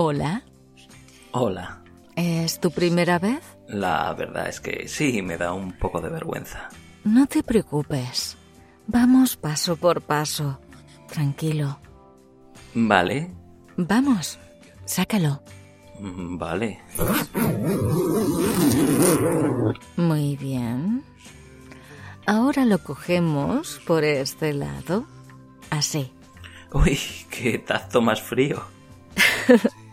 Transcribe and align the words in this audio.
Hola. 0.00 0.44
Hola. 1.32 1.82
¿Es 2.14 2.60
tu 2.60 2.70
primera 2.70 3.18
vez? 3.18 3.40
La 3.66 4.14
verdad 4.14 4.48
es 4.48 4.60
que 4.60 4.86
sí, 4.86 5.22
me 5.22 5.36
da 5.36 5.52
un 5.52 5.72
poco 5.72 6.00
de 6.00 6.08
vergüenza. 6.08 6.68
No 7.02 7.26
te 7.26 7.42
preocupes. 7.42 8.36
Vamos 8.86 9.36
paso 9.36 9.74
por 9.76 10.00
paso. 10.02 10.60
Tranquilo. 11.08 11.80
Vale. 12.74 13.32
Vamos, 13.76 14.38
sácalo. 14.84 15.42
Mm, 15.98 16.38
Vale. 16.38 16.80
Muy 19.96 20.36
bien. 20.36 21.02
Ahora 22.24 22.64
lo 22.64 22.78
cogemos 22.84 23.80
por 23.84 24.04
este 24.04 24.52
lado. 24.52 25.06
Así. 25.70 26.12
Uy, 26.72 27.00
qué 27.30 27.58
tacto 27.58 28.00
más 28.00 28.22
frío. 28.22 28.62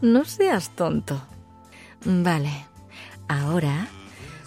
No 0.00 0.24
seas 0.24 0.74
tonto. 0.76 1.20
Vale. 2.04 2.66
Ahora 3.28 3.88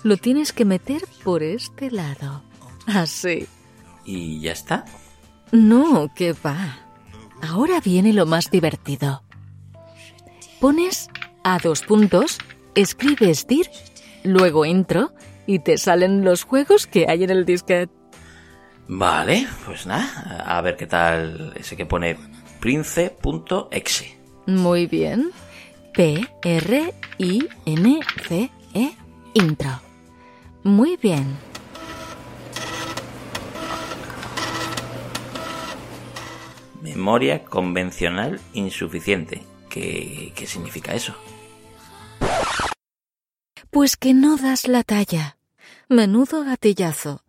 lo 0.03 0.17
tienes 0.17 0.51
que 0.51 0.65
meter 0.65 1.03
por 1.23 1.43
este 1.43 1.91
lado. 1.91 2.43
Así. 2.87 3.47
¿Y 4.05 4.41
ya 4.41 4.51
está? 4.51 4.85
No, 5.51 6.11
que 6.13 6.33
va. 6.33 6.79
Ahora 7.41 7.79
viene 7.79 8.13
lo 8.13 8.25
más 8.25 8.49
divertido. 8.49 9.23
Pones 10.59 11.09
a 11.43 11.59
dos 11.59 11.81
puntos, 11.81 12.37
escribes 12.75 13.47
dir, 13.47 13.69
luego 14.23 14.65
intro 14.65 15.13
y 15.45 15.59
te 15.59 15.77
salen 15.77 16.23
los 16.23 16.43
juegos 16.43 16.87
que 16.87 17.05
hay 17.07 17.23
en 17.23 17.29
el 17.29 17.45
disquete. 17.45 17.93
Vale, 18.87 19.47
pues 19.65 19.85
nada, 19.85 20.43
a 20.45 20.61
ver 20.61 20.75
qué 20.75 20.87
tal 20.87 21.53
ese 21.55 21.75
que 21.77 21.85
pone 21.85 22.17
prince.exe. 22.59 24.17
Muy 24.45 24.87
bien. 24.87 25.31
P-R-I-N-C-E 25.93 26.93
E, 28.73 28.95
intro. 29.35 29.69
Muy 30.63 30.97
bien. 30.97 31.37
Memoria 36.81 37.45
convencional 37.45 38.41
insuficiente. 38.53 39.43
¿Qué, 39.69 40.33
qué 40.35 40.47
significa 40.47 40.93
eso? 40.93 41.13
Pues 43.69 43.95
que 43.95 44.13
no 44.13 44.37
das 44.37 44.67
la 44.67 44.83
talla. 44.83 45.37
Menudo 45.89 46.43
gatillazo. 46.43 47.21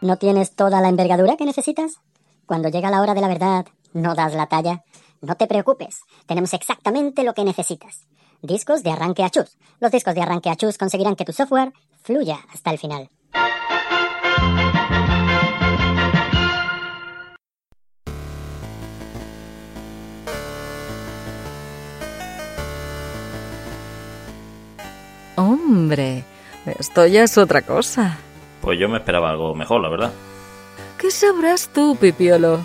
¿No 0.00 0.16
tienes 0.16 0.54
toda 0.54 0.80
la 0.80 0.88
envergadura 0.88 1.36
que 1.36 1.44
necesitas? 1.44 2.00
Cuando 2.48 2.70
llega 2.70 2.90
la 2.90 3.02
hora 3.02 3.12
de 3.12 3.20
la 3.20 3.28
verdad, 3.28 3.66
no 3.92 4.14
das 4.14 4.32
la 4.32 4.46
talla. 4.46 4.82
No 5.20 5.34
te 5.34 5.46
preocupes, 5.46 6.00
tenemos 6.24 6.54
exactamente 6.54 7.22
lo 7.22 7.34
que 7.34 7.44
necesitas. 7.44 8.08
Discos 8.40 8.82
de 8.82 8.90
arranque 8.90 9.22
a 9.22 9.28
chus. 9.28 9.58
Los 9.80 9.92
discos 9.92 10.14
de 10.14 10.22
arranque 10.22 10.48
a 10.48 10.56
chus 10.56 10.78
conseguirán 10.78 11.14
que 11.14 11.26
tu 11.26 11.34
software 11.34 11.74
fluya 12.02 12.38
hasta 12.50 12.70
el 12.70 12.78
final. 12.78 13.10
Hombre, 25.36 26.24
esto 26.78 27.06
ya 27.06 27.24
es 27.24 27.36
otra 27.36 27.60
cosa. 27.60 28.16
Pues 28.62 28.78
yo 28.80 28.88
me 28.88 28.96
esperaba 28.96 29.28
algo 29.28 29.54
mejor, 29.54 29.82
la 29.82 29.90
verdad. 29.90 30.12
¿Qué 30.98 31.12
sabrás 31.12 31.68
tú, 31.72 31.96
Pipiolo? 31.96 32.64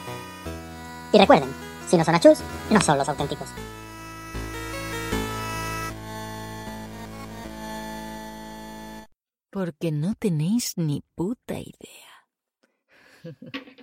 Y 1.11 1.19
recuerden, 1.19 1.49
si 1.87 1.97
no 1.97 2.03
son 2.03 2.15
a 2.15 2.19
chus, 2.19 2.39
no 2.71 2.81
son 2.81 2.97
los 2.97 3.07
auténticos. 3.07 3.47
Porque 9.51 9.91
no 9.91 10.15
tenéis 10.15 10.73
ni 10.77 11.03
puta 11.15 11.59
idea. 11.59 12.25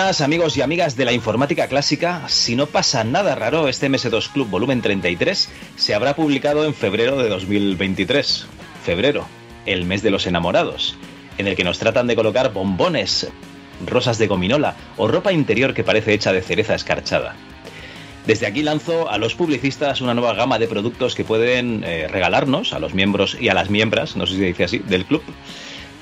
Amigos 0.00 0.56
y 0.56 0.62
amigas 0.62 0.96
de 0.96 1.04
la 1.04 1.12
informática 1.12 1.68
clásica. 1.68 2.26
Si 2.26 2.56
no 2.56 2.66
pasa 2.66 3.04
nada 3.04 3.34
raro, 3.34 3.68
este 3.68 3.90
MS2 3.90 4.32
Club 4.32 4.48
volumen 4.48 4.80
33 4.80 5.50
se 5.76 5.94
habrá 5.94 6.16
publicado 6.16 6.64
en 6.64 6.72
febrero 6.72 7.18
de 7.18 7.28
2023. 7.28 8.46
Febrero, 8.82 9.26
el 9.66 9.84
mes 9.84 10.02
de 10.02 10.10
los 10.10 10.26
enamorados, 10.26 10.96
en 11.36 11.46
el 11.46 11.54
que 11.54 11.64
nos 11.64 11.78
tratan 11.78 12.06
de 12.06 12.16
colocar 12.16 12.50
bombones, 12.50 13.28
rosas 13.86 14.16
de 14.16 14.26
gominola 14.26 14.74
o 14.96 15.06
ropa 15.06 15.32
interior 15.32 15.74
que 15.74 15.84
parece 15.84 16.14
hecha 16.14 16.32
de 16.32 16.40
cereza 16.40 16.74
escarchada. 16.74 17.36
Desde 18.26 18.46
aquí 18.46 18.62
lanzo 18.62 19.10
a 19.10 19.18
los 19.18 19.34
publicistas 19.34 20.00
una 20.00 20.14
nueva 20.14 20.32
gama 20.32 20.58
de 20.58 20.66
productos 20.66 21.14
que 21.14 21.24
pueden 21.24 21.84
eh, 21.84 22.08
regalarnos 22.08 22.72
a 22.72 22.78
los 22.78 22.94
miembros 22.94 23.36
y 23.38 23.50
a 23.50 23.54
las 23.54 23.68
miembros, 23.68 24.16
no 24.16 24.26
sé 24.26 24.32
si 24.32 24.38
se 24.38 24.46
dice 24.46 24.64
así, 24.64 24.78
del 24.78 25.04
club. 25.04 25.22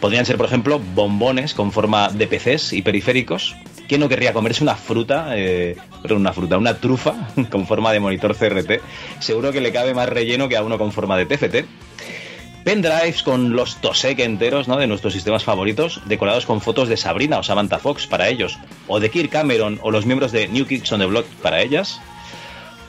Podrían 0.00 0.24
ser, 0.24 0.36
por 0.36 0.46
ejemplo, 0.46 0.80
bombones 0.94 1.52
con 1.52 1.72
forma 1.72 2.08
de 2.10 2.28
PCs 2.28 2.72
y 2.72 2.82
periféricos. 2.82 3.56
¿Quién 3.88 4.02
no 4.02 4.08
querría 4.08 4.34
comerse 4.34 4.62
una 4.62 4.76
fruta, 4.76 5.30
eh, 5.34 5.74
perdón, 6.02 6.18
una 6.20 6.34
fruta, 6.34 6.58
una 6.58 6.78
trufa 6.78 7.30
con 7.50 7.66
forma 7.66 7.90
de 7.90 8.00
monitor 8.00 8.36
CRT? 8.36 8.82
Seguro 9.18 9.50
que 9.50 9.62
le 9.62 9.72
cabe 9.72 9.94
más 9.94 10.10
relleno 10.10 10.46
que 10.48 10.58
a 10.58 10.62
uno 10.62 10.76
con 10.76 10.92
forma 10.92 11.16
de 11.16 11.24
TFT. 11.24 11.64
Pendrives 12.64 13.22
con 13.22 13.56
los 13.56 13.80
Tosek 13.80 14.18
enteros 14.18 14.68
¿no? 14.68 14.76
de 14.76 14.86
nuestros 14.86 15.14
sistemas 15.14 15.42
favoritos, 15.42 16.02
decorados 16.04 16.44
con 16.44 16.60
fotos 16.60 16.90
de 16.90 16.98
Sabrina 16.98 17.38
o 17.38 17.42
Samantha 17.42 17.78
Fox 17.78 18.06
para 18.06 18.28
ellos, 18.28 18.58
o 18.88 19.00
de 19.00 19.10
Kirk 19.10 19.30
Cameron 19.30 19.80
o 19.82 19.90
los 19.90 20.04
miembros 20.04 20.32
de 20.32 20.48
New 20.48 20.66
Kids 20.66 20.92
on 20.92 21.00
the 21.00 21.06
Block 21.06 21.24
para 21.42 21.62
ellas. 21.62 21.98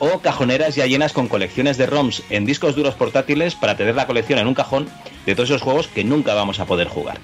o 0.00 0.20
cajoneras 0.20 0.74
ya 0.74 0.86
llenas 0.86 1.14
con 1.14 1.28
colecciones 1.28 1.78
de 1.78 1.86
ROMs 1.86 2.24
en 2.28 2.44
discos 2.44 2.76
duros 2.76 2.94
portátiles 2.94 3.54
para 3.54 3.76
tener 3.76 3.94
la 3.94 4.06
colección 4.06 4.38
en 4.38 4.48
un 4.48 4.54
cajón 4.54 4.86
de 5.24 5.34
todos 5.34 5.48
esos 5.48 5.62
juegos 5.62 5.88
que 5.88 6.04
nunca 6.04 6.34
vamos 6.34 6.60
a 6.60 6.66
poder 6.66 6.88
jugar. 6.88 7.18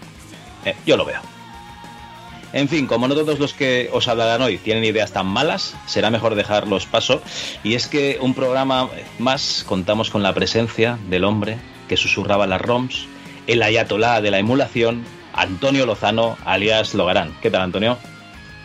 Eh, 0.64 0.74
yo 0.86 0.96
lo 0.96 1.04
veo. 1.04 1.35
En 2.52 2.68
fin, 2.68 2.86
como 2.86 3.08
no 3.08 3.14
todos 3.14 3.38
los 3.38 3.52
que 3.52 3.90
os 3.92 4.08
hablarán 4.08 4.42
hoy 4.42 4.58
tienen 4.58 4.84
ideas 4.84 5.12
tan 5.12 5.26
malas, 5.26 5.74
será 5.86 6.10
mejor 6.10 6.34
dejarlos 6.34 6.86
paso. 6.86 7.20
Y 7.62 7.74
es 7.74 7.86
que 7.86 8.18
un 8.20 8.34
programa 8.34 8.88
más 9.18 9.64
contamos 9.66 10.10
con 10.10 10.22
la 10.22 10.32
presencia 10.32 10.98
del 11.08 11.24
hombre 11.24 11.58
que 11.88 11.96
susurraba 11.96 12.46
las 12.46 12.60
ROMs, 12.60 13.08
el 13.46 13.62
ayatolá 13.62 14.20
de 14.20 14.30
la 14.30 14.38
emulación, 14.38 15.04
Antonio 15.34 15.86
Lozano, 15.86 16.36
alias 16.44 16.94
Logarán. 16.94 17.34
¿Qué 17.42 17.50
tal, 17.50 17.62
Antonio? 17.62 17.98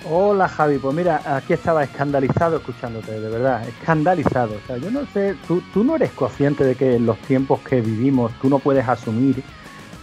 Hola 0.09 0.47
Javi, 0.47 0.79
pues 0.79 0.95
mira, 0.95 1.21
aquí 1.25 1.53
estaba 1.53 1.83
escandalizado 1.83 2.57
escuchándote, 2.57 3.19
de 3.19 3.29
verdad, 3.29 3.67
escandalizado. 3.67 4.55
O 4.55 4.67
sea, 4.67 4.77
yo 4.77 4.89
no 4.89 5.05
sé, 5.13 5.35
tú, 5.47 5.61
tú 5.73 5.83
no 5.83 5.95
eres 5.95 6.11
consciente 6.11 6.63
de 6.63 6.73
que 6.75 6.95
en 6.95 7.05
los 7.05 7.19
tiempos 7.19 7.59
que 7.59 7.81
vivimos 7.81 8.31
tú 8.41 8.49
no 8.49 8.57
puedes 8.57 8.87
asumir 8.87 9.43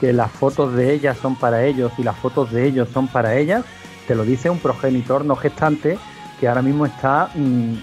que 0.00 0.12
las 0.12 0.30
fotos 0.30 0.74
de 0.74 0.92
ellas 0.92 1.16
son 1.18 1.36
para 1.36 1.64
ellos 1.64 1.92
y 1.98 2.02
las 2.02 2.16
fotos 2.16 2.52
de 2.52 2.66
ellos 2.66 2.88
son 2.92 3.08
para 3.08 3.36
ellas. 3.36 3.64
Te 4.06 4.14
lo 4.14 4.24
dice 4.24 4.50
un 4.50 4.58
progenitor 4.58 5.24
no 5.24 5.36
gestante 5.36 5.98
que 6.38 6.48
ahora 6.48 6.62
mismo 6.62 6.86
está, 6.86 7.30
mm, 7.34 7.74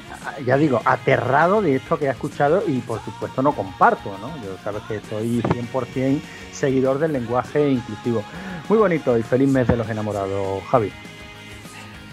ya 0.46 0.58
digo, 0.58 0.82
aterrado 0.86 1.62
de 1.62 1.76
esto 1.76 2.00
que 2.00 2.08
ha 2.08 2.12
escuchado 2.12 2.64
y 2.66 2.80
por 2.80 3.04
supuesto 3.04 3.42
no 3.42 3.52
comparto, 3.52 4.18
¿no? 4.20 4.30
Yo 4.38 4.56
sabes 4.64 4.82
que 4.88 5.02
soy 5.10 5.42
100% 5.42 6.22
seguidor 6.52 7.00
del 7.00 7.14
lenguaje 7.14 7.70
inclusivo. 7.70 8.24
Muy 8.70 8.78
bonito 8.78 9.18
y 9.18 9.24
feliz 9.24 9.50
mes 9.50 9.68
de 9.68 9.76
los 9.76 9.90
enamorados, 9.90 10.64
Javi. 10.72 10.92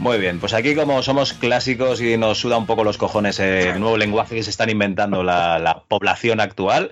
Muy 0.02 0.18
bien, 0.18 0.40
pues 0.40 0.52
aquí 0.52 0.74
como 0.74 1.00
somos 1.00 1.32
clásicos 1.32 2.00
y 2.00 2.16
nos 2.16 2.38
suda 2.38 2.58
un 2.58 2.66
poco 2.66 2.82
los 2.82 2.98
cojones 2.98 3.38
el 3.38 3.78
nuevo 3.78 3.96
lenguaje 3.96 4.34
que 4.34 4.42
se 4.42 4.50
están 4.50 4.68
inventando 4.68 5.22
la, 5.22 5.60
la 5.60 5.84
población 5.84 6.40
actual, 6.40 6.90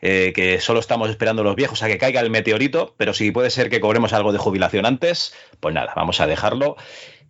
eh, 0.00 0.32
que 0.34 0.58
solo 0.58 0.80
estamos 0.80 1.08
esperando 1.08 1.44
los 1.44 1.54
viejos 1.54 1.84
a 1.84 1.86
que 1.86 1.98
caiga 1.98 2.20
el 2.20 2.30
meteorito, 2.30 2.96
pero 2.96 3.14
si 3.14 3.30
puede 3.30 3.50
ser 3.50 3.70
que 3.70 3.78
cobremos 3.78 4.12
algo 4.12 4.32
de 4.32 4.38
jubilación 4.38 4.86
antes, 4.86 5.34
pues 5.60 5.72
nada, 5.72 5.92
vamos 5.94 6.20
a 6.20 6.26
dejarlo. 6.26 6.74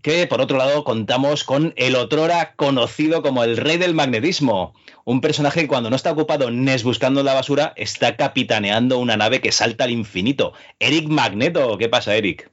Que 0.00 0.26
por 0.26 0.40
otro 0.40 0.56
lado 0.56 0.82
contamos 0.82 1.44
con 1.44 1.74
el 1.76 1.96
otrora 1.96 2.54
conocido 2.56 3.20
como 3.20 3.44
el 3.44 3.58
rey 3.58 3.76
del 3.76 3.92
magnetismo, 3.92 4.72
un 5.04 5.20
personaje 5.20 5.60
que 5.60 5.68
cuando 5.68 5.90
no 5.90 5.96
está 5.96 6.10
ocupado 6.10 6.50
Nes 6.50 6.84
buscando 6.84 7.22
la 7.22 7.34
basura, 7.34 7.74
está 7.76 8.16
capitaneando 8.16 8.98
una 8.98 9.18
nave 9.18 9.42
que 9.42 9.52
salta 9.52 9.84
al 9.84 9.90
infinito. 9.90 10.54
Eric 10.78 11.06
Magneto, 11.06 11.76
¿qué 11.76 11.90
pasa, 11.90 12.16
Eric? 12.16 12.50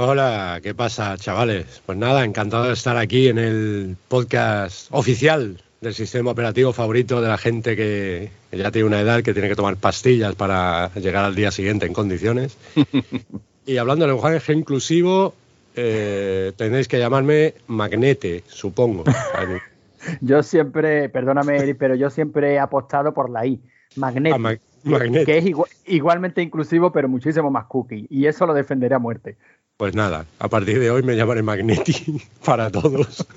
Hola, 0.00 0.60
¿qué 0.62 0.74
pasa, 0.76 1.16
chavales? 1.16 1.82
Pues 1.84 1.98
nada, 1.98 2.24
encantado 2.24 2.66
de 2.66 2.72
estar 2.72 2.96
aquí 2.96 3.26
en 3.26 3.36
el 3.38 3.96
podcast 4.06 4.86
oficial 4.92 5.60
del 5.80 5.92
sistema 5.92 6.30
operativo 6.30 6.72
favorito 6.72 7.20
de 7.20 7.26
la 7.26 7.36
gente 7.36 7.74
que, 7.74 8.30
que 8.48 8.56
ya 8.58 8.70
tiene 8.70 8.86
una 8.86 9.00
edad 9.00 9.24
que 9.24 9.32
tiene 9.32 9.48
que 9.48 9.56
tomar 9.56 9.76
pastillas 9.76 10.36
para 10.36 10.94
llegar 10.94 11.24
al 11.24 11.34
día 11.34 11.50
siguiente 11.50 11.86
en 11.86 11.94
condiciones. 11.94 12.56
y 13.66 13.76
hablando 13.78 14.06
de 14.06 14.12
lenguaje 14.12 14.52
inclusivo, 14.52 15.34
eh, 15.74 16.52
tenéis 16.56 16.86
que 16.86 17.00
llamarme 17.00 17.54
Magnete, 17.66 18.44
supongo. 18.46 19.02
Yo 20.20 20.44
siempre, 20.44 21.08
perdóname, 21.08 21.74
pero 21.74 21.96
yo 21.96 22.08
siempre 22.08 22.52
he 22.54 22.58
apostado 22.60 23.12
por 23.12 23.28
la 23.30 23.44
I, 23.44 23.60
Magneto, 23.96 24.36
Ah, 24.36 24.38
Ma- 24.38 24.54
Magnete. 24.84 25.24
que 25.26 25.38
es 25.38 25.44
igua- 25.44 25.68
igualmente 25.86 26.40
inclusivo, 26.40 26.92
pero 26.92 27.08
muchísimo 27.08 27.50
más 27.50 27.66
cookie. 27.66 28.06
Y 28.08 28.26
eso 28.26 28.46
lo 28.46 28.54
defenderé 28.54 28.94
a 28.94 29.00
muerte. 29.00 29.36
Pues 29.78 29.94
nada, 29.94 30.26
a 30.40 30.48
partir 30.48 30.78
de 30.80 30.90
hoy 30.90 31.02
me 31.02 31.14
llamaré 31.16 31.42
Magneti 31.42 32.20
para 32.44 32.70
todos. 32.70 33.26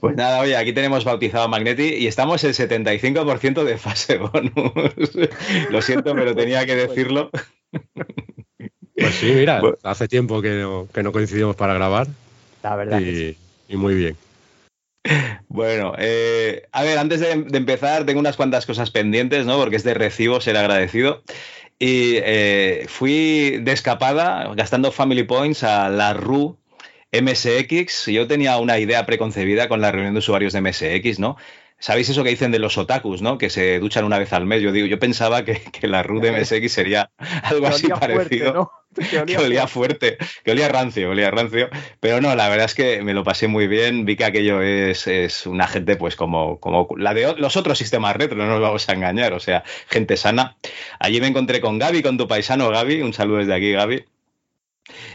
Pues 0.00 0.16
nada, 0.16 0.40
oye, 0.40 0.54
aquí 0.54 0.74
tenemos 0.74 1.02
bautizado 1.06 1.44
a 1.44 1.48
Magneti 1.48 1.94
y 1.94 2.06
estamos 2.08 2.44
el 2.44 2.52
75% 2.52 3.64
de 3.64 3.78
fase 3.78 4.18
bonus. 4.18 5.16
Lo 5.70 5.80
siento, 5.80 6.14
pero 6.14 6.34
tenía 6.34 6.66
que 6.66 6.76
decirlo. 6.76 7.30
Pues 8.94 9.14
sí, 9.14 9.32
mira, 9.34 9.60
Bueno. 9.60 9.78
hace 9.82 10.06
tiempo 10.08 10.42
que 10.42 10.50
no, 10.56 10.88
que 10.92 11.02
no 11.02 11.10
coincidimos 11.10 11.56
para 11.56 11.72
grabar 11.72 12.06
La 12.62 12.76
verdad. 12.76 12.98
que 12.98 13.04
sí. 13.14 13.38
y, 13.68 13.72
y 13.72 13.76
muy 13.78 13.94
bien. 13.94 14.16
Bueno, 15.48 15.94
eh, 15.96 16.64
a 16.72 16.82
ver, 16.82 16.98
antes 16.98 17.20
de, 17.20 17.42
de 17.42 17.56
empezar, 17.56 18.04
tengo 18.04 18.20
unas 18.20 18.36
cuantas 18.36 18.66
cosas 18.66 18.90
pendientes, 18.90 19.46
¿no? 19.46 19.56
Porque 19.58 19.76
es 19.76 19.84
de 19.84 19.94
recibo 19.94 20.38
ser 20.42 20.58
agradecido. 20.58 21.22
Y 21.78 22.16
eh, 22.16 22.86
fui 22.88 23.58
de 23.60 23.72
escapada, 23.72 24.52
gastando 24.54 24.92
Family 24.92 25.24
Points, 25.24 25.64
a 25.64 25.88
la 25.88 26.12
RU 26.14 26.58
MSX. 27.12 28.06
Yo 28.06 28.26
tenía 28.26 28.58
una 28.58 28.78
idea 28.78 29.06
preconcebida 29.06 29.68
con 29.68 29.80
la 29.80 29.92
reunión 29.92 30.14
de 30.14 30.18
usuarios 30.18 30.52
de 30.52 30.60
MSX, 30.60 31.18
¿no? 31.18 31.36
¿Sabéis 31.78 32.08
eso 32.08 32.24
que 32.24 32.30
dicen 32.30 32.50
de 32.50 32.58
los 32.58 32.78
otakus, 32.78 33.20
¿no? 33.20 33.36
Que 33.36 33.50
se 33.50 33.78
duchan 33.78 34.04
una 34.04 34.18
vez 34.18 34.32
al 34.32 34.46
mes. 34.46 34.62
Yo 34.62 34.72
digo, 34.72 34.86
yo 34.86 34.98
pensaba 34.98 35.44
que, 35.44 35.60
que 35.60 35.86
la 35.86 36.02
RU 36.02 36.20
de 36.20 36.32
MSX 36.32 36.72
sería 36.72 37.10
algo 37.42 37.66
así 37.66 37.88
fuerte, 37.88 38.14
parecido 38.14 38.54
¿no? 38.54 38.70
Que 39.26 39.36
olía 39.38 39.66
fuerte, 39.66 40.18
que 40.44 40.52
olía 40.52 40.68
rancio, 40.68 41.10
olía 41.10 41.30
rancio. 41.30 41.68
Pero 42.00 42.20
no, 42.20 42.34
la 42.36 42.48
verdad 42.48 42.66
es 42.66 42.74
que 42.74 43.02
me 43.02 43.12
lo 43.12 43.24
pasé 43.24 43.48
muy 43.48 43.66
bien. 43.66 44.04
Vi 44.04 44.16
que 44.16 44.24
aquello 44.24 44.62
es, 44.62 45.06
es 45.08 45.46
una 45.46 45.66
gente, 45.66 45.96
pues, 45.96 46.16
como, 46.16 46.60
como 46.60 46.88
la 46.96 47.12
de 47.12 47.34
los 47.36 47.56
otros 47.56 47.76
sistemas 47.76 48.16
retro, 48.16 48.36
no 48.38 48.46
nos 48.46 48.60
vamos 48.60 48.88
a 48.88 48.92
engañar. 48.92 49.32
O 49.32 49.40
sea, 49.40 49.64
gente 49.88 50.16
sana. 50.16 50.56
Allí 51.00 51.20
me 51.20 51.26
encontré 51.26 51.60
con 51.60 51.78
Gaby, 51.78 52.02
con 52.02 52.16
tu 52.16 52.28
paisano 52.28 52.70
Gaby. 52.70 53.02
Un 53.02 53.12
saludo 53.12 53.38
desde 53.38 53.54
aquí, 53.54 53.72
Gaby. 53.72 54.04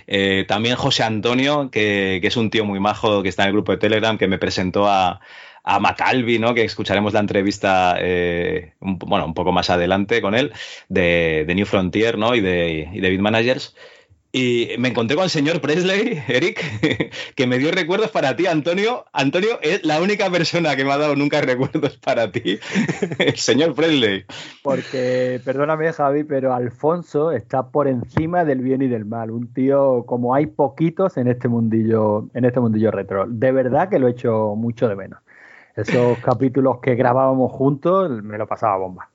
Eh, 0.08 0.46
también 0.48 0.76
José 0.76 1.04
Antonio, 1.04 1.70
que, 1.72 2.20
que 2.22 2.28
es 2.28 2.36
un 2.36 2.50
tío 2.50 2.66
muy 2.66 2.80
majo 2.80 3.24
que 3.24 3.30
está 3.30 3.44
en 3.44 3.50
el 3.50 3.54
grupo 3.54 3.72
de 3.72 3.78
Telegram, 3.78 4.18
que 4.18 4.28
me 4.28 4.40
presentó 4.40 4.88
a, 4.88 5.22
a 5.64 5.80
Macalvi, 5.80 6.40
¿no? 6.40 6.54
que 6.54 6.64
escucharemos 6.64 7.14
la 7.14 7.20
entrevista 7.20 7.96
eh, 8.00 8.74
un, 8.80 8.98
bueno, 9.00 9.26
un 9.26 9.34
poco 9.34 9.52
más 9.52 9.70
adelante 9.70 10.22
con 10.22 10.36
él, 10.36 10.52
de, 10.88 11.44
de 11.48 11.56
New 11.56 11.66
Frontier 11.66 12.18
¿no? 12.18 12.36
y, 12.36 12.42
de, 12.42 12.90
y 12.92 13.00
de 13.00 13.10
Bit 13.10 13.22
Managers. 13.22 13.76
Y 14.32 14.76
me 14.78 14.90
encontré 14.90 15.16
con 15.16 15.24
el 15.24 15.32
señor 15.32 15.60
Presley, 15.60 16.22
Eric, 16.28 16.62
que 17.36 17.48
me 17.48 17.58
dio 17.58 17.72
recuerdos 17.72 18.12
para 18.12 18.36
ti, 18.36 18.46
Antonio. 18.46 19.06
Antonio 19.12 19.60
es 19.64 19.84
la 19.84 20.00
única 20.00 20.30
persona 20.30 20.76
que 20.76 20.86
me 20.86 20.92
ha 20.92 21.00
dado 21.00 21.16
nunca 21.16 21.42
recuerdos 21.42 21.98
para 21.98 22.32
ti, 22.32 22.60
el 23.18 23.38
señor 23.38 23.74
Presley. 23.74 24.26
Porque, 24.62 25.42
perdóname, 25.44 25.92
Javi, 25.92 26.26
pero 26.26 26.54
Alfonso 26.54 27.32
está 27.32 27.72
por 27.72 27.88
encima 27.88 28.46
del 28.46 28.60
bien 28.62 28.84
y 28.84 28.88
del 28.88 29.06
mal. 29.06 29.32
Un 29.32 29.52
tío 29.52 30.04
como 30.06 30.36
hay 30.36 30.46
poquitos 30.46 31.18
en 31.18 31.28
este 31.28 31.48
mundillo, 31.48 32.30
en 32.36 32.46
este 32.46 32.60
mundillo 32.60 32.92
retro. 32.92 33.26
De 33.28 33.52
verdad 33.52 33.90
que 33.90 33.98
lo 33.98 34.08
he 34.08 34.12
hecho 34.12 34.54
mucho 34.56 34.88
de 34.88 34.96
menos. 34.96 35.20
Esos 35.82 36.18
capítulos 36.20 36.80
que 36.82 36.96
grabábamos 36.96 37.52
juntos 37.52 38.24
me 38.24 38.38
lo 38.38 38.48
pasaba 38.48 38.78
bomba. 38.78 39.10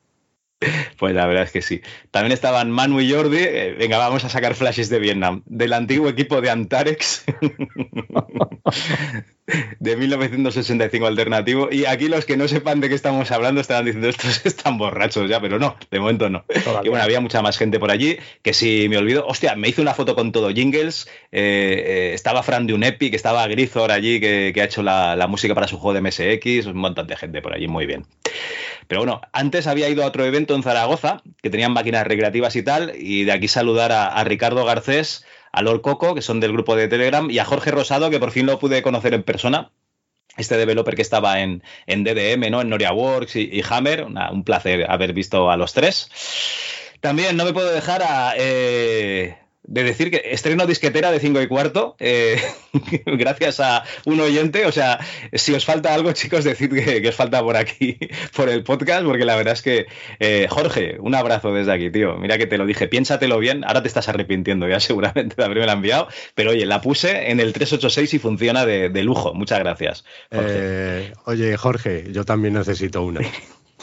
Pues 0.99 1.15
la 1.15 1.27
verdad 1.27 1.45
es 1.45 1.53
que 1.53 1.63
sí. 1.63 1.83
También 2.11 2.33
estaban 2.33 2.71
Manu 2.71 3.01
y 3.01 3.13
Jordi. 3.13 3.39
eh, 3.39 3.77
venga, 3.79 3.99
vamos 3.99 4.25
a 4.25 4.29
sacar 4.29 4.55
flashes 4.55 4.89
de 4.89 4.99
Vietnam. 4.99 5.43
Del 5.47 5.73
antiguo 5.73 6.09
equipo 6.09 6.41
de 6.41 6.51
Antarex. 6.51 7.25
de 9.79 9.97
1965 9.97 11.07
alternativo. 11.07 11.69
Y 11.71 11.85
aquí 11.85 12.09
los 12.09 12.25
que 12.25 12.37
no 12.37 12.49
sepan 12.49 12.81
de 12.81 12.89
qué 12.89 12.95
estamos 12.95 13.31
hablando 13.31 13.61
estarán 13.61 13.85
diciendo 13.85 14.09
estos 14.09 14.45
están 14.47 14.79
borrachos 14.79 15.29
ya, 15.29 15.41
pero 15.41 15.59
no, 15.59 15.77
de 15.91 16.01
momento 16.01 16.31
no. 16.31 16.45
Y 16.83 16.89
bueno, 16.89 17.05
había 17.05 17.21
mucha 17.21 17.43
más 17.43 17.59
gente 17.59 17.79
por 17.79 17.91
allí 17.91 18.19
que 18.43 18.55
si 18.55 18.89
me 18.89 18.97
olvido, 18.97 19.27
hostia, 19.27 19.55
me 19.57 19.69
hice 19.69 19.83
una 19.83 19.95
foto 19.95 20.15
con 20.15 20.33
todo 20.33 20.51
jingles. 20.51 21.07
eh, 21.33 21.85
eh, 21.87 22.15
estaba 22.15 22.43
Fran 22.43 22.67
de 22.67 22.75
un 22.75 22.85
Epic, 22.85 23.15
estaba 23.15 23.47
Grizor 23.47 23.93
allí 23.93 24.21
que, 24.21 24.53
que 24.55 24.63
ha 24.63 24.65
hecho 24.65 24.83
la, 24.83 25.17
la 25.17 25.27
música 25.27 25.55
para 25.55 25.69
su 25.69 25.79
juego 25.79 25.95
de 25.95 26.01
MSX, 26.01 26.67
un 26.67 26.77
montón 26.77 27.07
de 27.07 27.17
gente 27.17 27.43
por 27.43 27.55
allí, 27.55 27.69
muy 27.69 27.87
bien. 27.87 28.07
Pero 28.87 29.01
bueno, 29.01 29.21
antes 29.33 29.67
había 29.67 29.89
ido 29.89 30.05
a 30.05 30.07
otro 30.07 30.25
evento 30.25 30.55
en 30.55 30.63
Zaragoza, 30.63 31.23
que 31.43 31.51
tenían 31.51 31.73
máquinas 31.73 32.07
recreativas 32.07 32.55
y 32.57 32.63
tal, 32.63 32.93
y 32.99 33.25
de 33.25 33.33
aquí 33.33 33.49
saludar 33.49 33.93
a, 33.93 34.09
a 34.09 34.25
Ricardo 34.25 34.65
Garcés, 34.65 35.25
a 35.55 35.63
Lord 35.63 35.81
Coco, 35.81 36.15
que 36.15 36.23
son 36.23 36.41
del 36.41 36.53
grupo 36.53 36.77
de 36.77 36.89
Telegram, 36.89 37.31
y 37.31 37.39
a 37.39 37.45
Jorge 37.45 37.71
Rosado, 37.71 38.11
que 38.11 38.19
por 38.19 38.33
fin 38.33 38.47
lo 38.47 38.59
pude 38.59 38.83
conocer 38.83 39.15
en 39.15 39.23
persona. 39.23 39.71
Este 40.37 40.57
developer 40.57 40.97
que 40.97 41.03
estaba 41.03 41.41
en, 41.41 41.63
en 41.87 42.03
DDM, 42.03 42.51
¿no? 42.51 42.61
En 42.61 42.69
NoriaWorks 42.69 43.37
y, 43.37 43.49
y 43.53 43.63
Hammer. 43.69 44.05
Un 44.05 44.43
placer 44.43 44.91
haber 44.91 45.13
visto 45.13 45.49
a 45.51 45.57
los 45.57 45.73
tres. 45.73 46.11
También 47.01 47.37
no 47.37 47.45
me 47.45 47.53
puedo 47.53 47.71
dejar 47.71 48.03
a, 48.03 48.35
eh, 48.37 49.37
de 49.67 49.83
decir 49.83 50.11
que 50.11 50.23
estreno 50.31 50.67
disquetera 50.67 51.11
de 51.11 51.21
5 51.21 51.41
y 51.41 51.47
cuarto, 51.49 51.97
eh, 51.99 52.41
gracias 53.07 53.61
a 53.61 53.85
un 54.05 54.21
oyente. 54.21 54.67
O 54.67 54.73
sea, 54.73 55.01
si 55.33 55.55
os 55.55 55.65
falta 55.65 55.95
algo, 55.95 56.13
chicos, 56.13 56.45
decid 56.45 56.73
que, 56.73 57.03
que 57.03 57.09
os 57.09 57.15
falta 57.15 57.43
por 57.43 57.57
aquí, 57.57 57.99
por 58.37 58.49
el 58.49 58.63
podcast, 58.63 59.05
porque 59.05 59.25
la 59.25 59.37
verdad 59.37 59.55
es 59.55 59.63
que, 59.63 59.87
eh, 60.21 60.47
Jorge, 60.51 60.99
un 61.01 61.15
abrazo 61.15 61.53
desde 61.53 61.73
aquí, 61.73 61.91
tío. 61.91 62.17
Mira 62.17 62.39
que 62.39 62.47
te 62.47 62.59
lo 62.59 62.67
dije, 62.67 62.89
piénsatelo 62.89 63.39
bien. 63.39 63.65
Ahora 63.65 63.83
te 63.83 63.89
estás 63.89 64.09
arrepintiendo 64.09 64.69
ya 64.69 64.81
seguramente 64.81 65.37
de 65.37 65.45
haberme 65.45 65.67
la 65.67 65.73
enviado. 65.73 66.09
Pero 66.35 66.51
oye, 66.51 66.67
la 66.67 66.81
puse 66.81 67.31
en 67.31 67.41
el 67.41 67.53
386 67.53 68.15
y 68.15 68.19
funciona 68.19 68.67
de, 68.67 68.91
de 68.91 69.05
lujo. 69.05 69.35
Muchas 69.35 69.59
gracias. 69.59 70.05
Jorge. 70.31 70.53
Eh, 70.53 71.13
oye, 71.25 71.57
Jorge, 71.57 72.07
yo 72.13 72.25
también 72.25 72.55
necesito 72.55 73.03
una. 73.03 73.21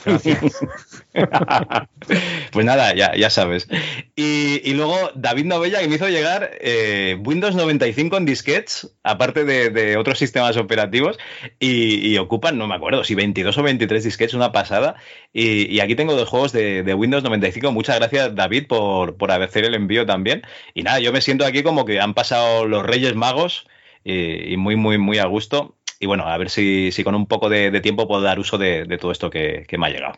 Gracias. 0.03 0.65
pues 2.51 2.65
nada, 2.65 2.93
ya, 2.95 3.15
ya 3.15 3.29
sabes. 3.29 3.67
Y, 4.15 4.61
y 4.69 4.73
luego 4.73 4.95
David 5.15 5.45
Novella 5.45 5.79
que 5.79 5.87
me 5.87 5.95
hizo 5.95 6.09
llegar 6.09 6.51
eh, 6.61 7.17
Windows 7.23 7.55
95 7.55 8.17
en 8.17 8.25
disquets, 8.25 8.95
aparte 9.03 9.43
de, 9.45 9.69
de 9.69 9.97
otros 9.97 10.17
sistemas 10.17 10.57
operativos, 10.57 11.17
y, 11.59 12.07
y 12.07 12.17
ocupan, 12.17 12.57
no 12.57 12.67
me 12.67 12.75
acuerdo, 12.75 13.03
si 13.03 13.15
22 13.15 13.57
o 13.57 13.63
23 13.63 14.03
disquets, 14.03 14.33
una 14.33 14.51
pasada. 14.51 14.95
Y, 15.33 15.65
y 15.73 15.79
aquí 15.79 15.95
tengo 15.95 16.15
dos 16.15 16.29
juegos 16.29 16.51
de, 16.51 16.83
de 16.83 16.93
Windows 16.93 17.23
95. 17.23 17.71
Muchas 17.71 17.97
gracias, 17.97 18.35
David, 18.35 18.67
por, 18.67 19.17
por 19.17 19.31
hacer 19.31 19.65
el 19.65 19.75
envío 19.75 20.05
también. 20.05 20.41
Y 20.73 20.83
nada, 20.83 20.99
yo 20.99 21.11
me 21.13 21.21
siento 21.21 21.45
aquí 21.45 21.63
como 21.63 21.85
que 21.85 21.99
han 21.99 22.13
pasado 22.13 22.65
los 22.65 22.83
Reyes 22.85 23.15
Magos 23.15 23.67
y, 24.03 24.53
y 24.53 24.57
muy, 24.57 24.75
muy, 24.75 24.97
muy 24.97 25.17
a 25.19 25.25
gusto. 25.25 25.77
Y 26.01 26.07
bueno, 26.07 26.27
a 26.27 26.35
ver 26.37 26.49
si, 26.49 26.91
si 26.91 27.03
con 27.03 27.13
un 27.13 27.27
poco 27.27 27.47
de, 27.47 27.79
tiempo 27.79 28.07
puedo 28.07 28.23
dar 28.23 28.39
uso 28.39 28.57
de, 28.57 28.97
todo 28.99 29.11
esto 29.11 29.29
que, 29.29 29.67
me 29.77 29.85
ha 29.85 29.89
llegado. 29.91 30.17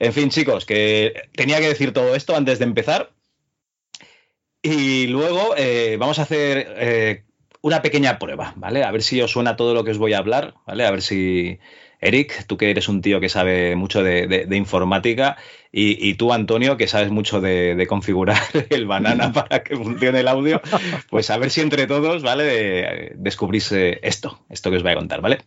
En 0.00 0.12
fin, 0.12 0.28
chicos, 0.28 0.66
que 0.66 1.14
tenía 1.36 1.60
que 1.60 1.68
decir 1.68 1.92
todo 1.92 2.16
esto 2.16 2.34
antes 2.34 2.58
de 2.58 2.64
empezar. 2.64 3.12
Y 4.60 5.06
luego 5.06 5.54
eh, 5.56 5.96
vamos 6.00 6.18
a 6.18 6.22
hacer 6.22 6.74
eh, 6.76 7.22
una 7.62 7.80
pequeña 7.80 8.18
prueba, 8.18 8.54
¿vale? 8.56 8.82
A 8.82 8.90
ver 8.90 9.04
si 9.04 9.22
os 9.22 9.30
suena 9.30 9.54
todo 9.54 9.72
lo 9.72 9.84
que 9.84 9.92
os 9.92 9.98
voy 9.98 10.14
a 10.14 10.18
hablar, 10.18 10.54
¿vale? 10.66 10.84
A 10.84 10.90
ver 10.90 11.02
si, 11.02 11.60
Eric, 12.00 12.44
tú 12.48 12.56
que 12.56 12.68
eres 12.68 12.88
un 12.88 13.00
tío 13.00 13.20
que 13.20 13.28
sabe 13.28 13.76
mucho 13.76 14.02
de 14.02 14.48
informática, 14.50 15.36
y, 15.78 16.08
y 16.10 16.14
tú, 16.14 16.32
Antonio, 16.32 16.76
que 16.76 16.86
sabes 16.88 17.10
mucho 17.10 17.40
de, 17.40 17.74
de 17.74 17.86
configurar 17.86 18.38
el 18.70 18.86
banana 18.86 19.32
para 19.32 19.62
que 19.62 19.76
funcione 19.76 20.20
el 20.20 20.28
audio, 20.28 20.60
pues 21.10 21.30
a 21.30 21.38
ver 21.38 21.50
si 21.50 21.60
entre 21.60 21.86
todos, 21.86 22.22
¿vale? 22.22 22.44
De- 22.44 23.12
descubrís 23.16 23.70
eh, 23.72 24.00
esto, 24.02 24.44
esto 24.50 24.70
que 24.70 24.76
os 24.78 24.82
voy 24.82 24.92
a 24.92 24.96
contar, 24.96 25.20
¿vale? 25.20 25.38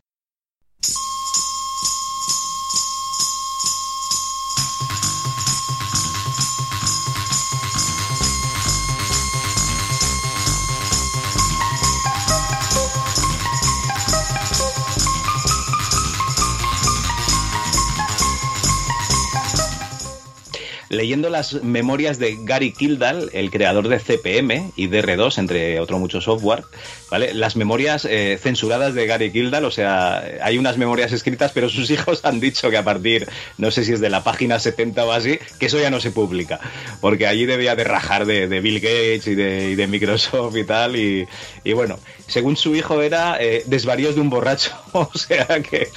Leyendo 21.02 21.32
las 21.32 21.64
memorias 21.64 22.20
de 22.20 22.38
Gary 22.44 22.74
Kildall, 22.74 23.32
el 23.34 23.50
creador 23.50 23.88
de 23.88 23.98
CPM 23.98 24.72
y 24.76 24.88
DR2, 24.88 25.40
entre 25.40 25.80
otro 25.80 25.98
mucho 25.98 26.22
software, 26.22 26.64
¿vale? 27.10 27.34
Las 27.34 27.56
memorias 27.56 28.06
eh, 28.06 28.38
censuradas 28.40 28.94
de 28.94 29.08
Gary 29.08 29.32
Kildall, 29.32 29.66
o 29.66 29.72
sea, 29.72 30.24
hay 30.44 30.60
unas 30.60 30.78
memorias 30.78 31.12
escritas, 31.12 31.54
pero 31.56 31.70
sus 31.70 31.90
hijos 31.90 32.24
han 32.24 32.40
dicho 32.40 32.70
que 32.70 32.78
a 32.78 32.84
partir, 32.84 33.28
no 33.58 33.72
sé 33.72 33.84
si 33.84 33.94
es 33.94 34.00
de 34.00 34.12
la 34.12 34.24
página 34.24 34.60
70 34.60 35.04
o 35.04 35.12
así, 35.12 35.40
que 35.60 35.66
eso 35.66 35.80
ya 35.80 35.90
no 35.90 36.00
se 36.00 36.12
publica, 36.12 36.60
porque 37.00 37.26
allí 37.26 37.48
debía 37.48 37.76
de 37.76 37.84
rajar 37.84 38.28
de, 38.28 38.60
Bill 38.62 38.80
Gates 38.80 39.26
y 39.26 39.34
de, 39.34 39.88
Microsoft 39.88 40.56
y 40.56 40.66
tal, 40.66 40.98
y, 40.98 41.28
y 41.64 41.74
bueno, 41.74 41.98
según 42.28 42.58
su 42.58 42.76
hijo 42.76 43.02
era 43.02 43.42
eh, 43.42 43.64
desvaríos 43.66 44.14
de 44.14 44.22
un 44.22 44.30
borracho, 44.30 44.72
o 44.92 45.10
sea 45.18 45.48
que 45.64 45.90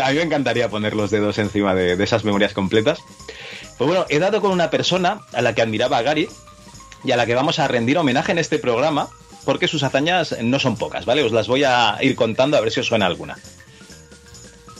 a 0.00 0.10
mí 0.10 0.16
me 0.16 0.22
encantaría 0.22 0.70
poner 0.70 0.94
los 0.94 1.10
dedos 1.10 1.38
encima 1.38 1.74
de 1.74 2.00
esas 2.04 2.24
memorias 2.24 2.52
completas. 2.52 3.00
Pues 3.78 3.88
bueno, 3.88 4.04
he 4.08 4.18
dado 4.18 4.40
con 4.40 4.50
una 4.50 4.70
persona 4.70 5.20
a 5.32 5.40
la 5.40 5.54
que 5.54 5.62
admiraba 5.62 5.98
a 5.98 6.02
Gary 6.02 6.28
y 7.04 7.12
a 7.12 7.16
la 7.16 7.26
que 7.26 7.36
vamos 7.36 7.60
a 7.60 7.68
rendir 7.68 7.96
homenaje 7.96 8.32
en 8.32 8.38
este 8.38 8.58
programa 8.58 9.08
porque 9.44 9.68
sus 9.68 9.84
hazañas 9.84 10.36
no 10.42 10.58
son 10.58 10.76
pocas, 10.76 11.06
¿vale? 11.06 11.22
Os 11.22 11.30
las 11.32 11.46
voy 11.46 11.62
a 11.64 11.96
ir 12.00 12.16
contando 12.16 12.56
a 12.56 12.60
ver 12.60 12.72
si 12.72 12.80
os 12.80 12.86
suena 12.86 13.06
alguna. 13.06 13.38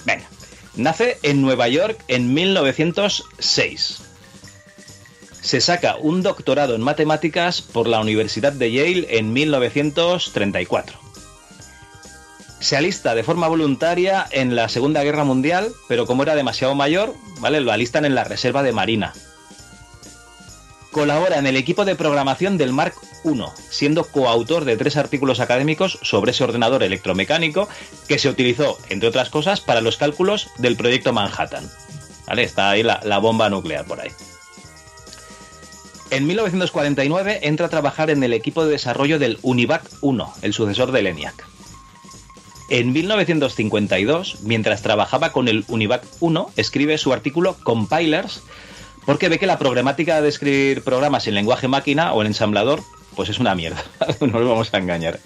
Venga, 0.04 0.28
nace 0.74 1.18
en 1.22 1.40
Nueva 1.40 1.68
York 1.68 2.02
en 2.08 2.34
1906. 2.34 4.02
Se 5.40 5.60
saca 5.60 5.96
un 5.96 6.22
doctorado 6.22 6.74
en 6.74 6.82
matemáticas 6.82 7.62
por 7.62 7.86
la 7.86 8.00
Universidad 8.00 8.52
de 8.52 8.72
Yale 8.72 9.06
en 9.18 9.32
1934 9.32 11.07
se 12.60 12.76
alista 12.76 13.14
de 13.14 13.22
forma 13.22 13.48
voluntaria 13.48 14.26
en 14.30 14.56
la 14.56 14.68
Segunda 14.68 15.02
Guerra 15.02 15.24
Mundial, 15.24 15.72
pero 15.86 16.06
como 16.06 16.22
era 16.22 16.34
demasiado 16.34 16.74
mayor, 16.74 17.14
¿vale? 17.40 17.60
Lo 17.60 17.72
alistan 17.72 18.04
en 18.04 18.14
la 18.14 18.24
Reserva 18.24 18.62
de 18.62 18.72
Marina. 18.72 19.12
Colabora 20.90 21.38
en 21.38 21.46
el 21.46 21.56
equipo 21.56 21.84
de 21.84 21.94
programación 21.94 22.58
del 22.58 22.72
Mark 22.72 22.94
I, 23.24 23.42
siendo 23.70 24.04
coautor 24.04 24.64
de 24.64 24.76
tres 24.76 24.96
artículos 24.96 25.38
académicos 25.38 25.98
sobre 26.02 26.32
ese 26.32 26.44
ordenador 26.44 26.82
electromecánico 26.82 27.68
que 28.08 28.18
se 28.18 28.28
utilizó, 28.28 28.78
entre 28.88 29.08
otras 29.08 29.30
cosas, 29.30 29.60
para 29.60 29.80
los 29.80 29.96
cálculos 29.96 30.48
del 30.58 30.76
proyecto 30.76 31.12
Manhattan. 31.12 31.70
¿Vale? 32.26 32.42
Está 32.42 32.70
ahí 32.70 32.82
la, 32.82 33.18
bomba 33.18 33.48
nuclear 33.48 33.84
por 33.84 34.00
ahí. 34.00 34.10
En 36.10 36.26
1949 36.26 37.40
entra 37.42 37.66
a 37.66 37.70
trabajar 37.70 38.10
en 38.10 38.22
el 38.24 38.32
equipo 38.32 38.64
de 38.64 38.72
desarrollo 38.72 39.18
del 39.18 39.38
Univac 39.42 39.82
1, 40.00 40.34
el 40.42 40.54
sucesor 40.54 40.90
del 40.90 41.06
ENIAC. 41.06 41.57
En 42.70 42.92
1952, 42.92 44.42
mientras 44.42 44.82
trabajaba 44.82 45.32
con 45.32 45.48
el 45.48 45.64
Univac 45.68 46.04
1, 46.20 46.50
escribe 46.56 46.98
su 46.98 47.12
artículo 47.14 47.56
Compilers 47.62 48.42
porque 49.06 49.30
ve 49.30 49.38
que 49.38 49.46
la 49.46 49.58
programática 49.58 50.20
de 50.20 50.28
escribir 50.28 50.82
programas 50.82 51.26
en 51.26 51.34
lenguaje 51.34 51.66
máquina 51.66 52.12
o 52.12 52.20
en 52.20 52.26
ensamblador 52.26 52.82
pues 53.16 53.30
es 53.30 53.38
una 53.38 53.54
mierda, 53.54 53.82
no 54.20 54.26
nos 54.26 54.48
vamos 54.48 54.72
a 54.72 54.78
engañar. 54.78 55.18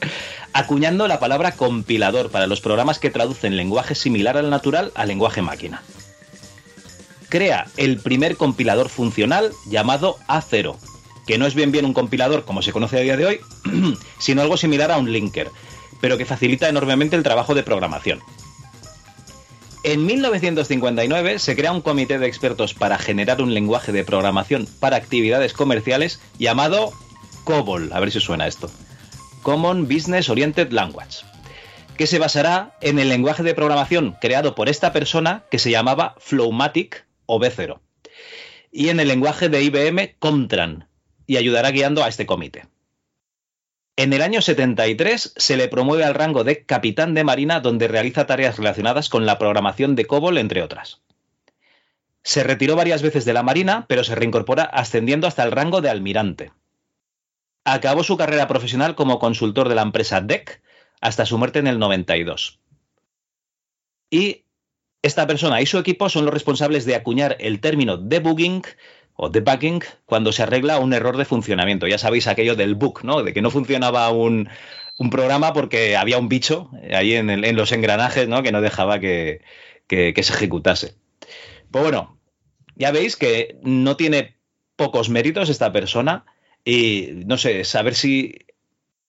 Acuñando 0.52 1.08
la 1.08 1.18
palabra 1.18 1.52
compilador 1.52 2.30
para 2.30 2.46
los 2.46 2.60
programas 2.60 2.98
que 2.98 3.10
traducen 3.10 3.56
lenguaje 3.56 3.94
similar 3.94 4.36
al 4.36 4.48
natural 4.48 4.92
a 4.94 5.04
lenguaje 5.04 5.42
máquina. 5.42 5.82
Crea 7.28 7.66
el 7.76 7.98
primer 7.98 8.36
compilador 8.36 8.88
funcional 8.88 9.52
llamado 9.66 10.16
A0, 10.28 10.76
que 11.26 11.38
no 11.38 11.46
es 11.46 11.54
bien 11.54 11.72
bien 11.72 11.84
un 11.84 11.92
compilador 11.92 12.44
como 12.44 12.62
se 12.62 12.72
conoce 12.72 12.98
a 12.98 13.02
día 13.02 13.16
de 13.16 13.26
hoy, 13.26 13.40
sino 14.18 14.42
algo 14.42 14.56
similar 14.56 14.92
a 14.92 14.96
un 14.96 15.12
linker, 15.12 15.50
pero 16.02 16.18
que 16.18 16.26
facilita 16.26 16.68
enormemente 16.68 17.14
el 17.14 17.22
trabajo 17.22 17.54
de 17.54 17.62
programación. 17.62 18.20
En 19.84 20.04
1959 20.04 21.38
se 21.38 21.56
crea 21.56 21.72
un 21.72 21.80
comité 21.80 22.18
de 22.18 22.26
expertos 22.26 22.74
para 22.74 22.98
generar 22.98 23.40
un 23.40 23.54
lenguaje 23.54 23.92
de 23.92 24.04
programación 24.04 24.66
para 24.80 24.96
actividades 24.96 25.52
comerciales 25.52 26.20
llamado 26.38 26.92
COBOL, 27.44 27.92
a 27.92 28.00
ver 28.00 28.10
si 28.10 28.20
suena 28.20 28.48
esto. 28.48 28.68
Common 29.42 29.86
Business 29.86 30.28
Oriented 30.28 30.72
Language, 30.72 31.24
que 31.96 32.08
se 32.08 32.18
basará 32.18 32.76
en 32.80 32.98
el 32.98 33.08
lenguaje 33.08 33.44
de 33.44 33.54
programación 33.54 34.16
creado 34.20 34.56
por 34.56 34.68
esta 34.68 34.92
persona 34.92 35.44
que 35.52 35.60
se 35.60 35.70
llamaba 35.70 36.16
Flowmatic 36.18 37.06
o 37.26 37.38
B0, 37.40 37.78
y 38.72 38.88
en 38.88 38.98
el 38.98 39.06
lenguaje 39.06 39.48
de 39.48 39.62
IBM 39.62 40.16
Comtran, 40.18 40.88
y 41.28 41.36
ayudará 41.36 41.70
guiando 41.70 42.02
a 42.02 42.08
este 42.08 42.26
comité. 42.26 42.66
En 43.96 44.12
el 44.14 44.22
año 44.22 44.40
73 44.40 45.34
se 45.36 45.56
le 45.56 45.68
promueve 45.68 46.04
al 46.04 46.14
rango 46.14 46.44
de 46.44 46.64
capitán 46.64 47.12
de 47.12 47.24
marina 47.24 47.60
donde 47.60 47.88
realiza 47.88 48.26
tareas 48.26 48.56
relacionadas 48.56 49.10
con 49.10 49.26
la 49.26 49.38
programación 49.38 49.94
de 49.96 50.06
COBOL, 50.06 50.38
entre 50.38 50.62
otras. 50.62 51.02
Se 52.22 52.42
retiró 52.42 52.74
varias 52.74 53.02
veces 53.02 53.24
de 53.26 53.34
la 53.34 53.42
marina, 53.42 53.86
pero 53.88 54.02
se 54.02 54.14
reincorpora 54.14 54.62
ascendiendo 54.62 55.26
hasta 55.26 55.42
el 55.42 55.52
rango 55.52 55.82
de 55.82 55.90
almirante. 55.90 56.52
Acabó 57.64 58.02
su 58.02 58.16
carrera 58.16 58.48
profesional 58.48 58.94
como 58.94 59.18
consultor 59.18 59.68
de 59.68 59.74
la 59.74 59.82
empresa 59.82 60.20
DEC 60.20 60.62
hasta 61.00 61.26
su 61.26 61.36
muerte 61.36 61.58
en 61.58 61.66
el 61.66 61.78
92. 61.78 62.60
Y 64.08 64.44
esta 65.02 65.26
persona 65.26 65.60
y 65.60 65.66
su 65.66 65.78
equipo 65.78 66.08
son 66.08 66.24
los 66.24 66.32
responsables 66.32 66.86
de 66.86 66.94
acuñar 66.94 67.36
el 67.40 67.60
término 67.60 67.98
debugging 67.98 68.62
o 69.16 69.28
debugging 69.30 69.82
cuando 70.06 70.32
se 70.32 70.42
arregla 70.42 70.78
un 70.78 70.92
error 70.92 71.16
de 71.16 71.24
funcionamiento. 71.24 71.86
Ya 71.86 71.98
sabéis 71.98 72.26
aquello 72.26 72.56
del 72.56 72.74
bug, 72.74 73.04
¿no? 73.04 73.22
De 73.22 73.32
que 73.32 73.42
no 73.42 73.50
funcionaba 73.50 74.10
un, 74.10 74.48
un 74.98 75.10
programa 75.10 75.52
porque 75.52 75.96
había 75.96 76.18
un 76.18 76.28
bicho 76.28 76.70
ahí 76.92 77.14
en, 77.14 77.30
el- 77.30 77.44
en 77.44 77.56
los 77.56 77.72
engranajes, 77.72 78.28
¿no? 78.28 78.42
Que 78.42 78.52
no 78.52 78.60
dejaba 78.60 78.98
que, 79.00 79.42
que- 79.86 80.14
se 80.22 80.32
ejecutase. 80.32 80.94
Pues 81.70 81.84
bueno, 81.84 82.18
ya 82.76 82.90
veis 82.90 83.16
que 83.16 83.56
no 83.62 83.96
tiene 83.96 84.36
pocos 84.76 85.08
méritos 85.08 85.48
esta 85.48 85.72
persona 85.72 86.24
y 86.64 87.10
no 87.26 87.36
sé, 87.38 87.64
saber 87.64 87.94
si 87.94 88.34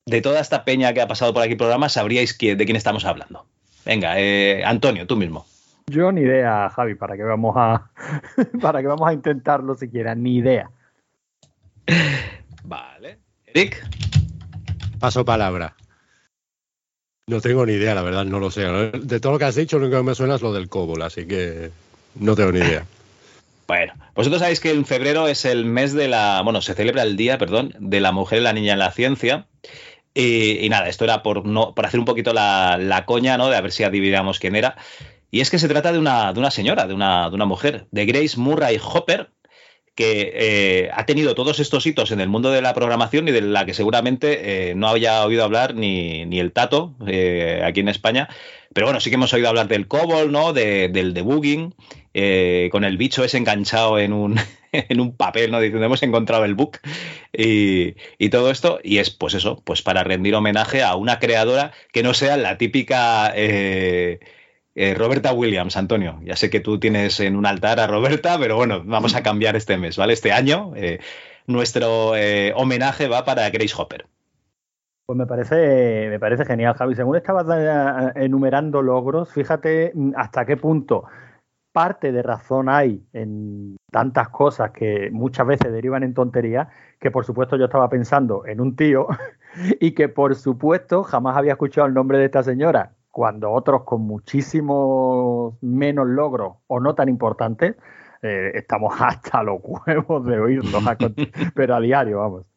de 0.06 0.22
toda 0.22 0.42
esta 0.42 0.66
peña 0.66 0.94
que 0.94 1.02
ha 1.02 1.08
pasado 1.08 1.34
por 1.34 1.42
aquí 1.44 1.52
el 1.54 1.58
programa 1.58 1.88
sabríais 1.90 2.38
de 2.38 2.58
quién 2.58 2.76
estamos 2.76 3.06
hablando. 3.06 3.48
Venga, 3.86 4.20
eh, 4.20 4.64
Antonio, 4.66 5.08
tú 5.08 5.16
mismo. 5.16 5.46
Yo 5.88 6.12
ni 6.12 6.22
idea, 6.22 6.70
Javi, 6.70 6.96
para 6.96 7.16
que 7.16 7.24
vamos 7.24 7.56
a 7.58 7.90
para 8.62 8.82
que 8.82 8.88
vamos 8.88 9.08
a 9.08 9.14
intentarlo 9.14 9.76
siquiera, 9.76 10.16
ni 10.16 10.38
idea. 10.38 10.70
Vale. 12.64 13.20
Eric. 13.46 13.84
Paso 15.00 15.26
palabra. 15.26 15.76
No 17.28 17.40
tengo 17.40 17.66
ni 17.66 17.74
idea, 17.74 17.96
la 17.96 18.02
verdad, 18.02 18.26
no 18.26 18.40
lo 18.40 18.52
sé. 18.52 18.64
De 18.64 19.20
todo 19.20 19.34
lo 19.34 19.40
que 19.40 19.46
has 19.46 19.56
dicho, 19.56 19.78
lo 19.80 19.86
único 19.86 20.00
que 20.00 20.08
me 20.08 20.16
suena 20.16 20.36
es 20.36 20.42
lo 20.42 20.52
del 20.52 20.68
COBOL, 20.68 21.02
así 21.02 21.26
que 21.26 21.72
no 22.16 22.36
tengo 22.36 22.52
ni 22.52 22.60
idea. 22.60 22.86
Bueno, 23.66 23.94
vosotros 24.14 24.42
sabéis 24.42 24.60
que 24.60 24.72
en 24.72 24.86
febrero 24.86 25.26
es 25.30 25.46
el 25.46 25.64
mes 25.64 25.94
de 25.94 26.10
la. 26.10 26.42
Bueno, 26.44 26.62
se 26.62 26.74
celebra 26.74 27.04
el 27.04 27.16
día, 27.16 27.38
perdón, 27.38 27.74
de 27.80 28.02
la 28.02 28.12
mujer 28.12 28.40
y 28.40 28.42
la 28.42 28.52
niña 28.52 28.74
en 28.74 28.80
la 28.80 28.92
ciencia. 28.92 29.48
Y, 30.14 30.64
y 30.64 30.70
nada, 30.70 30.90
esto 30.90 31.06
era 31.06 31.24
por, 31.24 31.46
no, 31.46 31.74
por 31.74 31.86
hacer 31.86 31.98
un 31.98 32.06
poquito 32.06 32.34
la, 32.34 32.78
la 32.78 33.06
coña, 33.06 33.38
¿no? 33.38 33.48
De 33.48 33.56
a 33.56 33.62
ver 33.62 33.72
si 33.72 33.84
adivinamos 33.84 34.40
quién 34.40 34.58
era. 34.58 34.76
Y 35.34 35.42
es 35.42 35.50
que 35.50 35.58
se 35.58 35.68
trata 35.68 35.92
de 35.92 35.98
una, 35.98 36.32
de 36.32 36.40
una 36.40 36.52
señora, 36.52 36.86
de 36.86 36.94
una, 36.94 37.28
de 37.28 37.34
una 37.36 37.46
mujer, 37.46 37.88
de 37.90 38.06
Grace 38.06 38.38
Murray 38.40 38.80
Hopper, 38.80 39.32
que 39.96 40.32
eh, 40.36 40.90
ha 40.94 41.08
tenido 41.08 41.34
todos 41.34 41.60
estos 41.60 41.88
hitos 41.88 42.12
en 42.12 42.22
el 42.22 42.30
mundo 42.30 42.52
de 42.52 42.62
la 42.62 42.76
programación 42.76 43.28
y 43.28 43.32
de 43.32 43.42
la 43.42 43.66
que 43.66 43.74
seguramente 43.74 44.70
eh, 44.70 44.76
no 44.76 44.88
había 44.90 45.26
oído 45.26 45.44
hablar 45.44 45.74
ni, 45.74 46.24
ni 46.28 46.40
el 46.40 46.52
Tato 46.52 46.96
eh, 47.08 47.64
aquí 47.66 47.80
en 47.80 47.90
España. 47.90 48.30
Pero 48.76 48.86
bueno, 48.86 49.00
sí 49.00 49.10
que 49.10 49.16
hemos 49.16 49.34
oído 49.34 49.50
hablar 49.50 49.68
del 49.68 49.88
COBOL, 49.88 50.32
¿no? 50.32 50.54
De- 50.54 50.90
del 50.90 51.16
debugging, 51.16 51.74
con 52.72 52.84
el 52.84 52.98
bicho 52.98 53.24
ese 53.24 53.38
enganchado 53.40 53.98
en 53.98 54.14
un, 54.14 54.40
en 54.72 55.00
un 55.00 55.18
papel, 55.18 55.50
¿no? 55.50 55.60
Diciendo, 55.60 55.84
hemos 55.88 56.04
encontrado 56.04 56.46
el 56.46 56.54
book 56.54 56.78
y, 57.36 57.96
y 58.20 58.30
todo 58.30 58.52
esto. 58.52 58.80
Y 58.84 59.00
es, 59.00 59.10
pues 59.10 59.34
eso, 59.34 59.64
pues 59.66 59.82
para 59.82 60.04
rendir 60.04 60.36
homenaje 60.36 60.84
a 60.84 60.96
una 60.96 61.18
creadora 61.18 61.72
que 61.92 62.04
no 62.04 62.14
sea 62.14 62.38
la 62.38 62.60
típica... 62.60 63.34
eh, 64.76 64.94
Roberta 64.96 65.34
Williams, 65.34 65.78
Antonio. 65.78 66.20
Ya 66.24 66.36
sé 66.36 66.50
que 66.50 66.60
tú 66.60 66.80
tienes 66.80 67.20
en 67.20 67.36
un 67.36 67.46
altar 67.46 67.80
a 67.80 67.88
Roberta, 67.88 68.38
pero 68.40 68.56
bueno, 68.56 68.82
vamos 68.86 69.16
a 69.16 69.24
cambiar 69.24 69.56
este 69.56 69.78
mes, 69.78 69.98
¿vale? 69.98 70.14
Este 70.14 70.32
año 70.32 70.74
eh, 70.76 71.00
nuestro 71.48 72.16
eh, 72.16 72.54
homenaje 72.56 73.08
va 73.08 73.26
para 73.26 73.50
Grace 73.50 73.74
Hopper. 73.78 74.06
Pues 75.06 75.18
me 75.18 75.26
parece, 75.26 76.08
me 76.10 76.20
parece 76.20 76.46
genial, 76.46 76.76
Javi. 76.76 76.96
Según 76.96 77.18
estabas 77.18 77.46
enumerando 78.16 78.82
logros, 78.82 79.32
fíjate 79.32 79.92
mm, 79.94 80.14
hasta 80.16 80.46
qué 80.46 80.58
punto 80.58 81.06
parte 81.74 82.12
de 82.12 82.22
razón 82.22 82.70
hay 82.70 83.04
en 83.12 83.76
tantas 83.92 84.30
cosas 84.30 84.72
que 84.72 85.10
muchas 85.12 85.46
veces 85.46 85.74
derivan 85.74 86.04
en 86.04 86.14
tonterías, 86.14 86.70
que 87.00 87.12
por 87.12 87.26
supuesto 87.26 87.58
yo 87.58 87.66
estaba 87.66 87.90
pensando 87.90 88.46
en 88.46 88.62
un 88.62 88.76
tío 88.76 89.08
y 89.82 89.92
que 89.92 90.08
por 90.08 90.36
supuesto 90.36 91.04
jamás 91.04 91.36
había 91.36 91.54
escuchado 91.54 91.88
el 91.88 91.94
nombre 91.94 92.20
de 92.20 92.26
esta 92.26 92.44
señora, 92.44 92.94
cuando 93.14 93.52
otros 93.52 93.84
con 93.84 94.02
muchísimos 94.02 95.54
menos 95.62 96.08
logros 96.08 96.56
o 96.66 96.80
no 96.80 96.96
tan 96.96 97.10
importantes, 97.10 97.76
eh, 98.24 98.52
estamos 98.56 98.96
hasta 99.00 99.44
los 99.44 99.60
huevos 99.62 100.26
de 100.26 100.40
oírlos, 100.40 100.88
a 100.88 100.98
pero 101.56 101.76
a 101.76 101.80
diario, 101.80 102.18
vamos. 102.18 102.48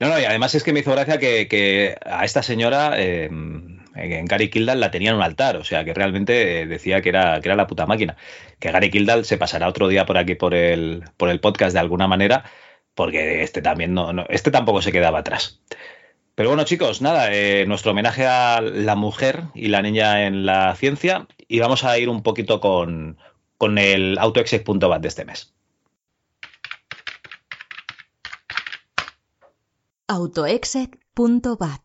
No, 0.00 0.08
no, 0.08 0.18
y 0.18 0.24
además 0.24 0.56
es 0.56 0.64
que 0.64 0.72
me 0.72 0.80
hizo 0.80 0.90
gracia 0.90 1.18
que, 1.18 1.46
que 1.46 1.96
a 2.04 2.24
esta 2.24 2.42
señora 2.42 3.00
eh, 3.00 3.26
en 3.26 4.24
Gary 4.24 4.50
Kildall 4.50 4.80
la 4.80 4.90
tenía 4.90 5.10
en 5.10 5.16
un 5.16 5.22
altar, 5.22 5.56
o 5.56 5.62
sea 5.62 5.84
que 5.84 5.94
realmente 5.94 6.66
decía 6.66 7.00
que 7.02 7.10
era, 7.10 7.40
que 7.40 7.48
era 7.48 7.54
la 7.56 7.68
puta 7.68 7.86
máquina. 7.86 8.16
Que 8.58 8.72
Gary 8.72 8.90
Kildall 8.90 9.24
se 9.24 9.38
pasará 9.38 9.68
otro 9.68 9.86
día 9.86 10.06
por 10.06 10.18
aquí 10.18 10.34
por 10.34 10.54
el, 10.54 11.04
por 11.16 11.28
el 11.28 11.38
podcast 11.38 11.72
de 11.72 11.78
alguna 11.78 12.08
manera, 12.08 12.42
porque 12.96 13.44
este 13.44 13.62
también 13.62 13.94
no, 13.94 14.12
no- 14.12 14.26
este 14.28 14.50
tampoco 14.50 14.82
se 14.82 14.90
quedaba 14.90 15.20
atrás. 15.20 15.62
Pero 16.34 16.48
bueno, 16.48 16.64
chicos, 16.64 17.00
nada, 17.00 17.28
eh, 17.32 17.64
nuestro 17.66 17.92
homenaje 17.92 18.26
a 18.26 18.60
la 18.60 18.96
mujer 18.96 19.44
y 19.54 19.68
la 19.68 19.82
niña 19.82 20.26
en 20.26 20.46
la 20.46 20.74
ciencia, 20.74 21.28
y 21.46 21.60
vamos 21.60 21.84
a 21.84 21.96
ir 21.98 22.08
un 22.08 22.22
poquito 22.22 22.60
con, 22.60 23.18
con 23.56 23.78
el 23.78 24.18
autoexec.bat 24.18 25.00
de 25.00 25.08
este 25.08 25.24
mes. 25.24 25.54
autoexec.bat. 30.08 31.83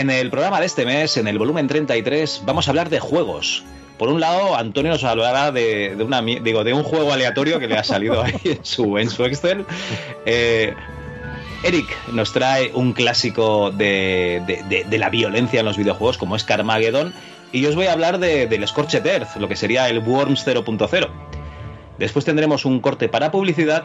En 0.00 0.08
el 0.08 0.30
programa 0.30 0.60
de 0.60 0.66
este 0.66 0.86
mes, 0.86 1.18
en 1.18 1.28
el 1.28 1.38
volumen 1.38 1.66
33, 1.68 2.42
vamos 2.46 2.66
a 2.66 2.70
hablar 2.70 2.88
de 2.88 3.00
juegos. 3.00 3.64
Por 3.98 4.08
un 4.08 4.18
lado, 4.18 4.56
Antonio 4.56 4.90
nos 4.92 5.04
hablará 5.04 5.52
de, 5.52 5.94
de 5.94 6.02
una, 6.04 6.22
mi- 6.22 6.38
digo, 6.40 6.64
de 6.64 6.72
un 6.72 6.84
juego 6.84 7.12
aleatorio 7.12 7.58
que 7.58 7.68
le 7.68 7.76
ha 7.76 7.84
salido 7.84 8.22
ahí 8.22 8.32
en 8.44 8.64
su, 8.64 8.96
en 8.96 9.10
su 9.10 9.26
Excel. 9.26 9.66
Eh, 10.24 10.74
Eric 11.64 11.94
nos 12.14 12.32
trae 12.32 12.70
un 12.72 12.94
clásico 12.94 13.70
de, 13.72 14.42
de- 14.46 14.62
de- 14.70 14.84
de 14.84 14.98
la 14.98 15.10
violencia 15.10 15.60
en 15.60 15.66
los 15.66 15.76
videojuegos, 15.76 16.16
como 16.16 16.34
es 16.34 16.44
Carmageddon. 16.44 17.12
Y 17.52 17.60
yo 17.60 17.68
os 17.68 17.74
voy 17.76 17.86
a 17.86 17.92
hablar 17.92 18.18
de- 18.18 18.46
del 18.46 18.66
Scorched 18.66 19.04
Earth, 19.06 19.36
lo 19.36 19.48
que 19.48 19.56
sería 19.56 19.86
el 19.90 19.98
Worms 19.98 20.46
0.0. 20.46 21.08
Después 21.98 22.24
tendremos 22.24 22.64
un 22.64 22.80
corte 22.80 23.10
para 23.10 23.30
publicidad 23.30 23.84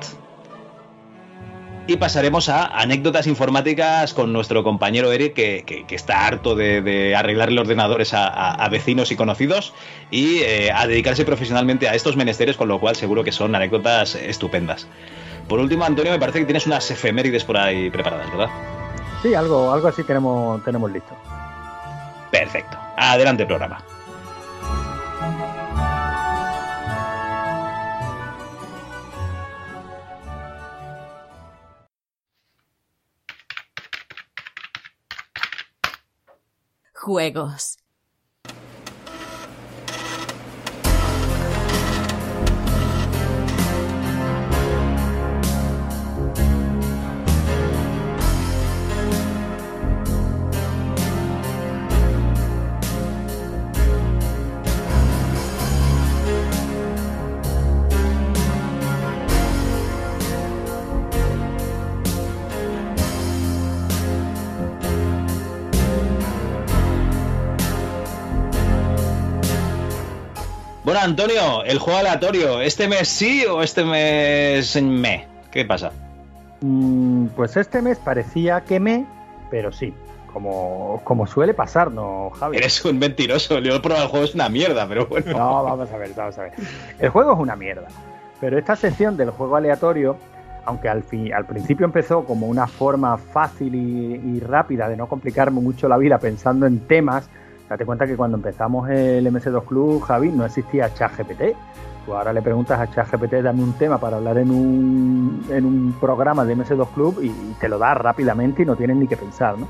y 1.87 1.97
pasaremos 1.97 2.49
a 2.49 2.65
anécdotas 2.65 3.27
informáticas 3.27 4.13
con 4.13 4.33
nuestro 4.33 4.63
compañero 4.63 5.11
Eric, 5.11 5.33
que, 5.33 5.63
que- 5.65 5.85
que 5.85 5.95
está 5.95 6.25
harto 6.25 6.55
de, 6.55 6.81
de 6.81 7.15
arreglarle 7.15 7.59
ordenadores 7.61 8.13
a, 8.13 8.27
a- 8.27 8.53
a 8.53 8.69
vecinos 8.69 9.11
y 9.11 9.15
conocidos 9.15 9.73
y 10.09 10.39
eh, 10.39 10.71
a 10.71 10.87
dedicarse 10.87 11.25
profesionalmente 11.25 11.87
a 11.87 11.93
estos 11.95 12.15
menesteres, 12.17 12.57
con 12.57 12.67
lo 12.67 12.79
cual 12.79 12.95
seguro 12.95 13.23
que 13.23 13.31
son 13.31 13.53
anécdotas 13.55 14.15
estupendas. 14.15 14.87
Por 15.47 15.59
último, 15.59 15.85
Antonio, 15.85 16.11
me 16.11 16.19
parece 16.19 16.39
que 16.39 16.45
tienes 16.45 16.65
unas 16.65 16.89
efemérides 16.89 17.43
por 17.43 17.57
ahí 17.57 17.91
preparadas, 17.91 18.31
¿verdad? 18.31 18.49
Sí, 19.21 19.35
algo, 19.35 19.71
algo 19.71 19.87
así 19.87 20.03
tenemos, 20.03 20.63
tenemos 20.63 20.91
listo. 20.91 21.15
Perfecto. 22.31 22.77
Adelante, 22.97 23.45
programa. 23.45 23.81
Juegos. 37.05 37.77
Bueno, 70.85 70.99
Antonio, 71.01 71.63
el 71.63 71.79
juego 71.79 71.97
aleatorio, 71.97 72.61
¿este 72.61 72.87
mes 72.87 73.07
sí 73.07 73.43
o 73.43 73.63
este 73.63 73.83
mes 73.83 74.79
me? 74.83 75.25
¿Qué 75.49 75.65
pasa? 75.65 75.91
Mm, 76.61 77.25
pues 77.35 77.57
este 77.57 77.81
mes 77.81 77.97
parecía 77.97 78.61
que 78.61 78.79
me, 78.79 79.03
pero 79.49 79.71
sí, 79.71 79.95
como, 80.31 81.01
como 81.03 81.25
suele 81.25 81.55
pasar, 81.55 81.89
¿no, 81.89 82.29
Javi? 82.39 82.57
Eres 82.57 82.85
un 82.85 82.99
mentiroso. 82.99 83.57
Yo 83.57 83.73
he 83.73 83.79
probado 83.79 84.03
el 84.03 84.11
juego, 84.11 84.25
es 84.25 84.35
una 84.35 84.47
mierda, 84.47 84.87
pero 84.87 85.07
bueno. 85.07 85.31
No, 85.35 85.63
vamos 85.63 85.91
a 85.91 85.97
ver, 85.97 86.11
vamos 86.15 86.37
a 86.37 86.43
ver. 86.43 86.51
El 86.99 87.09
juego 87.09 87.33
es 87.33 87.39
una 87.39 87.55
mierda. 87.55 87.87
Pero 88.39 88.59
esta 88.59 88.75
sección 88.75 89.17
del 89.17 89.31
juego 89.31 89.55
aleatorio, 89.55 90.17
aunque 90.65 90.87
al, 90.87 91.01
fin, 91.01 91.33
al 91.33 91.47
principio 91.47 91.87
empezó 91.87 92.25
como 92.25 92.45
una 92.45 92.67
forma 92.67 93.17
fácil 93.17 93.73
y, 93.73 94.37
y 94.37 94.39
rápida 94.39 94.87
de 94.87 94.97
no 94.97 95.07
complicarme 95.07 95.61
mucho 95.61 95.87
la 95.87 95.97
vida 95.97 96.19
pensando 96.19 96.67
en 96.67 96.81
temas, 96.81 97.27
date 97.69 97.86
cuenta 97.86 98.06
que 98.08 98.15
cuando 98.15 98.38
empezamos 98.38 98.89
el 98.89 99.25
MS2 99.28 99.65
Club, 99.65 100.01
Javi, 100.01 100.30
no 100.30 100.45
existía 100.45 100.93
ChatGPT. 100.93 101.56
Tú 102.06 102.13
ahora 102.13 102.34
le 102.34 102.41
preguntas 102.41 102.80
a 102.80 102.89
ChatGPT, 102.89 103.34
dame 103.41 103.63
un 103.63 103.73
tema 103.73 103.97
para 103.99 104.17
hablar 104.17 104.38
en 104.38 104.51
un, 104.51 105.45
en 105.49 105.65
un 105.65 105.93
programa 105.99 106.45
de 106.45 106.56
MS2 106.56 106.88
Club 106.93 107.19
y, 107.21 107.28
y 107.28 107.56
te 107.60 107.67
lo 107.67 107.78
da 107.80 107.93
rápidamente 107.95 108.62
y 108.62 108.65
no 108.65 108.75
tienes 108.75 108.97
ni 108.97 109.08
que 109.08 109.17
pensar, 109.17 109.58
¿no? 109.58 109.67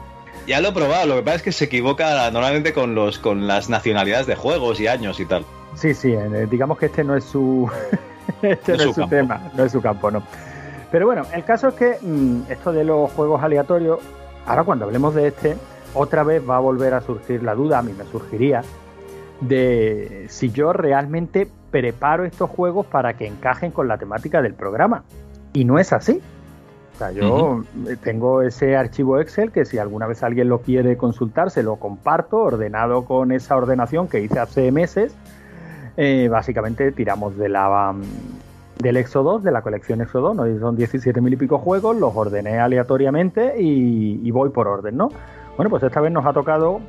Ya 0.48 0.62
lo 0.62 0.70
he 0.70 0.72
probado, 0.74 1.08
lo 1.08 1.16
que 1.16 1.24
pasa 1.24 1.38
es 1.38 1.42
que 1.42 1.52
se 1.52 1.66
equivoca 1.66 2.30
normalmente 2.30 2.72
con 2.74 2.94
los 2.94 3.18
con 3.18 3.48
las 3.48 3.70
nacionalidades 3.70 4.28
de 4.28 4.36
juegos 4.36 4.80
y 4.80 4.88
años 4.88 5.20
y 5.20 5.26
tal. 5.26 5.46
Sí, 5.76 5.94
sí, 5.94 6.14
eh, 6.14 6.48
digamos 6.50 6.78
que 6.78 6.86
este 6.88 7.04
no 7.04 7.16
es 7.16 7.24
su, 7.24 7.70
este 8.42 8.78
No 8.78 8.78
no 8.78 8.84
es 8.84 8.94
su 8.94 8.94
campo. 8.94 9.10
tema, 9.10 9.52
no 9.56 9.64
es 9.64 9.72
su 9.72 9.82
campo, 9.82 10.12
no. 10.12 10.22
Pero 10.92 11.08
bueno, 11.08 11.24
el 11.34 11.44
caso 11.44 11.70
es 11.70 11.74
que 11.76 11.98
mm, 12.02 12.44
esto 12.52 12.72
de 12.72 12.84
los 12.84 13.12
juegos 13.14 13.42
aleatorios, 13.44 14.00
ahora 14.46 14.64
cuando 14.64 14.86
hablemos 14.86 15.16
de 15.16 15.28
este, 15.28 15.58
otra 15.96 16.24
vez 16.24 16.48
va 16.48 16.58
a 16.58 16.60
volver 16.60 16.94
a 16.94 17.02
surgir 17.02 17.42
la 17.44 17.56
duda, 17.56 17.80
a 17.80 17.82
mí 17.82 17.94
me 17.98 18.06
surgiría, 18.06 18.62
de 19.42 20.26
si 20.30 20.52
yo 20.52 20.74
realmente 20.74 21.48
preparo 21.72 22.26
estos 22.26 22.50
juegos 22.50 22.86
para 22.86 23.16
que 23.16 23.28
encajen 23.28 23.72
con 23.72 23.88
la 23.88 23.98
temática 23.98 24.42
del 24.42 24.54
programa. 24.54 25.04
Y 25.54 25.66
no 25.66 25.80
es 25.80 25.92
así. 25.94 26.22
O 26.94 26.98
sea, 26.98 27.12
yo 27.12 27.64
tengo 28.02 28.42
ese 28.42 28.78
archivo 28.78 29.20
Excel 29.20 29.52
que 29.52 29.66
si 29.66 29.78
alguna 29.78 30.08
vez 30.08 30.24
alguien 30.24 30.48
lo 30.48 30.62
quiere 30.62 30.96
consultar, 30.96 31.52
se 31.52 31.64
lo 31.64 31.76
comparto, 31.76 32.38
ordenado 32.38 33.04
con 33.04 33.34
esa 33.34 33.58
ordenación 33.58 34.08
que 34.08 34.22
hice 34.22 34.40
hace 34.40 34.72
meses. 34.72 35.14
Eh, 35.98 36.30
básicamente 36.30 36.92
tiramos 36.94 37.38
de 37.38 37.50
la 37.50 37.92
mm, 37.94 38.02
del 38.82 38.98
Exo 38.98 39.24
2, 39.24 39.44
de 39.44 39.52
la 39.52 39.62
colección 39.62 40.02
Exo 40.02 40.22
2, 40.22 40.36
¿no? 40.36 40.48
Y 40.48 40.58
son 40.60 40.76
17 40.76 41.20
mil 41.22 41.34
y 41.34 41.38
pico 41.38 41.58
juegos, 41.58 41.98
los 41.98 42.16
ordené 42.16 42.60
aleatoriamente 42.60 43.62
y, 43.62 44.22
y 44.24 44.32
voy 44.32 44.50
por 44.50 44.68
orden, 44.68 44.98
¿no? 44.98 45.10
Bueno, 45.56 45.70
pues 45.70 45.84
esta 45.84 46.02
vez 46.02 46.12
nos 46.12 46.26
ha 46.26 46.34
tocado 46.34 46.82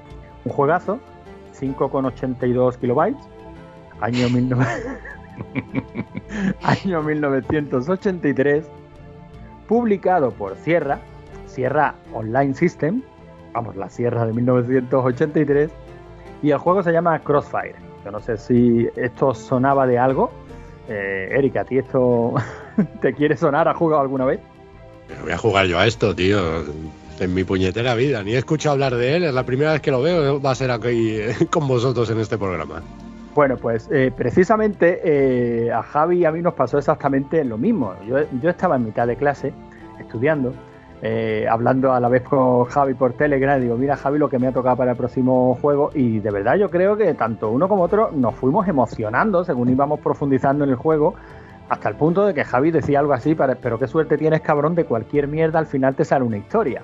un 0.45 0.53
juegazo, 0.53 0.99
5,82 1.59 2.77
kilobytes, 2.79 3.23
año 4.01 4.29
19... 4.29 4.67
año 6.63 7.03
1983, 7.03 8.65
publicado 9.69 10.31
por 10.31 10.57
Sierra, 10.57 10.99
Sierra 11.47 11.95
Online 12.13 12.55
System, 12.55 13.03
vamos, 13.53 13.77
la 13.77 13.89
Sierra 13.89 14.27
de 14.27 14.33
1983, 14.33 15.71
y 16.43 16.51
el 16.51 16.59
juego 16.59 16.83
se 16.83 16.93
llama 16.93 17.19
Crossfire. 17.21 17.77
Yo 18.05 18.11
no 18.11 18.21
sé 18.21 18.37
si 18.37 18.89
esto 18.97 19.35
sonaba 19.35 19.87
de 19.87 19.99
algo. 19.99 20.31
Eh, 20.89 21.29
Erika, 21.33 21.63
¿a 21.63 21.65
ti 21.65 21.79
esto 21.79 22.35
te 23.01 23.15
quiere 23.15 23.37
sonar? 23.37 23.69
¿Has 23.69 23.77
jugado 23.77 24.03
alguna 24.03 24.25
vez? 24.25 24.41
Voy 25.23 25.33
a 25.33 25.39
jugar 25.39 25.67
yo 25.67 25.79
a 25.79 25.87
esto, 25.87 26.15
tío. 26.15 26.39
En 27.19 27.33
mi 27.33 27.45
puñetera 27.45 27.95
vida. 27.95 28.23
Ni 28.23 28.35
he 28.35 28.39
escuchado 28.39 28.75
hablar 28.75 28.95
de 28.95 29.17
él. 29.17 29.25
Es 29.25 29.35
la 29.35 29.45
primera 29.45 29.73
vez 29.73 29.81
que 29.81 29.91
lo 29.91 30.03
veo. 30.03 30.41
Va 30.41 30.51
a 30.51 30.55
ser 30.55 30.71
aquí 30.71 31.17
eh, 31.17 31.35
con 31.51 31.67
vosotros 31.67 32.11
en 32.11 32.21
este 32.21 32.37
programa. 32.37 32.83
Bueno, 33.35 33.57
pues 33.57 33.89
eh, 33.91 34.13
precisamente 34.17 35.01
eh, 35.05 35.71
a 35.71 35.83
Javi 35.83 36.19
y 36.19 36.25
a 36.25 36.33
mí 36.33 36.41
nos 36.41 36.55
pasó 36.55 36.79
exactamente 36.79 37.45
lo 37.45 37.59
mismo. 37.59 37.95
Yo, 38.07 38.49
estaba 38.49 38.77
en 38.77 38.87
mitad 38.87 39.07
de 39.07 39.17
clase 39.17 39.53
estudiando, 39.99 40.55
hablando 41.51 41.93
a 41.93 42.01
la 42.01 42.09
vez 42.09 42.23
con 42.23 42.65
Javi 42.65 42.95
por 42.95 43.13
Telegram. 43.15 43.59
Y 43.59 43.65
digo, 43.65 43.77
mira 43.77 43.97
Javi, 43.97 44.19
lo 44.19 44.29
que 44.29 44.39
me 44.39 44.47
ha 44.47 44.53
tocado 44.53 44.77
para 44.77 44.93
el 44.93 44.97
próximo 44.97 45.59
juego. 45.61 45.91
Y 45.95 46.21
de 46.21 46.31
verdad 46.31 46.57
yo 46.57 46.71
creo 46.71 46.97
que 46.97 47.13
tanto 47.15 47.51
uno 47.51 47.69
como 47.69 47.83
otro 47.83 48.11
nos 48.11 48.35
fuimos 48.35 48.69
emocionando 48.69 49.45
según 49.45 49.69
íbamos 49.69 50.01
profundizando 50.01 50.65
en 50.65 50.71
el 50.71 50.77
juego. 50.77 51.15
Hasta 51.69 51.89
el 51.89 51.97
punto 51.97 52.25
de 52.25 52.33
que 52.33 52.45
Javi 52.45 52.71
decía 52.71 53.01
algo 53.01 53.13
así, 53.13 53.35
pero 53.35 53.79
qué 53.79 53.89
suerte 53.89 54.17
tienes, 54.17 54.41
cabrón, 54.41 54.75
de 54.75 54.85
cualquier 54.85 55.29
mierda 55.29 55.59
al 55.59 55.67
final 55.67 55.95
te 55.95 56.05
sale 56.05 56.25
una 56.25 56.37
historia. 56.37 56.83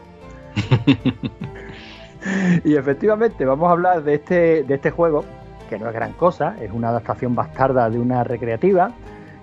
y 2.64 2.74
efectivamente, 2.74 3.44
vamos 3.44 3.68
a 3.68 3.72
hablar 3.72 4.02
de 4.02 4.14
este, 4.14 4.62
de 4.62 4.74
este 4.74 4.90
juego, 4.90 5.24
que 5.68 5.78
no 5.78 5.88
es 5.88 5.94
gran 5.94 6.12
cosa, 6.12 6.56
es 6.60 6.70
una 6.72 6.88
adaptación 6.88 7.34
bastarda 7.34 7.90
de 7.90 7.98
una 7.98 8.24
recreativa, 8.24 8.92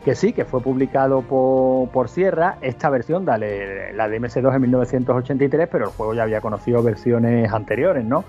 que 0.03 0.15
sí, 0.15 0.31
que 0.31 0.45
fue 0.45 0.61
publicado 0.61 1.21
por, 1.21 2.09
Sierra, 2.09 2.57
esta 2.61 2.89
versión, 2.89 3.25
dale, 3.25 3.91
la 3.93 4.07
de 4.07 4.21
MS2 4.21 4.55
en 4.55 4.61
1983, 4.61 5.67
pero 5.69 5.85
el 5.85 5.91
juego 5.91 6.13
ya 6.13 6.23
había 6.23 6.39
conocido 6.39 6.81
versiones 6.81 7.51
anteriores, 7.51 8.05
¿no? 8.05 8.23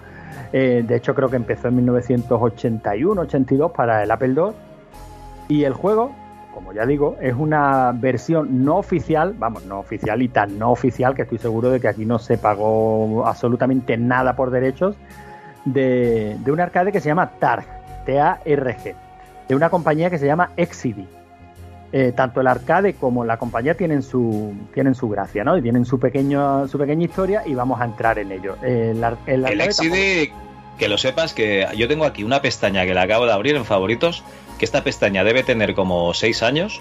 Eh, 0.52 0.84
de 0.86 0.96
hecho, 0.96 1.14
creo 1.14 1.28
que 1.28 1.36
empezó 1.36 1.68
en 1.68 1.86
1981-82 1.86 3.72
para 3.72 4.02
el 4.02 4.10
Apple 4.10 4.34
II. 4.36 4.52
Y 5.48 5.64
el 5.64 5.72
juego, 5.72 6.12
como 6.54 6.72
ya 6.72 6.86
digo, 6.86 7.16
es 7.20 7.34
una 7.34 7.92
versión 7.94 8.64
no 8.64 8.76
oficial, 8.76 9.34
vamos, 9.38 9.64
no 9.66 9.78
oficial 9.78 10.20
y 10.22 10.28
tan 10.28 10.58
no 10.58 10.70
oficial 10.70 11.14
que 11.14 11.22
estoy 11.22 11.38
seguro 11.38 11.70
de 11.70 11.80
que 11.80 11.88
aquí 11.88 12.04
no 12.04 12.18
se 12.18 12.38
pagó 12.38 13.26
absolutamente 13.26 13.96
nada 13.96 14.34
por 14.36 14.50
derechos, 14.50 14.96
de, 15.64 16.36
de 16.44 16.52
un 16.52 16.60
arcade 16.60 16.92
que 16.92 17.00
se 17.00 17.08
llama 17.08 17.30
TARG, 17.38 17.64
T-A-R-G, 18.06 18.94
de 19.48 19.54
una 19.54 19.68
compañía 19.70 20.10
que 20.10 20.18
se 20.18 20.26
llama 20.26 20.50
Exidy. 20.56 21.06
Eh, 21.92 22.12
tanto 22.14 22.40
el 22.40 22.46
arcade 22.46 22.94
como 22.94 23.24
la 23.24 23.36
compañía 23.36 23.74
tienen 23.76 24.02
su, 24.02 24.54
tienen 24.72 24.94
su 24.94 25.08
gracia, 25.08 25.42
¿no? 25.42 25.56
Y 25.58 25.62
tienen 25.62 25.84
su, 25.84 25.98
pequeño, 25.98 26.68
su 26.68 26.78
pequeña 26.78 27.04
historia 27.04 27.42
y 27.44 27.54
vamos 27.56 27.80
a 27.80 27.84
entrar 27.84 28.18
en 28.20 28.30
ello. 28.30 28.54
El, 28.62 29.02
ar- 29.02 29.16
el 29.26 29.44
El 29.44 29.60
que 30.80 30.88
lo 30.88 30.96
sepas, 30.96 31.34
que 31.34 31.68
yo 31.76 31.86
tengo 31.86 32.06
aquí 32.06 32.24
una 32.24 32.40
pestaña 32.40 32.86
que 32.86 32.94
la 32.94 33.02
acabo 33.02 33.26
de 33.26 33.32
abrir 33.32 33.54
en 33.54 33.66
favoritos, 33.66 34.24
que 34.58 34.64
esta 34.64 34.82
pestaña 34.82 35.22
debe 35.22 35.42
tener 35.42 35.74
como 35.74 36.14
6 36.14 36.42
años, 36.42 36.80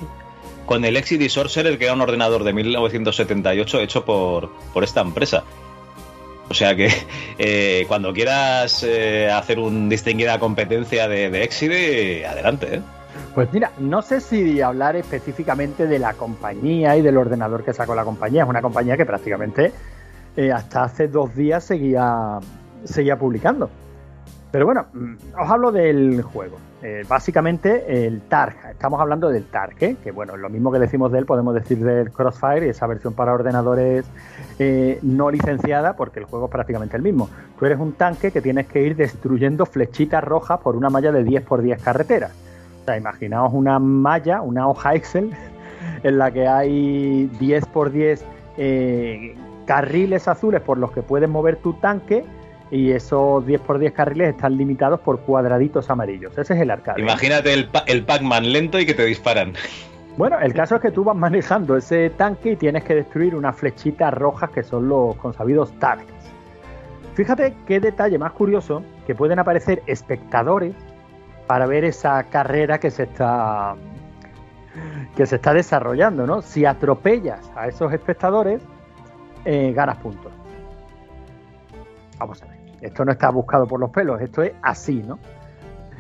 con 0.66 0.86
el 0.86 0.96
Exide 0.96 1.28
Sorcerer, 1.28 1.78
que 1.78 1.84
era 1.84 1.94
un 1.94 2.02
ordenador 2.02 2.46
de 2.46 2.54
1978 2.54 3.82
hecho 3.82 4.06
por, 4.06 4.52
por 4.74 4.86
esta 4.86 5.02
empresa. 5.02 5.44
O 6.50 6.54
sea 6.54 6.78
que 6.78 6.90
eh, 7.38 7.84
cuando 7.90 8.14
quieras 8.14 8.84
eh, 8.84 9.30
hacer 9.30 9.60
un 9.60 9.90
distinguida 9.90 10.40
competencia 10.40 11.10
de, 11.10 11.30
de 11.30 12.26
adelante, 12.26 12.76
¿eh? 12.78 12.82
Pues 13.36 13.52
mira, 13.52 13.74
no 13.80 14.02
sé 14.02 14.22
si 14.22 14.62
hablar 14.62 14.96
específicamente 14.96 15.88
de 15.88 16.00
la 16.00 16.14
compañía 16.14 16.96
y 16.96 17.02
del 17.02 17.18
ordenador 17.18 17.66
que 17.66 17.74
sacó 17.74 17.94
la 17.96 18.06
compañía. 18.06 18.44
Es 18.44 18.50
una 18.50 18.62
compañía 18.62 18.96
que 18.96 19.06
prácticamente 19.06 19.74
hasta 20.54 20.84
hace 20.84 21.10
dos 21.10 21.36
días 21.36 21.66
seguía, 21.66 22.40
seguía 22.86 23.18
publicando. 23.18 23.70
Pero 24.52 24.66
bueno, 24.66 24.88
mm, 24.94 25.14
os 25.40 25.50
hablo 25.50 25.72
del 25.72 26.22
juego. 26.22 26.58
Eh, 26.82 27.04
básicamente 27.08 28.06
el 28.06 28.22
TARG. 28.22 28.56
Estamos 28.72 29.02
hablando 29.02 29.30
del 29.30 29.44
TARG, 29.46 29.98
que 29.98 30.12
bueno, 30.12 30.38
lo 30.38 30.50
mismo 30.50 30.72
que 30.72 30.80
decimos 30.80 31.12
de 31.12 31.20
él 31.20 31.26
podemos 31.26 31.54
decir 31.54 31.78
del 31.80 32.10
Crossfire 32.10 32.66
y 32.66 32.70
esa 32.70 32.88
versión 32.88 33.14
para 33.14 33.34
ordenadores 33.34 34.06
eh, 34.60 34.98
no 35.02 35.30
licenciada 35.30 35.98
porque 35.98 36.20
el 36.20 36.26
juego 36.26 36.46
es 36.46 36.52
prácticamente 36.52 36.96
el 36.96 37.04
mismo. 37.04 37.30
Tú 37.60 37.66
eres 37.66 37.80
un 37.80 37.94
tanque 37.94 38.32
que 38.32 38.42
tienes 38.42 38.68
que 38.68 38.82
ir 38.82 38.96
destruyendo 38.96 39.66
flechitas 39.66 40.24
rojas 40.24 40.60
por 40.62 40.78
una 40.78 40.90
malla 40.90 41.12
de 41.12 41.24
10 41.24 41.44
por 41.44 41.62
10 41.62 41.84
carreteras. 41.84 42.32
O 42.82 42.86
sea, 42.86 42.98
imaginaos 42.98 43.52
una 43.54 43.78
malla, 43.78 44.42
una 44.42 44.68
hoja 44.68 44.96
Excel, 44.96 45.32
en 46.04 46.18
la 46.18 46.32
que 46.32 46.48
hay 46.48 47.28
10 47.40 47.66
por 47.68 47.92
10 47.92 48.24
eh, 48.58 49.36
carriles 49.66 50.30
azules 50.30 50.62
por 50.62 50.78
los 50.78 50.92
que 50.92 51.02
puedes 51.02 51.30
mover 51.30 51.58
tu 51.58 51.74
tanque 51.74 52.24
y 52.72 52.92
esos 52.92 53.46
10 53.46 53.62
por 53.62 53.80
10 53.80 53.94
carriles 53.94 54.30
están 54.30 54.56
limitados 54.58 55.00
por 55.00 55.20
cuadraditos 55.22 55.90
amarillos. 55.90 56.38
Ese 56.38 56.54
es 56.54 56.62
el 56.62 56.70
arcade. 56.72 57.02
Imagínate 57.02 57.54
el, 57.54 57.68
pa- 57.68 57.84
el 57.88 58.04
Pac-Man 58.06 58.52
lento 58.52 58.80
y 58.80 58.86
que 58.86 58.94
te 58.94 59.06
disparan. 59.06 59.54
Bueno, 60.18 60.38
el 60.42 60.54
caso 60.54 60.76
es 60.76 60.82
que 60.82 60.92
tú 60.92 61.06
vas 61.06 61.16
manejando 61.16 61.78
ese 61.78 62.10
tanque 62.10 62.52
y 62.52 62.56
tienes 62.58 62.84
que 62.84 62.94
destruir 62.94 63.34
unas 63.36 63.56
flechitas 63.56 64.14
rojas 64.14 64.50
que 64.50 64.64
son 64.64 64.90
los 64.90 65.16
consabidos 65.16 65.72
targets. 65.80 66.12
Fíjate 67.14 67.54
qué 67.66 67.80
detalle 67.80 68.18
más 68.18 68.34
curioso 68.34 68.84
que 69.08 69.16
pueden 69.16 69.40
aparecer 69.40 69.82
espectadores 69.86 70.74
para 71.48 71.68
ver 71.68 71.86
esa 71.86 72.22
carrera 72.24 72.82
que 72.82 72.92
se 72.92 73.04
está 73.04 73.76
que 75.16 75.26
se 75.26 75.38
está 75.38 75.54
desarrollando, 75.54 76.28
¿no? 76.28 76.42
Si 76.42 76.66
atropellas 76.66 77.50
a 77.56 77.70
esos 77.70 77.94
espectadores, 77.94 78.62
eh, 79.46 79.72
ganas 79.74 79.98
puntos. 80.00 80.34
Vamos 82.18 82.44
a 82.44 82.48
ver. 82.48 82.59
Esto 82.82 83.04
no 83.06 83.12
está 83.12 83.30
buscado 83.30 83.68
por 83.68 83.80
los 83.80 83.90
pelos, 83.90 84.22
esto 84.22 84.42
es 84.44 84.54
así, 84.62 85.04
¿no? 85.06 85.20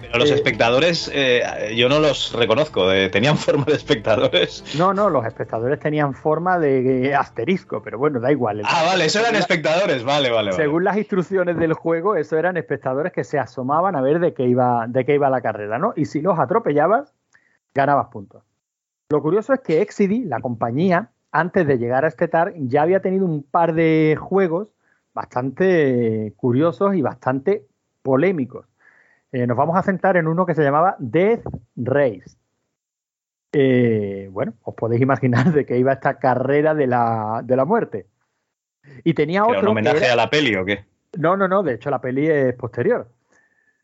Pero 0.02 0.18
los 0.20 0.32
Eh, 0.32 0.36
espectadores, 0.36 1.12
eh, 1.13 1.74
yo 1.76 1.89
no 1.89 2.00
los 2.00 2.34
reconozco. 2.34 2.89
eh, 2.92 3.10
¿Tenían 3.10 3.38
forma 3.38 3.65
de 3.65 3.74
espectadores? 3.74 4.63
No, 4.78 4.94
no, 4.94 5.10
los 5.10 5.26
espectadores 5.26 5.78
tenían 5.80 6.13
forma 6.13 6.58
de 6.58 7.13
asterisco, 7.13 7.82
pero 7.84 7.98
bueno, 8.00 8.20
da 8.22 8.32
igual. 8.32 8.60
El- 8.62 8.65
Ah, 8.65 8.84
vale, 8.86 9.06
eso 9.06 9.20
eran 9.20 9.36
espectadores. 9.36 10.04
Vale, 10.06 10.30
vale, 10.32 10.52
vale. 10.52 10.54
Según 10.63 10.86
las 10.86 10.98
instrucciones 10.98 11.58
del 11.58 11.74
juego, 11.74 12.15
eso 12.15 12.38
eran 12.38 12.56
espectadores 12.58 13.12
que 13.12 13.24
se 13.26 13.38
asomaban 13.39 13.96
a 13.98 14.02
ver 14.02 14.20
de 14.20 14.34
qué 14.34 14.46
iba, 14.48 14.86
de 14.88 15.06
qué 15.06 15.15
iba 15.15 15.30
la 15.30 15.42
carrera, 15.42 15.78
¿no? 15.78 15.94
Y 15.98 16.06
si 16.06 16.22
los 16.22 16.39
atropellabas, 16.39 17.13
ganabas 17.76 18.08
puntos. 18.08 18.44
Lo 19.12 19.22
curioso 19.22 19.54
es 19.54 19.60
que 19.60 19.82
Exidy, 19.82 20.24
la 20.24 20.39
compañía, 20.39 21.10
antes 21.32 21.68
de 21.68 21.78
llegar 21.78 22.06
a 22.06 22.08
este 22.08 22.28
TAR, 22.30 22.54
ya 22.56 22.84
había 22.84 23.02
tenido 23.02 23.26
un 23.26 23.44
par 23.44 23.74
de 23.74 24.15
juegos 24.20 24.70
bastante 25.20 26.34
curiosos 26.38 26.96
y 26.96 27.02
bastante 27.02 27.66
polémicos. 28.02 28.66
Eh, 29.34 29.46
nos 29.46 29.58
vamos 29.58 29.76
a 29.78 29.84
centrar 29.84 30.16
en 30.16 30.28
uno 30.28 30.46
que 30.46 30.56
se 30.56 30.64
llamaba 30.64 30.96
Death 30.98 31.44
Race. 31.76 32.38
Eh, 33.52 34.30
bueno, 34.32 34.54
os 34.64 34.76
podéis 34.76 35.02
imaginar 35.02 35.52
de 35.52 35.66
qué 35.66 35.78
iba 35.78 35.92
esta 35.92 36.20
carrera 36.20 36.74
de 36.74 36.88
la, 36.88 37.42
de 37.44 37.56
la 37.58 37.66
muerte. 37.66 38.08
Y 39.04 39.14
tenía 39.14 39.40
¿Era 39.42 39.48
otro. 39.58 39.62
un 39.62 39.68
homenaje 39.78 40.06
era- 40.06 40.14
a 40.14 40.16
la 40.16 40.30
peli 40.30 40.56
o 40.56 40.64
qué? 40.64 40.86
no, 41.18 41.36
no, 41.36 41.48
no, 41.50 41.64
de 41.64 41.74
hecho 41.74 41.90
la 41.90 42.00
peli 42.00 42.28
es 42.28 42.54
posterior. 42.56 43.10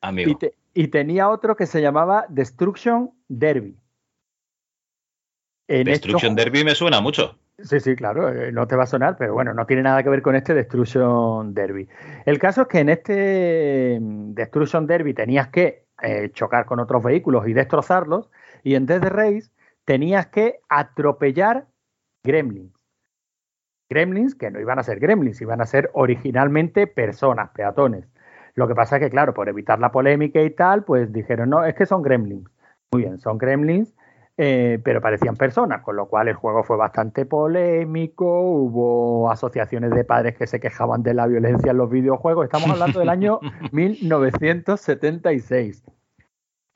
Amigo. 0.02 0.32
Y, 0.32 0.36
te- 0.36 0.56
y 0.74 0.88
tenía 0.88 1.28
otro 1.30 1.56
que 1.58 1.66
se 1.66 1.82
llamaba 1.82 2.28
Destruction 2.30 3.12
Derby. 3.28 3.76
En 5.68 5.84
Destruction 5.86 6.32
estos- 6.32 6.46
Derby 6.46 6.64
me 6.64 6.76
suena 6.76 7.02
mucho. 7.02 7.38
Sí, 7.58 7.80
sí, 7.80 7.96
claro, 7.96 8.30
eh, 8.30 8.52
no 8.52 8.68
te 8.68 8.76
va 8.76 8.84
a 8.84 8.86
sonar, 8.88 9.16
pero 9.18 9.34
bueno, 9.34 9.54
no 9.54 9.66
tiene 9.66 9.82
nada 9.82 10.04
que 10.04 10.10
ver 10.10 10.22
con 10.22 10.36
este 10.36 10.54
Destruction 10.54 11.54
Derby. 11.54 11.88
El 12.26 12.38
caso 12.38 12.64
es 12.64 12.68
que 12.68 12.80
en 12.80 12.90
este 12.90 13.98
mm, 14.02 14.34
Destruction 14.34 14.86
Derby 14.86 15.14
tenías 15.14 15.48
que 15.48 15.86
eh, 16.02 16.32
chocar 16.34 16.66
con 16.66 16.82
otros 16.82 17.02
vehículos 17.02 17.48
y 17.48 17.54
destrozarlos, 17.54 18.30
y 18.62 18.76
en 18.76 18.86
Death 18.86 19.06
Race 19.06 19.52
tenías 19.86 20.28
que 20.28 20.60
atropellar 20.68 21.68
gremlins. 22.24 22.74
Gremlins 23.90 24.36
que 24.36 24.52
no 24.52 24.60
iban 24.60 24.80
a 24.80 24.84
ser 24.84 25.00
gremlins, 25.00 25.40
iban 25.42 25.62
a 25.62 25.66
ser 25.66 25.92
originalmente 25.94 26.88
personas, 26.88 27.52
peatones. 27.52 28.06
Lo 28.56 28.68
que 28.68 28.76
pasa 28.76 28.98
es 28.98 29.04
que, 29.04 29.10
claro, 29.10 29.34
por 29.34 29.48
evitar 29.48 29.80
la 29.80 29.92
polémica 29.92 30.42
y 30.42 30.50
tal, 30.50 30.84
pues 30.84 31.14
dijeron, 31.14 31.50
no, 31.52 31.64
es 31.64 31.76
que 31.76 31.86
son 31.86 32.02
gremlins. 32.02 32.50
Muy 32.92 33.04
bien, 33.04 33.20
son 33.20 33.38
gremlins, 33.38 33.94
eh, 34.38 34.80
pero 34.84 35.00
parecían 35.00 35.38
personas, 35.38 35.82
con 35.82 35.96
lo 35.96 36.08
cual 36.08 36.28
el 36.28 36.34
juego 36.34 36.64
fue 36.64 36.76
bastante 36.76 37.26
polémico, 37.26 38.42
hubo 38.42 39.32
asociaciones 39.32 39.92
de 39.92 40.04
padres 40.04 40.36
que 40.36 40.46
se 40.46 40.60
quejaban 40.60 41.04
de 41.04 41.14
la 41.14 41.26
violencia 41.26 41.72
en 41.72 41.78
los 41.78 41.90
videojuegos, 41.90 42.44
estamos 42.44 42.70
hablando 42.70 43.00
del 43.00 43.08
año 43.10 43.40
1976. 43.72 45.86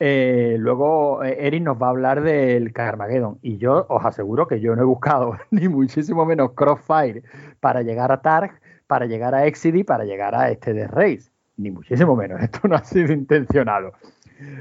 Eh, 0.02 0.56
luego 0.58 1.22
eh, 1.22 1.36
Eric 1.46 1.62
nos 1.62 1.76
va 1.76 1.88
a 1.88 1.90
hablar 1.90 2.22
del 2.22 2.72
Carmageddon 2.72 3.38
y 3.42 3.58
yo 3.58 3.84
os 3.90 4.02
aseguro 4.02 4.48
que 4.48 4.58
yo 4.58 4.74
no 4.74 4.80
he 4.80 4.86
buscado 4.86 5.36
ni 5.50 5.68
muchísimo 5.68 6.24
menos 6.24 6.52
Crossfire 6.52 7.22
para 7.60 7.82
llegar 7.82 8.10
a 8.10 8.22
Targ, 8.22 8.52
para 8.86 9.04
llegar 9.04 9.34
a 9.34 9.44
Exidy, 9.44 9.84
para 9.84 10.04
llegar 10.04 10.34
a 10.34 10.50
este 10.50 10.72
de 10.72 10.86
Race, 10.86 11.30
ni 11.58 11.70
muchísimo 11.70 12.16
menos, 12.16 12.40
esto 12.40 12.66
no 12.66 12.76
ha 12.76 12.84
sido 12.84 13.12
intencionado. 13.12 13.92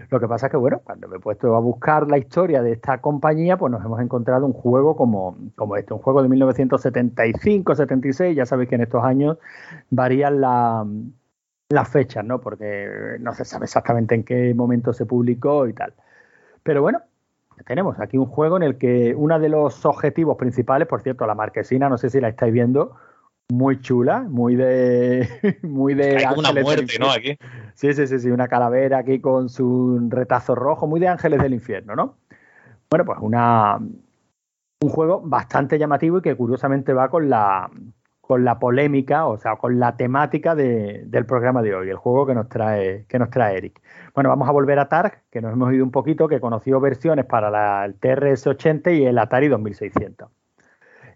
Lo 0.10 0.20
que 0.20 0.28
pasa 0.28 0.48
es 0.48 0.52
que, 0.52 0.58
bueno, 0.58 0.82
cuando 0.84 1.08
me 1.08 1.18
he 1.18 1.20
puesto 1.20 1.56
a 1.56 1.60
buscar 1.60 2.08
la 2.10 2.18
historia 2.18 2.62
de 2.62 2.72
esta 2.74 3.00
compañía, 3.00 3.58
pues 3.58 3.72
nos 3.72 3.84
hemos 3.84 4.00
encontrado 4.02 4.46
un 4.46 4.54
juego 4.54 4.96
como, 4.96 5.38
como 5.56 5.76
este, 5.78 5.94
un 5.94 6.00
juego 6.00 6.22
de 6.22 6.30
1975, 6.30 7.76
76, 7.76 8.36
ya 8.36 8.46
sabéis 8.46 8.70
que 8.70 8.76
en 8.76 8.82
estos 8.82 9.04
años 9.04 9.38
varían 9.89 10.42
la- 10.42 10.86
las 11.70 11.88
fechas, 11.89 12.26
¿no? 12.26 12.42
Porque 12.42 13.18
no 13.20 13.34
se 13.34 13.46
sabe 13.46 13.65
exactamente 13.65 14.15
en 14.15 14.24
qué 14.24 14.54
momento 14.56 14.92
se 14.92 15.06
publicó 15.06 15.68
y 15.68 15.74
tal. 15.74 15.94
Pero 16.63 16.82
bueno, 16.82 17.02
tenemos 17.65 18.00
aquí 18.00 18.18
un 18.18 18.26
juego 18.26 18.58
en 18.58 18.63
el 18.63 18.78
que 18.78 19.13
uno 19.15 19.39
de 19.39 19.50
los 19.50 19.86
objetivos 19.86 20.38
principales, 20.38 20.88
por 20.88 21.02
cierto, 21.02 21.28
la 21.28 21.36
marquesina, 21.36 21.88
no 21.89 21.98
sé 21.98 22.10
si 22.10 22.20
la 22.20 22.30
estáis 22.30 22.52
viendo, 22.54 22.96
muy 23.52 23.82
chula, 23.82 24.22
muy 24.22 24.56
de. 24.56 25.28
Muy 25.64 25.94
de 25.96 26.18
Hay 26.18 26.26
como 26.26 26.40
una 26.40 26.54
del 26.54 26.64
muerte, 26.64 27.00
¿no? 27.00 27.10
Aquí. 27.12 27.38
Sí, 27.74 27.94
sí, 27.94 28.08
sí, 28.08 28.20
sí, 28.20 28.30
una 28.30 28.48
calavera 28.48 29.00
aquí 29.00 29.20
con 29.20 29.50
su 29.50 30.08
retazo 30.10 30.56
rojo, 30.56 30.88
muy 30.88 31.00
de 31.00 31.08
Ángeles 31.08 31.42
del 31.42 31.54
Infierno, 31.54 31.96
¿no? 31.96 32.16
Bueno, 32.90 33.06
pues 33.06 33.18
una, 33.22 33.78
un 33.78 34.90
juego 34.90 35.22
bastante 35.24 35.78
llamativo 35.80 36.20
y 36.20 36.22
que 36.22 36.36
curiosamente 36.36 36.94
va 36.94 37.10
con 37.10 37.30
la, 37.30 37.70
con 38.22 38.44
la 38.46 38.60
polémica, 38.60 39.26
o 39.28 39.38
sea, 39.38 39.56
con 39.56 39.80
la 39.80 39.96
temática 39.98 40.54
de- 40.56 41.04
del 41.08 41.26
programa 41.26 41.62
de 41.62 41.74
hoy, 41.76 41.90
el 41.90 41.98
juego 41.98 42.26
que 42.28 42.36
nos 42.36 42.50
trae, 42.50 43.06
que 43.08 43.18
nos 43.20 43.30
trae 43.30 43.58
Eric. 43.58 43.82
Bueno, 44.14 44.30
vamos 44.30 44.48
a 44.48 44.52
volver 44.52 44.78
a 44.80 44.90
Targ, 44.90 45.24
que 45.32 45.42
nos 45.42 45.54
hemos 45.54 45.74
ido 45.74 45.84
un 45.84 45.92
poquito, 45.92 46.28
que 46.28 46.40
conoció 46.40 46.80
versiones 46.80 47.26
para 47.26 47.50
la- 47.50 47.86
el 47.86 48.00
TRS-80 48.00 48.92
y 48.98 49.06
el 49.06 49.18
Atari 49.18 49.48
2600. 49.48 50.30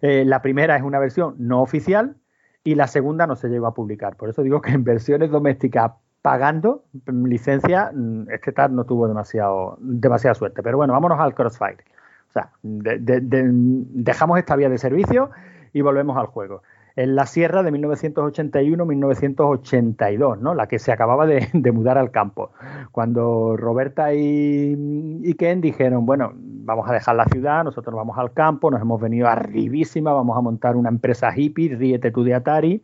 Eh, 0.02 0.24
la 0.26 0.42
primera 0.42 0.76
es 0.76 0.84
una 0.84 1.00
versión 1.00 1.36
no 1.38 1.62
oficial 1.62 2.16
y 2.64 2.76
la 2.76 2.88
segunda 2.88 3.28
no 3.28 3.36
se 3.36 3.50
llegó 3.50 3.68
a 3.68 3.74
publicar. 3.74 4.16
Por 4.16 4.30
eso 4.30 4.42
digo 4.44 4.62
que 4.62 4.72
en 4.72 4.84
versiones 4.84 5.32
domésticas 5.32 5.92
pagando 6.22 6.86
licencia, 7.06 7.92
mm, 7.94 8.30
este 8.32 8.52
TAR 8.54 8.72
no 8.72 8.86
tuvo 8.86 9.08
demasiado, 9.08 9.78
demasiada 9.82 10.34
suerte. 10.36 10.64
Pero 10.64 10.78
bueno, 10.78 10.94
vámonos 10.94 11.20
al 11.20 11.34
Crossfire. 11.36 11.84
O 12.30 12.32
sea, 12.32 12.50
de- 12.64 12.98
de- 13.00 13.20
de- 13.22 13.50
dejamos 13.50 14.40
esta 14.40 14.56
vía 14.56 14.70
de 14.70 14.78
servicio 14.78 15.32
y 15.74 15.82
volvemos 15.82 16.18
al 16.18 16.28
juego. 16.28 16.64
En 16.96 17.16
la 17.16 17.26
sierra 17.26 17.64
de 17.64 17.72
1981-1982, 17.72 20.38
¿no? 20.40 20.54
La 20.54 20.68
que 20.68 20.78
se 20.78 20.92
acababa 20.92 21.26
de, 21.26 21.50
de 21.54 21.72
mudar 21.72 21.98
al 21.98 22.12
campo. 22.12 22.52
Cuando 22.92 23.58
Roberta 23.58 24.14
y, 24.14 24.76
y 25.24 25.34
Ken 25.34 25.62
dijeron, 25.62 26.06
bueno, 26.06 26.34
vamos 26.36 26.90
a 26.90 26.94
dejar 26.94 27.16
la 27.16 27.26
ciudad, 27.26 27.64
nosotros 27.64 27.96
vamos 27.96 28.18
al 28.18 28.34
campo, 28.34 28.72
nos 28.72 28.82
hemos 28.82 29.02
venido 29.02 29.28
arribísima, 29.28 30.14
vamos 30.14 30.38
a 30.38 30.42
montar 30.42 30.76
una 30.76 30.90
empresa 30.90 31.32
hippie, 31.36 31.76
ríete 31.76 32.12
tú 32.12 32.24
de 32.24 32.34
Atari. 32.34 32.84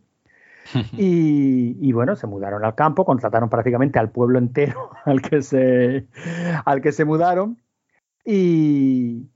Y, 0.96 1.76
y 1.80 1.92
bueno, 1.92 2.16
se 2.16 2.26
mudaron 2.26 2.64
al 2.64 2.74
campo, 2.74 3.04
contrataron 3.04 3.48
prácticamente 3.48 3.98
al 3.98 4.10
pueblo 4.10 4.38
entero 4.38 4.90
al 5.04 5.22
que 5.22 5.42
se, 5.42 6.06
al 6.64 6.80
que 6.80 6.92
se 6.92 7.04
mudaron. 7.04 7.58
Y, 8.24 9.28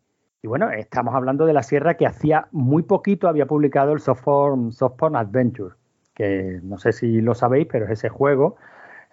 y 0.45 0.47
bueno, 0.47 0.71
estamos 0.71 1.15
hablando 1.15 1.47
de 1.47 1.55
la 1.55 1.63
sierra 1.63 1.97
que 1.97 2.07
hacía 2.07 2.49
muy 2.53 2.83
poquito 2.83 3.29
había 3.29 3.47
publicado 3.47 3.95
el 3.95 4.01
Softporn, 4.01 4.73
Softporn 4.73 5.17
Adventure, 5.17 5.75
que 6.13 6.61
no 6.63 6.77
sé 6.77 6.93
si 6.93 7.23
lo 7.23 7.35
sabéis, 7.35 7.67
pero 7.73 7.87
es 7.87 7.93
ese 7.93 8.11
juego 8.11 8.57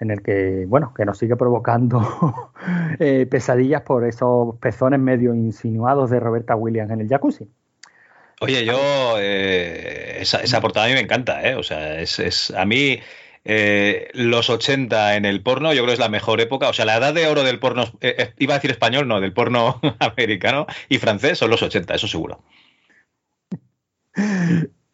en 0.02 0.12
el 0.12 0.24
que, 0.24 0.66
bueno, 0.68 0.94
que 0.94 1.06
nos 1.06 1.18
sigue 1.18 1.38
provocando 1.38 2.52
eh, 3.00 3.26
pesadillas 3.32 3.82
por 3.84 4.06
esos 4.06 4.58
pezones 4.58 5.00
medio 5.00 5.34
insinuados 5.34 6.10
de 6.10 6.20
Roberta 6.20 6.58
Williams 6.58 6.92
en 6.92 7.00
el 7.00 7.08
jacuzzi. 7.08 7.50
Oye, 8.42 8.66
yo 8.66 8.78
eh, 9.18 10.18
esa, 10.20 10.40
esa 10.40 10.60
portada 10.60 10.88
a 10.88 10.90
mí 10.90 10.96
me 10.96 11.00
encanta, 11.00 11.48
¿eh? 11.48 11.56
O 11.56 11.64
sea, 11.64 12.02
es, 12.02 12.20
es 12.20 12.52
a 12.52 12.66
mí 12.66 13.00
eh, 13.44 14.10
los 14.14 14.50
80 14.50 15.16
en 15.16 15.26
el 15.26 15.42
porno, 15.42 15.74
yo 15.74 15.82
creo 15.82 15.88
que 15.88 15.94
es 15.94 16.00
la 16.00 16.10
mejor 16.10 16.42
época. 16.42 16.70
O 16.70 16.74
sea, 16.74 16.86
la 16.86 16.98
edad 16.98 17.14
de 17.14 17.28
oro 17.28 17.44
del 17.44 17.60
porno, 17.60 17.84
eh, 18.02 18.16
eh, 18.18 18.34
iba 18.38 18.54
a 18.54 18.58
decir 18.58 18.72
español, 18.72 19.08
no, 19.08 19.20
del 19.20 19.34
porno 19.34 19.80
americano 20.00 20.68
y 20.90 20.98
francés 20.98 21.38
son 21.38 21.50
los 21.50 21.64
80, 21.64 21.96
eso 21.96 22.08
seguro. 22.08 22.40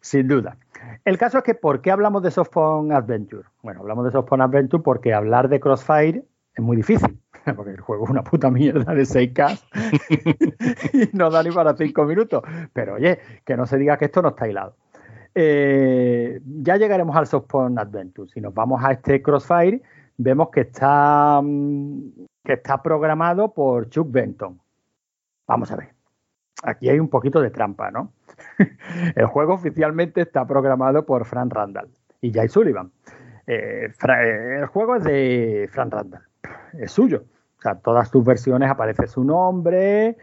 Sin 0.00 0.28
duda. 0.28 0.56
El 1.04 1.18
caso 1.18 1.38
es 1.38 1.44
que, 1.44 1.54
¿por 1.54 1.80
qué 1.80 1.90
hablamos 1.90 2.22
de 2.22 2.30
Softphone 2.30 2.92
Adventure? 2.92 3.48
Bueno, 3.62 3.80
hablamos 3.80 4.04
de 4.04 4.12
Softphone 4.12 4.42
Adventure 4.42 4.82
porque 4.82 5.12
hablar 5.12 5.48
de 5.48 5.60
Crossfire 5.60 6.22
es 6.54 6.64
muy 6.64 6.76
difícil, 6.76 7.18
porque 7.56 7.72
el 7.72 7.80
juego 7.80 8.04
es 8.04 8.10
una 8.10 8.24
puta 8.24 8.50
mierda 8.50 8.94
de 8.94 9.02
6K 9.02 9.60
y 11.12 11.16
no 11.16 11.30
da 11.30 11.42
ni 11.42 11.50
para 11.50 11.76
5 11.76 12.04
minutos. 12.04 12.42
Pero 12.72 12.94
oye, 12.94 13.18
que 13.44 13.56
no 13.56 13.66
se 13.66 13.78
diga 13.78 13.96
que 13.96 14.06
esto 14.06 14.22
no 14.22 14.30
está 14.30 14.48
hilado. 14.48 14.76
Eh, 15.40 16.40
ya 16.62 16.76
llegaremos 16.76 17.14
al 17.14 17.28
Softphone 17.28 17.78
Adventure. 17.78 18.28
Si 18.28 18.40
nos 18.40 18.52
vamos 18.52 18.82
a 18.82 18.90
este 18.90 19.22
Crossfire, 19.22 19.80
vemos 20.16 20.50
que 20.50 20.62
está, 20.62 21.40
mm, 21.40 22.26
que 22.42 22.54
está 22.54 22.82
programado 22.82 23.54
por 23.54 23.88
Chuck 23.88 24.10
Benton. 24.10 24.60
Vamos 25.46 25.70
a 25.70 25.76
ver. 25.76 25.94
Aquí 26.64 26.88
hay 26.88 26.98
un 26.98 27.08
poquito 27.08 27.40
de 27.40 27.50
trampa, 27.50 27.92
¿no? 27.92 28.14
El 29.14 29.26
juego 29.26 29.54
oficialmente 29.54 30.22
está 30.22 30.44
programado 30.44 31.06
por 31.06 31.24
Fran 31.24 31.50
Randall 31.50 31.88
y 32.20 32.32
Jay 32.32 32.48
Sullivan. 32.48 32.90
Eh, 33.46 33.92
eh, 33.92 34.56
el 34.58 34.66
juego 34.66 34.96
es 34.96 35.04
de 35.04 35.68
Fran 35.70 35.92
Randall, 35.92 36.22
es 36.72 36.90
suyo. 36.90 37.22
O 37.58 37.62
sea, 37.62 37.76
todas 37.76 38.08
sus 38.08 38.24
versiones 38.24 38.68
aparece 38.68 39.06
su 39.06 39.22
nombre, 39.22 40.16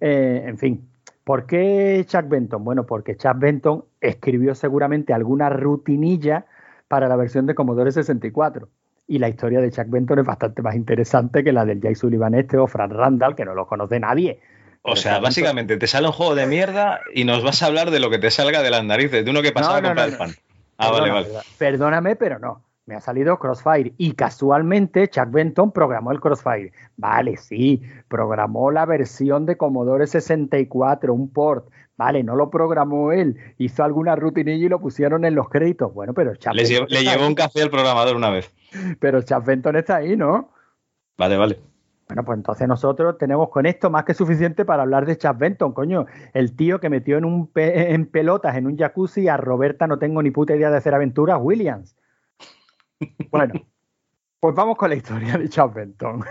en 0.00 0.56
fin. 0.56 0.91
¿Por 1.24 1.46
qué 1.46 2.04
Chuck 2.06 2.28
Benton? 2.28 2.64
Bueno, 2.64 2.84
porque 2.84 3.16
Chuck 3.16 3.38
Benton 3.38 3.84
escribió 4.00 4.54
seguramente 4.54 5.12
alguna 5.12 5.48
rutinilla 5.48 6.46
para 6.88 7.08
la 7.08 7.16
versión 7.16 7.46
de 7.46 7.54
Commodore 7.54 7.92
64. 7.92 8.68
Y 9.06 9.18
la 9.18 9.28
historia 9.28 9.60
de 9.60 9.70
Chuck 9.70 9.88
Benton 9.88 10.18
es 10.20 10.24
bastante 10.24 10.62
más 10.62 10.74
interesante 10.74 11.44
que 11.44 11.52
la 11.52 11.64
del 11.64 11.80
Jay 11.80 11.94
Sullivan 11.94 12.34
este 12.34 12.56
o 12.56 12.66
Fran 12.66 12.90
Randall, 12.90 13.34
que 13.36 13.44
no 13.44 13.54
lo 13.54 13.66
conoce 13.66 14.00
nadie. 14.00 14.40
O 14.82 14.96
sea, 14.96 15.20
básicamente 15.20 15.76
te 15.76 15.86
sale 15.86 16.08
un 16.08 16.12
juego 16.12 16.34
de 16.34 16.46
mierda 16.46 17.00
y 17.14 17.24
nos 17.24 17.44
vas 17.44 17.62
a 17.62 17.66
hablar 17.66 17.92
de 17.92 18.00
lo 18.00 18.10
que 18.10 18.18
te 18.18 18.30
salga 18.30 18.62
de 18.62 18.70
las 18.70 18.84
narices, 18.84 19.24
de 19.24 19.30
uno 19.30 19.42
que 19.42 19.52
pasaba 19.52 19.80
No, 19.80 19.90
a 19.90 19.94
no, 19.94 20.02
el 20.02 20.16
pan. 20.16 20.30
Ah, 20.76 20.90
vale, 20.90 21.10
vale. 21.12 21.28
Perdóname, 21.56 22.16
pero 22.16 22.40
no. 22.40 22.62
Me 22.84 22.96
ha 22.96 23.00
salido 23.00 23.38
Crossfire 23.38 23.92
y 23.96 24.12
casualmente 24.14 25.08
Chuck 25.08 25.30
Benton 25.30 25.70
programó 25.70 26.10
el 26.10 26.20
Crossfire. 26.20 26.72
Vale, 26.96 27.36
sí, 27.36 27.80
programó 28.08 28.72
la 28.72 28.84
versión 28.86 29.46
de 29.46 29.56
Commodore 29.56 30.06
64, 30.08 31.14
un 31.14 31.32
port. 31.32 31.68
Vale, 31.96 32.24
no 32.24 32.34
lo 32.34 32.50
programó 32.50 33.12
él, 33.12 33.36
hizo 33.58 33.84
alguna 33.84 34.16
rutinilla 34.16 34.66
y 34.66 34.68
lo 34.68 34.80
pusieron 34.80 35.24
en 35.24 35.36
los 35.36 35.48
créditos. 35.48 35.94
Bueno, 35.94 36.12
pero 36.14 36.34
Chuck, 36.34 36.54
Le, 36.54 36.64
le 36.64 37.04
llevó 37.04 37.26
un 37.28 37.34
café 37.36 37.62
al 37.62 37.70
programador 37.70 38.16
una 38.16 38.30
vez. 38.30 38.52
pero 38.98 39.22
Chuck 39.22 39.44
Benton 39.44 39.76
está 39.76 39.96
ahí, 39.96 40.16
¿no? 40.16 40.50
Vale, 41.16 41.36
vale. 41.36 41.60
Bueno, 42.08 42.24
pues 42.24 42.36
entonces 42.38 42.66
nosotros 42.66 43.16
tenemos 43.16 43.48
con 43.50 43.64
esto 43.64 43.90
más 43.90 44.04
que 44.04 44.12
suficiente 44.14 44.64
para 44.64 44.82
hablar 44.82 45.06
de 45.06 45.16
Chuck 45.16 45.38
Benton, 45.38 45.72
coño. 45.72 46.06
El 46.34 46.56
tío 46.56 46.80
que 46.80 46.90
metió 46.90 47.16
en, 47.16 47.24
un 47.24 47.46
pe- 47.46 47.92
en 47.94 48.06
pelotas 48.06 48.56
en 48.56 48.66
un 48.66 48.76
jacuzzi 48.76 49.28
a 49.28 49.36
Roberta 49.36 49.86
no 49.86 49.98
tengo 50.00 50.20
ni 50.22 50.32
puta 50.32 50.56
idea 50.56 50.70
de 50.70 50.78
hacer 50.78 50.94
aventuras, 50.94 51.38
Williams. 51.40 51.94
Bueno, 53.30 53.54
pues 54.40 54.54
vamos 54.54 54.76
con 54.76 54.90
la 54.90 54.96
historia 54.96 55.38
de 55.38 55.48
Chuck 55.48 55.74
Benton. 55.74 56.24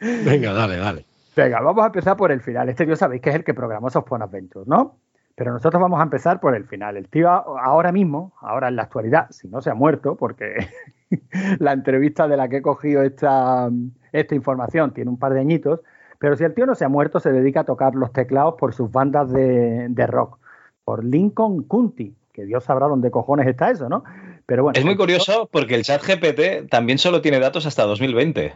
Venga, 0.00 0.52
dale, 0.52 0.76
dale. 0.76 1.06
Venga, 1.36 1.60
vamos 1.60 1.82
a 1.82 1.86
empezar 1.86 2.16
por 2.16 2.32
el 2.32 2.40
final. 2.40 2.68
Este 2.68 2.84
tío 2.84 2.96
sabéis 2.96 3.22
que 3.22 3.30
es 3.30 3.36
el 3.36 3.44
que 3.44 3.54
programó 3.54 3.88
Softphone 3.88 4.22
Adventure, 4.22 4.64
¿no? 4.66 4.98
Pero 5.34 5.52
nosotros 5.52 5.80
vamos 5.80 5.98
a 6.00 6.02
empezar 6.02 6.40
por 6.40 6.54
el 6.54 6.64
final. 6.64 6.96
El 6.96 7.08
tío 7.08 7.30
ahora 7.30 7.90
mismo, 7.90 8.34
ahora 8.40 8.68
en 8.68 8.76
la 8.76 8.82
actualidad, 8.82 9.30
si 9.30 9.48
no 9.48 9.62
se 9.62 9.70
ha 9.70 9.74
muerto, 9.74 10.16
porque 10.16 10.68
la 11.58 11.72
entrevista 11.72 12.28
de 12.28 12.36
la 12.36 12.48
que 12.48 12.58
he 12.58 12.62
cogido 12.62 13.02
esta, 13.02 13.70
esta 14.12 14.34
información 14.34 14.92
tiene 14.92 15.10
un 15.10 15.18
par 15.18 15.32
de 15.32 15.40
añitos, 15.40 15.80
pero 16.18 16.36
si 16.36 16.44
el 16.44 16.54
tío 16.54 16.66
no 16.66 16.74
se 16.74 16.84
ha 16.84 16.88
muerto, 16.88 17.18
se 17.18 17.32
dedica 17.32 17.60
a 17.60 17.64
tocar 17.64 17.94
los 17.94 18.12
teclados 18.12 18.54
por 18.58 18.74
sus 18.74 18.90
bandas 18.90 19.32
de, 19.32 19.86
de 19.88 20.06
rock, 20.06 20.38
por 20.84 21.02
Lincoln 21.04 21.64
County, 21.64 22.14
que 22.32 22.44
Dios 22.44 22.64
sabrá 22.64 22.86
dónde 22.86 23.10
cojones 23.10 23.46
está 23.46 23.70
eso, 23.70 23.88
¿no? 23.88 24.04
Pero 24.46 24.64
bueno. 24.64 24.78
Es 24.78 24.84
muy 24.84 24.96
curioso 24.96 25.48
porque 25.50 25.74
el 25.74 25.82
chat 25.82 26.02
GPT 26.02 26.68
también 26.68 26.98
solo 26.98 27.20
tiene 27.22 27.38
datos 27.38 27.66
hasta 27.66 27.84
2020. 27.84 28.54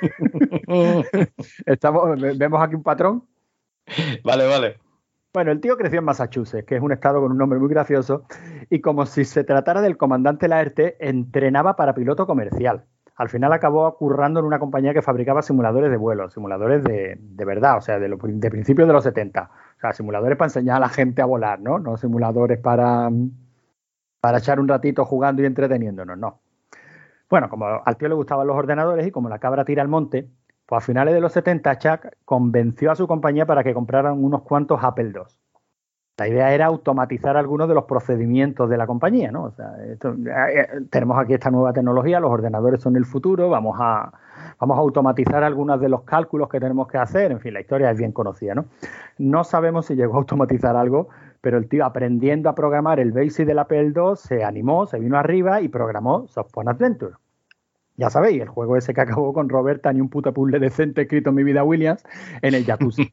Estamos, 1.66 2.20
vemos 2.38 2.62
aquí 2.62 2.74
un 2.74 2.82
patrón. 2.82 3.24
Vale, 4.22 4.46
vale. 4.46 4.76
Bueno, 5.32 5.52
el 5.52 5.60
tío 5.60 5.76
creció 5.76 5.98
en 6.00 6.04
Massachusetts, 6.04 6.64
que 6.66 6.76
es 6.76 6.82
un 6.82 6.92
estado 6.92 7.20
con 7.20 7.30
un 7.32 7.38
nombre 7.38 7.58
muy 7.58 7.68
gracioso, 7.68 8.24
y 8.70 8.80
como 8.80 9.06
si 9.06 9.24
se 9.24 9.44
tratara 9.44 9.80
del 9.82 9.96
comandante 9.96 10.48
Laerte, 10.48 10.96
entrenaba 11.00 11.76
para 11.76 11.94
piloto 11.94 12.26
comercial. 12.26 12.84
Al 13.14 13.28
final 13.28 13.52
acabó 13.52 13.94
currando 13.96 14.40
en 14.40 14.46
una 14.46 14.58
compañía 14.58 14.94
que 14.94 15.02
fabricaba 15.02 15.42
simuladores 15.42 15.90
de 15.90 15.96
vuelo, 15.96 16.30
simuladores 16.30 16.84
de, 16.84 17.18
de 17.20 17.44
verdad, 17.44 17.76
o 17.76 17.80
sea, 17.80 17.98
de, 17.98 18.08
lo- 18.08 18.16
de 18.22 18.50
principios 18.50 18.86
de 18.86 18.94
los 18.94 19.04
70. 19.04 19.50
O 19.76 19.80
sea, 19.80 19.92
simuladores 19.92 20.38
para 20.38 20.46
enseñar 20.46 20.76
a 20.76 20.80
la 20.80 20.88
gente 20.88 21.20
a 21.20 21.26
volar, 21.26 21.60
¿no? 21.60 21.78
No 21.78 21.96
simuladores 21.96 22.58
para, 22.58 23.10
para 24.20 24.38
echar 24.38 24.60
un 24.60 24.68
ratito 24.68 25.04
jugando 25.04 25.42
y 25.42 25.46
entreteniéndonos, 25.46 26.18
no. 26.18 26.40
Bueno, 27.30 27.48
como 27.48 27.66
al 27.84 27.96
tío 27.96 28.08
le 28.08 28.14
gustaban 28.14 28.46
los 28.46 28.56
ordenadores 28.56 29.06
y 29.06 29.10
como 29.10 29.28
la 29.28 29.38
cabra 29.38 29.64
tira 29.64 29.82
al 29.82 29.88
monte, 29.88 30.28
pues 30.66 30.82
a 30.82 30.86
finales 30.86 31.14
de 31.14 31.20
los 31.20 31.32
70 31.32 31.78
Chuck 31.78 32.06
convenció 32.24 32.90
a 32.90 32.94
su 32.96 33.06
compañía 33.06 33.46
para 33.46 33.62
que 33.62 33.74
compraran 33.74 34.22
unos 34.22 34.42
cuantos 34.42 34.80
Apple 34.82 35.12
II. 35.14 35.22
La 36.18 36.26
idea 36.26 36.52
era 36.52 36.66
automatizar 36.66 37.36
algunos 37.36 37.68
de 37.68 37.74
los 37.74 37.84
procedimientos 37.84 38.68
de 38.68 38.76
la 38.76 38.86
compañía, 38.88 39.30
¿no? 39.30 39.44
O 39.44 39.50
sea, 39.52 39.72
esto- 39.88 40.14
eh, 40.14 40.60
eh, 40.60 40.68
tenemos 40.90 41.16
aquí 41.16 41.34
esta 41.34 41.50
nueva 41.50 41.72
tecnología, 41.72 42.18
los 42.18 42.30
ordenadores 42.32 42.80
son 42.82 42.96
el 42.96 43.04
futuro, 43.04 43.48
vamos 43.50 43.76
a, 43.80 44.12
vamos 44.58 44.76
a 44.76 44.80
automatizar 44.80 45.44
algunos 45.44 45.80
de 45.80 45.88
los 45.88 46.02
cálculos 46.02 46.48
que 46.48 46.58
tenemos 46.58 46.88
que 46.88 46.98
hacer. 46.98 47.30
En 47.30 47.38
fin, 47.38 47.54
la 47.54 47.60
historia 47.60 47.90
es 47.92 47.96
bien 47.98 48.10
conocida, 48.10 48.54
¿no? 48.56 48.64
No 49.18 49.44
sabemos 49.44 49.86
si 49.86 49.94
llegó 49.94 50.14
a 50.14 50.18
automatizar 50.18 50.74
algo, 50.74 51.08
pero 51.48 51.56
el 51.56 51.66
tío 51.66 51.86
aprendiendo 51.86 52.50
a 52.50 52.54
programar 52.54 53.00
el 53.00 53.10
BASIC 53.10 53.46
del 53.46 53.58
Apple 53.58 53.94
II 53.96 54.16
se 54.16 54.44
animó, 54.44 54.86
se 54.86 54.98
vino 54.98 55.16
arriba 55.16 55.62
y 55.62 55.68
programó 55.68 56.28
Softphone 56.28 56.68
Adventure. 56.68 57.14
Ya 57.96 58.10
sabéis, 58.10 58.42
el 58.42 58.48
juego 58.48 58.76
ese 58.76 58.92
que 58.92 59.00
acabó 59.00 59.32
con 59.32 59.48
Roberta 59.48 59.90
ni 59.90 60.02
un 60.02 60.10
puto 60.10 60.34
puzzle 60.34 60.58
decente 60.58 61.00
escrito 61.00 61.30
en 61.30 61.36
mi 61.36 61.44
vida 61.44 61.64
Williams 61.64 62.04
en 62.42 62.52
el 62.52 62.66
jacuzzi. 62.66 63.10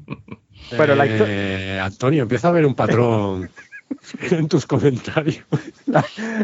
Pero 0.78 0.94
la 0.94 1.04
eh, 1.06 1.78
Antonio, 1.78 2.22
empieza 2.22 2.48
a 2.48 2.52
ver 2.52 2.64
un 2.64 2.74
patrón 2.74 3.50
en 4.30 4.48
tus 4.48 4.66
comentarios. 4.66 5.44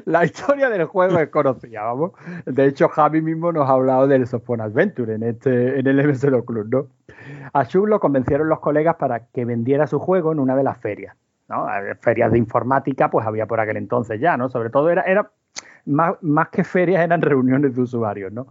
La, 0.05 0.25
historia 0.25 0.69
del 0.71 0.85
juego 0.85 1.19
es 1.19 1.29
conocida, 1.29 1.83
vamos. 1.83 2.13
De 2.47 2.67
hecho, 2.67 2.89
Javi 2.89 3.21
mismo 3.21 3.53
nos 3.53 3.69
ha 3.69 3.73
hablado 3.73 4.07
del 4.07 4.27
Softphone 4.27 4.61
Adventure 4.61 5.15
en, 5.15 5.23
este, 5.23 5.79
en 5.79 5.87
el 5.87 6.45
Club, 6.45 6.69
¿no? 6.71 6.87
A 7.53 7.65
Shub 7.65 7.87
lo 7.87 8.01
convencieron 8.01 8.49
los 8.49 8.61
colegas 8.61 8.97
para 8.97 9.27
que 9.27 9.45
vendiera 9.45 9.87
su 9.87 9.99
juego 9.99 10.33
en 10.33 10.41
una 10.41 10.57
de 10.57 10.65
las 10.65 10.79
ferias. 10.79 11.17
¿no? 11.49 11.67
Ferias 12.01 12.33
de 12.33 12.39
informática, 12.39 13.11
pues 13.11 13.27
había 13.27 13.47
por 13.47 13.61
aquel 13.61 13.77
entonces 13.77 14.21
ya, 14.21 14.37
¿no? 14.37 14.49
Sobre 14.49 14.71
todo 14.71 14.91
era, 14.91 15.03
era 15.03 15.31
más, 15.85 16.15
más 16.23 16.49
que 16.49 16.65
ferias, 16.65 17.05
eran 17.05 17.21
reuniones 17.21 17.77
de 17.77 17.83
usuarios, 17.83 18.33
¿no? 18.33 18.47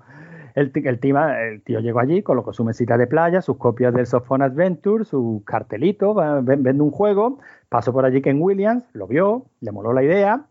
El, 0.55 0.71
tío, 0.71 1.79
llegó 1.79 1.99
allí, 1.99 2.21
colocó 2.21 2.53
su 2.53 2.63
mesita 2.63 2.97
de 2.97 3.07
playa, 3.07 3.41
sus 3.41 3.57
copias 3.57 3.93
del 3.93 4.05
Softphone 4.05 4.43
Adventure, 4.43 5.03
su 5.03 5.41
cartelito, 5.45 6.13
vende 6.43 6.71
un 6.71 6.91
juego, 6.91 7.39
pasó 7.69 7.91
por 7.91 8.05
allí 8.05 8.21
Ken 8.21 8.39
Williams, 8.39 8.83
lo 8.93 9.07
vio, 9.07 9.45
le 9.61 9.71
moló 9.71 9.93
la 9.93 10.03
idea, 10.03 10.45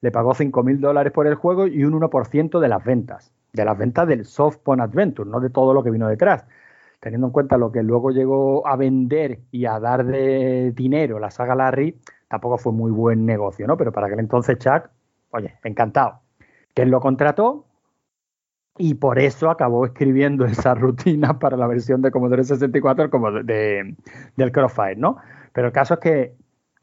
le 0.00 0.10
pagó 0.12 0.34
5 0.34 0.62
mil 0.62 0.80
dólares 0.80 1.12
por 1.12 1.26
el 1.26 1.34
juego 1.34 1.66
y 1.66 1.84
un 1.84 1.98
1% 2.00 2.60
de 2.60 2.68
las 2.68 2.84
ventas, 2.84 3.32
de 3.52 3.64
las 3.64 3.76
ventas 3.76 4.06
del 4.06 4.24
Softphone 4.24 4.80
Adventure, 4.80 5.28
no 5.28 5.40
de 5.40 5.50
todo 5.50 5.74
lo 5.74 5.82
que 5.82 5.90
vino 5.90 6.06
detrás. 6.06 6.46
Teniendo 7.00 7.28
en 7.28 7.32
cuenta 7.32 7.56
lo 7.56 7.72
que 7.72 7.82
luego 7.82 8.10
llegó 8.10 8.66
a 8.68 8.76
vender 8.76 9.40
y 9.50 9.64
a 9.66 9.80
dar 9.80 10.04
de 10.04 10.72
dinero 10.72 11.18
la 11.18 11.30
saga 11.30 11.54
Larry, 11.54 11.98
tampoco 12.28 12.58
fue 12.58 12.72
muy 12.72 12.92
buen 12.92 13.26
negocio, 13.26 13.66
¿no? 13.66 13.76
Pero 13.76 13.90
para 13.90 14.06
aquel 14.06 14.20
entonces 14.20 14.58
Chuck, 14.58 14.90
oye, 15.30 15.54
encantado. 15.64 16.20
Ken 16.74 16.90
lo 16.90 17.00
contrató, 17.00 17.64
y 18.80 18.94
por 18.94 19.18
eso 19.18 19.50
acabó 19.50 19.84
escribiendo 19.84 20.44
esa 20.46 20.74
rutina 20.74 21.38
para 21.38 21.56
la 21.56 21.66
versión 21.66 22.00
de 22.00 22.10
Commodore 22.10 22.44
64 22.44 23.10
como 23.10 23.30
de, 23.30 23.42
de, 23.44 23.94
del 24.36 24.52
Crossfire, 24.52 24.96
¿no? 24.96 25.18
Pero 25.52 25.66
el 25.66 25.72
caso 25.72 25.94
es 25.94 26.00
que 26.00 26.34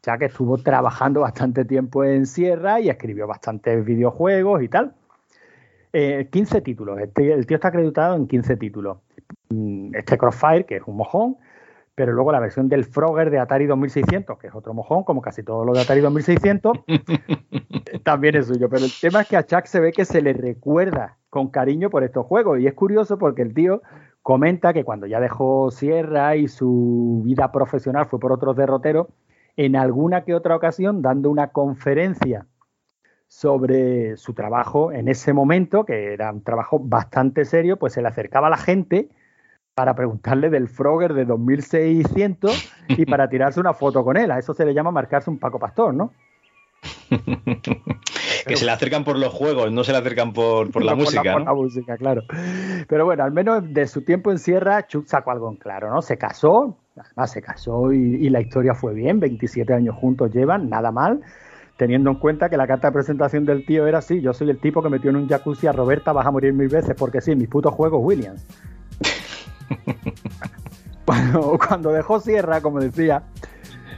ya 0.02 0.16
que 0.16 0.26
estuvo 0.26 0.58
trabajando 0.58 1.20
bastante 1.20 1.64
tiempo 1.64 2.04
en 2.04 2.24
Sierra 2.26 2.80
y 2.80 2.88
escribió 2.88 3.26
bastantes 3.26 3.84
videojuegos 3.84 4.62
y 4.62 4.68
tal. 4.68 4.94
Eh, 5.92 6.28
15 6.30 6.60
títulos. 6.60 7.00
Este, 7.00 7.32
el 7.32 7.46
tío 7.46 7.56
está 7.56 7.68
acreditado 7.68 8.14
en 8.14 8.28
15 8.28 8.56
títulos. 8.56 8.98
Mm, 9.48 9.96
este 9.96 10.16
Crossfire, 10.16 10.64
que 10.64 10.76
es 10.76 10.82
un 10.86 10.96
mojón, 10.96 11.36
pero 11.96 12.12
luego 12.12 12.30
la 12.30 12.38
versión 12.38 12.68
del 12.68 12.84
Frogger 12.84 13.30
de 13.30 13.40
Atari 13.40 13.66
2600, 13.66 14.38
que 14.38 14.46
es 14.46 14.54
otro 14.54 14.72
mojón, 14.72 15.02
como 15.02 15.20
casi 15.20 15.42
todo 15.42 15.64
lo 15.64 15.72
de 15.72 15.80
Atari 15.80 16.00
2600, 16.00 16.78
también 18.04 18.36
es 18.36 18.46
suyo. 18.46 18.68
Pero 18.68 18.84
el 18.84 18.92
tema 19.00 19.22
es 19.22 19.28
que 19.28 19.36
a 19.36 19.44
Chuck 19.44 19.64
se 19.64 19.80
ve 19.80 19.90
que 19.90 20.04
se 20.04 20.22
le 20.22 20.32
recuerda 20.32 21.17
con 21.30 21.48
cariño 21.48 21.90
por 21.90 22.04
estos 22.04 22.26
juegos. 22.26 22.60
Y 22.60 22.66
es 22.66 22.74
curioso 22.74 23.18
porque 23.18 23.42
el 23.42 23.54
tío 23.54 23.82
comenta 24.22 24.72
que 24.72 24.84
cuando 24.84 25.06
ya 25.06 25.20
dejó 25.20 25.70
Sierra 25.70 26.36
y 26.36 26.48
su 26.48 27.22
vida 27.24 27.52
profesional 27.52 28.06
fue 28.06 28.18
por 28.18 28.32
otros 28.32 28.56
derroteros, 28.56 29.08
en 29.56 29.76
alguna 29.76 30.24
que 30.24 30.34
otra 30.34 30.54
ocasión, 30.54 31.02
dando 31.02 31.30
una 31.30 31.48
conferencia 31.48 32.46
sobre 33.26 34.16
su 34.16 34.32
trabajo 34.32 34.92
en 34.92 35.08
ese 35.08 35.32
momento, 35.32 35.84
que 35.84 36.12
era 36.12 36.32
un 36.32 36.42
trabajo 36.42 36.78
bastante 36.78 37.44
serio, 37.44 37.76
pues 37.76 37.92
se 37.92 38.00
le 38.00 38.08
acercaba 38.08 38.46
a 38.46 38.50
la 38.50 38.56
gente 38.56 39.08
para 39.74 39.94
preguntarle 39.94 40.50
del 40.50 40.68
Frogger 40.68 41.14
de 41.14 41.24
2600 41.24 42.72
y 42.88 43.06
para 43.06 43.28
tirarse 43.30 43.60
una 43.60 43.74
foto 43.74 44.02
con 44.02 44.16
él. 44.16 44.30
A 44.30 44.38
eso 44.38 44.54
se 44.54 44.64
le 44.64 44.74
llama 44.74 44.90
marcarse 44.90 45.30
un 45.30 45.38
Paco 45.38 45.58
Pastor, 45.58 45.94
¿no? 45.94 46.12
que 48.46 48.56
se 48.56 48.64
le 48.64 48.70
acercan 48.70 49.04
por 49.04 49.18
los 49.18 49.32
juegos, 49.32 49.72
no 49.72 49.84
se 49.84 49.92
le 49.92 49.98
acercan 49.98 50.32
por, 50.32 50.70
por 50.70 50.84
la 50.84 50.94
música. 50.94 51.22
La, 51.22 51.32
¿no? 51.32 51.38
por 51.38 51.46
la 51.46 51.54
música, 51.54 51.96
claro. 51.96 52.22
Pero 52.88 53.04
bueno, 53.04 53.24
al 53.24 53.32
menos 53.32 53.62
de 53.72 53.86
su 53.86 54.02
tiempo 54.02 54.30
en 54.30 54.38
Sierra, 54.38 54.86
Chuck 54.86 55.06
sacó 55.06 55.30
algo 55.30 55.50
en 55.50 55.56
claro, 55.56 55.90
¿no? 55.90 56.02
Se 56.02 56.16
casó, 56.16 56.76
además 56.96 57.30
se 57.30 57.42
casó 57.42 57.92
y, 57.92 58.26
y, 58.26 58.30
la 58.30 58.40
historia 58.40 58.74
fue 58.74 58.94
bien, 58.94 59.20
27 59.20 59.72
años 59.72 59.96
juntos 59.96 60.30
llevan, 60.32 60.68
nada 60.68 60.90
mal, 60.92 61.20
teniendo 61.76 62.10
en 62.10 62.16
cuenta 62.16 62.48
que 62.48 62.56
la 62.56 62.66
carta 62.66 62.88
de 62.88 62.92
presentación 62.92 63.44
del 63.44 63.64
tío 63.64 63.86
era 63.86 63.98
así, 63.98 64.20
yo 64.20 64.32
soy 64.32 64.50
el 64.50 64.60
tipo 64.60 64.82
que 64.82 64.88
metió 64.88 65.10
en 65.10 65.16
un 65.16 65.28
jacuzzi 65.28 65.66
a 65.66 65.72
Roberta, 65.72 66.12
vas 66.12 66.26
a 66.26 66.30
morir 66.30 66.52
mil 66.52 66.68
veces, 66.68 66.94
porque 66.98 67.20
sí, 67.20 67.34
mis 67.34 67.48
putos 67.48 67.74
juegos 67.74 68.00
Williams. 68.02 68.46
cuando, 71.04 71.58
cuando 71.58 71.92
dejó 71.92 72.20
Sierra, 72.20 72.60
como 72.60 72.80
decía, 72.80 73.22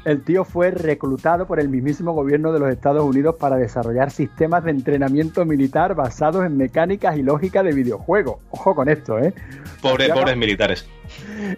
el 0.04 0.22
tío 0.22 0.44
fue 0.44 0.70
reclutado 0.70 1.46
por 1.46 1.60
el 1.60 1.68
mismísimo 1.68 2.12
gobierno 2.12 2.52
de 2.52 2.58
los 2.58 2.70
Estados 2.70 3.02
Unidos 3.02 3.36
para 3.38 3.56
desarrollar 3.56 4.10
sistemas 4.10 4.64
de 4.64 4.70
entrenamiento 4.70 5.44
militar 5.44 5.94
basados 5.94 6.44
en 6.44 6.56
mecánicas 6.56 7.16
y 7.16 7.22
lógica 7.22 7.62
de 7.62 7.72
videojuegos. 7.72 8.36
Ojo 8.50 8.74
con 8.74 8.88
esto, 8.88 9.18
¿eh? 9.18 9.34
Pobre, 9.82 10.08
pobres 10.08 10.10
acabó, 10.10 10.36
militares. 10.36 10.88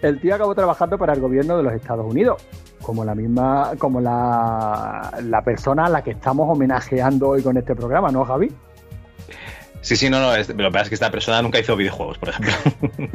El 0.01 0.19
tío 0.19 0.35
acabó 0.35 0.53
trabajando 0.55 0.97
para 0.97 1.13
el 1.13 1.21
gobierno 1.21 1.57
de 1.57 1.63
los 1.63 1.73
Estados 1.73 2.05
Unidos, 2.05 2.45
como 2.81 3.05
la 3.05 3.15
misma, 3.15 3.71
como 3.77 4.01
la, 4.01 5.11
la 5.23 5.41
persona 5.43 5.85
a 5.85 5.89
la 5.89 6.03
que 6.03 6.11
estamos 6.11 6.49
homenajeando 6.49 7.29
hoy 7.29 7.43
con 7.43 7.57
este 7.57 7.75
programa, 7.75 8.11
¿no, 8.11 8.25
Javi? 8.25 8.51
Sí, 9.83 9.97
sí, 9.97 10.09
no, 10.09 10.21
no, 10.21 10.33
es, 10.33 10.47
pasa 10.47 10.81
es 10.83 10.89
que 10.89 10.95
esta 10.95 11.11
persona 11.11 11.41
nunca 11.41 11.59
hizo 11.59 11.75
videojuegos, 11.75 12.17
por 12.17 12.29
ejemplo. 12.29 12.53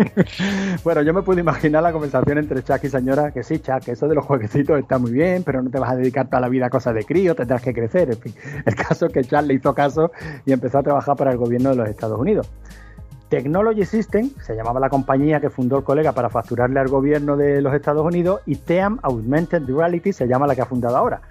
bueno, 0.84 1.00
yo 1.00 1.14
me 1.14 1.22
puedo 1.22 1.40
imaginar 1.40 1.82
la 1.82 1.92
conversación 1.92 2.36
entre 2.36 2.62
Chuck 2.62 2.84
y 2.84 2.90
señora, 2.90 3.30
que 3.30 3.42
sí, 3.42 3.58
Chuck, 3.58 3.88
eso 3.88 4.06
de 4.06 4.14
los 4.14 4.26
jueguecitos 4.26 4.78
está 4.78 4.98
muy 4.98 5.10
bien, 5.10 5.44
pero 5.44 5.62
no 5.62 5.70
te 5.70 5.78
vas 5.78 5.92
a 5.92 5.96
dedicar 5.96 6.28
toda 6.28 6.42
la 6.42 6.50
vida 6.50 6.66
a 6.66 6.70
cosas 6.70 6.94
de 6.94 7.04
crío, 7.04 7.34
tendrás 7.34 7.62
que 7.62 7.72
crecer, 7.72 8.10
en 8.10 8.18
fin. 8.18 8.34
El 8.66 8.74
caso 8.74 9.06
es 9.06 9.12
que 9.14 9.24
Chuck 9.24 9.46
le 9.46 9.54
hizo 9.54 9.74
caso 9.74 10.12
y 10.44 10.52
empezó 10.52 10.76
a 10.76 10.82
trabajar 10.82 11.16
para 11.16 11.30
el 11.30 11.38
gobierno 11.38 11.70
de 11.70 11.76
los 11.76 11.88
Estados 11.88 12.20
Unidos. 12.20 12.50
Technology 13.30 13.86
System, 13.86 14.30
se 14.42 14.54
llamaba 14.54 14.78
la 14.78 14.90
compañía 14.90 15.40
que 15.40 15.48
fundó 15.48 15.78
el 15.78 15.84
colega 15.84 16.12
para 16.12 16.28
facturarle 16.28 16.80
al 16.80 16.88
gobierno 16.88 17.38
de 17.38 17.62
los 17.62 17.72
Estados 17.72 18.04
Unidos, 18.04 18.42
y 18.44 18.56
TEAM 18.56 18.98
Augmented 19.02 19.62
Reality 19.66 20.12
se 20.12 20.26
llama 20.26 20.46
la 20.46 20.54
que 20.54 20.60
ha 20.60 20.66
fundado 20.66 20.98
ahora 20.98 21.22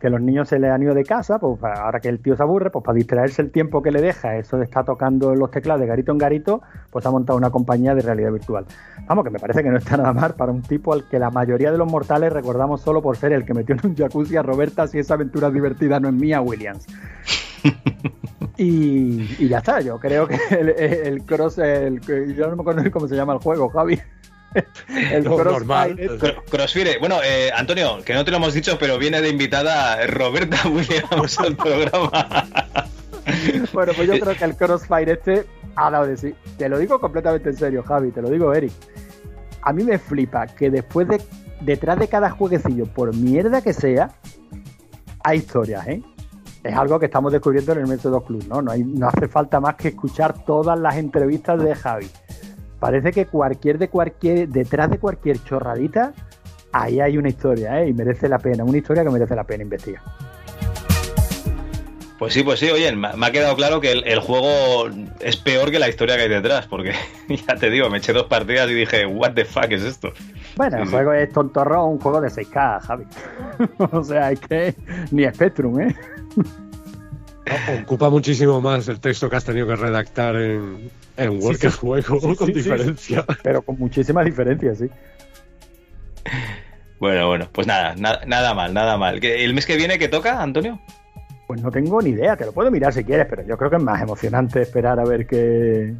que 0.00 0.10
los 0.10 0.20
niños 0.20 0.48
se 0.48 0.58
les 0.58 0.70
han 0.70 0.82
ido 0.82 0.94
de 0.94 1.04
casa, 1.04 1.38
pues 1.38 1.62
ahora 1.62 2.00
que 2.00 2.08
el 2.08 2.20
tío 2.20 2.36
se 2.36 2.42
aburre, 2.42 2.70
pues 2.70 2.84
para 2.84 2.96
distraerse 2.96 3.42
el 3.42 3.50
tiempo 3.50 3.82
que 3.82 3.90
le 3.90 4.00
deja, 4.00 4.36
eso 4.36 4.56
de 4.56 4.64
estar 4.64 4.84
tocando 4.84 5.34
los 5.34 5.50
teclados 5.50 5.80
de 5.80 5.86
garito 5.86 6.10
en 6.10 6.18
garito, 6.18 6.62
pues 6.90 7.04
ha 7.04 7.10
montado 7.10 7.36
una 7.36 7.50
compañía 7.50 7.94
de 7.94 8.02
realidad 8.02 8.32
virtual. 8.32 8.64
Vamos, 9.06 9.24
que 9.24 9.30
me 9.30 9.38
parece 9.38 9.62
que 9.62 9.68
no 9.68 9.76
está 9.76 9.96
nada 9.96 10.12
mal 10.12 10.34
para 10.34 10.52
un 10.52 10.62
tipo 10.62 10.92
al 10.92 11.06
que 11.08 11.18
la 11.18 11.30
mayoría 11.30 11.70
de 11.70 11.78
los 11.78 11.90
mortales 11.90 12.32
recordamos 12.32 12.80
solo 12.80 13.02
por 13.02 13.16
ser 13.16 13.32
el 13.32 13.44
que 13.44 13.54
metió 13.54 13.74
en 13.74 13.90
un 13.90 13.96
jacuzzi 13.96 14.36
a 14.36 14.42
Roberta 14.42 14.86
si 14.86 14.98
esa 14.98 15.14
aventura 15.14 15.50
divertida 15.50 16.00
no 16.00 16.08
es 16.08 16.14
mía, 16.14 16.40
Williams. 16.40 16.86
y, 18.56 19.22
y, 19.38 19.48
ya 19.48 19.58
está, 19.58 19.80
yo 19.80 19.98
creo 19.98 20.26
que 20.26 20.38
el, 20.50 20.70
el 20.70 21.24
cross, 21.24 21.58
el, 21.58 22.00
yo 22.34 22.48
no 22.48 22.56
me 22.56 22.62
acuerdo 22.62 22.90
cómo 22.90 23.06
se 23.06 23.16
llama 23.16 23.34
el 23.34 23.40
juego, 23.40 23.68
Javi. 23.68 24.00
el 24.88 25.24
no, 25.24 25.42
normal. 25.42 25.96
Crossfire. 26.50 26.98
Bueno, 26.98 27.20
eh, 27.22 27.50
Antonio, 27.54 27.98
que 28.04 28.14
no 28.14 28.24
te 28.24 28.30
lo 28.30 28.38
hemos 28.38 28.54
dicho, 28.54 28.78
pero 28.78 28.98
viene 28.98 29.20
de 29.20 29.28
invitada 29.28 30.06
Roberta 30.06 30.68
Williams 30.68 31.38
al 31.38 31.56
programa. 31.56 32.10
bueno, 33.72 33.92
pues 33.94 34.08
yo 34.08 34.18
creo 34.18 34.34
que 34.34 34.44
el 34.44 34.56
Crossfire 34.56 35.12
este 35.12 35.46
ha 35.76 35.90
dado 35.90 36.06
de 36.06 36.16
sí. 36.16 36.34
Te 36.58 36.68
lo 36.68 36.78
digo 36.78 37.00
completamente 37.00 37.50
en 37.50 37.56
serio, 37.56 37.82
Javi, 37.82 38.10
te 38.10 38.22
lo 38.22 38.30
digo, 38.30 38.52
Eric. 38.52 38.72
A 39.62 39.72
mí 39.72 39.84
me 39.84 39.98
flipa 39.98 40.46
que 40.46 40.70
después 40.70 41.06
de 41.06 41.20
detrás 41.60 41.98
de 41.98 42.08
cada 42.08 42.30
jueguecillo, 42.30 42.86
por 42.86 43.14
mierda 43.14 43.60
que 43.60 43.74
sea, 43.74 44.10
hay 45.22 45.38
historias, 45.38 45.86
¿eh? 45.86 46.02
Es 46.62 46.74
algo 46.74 46.98
que 46.98 47.06
estamos 47.06 47.32
descubriendo 47.32 47.72
en 47.72 47.78
el 47.78 47.86
MS2 47.86 48.26
Club, 48.26 48.44
¿no? 48.48 48.60
No, 48.60 48.72
hay, 48.72 48.84
no 48.84 49.08
hace 49.08 49.28
falta 49.28 49.60
más 49.60 49.76
que 49.76 49.88
escuchar 49.88 50.44
todas 50.44 50.78
las 50.78 50.96
entrevistas 50.96 51.62
de 51.62 51.74
Javi 51.74 52.10
parece 52.80 53.12
que 53.12 53.26
cualquier 53.26 53.78
de 53.78 53.88
cualquier 53.88 54.48
detrás 54.48 54.90
de 54.90 54.98
cualquier 54.98 55.42
chorradita 55.44 56.12
ahí 56.72 57.00
hay 57.00 57.18
una 57.18 57.28
historia 57.28 57.82
¿eh? 57.82 57.88
y 57.88 57.92
merece 57.92 58.28
la 58.28 58.38
pena 58.38 58.64
una 58.64 58.78
historia 58.78 59.04
que 59.04 59.10
merece 59.10 59.36
la 59.36 59.44
pena 59.44 59.62
investigar 59.62 60.02
pues 62.20 62.34
sí, 62.34 62.42
pues 62.42 62.60
sí, 62.60 62.68
oye, 62.68 62.94
me 62.94 63.08
ha 63.08 63.30
quedado 63.30 63.56
claro 63.56 63.80
que 63.80 63.92
el, 63.92 64.06
el, 64.06 64.20
juego 64.20 64.90
es 65.20 65.38
peor 65.38 65.70
que 65.70 65.78
la 65.78 65.88
historia 65.88 66.16
que 66.16 66.24
hay 66.24 66.28
detrás, 66.28 66.66
porque 66.66 66.92
ya 67.48 67.56
te 67.56 67.70
digo, 67.70 67.88
me 67.88 67.96
eché 67.96 68.12
dos 68.12 68.26
partidas 68.26 68.68
y 68.68 68.74
dije, 68.74 69.06
what 69.06 69.32
the 69.32 69.46
fuck 69.46 69.70
es 69.70 69.82
esto. 69.82 70.12
Bueno, 70.54 70.76
sí, 70.76 70.82
el 70.82 70.88
juego 70.90 71.12
sí. 71.12 71.18
es 71.22 71.32
tontorro, 71.32 71.86
un 71.86 71.98
juego 71.98 72.20
de 72.20 72.28
6K, 72.28 72.80
Javi. 72.82 73.04
o 73.90 74.04
sea, 74.04 74.32
es 74.32 74.40
que 74.40 74.74
ni 75.10 75.24
Spectrum, 75.24 75.80
¿eh? 75.80 75.96
Ocupa 77.84 78.10
muchísimo 78.10 78.60
más 78.60 78.86
el 78.88 79.00
texto 79.00 79.30
que 79.30 79.36
has 79.36 79.44
tenido 79.46 79.66
que 79.66 79.76
redactar 79.76 80.36
en, 80.36 80.90
en 81.24 81.42
Word 81.42 81.56
sí, 81.56 81.68
juego, 81.70 82.20
sí, 82.20 82.36
con 82.36 82.46
sí, 82.48 82.52
diferencia. 82.52 83.24
Pero 83.42 83.62
con 83.62 83.78
muchísimas 83.78 84.24
diferencias, 84.24 84.78
sí. 84.78 84.88
Bueno, 86.98 87.28
bueno, 87.28 87.48
pues 87.52 87.66
nada, 87.66 87.94
na 87.96 88.20
nada 88.26 88.54
mal, 88.54 88.74
nada 88.74 88.96
mal. 88.96 89.18
¿El 89.24 89.54
mes 89.54 89.64
que 89.66 89.76
viene 89.76 89.98
qué 89.98 90.08
toca, 90.08 90.42
Antonio? 90.42 90.80
Pues 91.46 91.62
no 91.62 91.70
tengo 91.70 92.00
ni 92.02 92.10
idea, 92.10 92.36
te 92.36 92.44
lo 92.44 92.52
puedo 92.52 92.70
mirar 92.70 92.92
si 92.92 93.02
quieres, 93.04 93.26
pero 93.28 93.42
yo 93.46 93.56
creo 93.56 93.70
que 93.70 93.76
es 93.76 93.82
más 93.82 94.00
emocionante 94.02 94.62
esperar 94.62 95.00
a 95.00 95.04
ver 95.04 95.26
qué. 95.26 95.94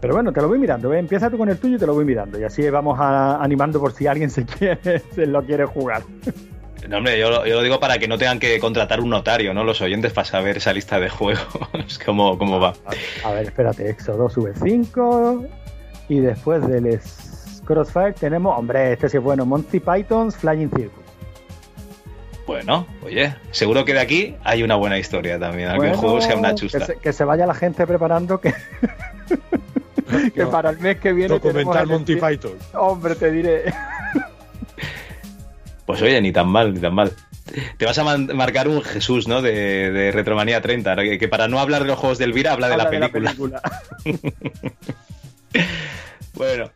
Pero 0.00 0.14
bueno, 0.14 0.32
te 0.32 0.40
lo 0.40 0.48
voy 0.48 0.58
mirando, 0.58 0.92
¿eh? 0.92 0.98
empieza 0.98 1.30
tú 1.30 1.38
con 1.38 1.48
el 1.48 1.58
tuyo 1.58 1.76
y 1.76 1.78
te 1.78 1.86
lo 1.86 1.94
voy 1.94 2.04
mirando. 2.04 2.38
Y 2.38 2.44
así 2.44 2.68
vamos 2.68 2.98
a- 3.00 3.42
animando 3.42 3.80
por 3.80 3.92
si 3.92 4.06
alguien 4.06 4.30
se, 4.30 4.44
quiere, 4.44 4.98
se 5.14 5.26
lo 5.26 5.44
quiere 5.44 5.64
jugar. 5.66 6.02
No, 6.88 6.98
hombre, 6.98 7.18
yo, 7.18 7.30
lo- 7.30 7.46
yo 7.46 7.54
lo 7.56 7.62
digo 7.62 7.80
para 7.80 7.98
que 7.98 8.06
no 8.08 8.18
tengan 8.18 8.38
que 8.38 8.58
contratar 8.58 9.00
un 9.00 9.10
notario, 9.10 9.54
¿no? 9.54 9.64
Los 9.64 9.80
oyentes 9.80 10.12
para 10.12 10.24
saber 10.26 10.56
esa 10.58 10.72
lista 10.72 11.00
de 11.00 11.08
juegos, 11.08 11.46
cómo, 12.06 12.36
cómo 12.38 12.60
va. 12.60 12.74
A 13.24 13.30
ver, 13.32 13.44
espérate, 13.46 13.88
Éxodo 13.88 14.28
sube 14.28 14.52
5. 14.62 15.46
Y 16.08 16.20
después 16.20 16.66
del 16.68 17.00
Crossfire 17.64 18.12
tenemos, 18.12 18.58
hombre, 18.58 18.92
este 18.92 19.08
sí 19.08 19.16
es 19.16 19.22
bueno, 19.22 19.46
Monty 19.46 19.80
Python's 19.80 20.36
Flying 20.36 20.70
Circus. 20.70 21.02
Bueno, 22.46 22.86
oye, 23.02 23.34
seguro 23.52 23.86
que 23.86 23.94
de 23.94 24.00
aquí 24.00 24.36
hay 24.44 24.62
una 24.62 24.74
buena 24.76 24.98
historia 24.98 25.38
también. 25.38 25.68
Algún 25.70 25.86
Bueno, 25.86 25.98
juego 25.98 26.20
sea 26.20 26.36
una 26.36 26.50
que 26.50 26.54
chusta. 26.56 26.84
se, 26.84 26.96
que 26.96 27.12
se 27.14 27.24
vaya 27.24 27.46
la 27.46 27.54
gente 27.54 27.86
preparando 27.86 28.38
que, 28.38 28.52
que 30.34 30.42
No, 30.42 30.50
para 30.50 30.68
el 30.68 30.78
mes 30.78 30.98
que 31.00 31.12
viene 31.14 31.28
Documental 31.34 31.72
tenemos 31.72 31.88
Monty 31.88 32.12
el- 32.12 32.20
Python. 32.20 32.52
Hombre, 32.74 33.14
te 33.14 33.30
diré. 33.30 33.64
Pues 35.86 36.00
oye, 36.02 36.20
ni 36.20 36.32
tan 36.32 36.48
mal, 36.48 36.74
ni 36.74 36.80
tan 36.80 36.94
mal. 36.94 37.12
Te 37.76 37.84
vas 37.84 37.98
a 37.98 38.16
marcar 38.16 38.68
un 38.68 38.82
Jesús, 38.82 39.28
¿no? 39.28 39.42
De, 39.42 39.90
de 39.90 40.12
Retromanía 40.12 40.62
30, 40.62 40.96
¿no? 40.96 41.02
que, 41.02 41.28
para 41.28 41.46
no 41.46 41.60
hablar 41.60 41.82
de 41.82 41.88
los 41.88 41.98
juegos 41.98 42.18
del 42.18 42.32
Vira 42.32 42.52
habla 42.52 42.68
de, 42.68 42.76
la, 42.76 42.88
película. 42.88 43.62
Bueno, 46.34 46.68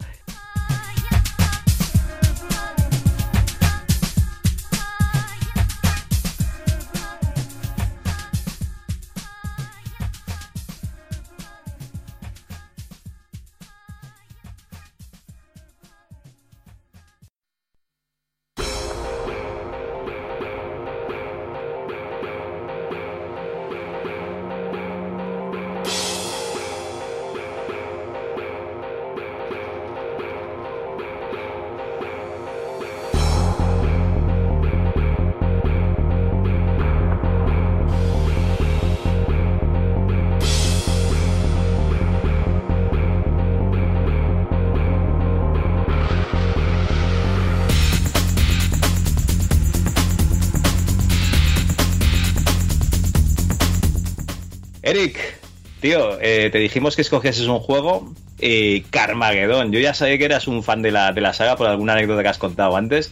tío, 55.89 56.18
eh, 56.20 56.51
te 56.53 56.59
dijimos 56.59 56.97
que 56.97 57.03
escogieses 57.03 57.47
un 57.47 57.61
juego, 57.61 58.12
eh, 58.39 58.84
Carmageddon. 58.91 59.72
Yo 59.72 59.80
ya 59.80 59.95
sabía 59.95 60.18
que 60.18 60.26
eras 60.26 60.47
un 60.47 60.62
fan 60.62 60.82
de 60.82 60.91
la, 60.91 61.12
de 61.12 61.22
la 61.22 61.32
saga 61.32 61.57
por 61.57 61.66
alguna 61.66 61.95
anécdota 61.95 62.22
que 62.22 62.28
has 62.28 62.36
contado 62.36 62.76
antes. 62.76 63.11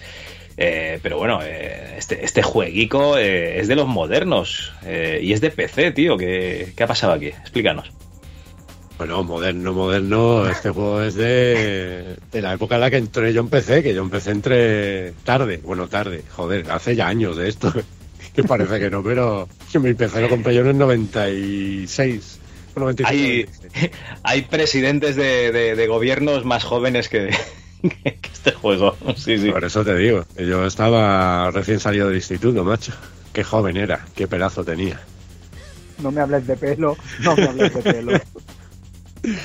eh, 0.59 0.99
pero 1.03 1.16
bueno, 1.16 1.41
eh, 1.43 1.95
este, 1.97 2.22
este 2.22 2.43
jueguico 2.43 3.16
es 3.16 3.66
de 3.66 3.77
los 3.77 3.87
modernos 3.89 4.72
y 5.22 5.33
es 5.33 5.41
de 5.41 5.51
PC, 5.51 5.93
tío. 5.93 6.18
¿Qué, 6.18 6.74
qué 6.77 6.83
ha 6.83 6.87
pasado 6.87 7.14
aquí? 7.14 7.29
Explícanos. 7.29 7.91
Bueno, 8.99 9.22
moderno, 9.24 9.72
moderno, 9.72 10.47
este 10.47 10.68
juego 10.70 11.03
es 11.03 11.14
de, 11.14 12.16
de 12.31 12.43
la 12.43 12.55
época 12.55 12.74
en 12.74 12.81
la 12.83 12.91
que 12.91 12.97
entré 12.99 13.33
yo 13.33 13.41
empecé, 13.41 13.83
que 13.83 13.95
yo 13.95 14.03
empecé 14.03 14.33
entre 14.33 15.12
tarde, 15.24 15.61
bueno, 15.62 15.87
tarde, 15.89 16.24
joder, 16.35 16.70
hace 16.70 16.95
ya 16.97 17.09
años 17.09 17.37
de 17.37 17.49
esto, 17.49 17.72
que 18.35 18.43
parece 18.43 18.79
que 18.81 18.89
no, 18.91 19.03
pero 19.03 19.49
que 19.70 19.79
mi 19.79 19.93
PC 19.93 20.22
lo 20.22 20.31
compré 20.31 20.55
yo 20.55 20.62
en 20.62 20.68
el 20.68 20.79
96, 20.79 22.41
o 22.43 22.45
95. 22.81 23.09
Hay, 23.11 23.47
hay 24.22 24.43
presidentes 24.43 25.16
de, 25.16 25.53
de- 25.53 25.74
de 25.77 25.87
gobiernos 25.87 26.45
más 26.45 26.64
jóvenes 26.64 27.09
que, 27.09 27.31
que 27.83 28.20
este 28.33 28.53
juego. 28.53 28.97
Sí, 29.16 29.39
sí. 29.39 29.51
Por 29.51 29.64
eso 29.64 29.85
te 29.85 29.97
digo, 29.97 30.24
yo 30.39 30.66
estaba 30.66 31.51
recién 31.51 31.81
salido 31.81 32.07
del 32.09 32.16
instituto, 32.16 32.64
macho. 32.64 32.93
Qué 33.33 33.45
joven 33.45 33.77
era, 33.77 34.07
qué 34.14 34.27
pedazo 34.29 34.64
tenía. 34.64 35.01
No 36.03 36.11
me 36.11 36.20
hables 36.20 36.47
de 36.47 36.57
pelo, 36.57 36.97
no 37.22 37.37
me 37.37 37.43
hables 37.45 37.74
de 37.74 37.83
pelo. 37.83 38.12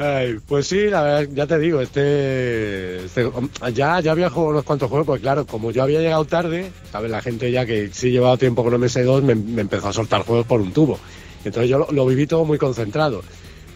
Ay, 0.00 0.38
pues 0.46 0.68
sí, 0.68 0.86
la 0.88 1.02
verdad, 1.02 1.28
ya 1.34 1.46
te 1.48 1.58
digo, 1.58 1.80
este, 1.80 3.04
este- 3.04 3.28
ya, 3.74 3.98
ya 4.00 4.12
había 4.12 4.30
jugado 4.30 4.50
unos 4.52 4.64
cuantos 4.64 4.88
juegos, 4.88 5.06
pues 5.06 5.20
claro, 5.20 5.44
como 5.44 5.72
yo 5.72 5.82
había 5.82 6.00
llegado 6.00 6.24
tarde, 6.24 6.70
sabes, 6.92 7.10
la 7.10 7.20
gente 7.20 7.50
ya 7.50 7.66
que 7.66 7.88
sí 7.92 8.12
llevaba 8.12 8.36
tiempo 8.36 8.62
con 8.62 8.72
MS2 8.74 9.22
me, 9.22 9.34
me 9.34 9.62
empezó 9.62 9.88
a 9.88 9.92
soltar 9.92 10.22
juegos 10.22 10.46
por 10.46 10.60
un 10.60 10.72
tubo. 10.72 11.00
Entonces 11.48 11.68
yo 11.70 11.78
lo, 11.78 11.88
lo 11.90 12.06
viví 12.06 12.26
todo 12.26 12.44
muy 12.44 12.58
concentrado. 12.58 13.22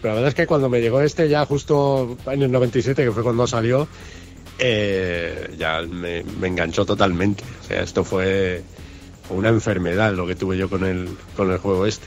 Pero 0.01 0.15
la 0.15 0.21
verdad 0.21 0.29
es 0.31 0.35
que 0.35 0.47
cuando 0.47 0.69
me 0.69 0.81
llegó 0.81 1.01
este 1.01 1.29
ya 1.29 1.45
justo 1.47 2.17
en 2.27 2.43
el 2.43 2.51
97, 2.51 3.05
que 3.05 3.13
fue 3.13 3.23
cuando 3.23 3.47
salió, 3.47 3.87
eh, 4.59 5.55
ya 5.59 5.83
me, 5.83 6.23
me 6.41 6.49
enganchó 6.49 6.85
totalmente. 6.85 7.45
O 7.63 7.67
sea, 7.67 7.83
esto 7.83 8.05
fue 8.05 8.63
una 9.31 9.49
enfermedad 9.49 10.13
lo 10.15 10.27
que 10.27 10.35
tuve 10.35 10.57
yo 10.57 10.69
con 10.69 10.85
el, 10.85 11.09
con 11.37 11.51
el 11.51 11.59
juego 11.59 11.87
este. 11.87 12.07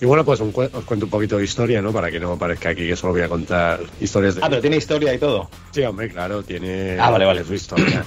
Y 0.00 0.06
bueno, 0.06 0.24
pues 0.24 0.40
un 0.40 0.48
os 0.56 0.84
cuento 0.84 1.04
un 1.06 1.10
poquito 1.10 1.36
de 1.36 1.44
historia, 1.44 1.82
¿no? 1.82 1.92
Para 1.92 2.10
que 2.10 2.18
no 2.18 2.38
parezca 2.38 2.70
aquí 2.70 2.88
que 2.88 2.96
solo 2.96 3.12
voy 3.12 3.20
a 3.22 3.28
contar 3.28 3.80
historias 4.00 4.36
de... 4.36 4.40
Ah, 4.42 4.48
pero 4.48 4.62
tiene 4.62 4.78
historia 4.78 5.12
y 5.12 5.18
todo. 5.18 5.50
Sí, 5.72 5.82
hombre, 5.82 6.08
claro, 6.08 6.42
tiene, 6.42 6.96
Ah, 6.98 7.10
vale, 7.10 7.26
vale. 7.26 7.44
su 7.44 7.52
historia. 7.52 8.04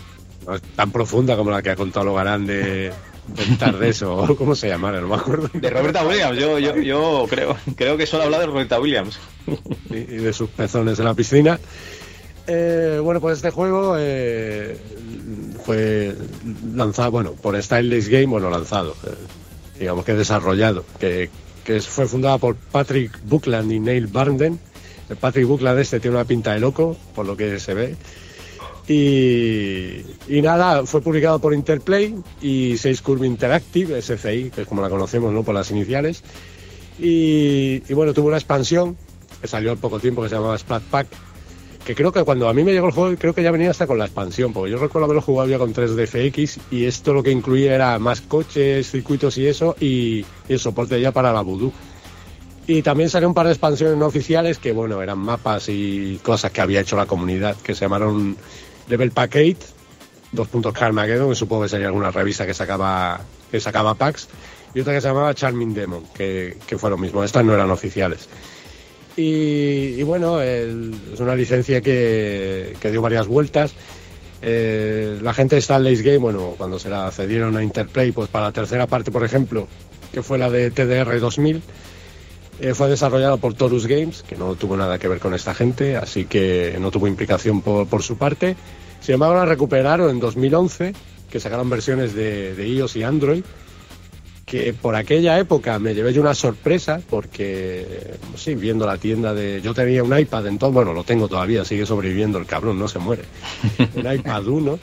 No 0.47 0.55
es 0.55 0.61
tan 0.75 0.91
profunda 0.91 1.38
como 1.38 1.51
la 1.51 1.61
que 1.61 1.69
ha 1.69 1.75
contado 1.75 2.07
Logarán 2.07 2.47
de, 2.47 2.91
del 3.28 3.57
Tardes 3.57 4.01
o 4.03 4.36
cómo 4.36 4.55
se 4.55 4.67
llamara, 4.67 5.01
no 5.01 5.07
me 5.07 5.15
acuerdo. 5.15 5.49
De 5.53 5.69
Roberta 5.69 6.05
Williams, 6.05 6.38
yo, 6.38 6.59
yo, 6.59 6.76
yo 6.78 7.26
creo, 7.30 7.55
creo 7.76 7.97
que 7.97 8.05
solo 8.05 8.24
habla 8.24 8.39
de 8.39 8.45
Roberta 8.47 8.80
Williams. 8.80 9.19
y, 9.89 9.95
y 9.95 10.17
de 10.17 10.34
sus 10.34 10.49
pezones 10.49 10.99
en 10.99 11.05
la 11.05 11.13
piscina. 11.13 11.59
Eh, 12.47 12.99
bueno, 13.01 13.21
pues 13.21 13.38
este 13.38 13.51
juego 13.51 13.95
eh, 13.97 14.78
fue 15.63 16.13
lanzado, 16.76 17.11
bueno, 17.11 17.32
por 17.34 17.61
Styleless 17.61 18.09
Game, 18.09 18.26
bueno, 18.26 18.49
lanzado, 18.49 18.95
eh, 19.05 19.13
digamos 19.80 20.03
que 20.03 20.13
desarrollado, 20.13 20.84
que, 20.99 21.30
que 21.63 21.80
fue 21.80 22.05
fundada 22.05 22.38
por 22.38 22.55
Patrick 22.55 23.17
Buckland 23.24 23.71
y 23.71 23.80
Neil 23.80 24.07
Barnden. 24.07 24.59
El 25.09 25.15
Patrick 25.17 25.47
Buckland 25.47 25.80
este 25.80 25.99
tiene 25.99 26.17
una 26.17 26.26
pinta 26.26 26.53
de 26.53 26.59
loco, 26.59 26.97
por 27.15 27.26
lo 27.26 27.38
que 27.38 27.59
se 27.59 27.74
ve. 27.74 27.95
Y, 28.88 30.01
y 30.27 30.41
nada, 30.41 30.86
fue 30.86 31.01
publicado 31.01 31.39
por 31.39 31.53
Interplay 31.53 32.15
y 32.41 32.77
6 32.77 33.01
Curve 33.01 33.27
Interactive, 33.27 34.01
SCI, 34.01 34.51
que 34.51 34.61
es 34.61 34.67
como 34.67 34.81
la 34.81 34.89
conocemos, 34.89 35.31
¿no? 35.31 35.43
Por 35.43 35.55
las 35.55 35.71
iniciales. 35.71 36.23
Y, 36.99 37.79
bueno, 37.93 38.13
tuvo 38.13 38.27
una 38.27 38.38
expansión 38.38 38.97
que 39.41 39.47
salió 39.47 39.71
al 39.71 39.77
poco 39.77 39.99
tiempo 39.99 40.21
que 40.21 40.29
se 40.29 40.36
llamaba 40.36 40.57
Splat 40.57 40.84
Pack. 40.84 41.07
Que 41.86 41.95
creo 41.95 42.13
que 42.13 42.23
cuando 42.23 42.47
a 42.47 42.53
mí 42.53 42.63
me 42.63 42.71
llegó 42.71 42.88
el 42.88 42.93
juego, 42.93 43.15
creo 43.17 43.36
que 43.36 43.43
ya 43.43 43.51
venía 43.51 43.69
hasta 43.69 43.88
con 43.88 43.97
la 43.97 44.05
expansión, 44.05 44.53
porque 44.53 44.71
yo 44.71 44.77
recuerdo 44.77 45.05
haberlo 45.05 45.21
jugado 45.21 45.49
ya 45.49 45.57
con 45.57 45.73
3DFX 45.73 46.59
y 46.71 46.86
esto 46.86 47.13
lo 47.13 47.21
que 47.23 47.31
incluía 47.31 47.75
era 47.75 47.99
más 47.99 48.21
coches, 48.21 48.89
circuitos 48.89 49.38
y 49.38 49.47
eso, 49.47 49.75
y, 49.81 50.25
y 50.47 50.53
el 50.53 50.59
soporte 50.59 51.01
ya 51.01 51.11
para 51.11 51.34
la 51.34 51.41
Voodoo. 51.41 51.73
Y 52.67 52.84
también 52.84 53.09
salió 53.09 53.27
un 53.27 53.34
par 53.34 53.47
de 53.47 53.51
expansiones 53.51 53.97
no 53.97 54.05
oficiales 54.05 54.59
que, 54.59 54.71
bueno, 54.71 55.01
eran 55.01 55.19
mapas 55.19 55.67
y 55.67 56.21
cosas 56.23 56.51
que 56.51 56.61
había 56.61 56.79
hecho 56.79 56.95
la 56.95 57.05
comunidad, 57.05 57.57
que 57.57 57.75
se 57.75 57.81
llamaron 57.81 58.38
Level 58.88 59.11
Pack 59.11 59.36
8, 59.36 59.57
dos 60.31 60.47
puntos 60.47 60.73
Carmageddon, 60.73 61.29
que 61.29 61.36
supongo 61.36 61.63
que 61.63 61.69
sería 61.69 61.88
alguna 61.88 62.11
revista 62.11 62.45
que 62.45 62.53
sacaba, 62.53 63.21
que 63.51 63.59
sacaba 63.59 63.95
packs, 63.95 64.27
y 64.73 64.81
otra 64.81 64.93
que 64.93 65.01
se 65.01 65.07
llamaba 65.07 65.34
Charming 65.34 65.73
Demon, 65.73 66.03
que, 66.13 66.57
que 66.67 66.77
fue 66.77 66.89
lo 66.89 66.97
mismo. 66.97 67.23
Estas 67.23 67.45
no 67.45 67.53
eran 67.53 67.69
oficiales. 67.71 68.27
Y, 69.15 70.01
bueno, 70.03 70.41
es 70.41 71.19
una 71.19 71.36
licencia 71.36 71.81
que, 71.81 72.75
que 72.79 72.91
dio 72.91 73.01
varias 73.01 73.27
vueltas. 73.27 73.73
Eh, 74.41 75.19
la 75.21 75.34
gente 75.34 75.55
de 75.55 75.61
Stanley's 75.61 76.01
Game, 76.01 76.17
bueno, 76.17 76.55
cuando 76.57 76.79
se 76.79 76.89
la 76.89 77.11
cedieron 77.11 77.55
a 77.55 77.63
Interplay, 77.63 78.11
pues 78.11 78.29
para 78.29 78.45
la 78.45 78.51
tercera 78.51 78.88
parte, 78.88 79.11
por 79.11 79.23
ejemplo, 79.23 79.67
que 80.11 80.23
fue 80.23 80.38
la 80.38 80.49
de 80.49 80.71
TDR 80.71 81.19
2000, 81.19 81.61
eh, 82.59 82.73
fue 82.73 82.89
desarrollado 82.89 83.37
por 83.37 83.53
Torus 83.53 83.87
Games, 83.87 84.23
que 84.23 84.35
no 84.35 84.55
tuvo 84.55 84.77
nada 84.77 84.99
que 84.99 85.07
ver 85.07 85.19
con 85.19 85.33
esta 85.33 85.53
gente, 85.53 85.97
así 85.97 86.25
que 86.25 86.77
no 86.79 86.91
tuvo 86.91 87.07
implicación 87.07 87.61
por, 87.61 87.87
por 87.87 88.03
su 88.03 88.17
parte. 88.17 88.55
Sin 89.01 89.15
embargo, 89.15 89.35
la 89.35 89.45
recuperaron 89.45 90.09
en 90.09 90.19
2011, 90.19 90.93
que 91.29 91.39
sacaron 91.39 91.69
versiones 91.69 92.13
de, 92.13 92.55
de 92.55 92.67
iOS 92.67 92.95
y 92.95 93.03
Android, 93.03 93.43
que 94.45 94.73
por 94.73 94.95
aquella 94.95 95.39
época 95.39 95.79
me 95.79 95.95
llevé 95.95 96.13
yo 96.13 96.21
una 96.21 96.35
sorpresa, 96.35 97.01
porque, 97.09 98.15
sí, 98.35 98.53
viendo 98.55 98.85
la 98.85 98.97
tienda 98.97 99.33
de... 99.33 99.61
Yo 99.61 99.73
tenía 99.73 100.03
un 100.03 100.17
iPad, 100.17 100.47
entonces, 100.47 100.75
bueno, 100.75 100.93
lo 100.93 101.03
tengo 101.03 101.27
todavía, 101.27 101.65
sigue 101.65 101.85
sobreviviendo 101.85 102.37
el 102.37 102.45
cabrón, 102.45 102.77
no 102.77 102.87
se 102.87 102.99
muere. 102.99 103.23
Un 103.95 104.13
iPad 104.13 104.45
1. 104.45 104.79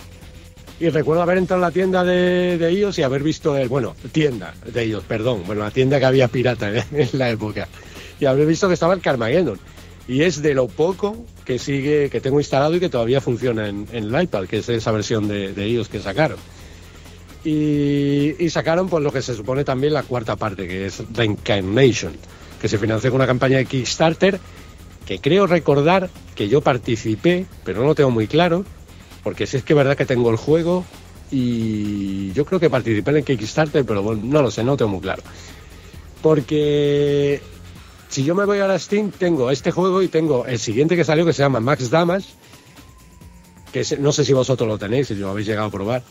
Y 0.81 0.89
recuerdo 0.89 1.23
haber 1.23 1.37
entrado 1.37 1.61
en 1.61 1.67
la 1.67 1.71
tienda 1.71 2.05
de, 2.05 2.57
de 2.57 2.73
iOS 2.73 2.99
y 2.99 3.03
haber 3.03 3.23
visto 3.23 3.55
el, 3.55 3.69
bueno, 3.69 3.95
tienda 4.13 4.55
de 4.65 4.87
iOS, 4.87 5.05
perdón, 5.05 5.43
bueno, 5.47 5.63
la 5.63 5.71
tienda 5.71 5.99
que 5.99 6.07
había 6.07 6.27
pirata 6.29 6.73
en, 6.93 7.09
la 7.13 7.29
época. 7.29 7.69
Y 8.19 8.25
haber 8.25 8.47
visto 8.47 8.67
que 8.67 8.75
estaba 8.75 8.95
el 8.95 9.01
Carmageddon. 9.01 9.59
Y 10.09 10.23
es 10.23 10.41
de 10.41 10.55
lo 10.55 10.69
poco 10.69 11.27
que 11.45 11.59
sigue, 11.59 12.09
que 12.09 12.23
tengo 12.23 12.41
instalado 12.41 12.75
y 12.75 12.81
que 12.81 12.89
todavía 12.89 13.21
funciona 13.21 13.69
en, 13.69 13.87
en 13.93 14.05
el 14.05 14.23
iPad, 14.23 14.47
que 14.47 14.59
es 14.59 14.69
esa 14.71 14.91
versión 14.91 15.29
de, 15.29 15.53
de 15.53 15.69
iOS 15.69 15.91
que 15.91 16.01
sacaron. 16.01 16.39
Y, 17.45 18.43
y 18.43 18.49
sacaron 18.49 18.89
pues 18.89 19.05
lo 19.05 19.13
que 19.13 19.21
se 19.21 19.35
supone 19.35 19.65
también 19.65 19.93
la 19.93 20.03
cuarta 20.03 20.37
parte, 20.37 20.67
que 20.67 20.87
es 20.87 21.03
Reincarnation, 21.13 22.15
que 22.61 22.69
se 22.69 22.79
financió 22.79 23.11
con 23.11 23.17
una 23.17 23.27
campaña 23.27 23.59
de 23.59 23.67
Kickstarter, 23.67 24.41
que 25.05 25.19
creo 25.19 25.47
recordar 25.47 26.09
que 26.35 26.49
yo 26.49 26.63
participé, 26.63 27.45
pero 27.65 27.81
no 27.81 27.89
lo 27.89 27.95
tengo 27.95 28.11
muy 28.11 28.27
claro, 28.27 28.65
porque 29.23 29.47
sí 29.47 29.57
es 29.57 29.63
que 29.63 29.73
es 29.73 29.77
verdad 29.77 29.97
que 29.97 30.07
tengo 30.07 30.31
el 30.31 30.37
juego 30.37 30.85
y 31.31 32.33
yo 32.33 32.45
creo 32.45 32.59
que 32.59 32.71
participé 32.71 33.11
en 33.11 33.17
el 33.19 33.25
Kickstarter, 33.25 33.85
pero 33.85 34.03
bueno, 34.03 34.23
no 34.25 34.43
lo 34.43 34.51
sé, 34.51 34.65
no 34.65 34.73
lo 34.73 34.77
tengo 34.77 34.91
muy 34.93 35.01
claro. 35.01 35.23
Porque 36.23 37.41
si 38.09 38.25
yo 38.25 38.35
me 38.35 38.45
voy 38.45 38.59
ahora 38.59 38.75
a 38.75 38.79
Steam, 38.79 39.11
tengo 39.11 39.51
este 39.51 39.71
juego 39.71 40.03
y 40.03 40.09
tengo 40.09 40.45
el 40.47 40.59
siguiente 40.59 40.97
que 40.97 41.05
salió 41.05 41.25
que 41.25 41.33
se 41.33 41.43
llama 41.43 41.61
Max 41.61 41.91
Damage, 41.91 42.29
que 43.73 43.85
no 43.99 44.13
sé 44.13 44.25
si 44.25 44.33
vosotros 44.33 44.69
lo 44.69 44.79
tenéis, 44.79 45.09
si 45.09 45.15
lo 45.15 45.31
habéis 45.31 45.47
llegado 45.47 45.69
a 45.69 45.71
probar, 45.71 46.03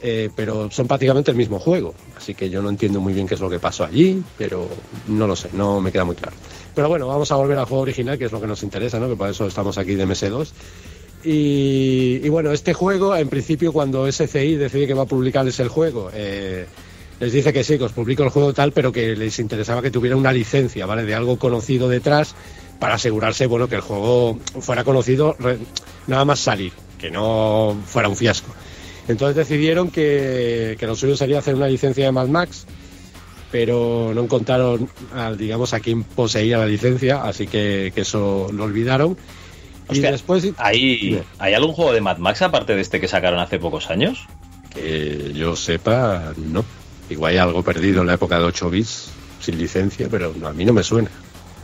eh, 0.00 0.30
pero 0.36 0.70
son 0.70 0.86
prácticamente 0.86 1.32
el 1.32 1.36
mismo 1.36 1.58
juego, 1.58 1.92
así 2.16 2.34
que 2.34 2.48
yo 2.48 2.62
no 2.62 2.70
entiendo 2.70 3.00
muy 3.00 3.12
bien 3.12 3.26
qué 3.26 3.34
es 3.34 3.40
lo 3.40 3.50
que 3.50 3.58
pasó 3.58 3.84
allí, 3.84 4.22
pero 4.36 4.68
no 5.08 5.26
lo 5.26 5.34
sé, 5.34 5.50
no 5.52 5.80
me 5.80 5.90
queda 5.90 6.04
muy 6.04 6.14
claro. 6.14 6.36
Pero 6.74 6.88
bueno, 6.88 7.08
vamos 7.08 7.32
a 7.32 7.34
volver 7.34 7.58
al 7.58 7.64
juego 7.64 7.82
original, 7.82 8.16
que 8.16 8.26
es 8.26 8.32
lo 8.32 8.40
que 8.40 8.46
nos 8.46 8.62
interesa, 8.62 9.00
¿no? 9.00 9.08
que 9.08 9.16
por 9.16 9.28
eso 9.28 9.48
estamos 9.48 9.76
aquí 9.78 9.96
de 9.96 10.06
MS2. 10.06 10.52
Y, 11.24 12.28
bueno, 12.28 12.52
este 12.52 12.74
juego, 12.74 13.16
en 13.16 13.28
principio, 13.28 13.72
cuando 13.72 14.10
SCI 14.10 14.54
decide 14.56 14.86
que 14.86 14.94
va 14.94 15.02
a 15.02 15.06
publicarles 15.06 15.58
el 15.60 15.68
juego, 15.68 16.10
eh, 16.14 16.66
les 17.20 17.32
dice 17.32 17.52
que 17.52 17.64
sí, 17.64 17.76
que 17.78 17.84
os 17.84 17.92
publico 17.92 18.22
el 18.22 18.30
juego 18.30 18.52
tal, 18.52 18.72
pero 18.72 18.92
que 18.92 19.16
les 19.16 19.38
interesaba 19.38 19.82
que 19.82 19.90
tuviera 19.90 20.16
una 20.16 20.32
licencia, 20.32 20.86
¿vale? 20.86 21.04
De 21.04 21.14
algo 21.14 21.38
conocido 21.38 21.88
detrás 21.88 22.34
para 22.78 22.94
asegurarse, 22.94 23.46
bueno, 23.46 23.68
que 23.68 23.74
el 23.74 23.80
juego 23.80 24.38
fuera 24.60 24.84
conocido 24.84 25.34
re- 25.38 25.58
nada 26.06 26.24
más 26.24 26.38
salir, 26.38 26.72
que 26.98 27.10
no 27.10 27.76
fuera 27.86 28.08
un 28.08 28.14
fiasco. 28.16 28.54
Entonces 29.08 29.34
decidieron 29.36 29.90
que, 29.90 30.76
que 30.78 30.86
lo 30.86 30.94
suyo 30.94 31.16
sería 31.16 31.38
hacer 31.40 31.54
una 31.56 31.66
licencia 31.66 32.04
de 32.04 32.12
Mad 32.12 32.28
Max, 32.28 32.66
pero 33.50 34.12
no 34.14 34.22
encontraron, 34.24 34.88
digamos, 35.38 35.72
a 35.72 35.80
quién 35.80 36.04
poseía 36.04 36.58
la 36.58 36.66
licencia, 36.66 37.22
así 37.24 37.46
que, 37.46 37.90
que 37.94 38.02
eso 38.02 38.48
lo 38.52 38.64
olvidaron. 38.64 39.16
Hostia, 39.88 40.08
y 40.08 40.12
después, 40.12 40.46
¿hay. 40.58 41.22
¿Hay 41.38 41.54
algún 41.54 41.72
juego 41.72 41.92
de 41.92 42.00
Mad 42.00 42.18
Max 42.18 42.42
aparte 42.42 42.74
de 42.74 42.80
este 42.82 43.00
que 43.00 43.08
sacaron 43.08 43.40
hace 43.40 43.58
pocos 43.58 43.90
años? 43.90 44.26
que 44.68 45.32
yo 45.34 45.56
sepa, 45.56 46.32
no. 46.36 46.64
Igual 47.10 47.32
hay 47.32 47.38
algo 47.38 47.62
perdido 47.62 48.02
en 48.02 48.06
la 48.06 48.14
época 48.14 48.38
de 48.38 48.44
8 48.44 48.70
bits, 48.70 49.10
sin 49.40 49.58
licencia, 49.58 50.08
pero 50.10 50.32
no, 50.36 50.48
a 50.48 50.52
mí 50.52 50.64
no 50.64 50.72
me 50.72 50.82
suena. 50.82 51.10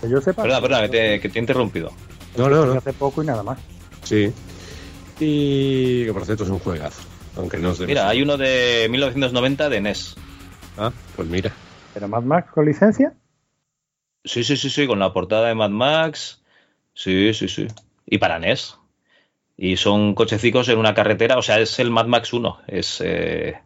Que 0.00 0.08
yo 0.08 0.20
sepa. 0.20 0.42
Perdona, 0.42 0.60
perdona, 0.60 0.82
que 0.82 0.88
te, 0.88 1.20
que 1.20 1.28
te 1.28 1.38
he 1.38 1.40
interrumpido. 1.40 1.92
No, 2.36 2.48
no, 2.48 2.66
no. 2.66 2.72
Hace 2.74 2.92
poco 2.92 3.22
y 3.22 3.26
nada 3.26 3.42
más. 3.42 3.58
Sí. 4.02 4.32
Y 5.20 6.04
que 6.06 6.12
por 6.12 6.24
cierto 6.24 6.44
es 6.44 6.50
un 6.50 6.58
juegazo, 6.58 7.02
aunque 7.36 7.58
no 7.58 7.70
es 7.70 7.78
de 7.78 7.86
Mira, 7.86 8.08
hay 8.08 8.22
uno 8.22 8.36
de 8.36 8.88
1990 8.90 9.68
de 9.68 9.80
NES. 9.80 10.16
Ah, 10.76 10.90
pues 11.14 11.28
mira. 11.28 11.52
¿Pero 11.92 12.08
Mad 12.08 12.22
Max 12.22 12.50
con 12.52 12.64
licencia? 12.64 13.12
Sí, 14.24 14.42
sí, 14.42 14.56
sí, 14.56 14.70
sí, 14.70 14.86
con 14.86 14.98
la 14.98 15.12
portada 15.12 15.48
de 15.48 15.54
Mad 15.54 15.70
Max. 15.70 16.42
Sí, 16.94 17.32
sí, 17.34 17.48
sí. 17.48 17.68
Y 18.14 18.18
para 18.18 18.38
NES. 18.38 18.76
Y 19.56 19.76
son 19.76 20.14
cochecicos 20.14 20.68
en 20.68 20.78
una 20.78 20.94
carretera, 20.94 21.36
o 21.36 21.42
sea, 21.42 21.58
es 21.58 21.80
el 21.80 21.90
Mad 21.90 22.06
Max 22.06 22.32
1. 22.32 22.60
Es 22.68 23.02
eh, 23.04 23.56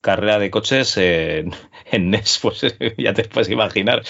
carrera 0.00 0.38
de 0.38 0.48
coches 0.48 0.96
en, 0.96 1.52
en 1.90 2.10
NES, 2.10 2.38
pues 2.40 2.60
ya 2.96 3.14
te 3.14 3.24
puedes 3.24 3.50
imaginar. 3.50 4.04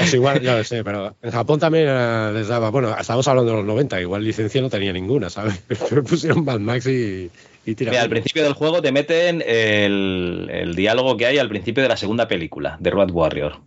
Es 0.00 0.14
igual, 0.14 0.40
ya 0.40 0.56
lo 0.56 0.64
sé, 0.64 0.82
pero 0.82 1.14
en 1.20 1.30
Japón 1.30 1.60
también 1.60 1.84
eh, 1.86 2.30
les 2.32 2.48
daba, 2.48 2.70
bueno, 2.70 2.96
estamos 2.98 3.28
hablando 3.28 3.50
de 3.50 3.58
los 3.58 3.66
90, 3.66 4.00
igual 4.00 4.24
licencia 4.24 4.62
no 4.62 4.70
tenía 4.70 4.94
ninguna, 4.94 5.28
¿sabes? 5.28 5.62
Pero 5.90 6.02
pusieron 6.02 6.42
Mad 6.42 6.60
Max 6.60 6.86
y, 6.86 7.30
y 7.66 7.74
tira. 7.74 7.90
Mira, 7.90 8.04
al 8.04 8.08
principio 8.08 8.42
del 8.42 8.54
juego 8.54 8.80
te 8.80 8.90
meten 8.90 9.44
el, 9.46 10.48
el 10.50 10.74
diálogo 10.74 11.18
que 11.18 11.26
hay 11.26 11.36
al 11.36 11.50
principio 11.50 11.82
de 11.82 11.90
la 11.90 11.98
segunda 11.98 12.26
película, 12.26 12.78
de 12.80 12.88
Road 12.88 13.10
Warrior. 13.10 13.60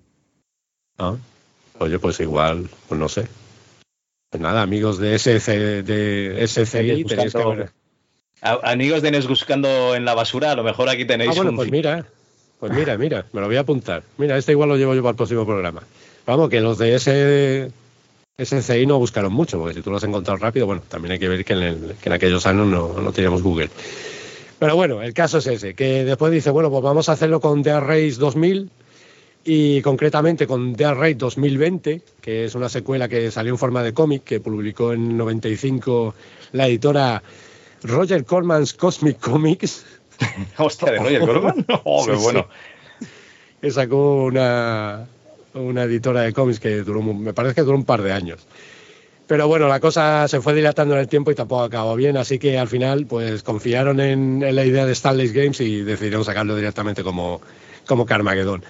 Ah, 0.97 1.15
oye, 1.77 1.99
pues 1.99 2.19
igual, 2.21 2.67
pues 2.87 2.99
no 2.99 3.07
sé. 3.07 3.27
Pues 4.35 4.41
nada, 4.41 4.63
amigos 4.63 4.97
de 4.97 5.15
SC, 5.17 5.81
de 5.83 6.43
SCI, 6.45 7.05
tenéis 7.05 7.31
que 7.33 7.45
ver. 7.45 7.69
Amigos 8.41 9.01
de 9.01 9.11
NES 9.11 9.27
buscando 9.29 9.95
en 9.95 10.03
la 10.03 10.13
basura, 10.13 10.51
a 10.51 10.55
lo 10.55 10.63
mejor 10.65 10.89
aquí 10.89 11.05
tenéis 11.05 11.31
Ah, 11.31 11.35
bueno, 11.37 11.51
un- 11.51 11.55
pues 11.55 11.71
mira, 11.71 12.05
pues 12.59 12.73
mira, 12.73 12.97
mira, 12.97 13.25
me 13.31 13.39
lo 13.39 13.47
voy 13.47 13.55
a 13.55 13.61
apuntar. 13.61 14.03
Mira, 14.17 14.37
este 14.37 14.51
igual 14.51 14.67
lo 14.67 14.75
llevo 14.75 14.93
yo 14.93 15.01
para 15.01 15.11
el 15.11 15.15
próximo 15.15 15.45
programa. 15.45 15.83
Vamos, 16.25 16.49
que 16.49 16.59
los 16.59 16.77
de 16.77 16.95
ese 16.95 17.71
SCI 18.37 18.85
no 18.85 18.99
buscaron 18.99 19.31
mucho, 19.31 19.57
porque 19.57 19.75
si 19.75 19.81
tú 19.81 19.89
lo 19.89 19.95
has 19.95 20.03
encontrado 20.03 20.35
rápido, 20.37 20.65
bueno, 20.65 20.81
también 20.89 21.13
hay 21.13 21.19
que 21.19 21.29
ver 21.29 21.45
que 21.45 21.53
en, 21.53 21.63
el- 21.63 21.95
que 22.01 22.09
en 22.09 22.13
aquellos 22.13 22.45
años 22.45 22.67
no, 22.67 22.91
no 23.01 23.13
teníamos 23.13 23.41
Google. 23.41 23.69
Pero 24.59 24.75
bueno, 24.75 25.01
el 25.01 25.13
caso 25.13 25.37
es 25.37 25.47
ese, 25.47 25.75
que 25.75 26.03
después 26.03 26.33
dice, 26.33 26.49
bueno, 26.49 26.69
pues 26.69 26.83
vamos 26.83 27.07
a 27.07 27.13
hacerlo 27.13 27.39
con 27.39 27.63
The 27.63 27.79
Race 27.79 28.15
2000 28.19 28.69
y 29.47 29.79
concretamente 29.83 30.47
con 30.47 30.75
The 30.75 30.93
Race 30.95 31.15
2020, 31.15 32.01
que 32.19 32.45
es 32.45 32.55
una 32.55 32.67
secuela 32.67 33.07
que 33.07 33.29
salió 33.29 33.53
en 33.53 33.59
forma 33.59 33.83
de 33.83 33.93
cómic, 33.93 34.23
que 34.23 34.39
publicó 34.39 34.91
en 34.91 35.15
95 35.15 36.15
la 36.53 36.67
editora 36.67 37.21
Roger 37.83 38.25
Corman's 38.25 38.73
Cosmic 38.73 39.19
Comics. 39.19 39.85
Hostia, 40.57 40.91
de 40.93 40.97
Roger 40.97 41.19
Corman. 41.21 41.65
Oh, 41.83 42.05
qué 42.05 42.17
Sí, 42.17 42.23
bueno. 42.23 42.47
que 43.61 43.69
sacó 43.69 44.23
una, 44.25 45.07
una 45.53 45.83
editora 45.83 46.21
de 46.21 46.33
cómics 46.33 46.59
que 46.59 46.77
duró, 46.81 47.03
me 47.03 47.33
parece 47.33 47.53
que 47.53 47.61
duró 47.61 47.77
un 47.77 47.85
par 47.85 48.01
de 48.01 48.13
años. 48.13 48.47
Pero 49.27 49.47
bueno, 49.47 49.67
la 49.67 49.79
cosa 49.79 50.27
se 50.27 50.41
fue 50.41 50.53
dilatando 50.55 50.95
en 50.95 51.01
el 51.01 51.07
tiempo 51.07 51.29
y 51.31 51.35
tampoco 51.35 51.63
acabó 51.63 51.95
bien, 51.95 52.17
así 52.17 52.39
que 52.39 52.57
al 52.57 52.67
final 52.67 53.05
pues 53.05 53.43
confiaron 53.43 53.99
en, 53.99 54.41
en 54.43 54.55
la 54.55 54.65
idea 54.65 54.85
de 54.85 54.91
Stanley 54.93 55.29
Games 55.29 55.61
y 55.61 55.81
decidieron 55.81 56.23
sacarlo 56.23 56.55
directamente 56.55 57.03
como, 57.03 57.41
como 57.87 58.05
Carmageddon. 58.05 58.63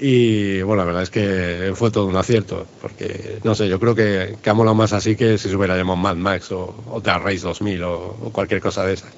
Y 0.00 0.62
bueno, 0.62 0.82
la 0.82 0.86
verdad 0.86 1.02
es 1.02 1.10
que 1.10 1.72
fue 1.74 1.90
todo 1.90 2.06
un 2.06 2.16
acierto, 2.16 2.66
porque 2.80 3.38
no 3.42 3.56
sé, 3.56 3.68
yo 3.68 3.80
creo 3.80 3.96
que, 3.96 4.36
que 4.40 4.50
ha 4.50 4.54
molado 4.54 4.76
más 4.76 4.92
así 4.92 5.16
que 5.16 5.38
si 5.38 5.48
se 5.48 5.56
Mad 5.56 6.16
Max 6.16 6.52
o, 6.52 6.72
o 6.88 7.00
The 7.00 7.18
Race 7.18 7.40
2000 7.40 7.82
o, 7.82 8.16
o 8.22 8.30
cualquier 8.32 8.60
cosa 8.60 8.86
de 8.86 8.94
esas. 8.94 9.12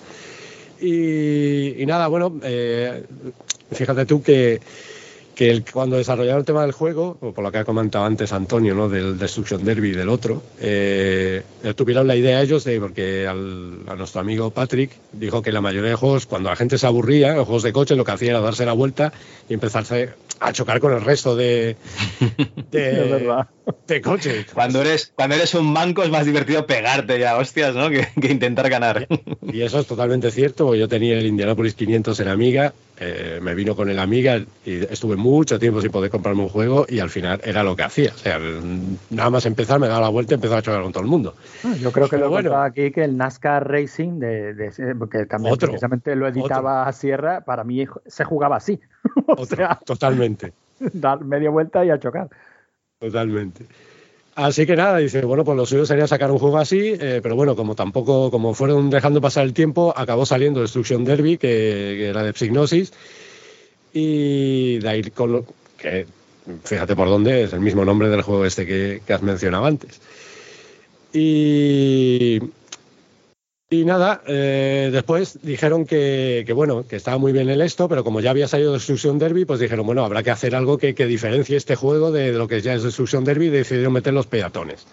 Y, 0.81 1.83
y 1.83 1.87
nada, 1.87 2.07
bueno, 2.09 2.35
eh, 2.43 3.05
fíjate 3.71 4.07
tú 4.07 4.23
que, 4.23 4.61
que 5.35 5.51
el- 5.51 5.65
cuando 5.65 5.97
desarrollaron 5.97 6.41
el 6.41 6.45
tema 6.45 6.63
del 6.63 6.73
juego, 6.73 7.17
o 7.21 7.33
por 7.33 7.43
lo 7.43 7.51
que 7.51 7.59
ha 7.59 7.65
comentado 7.65 8.05
antes 8.05 8.33
Antonio, 8.33 8.75
¿no? 8.75 8.89
del 8.89 9.19
Destruction 9.19 9.65
Derby 9.65 9.89
y 9.91 9.93
del 9.93 10.09
otro, 10.11 10.43
eh, 10.61 11.43
tuvieron 11.77 12.07
la 12.07 12.17
idea 12.17 12.43
ellos 12.43 12.65
de, 12.65 12.79
porque 12.81 13.27
al- 13.27 13.79
a 13.87 13.95
nuestro 13.95 14.21
amigo 14.21 14.51
Patrick 14.51 14.91
dijo 15.13 15.41
que 15.43 15.53
la 15.53 15.61
mayoría 15.61 15.91
de 15.91 15.97
juegos, 15.97 16.27
cuando 16.27 16.51
la 16.51 16.57
gente 16.57 16.77
se 16.79 16.87
aburría, 16.87 17.35
los 17.35 17.47
juegos 17.47 17.63
de 17.63 17.73
coche, 17.73 17.97
lo 17.97 18.05
que 18.05 18.13
hacía 18.13 18.31
era 18.31 18.41
darse 18.41 18.67
la 18.67 18.73
vuelta 18.75 19.13
y 19.49 19.55
empezarse 19.55 20.11
a 20.41 20.53
chocar 20.53 20.81
con 20.81 20.93
el 20.93 21.03
resto 21.03 21.37
de, 21.37 21.77
de, 22.71 22.91
Es 23.05 23.11
verdad. 23.11 23.49
de 23.87 24.01
coches. 24.01 24.47
Cuando 24.53 24.81
eres, 24.81 25.13
cuando 25.15 25.37
eres 25.37 25.55
un 25.55 25.71
manco 25.73 26.03
es 26.03 26.11
más 26.11 26.27
divertido 26.27 26.67
pegarte 26.67 27.19
ya, 27.19 27.37
hostias, 27.37 27.75
¿no? 27.75 27.91
Que, 27.91 28.09
que 28.21 28.29
intentar 28.29 28.69
ganar. 28.71 29.07
Y 29.53 29.63
eso 29.63 29.81
es 29.81 29.87
totalmente 29.87 30.31
cierto, 30.31 30.65
porque 30.67 30.81
yo 30.81 30.89
tenía 30.89 31.19
el 31.19 31.27
Indianapolis 31.27 31.75
500 31.75 32.19
en 32.21 32.29
Amiga, 32.29 32.73
eh, 33.01 33.39
me 33.43 33.55
vino 33.55 33.75
con 33.75 33.89
el 33.89 33.99
Amiga 33.99 34.37
y 34.65 34.85
estuve 34.85 35.17
mucho 35.17 35.59
tiempo 35.59 35.81
sin 35.81 35.91
poder 35.91 36.11
comprarme 36.11 36.43
un 36.43 36.49
juego 36.51 36.85
y 36.89 37.01
al 37.01 37.09
final 37.11 37.41
era 37.45 37.63
lo 37.63 37.75
que 37.75 37.83
hacía. 37.83 38.13
O 38.15 38.19
sea, 38.19 38.39
nada 39.11 39.31
más 39.31 39.47
empezar, 39.47 39.81
me 39.81 39.89
daba 39.89 40.03
la 40.03 40.09
vuelta 40.11 40.35
y 40.35 40.37
empezaba 40.37 40.59
a 40.59 40.63
chocar 40.63 40.83
con 40.83 40.93
todo 40.93 41.03
el 41.03 41.09
mundo. 41.09 41.35
Ah, 41.65 41.75
Yo 41.81 41.91
creo 41.93 42.09
que 42.11 42.17
Pero 42.17 42.29
lo 42.29 42.39
he 42.39 42.43
bueno. 42.43 42.63
aquí 42.63 42.91
que 42.93 43.03
el 43.05 43.17
NASCAR 43.17 43.67
Racing, 43.67 44.19
de, 44.19 44.55
de 44.55 44.95
porque 44.97 45.25
también 45.27 45.55
Otro, 45.55 45.69
precisamente 45.69 46.15
lo 46.15 46.29
editaba 46.29 46.87
a 46.87 46.93
Sierra, 46.93 47.41
para 47.43 47.65
mí 47.65 47.87
se 48.07 48.25
jugaba 48.25 48.57
así. 48.57 48.79
o 49.27 49.33
Otro, 49.33 49.47
sea, 49.47 49.81
totalmente, 49.85 50.53
dar 50.79 51.25
media 51.25 51.51
vuelta 51.51 51.85
y 51.85 51.91
a 51.91 51.99
chocar. 51.99 52.29
totalmente. 52.99 53.67
Así 54.41 54.65
que 54.65 54.75
nada, 54.75 54.97
dice, 54.97 55.21
bueno, 55.27 55.45
pues 55.45 55.55
lo 55.55 55.67
suyo 55.67 55.85
sería 55.85 56.07
sacar 56.07 56.31
un 56.31 56.39
juego 56.39 56.57
así, 56.57 56.95
eh, 56.99 57.21
pero 57.23 57.37
bueno, 57.37 57.55
como 57.55 57.75
tampoco, 57.75 58.31
como 58.31 58.55
fueron 58.55 58.89
dejando 58.89 59.21
pasar 59.21 59.45
el 59.45 59.53
tiempo, 59.53 59.93
acabó 59.95 60.25
saliendo 60.25 60.63
Destruction 60.63 61.05
Derby, 61.05 61.37
que, 61.37 61.49
que 61.99 62.09
era 62.09 62.23
de 62.23 62.33
Psygnosis, 62.33 62.91
y 63.93 64.79
de 64.79 64.89
ahí 64.89 65.03
que, 65.77 66.07
fíjate 66.65 66.97
por 66.97 67.09
dónde, 67.09 67.43
es 67.43 67.53
el 67.53 67.61
mismo 67.61 67.85
nombre 67.85 68.09
del 68.09 68.23
juego 68.23 68.47
este 68.47 68.65
que, 68.65 69.03
que 69.07 69.13
has 69.13 69.21
mencionado 69.21 69.67
antes. 69.67 70.01
Y, 71.13 72.41
y 73.73 73.85
nada, 73.85 74.21
eh, 74.27 74.91
después 74.93 75.39
dijeron 75.43 75.87
que, 75.87 76.43
que, 76.45 76.53
bueno, 76.53 76.85
que 76.89 76.97
estaba 76.97 77.19
muy 77.19 77.31
bien 77.33 77.49
el 77.51 77.61
esto, 77.63 77.89
pero 77.89 78.03
como 78.03 78.21
ya 78.21 78.31
había 78.31 78.49
salido 78.49 78.73
Destruction 78.73 79.19
Derby, 79.19 79.45
pues 79.45 79.61
dijeron, 79.61 79.87
bueno, 79.87 80.05
habrá 80.05 80.25
que 80.25 80.33
hacer 80.33 80.57
algo 80.57 80.77
que, 80.77 80.95
que 80.97 81.07
diferencie 81.07 81.57
este 81.57 81.77
juego 81.77 82.11
de, 82.11 82.33
de 82.33 82.39
lo 82.39 82.49
que 82.49 82.61
ya 82.63 82.75
es 82.75 82.83
Destruction 82.83 83.23
Derby 83.25 83.47
y 83.47 83.51
decidieron 83.51 83.93
meter 83.93 84.13
los 84.13 84.27
peatones 84.27 84.87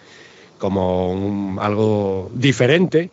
como 0.60 1.12
un- 1.12 1.58
algo 1.60 2.30
diferente. 2.36 3.10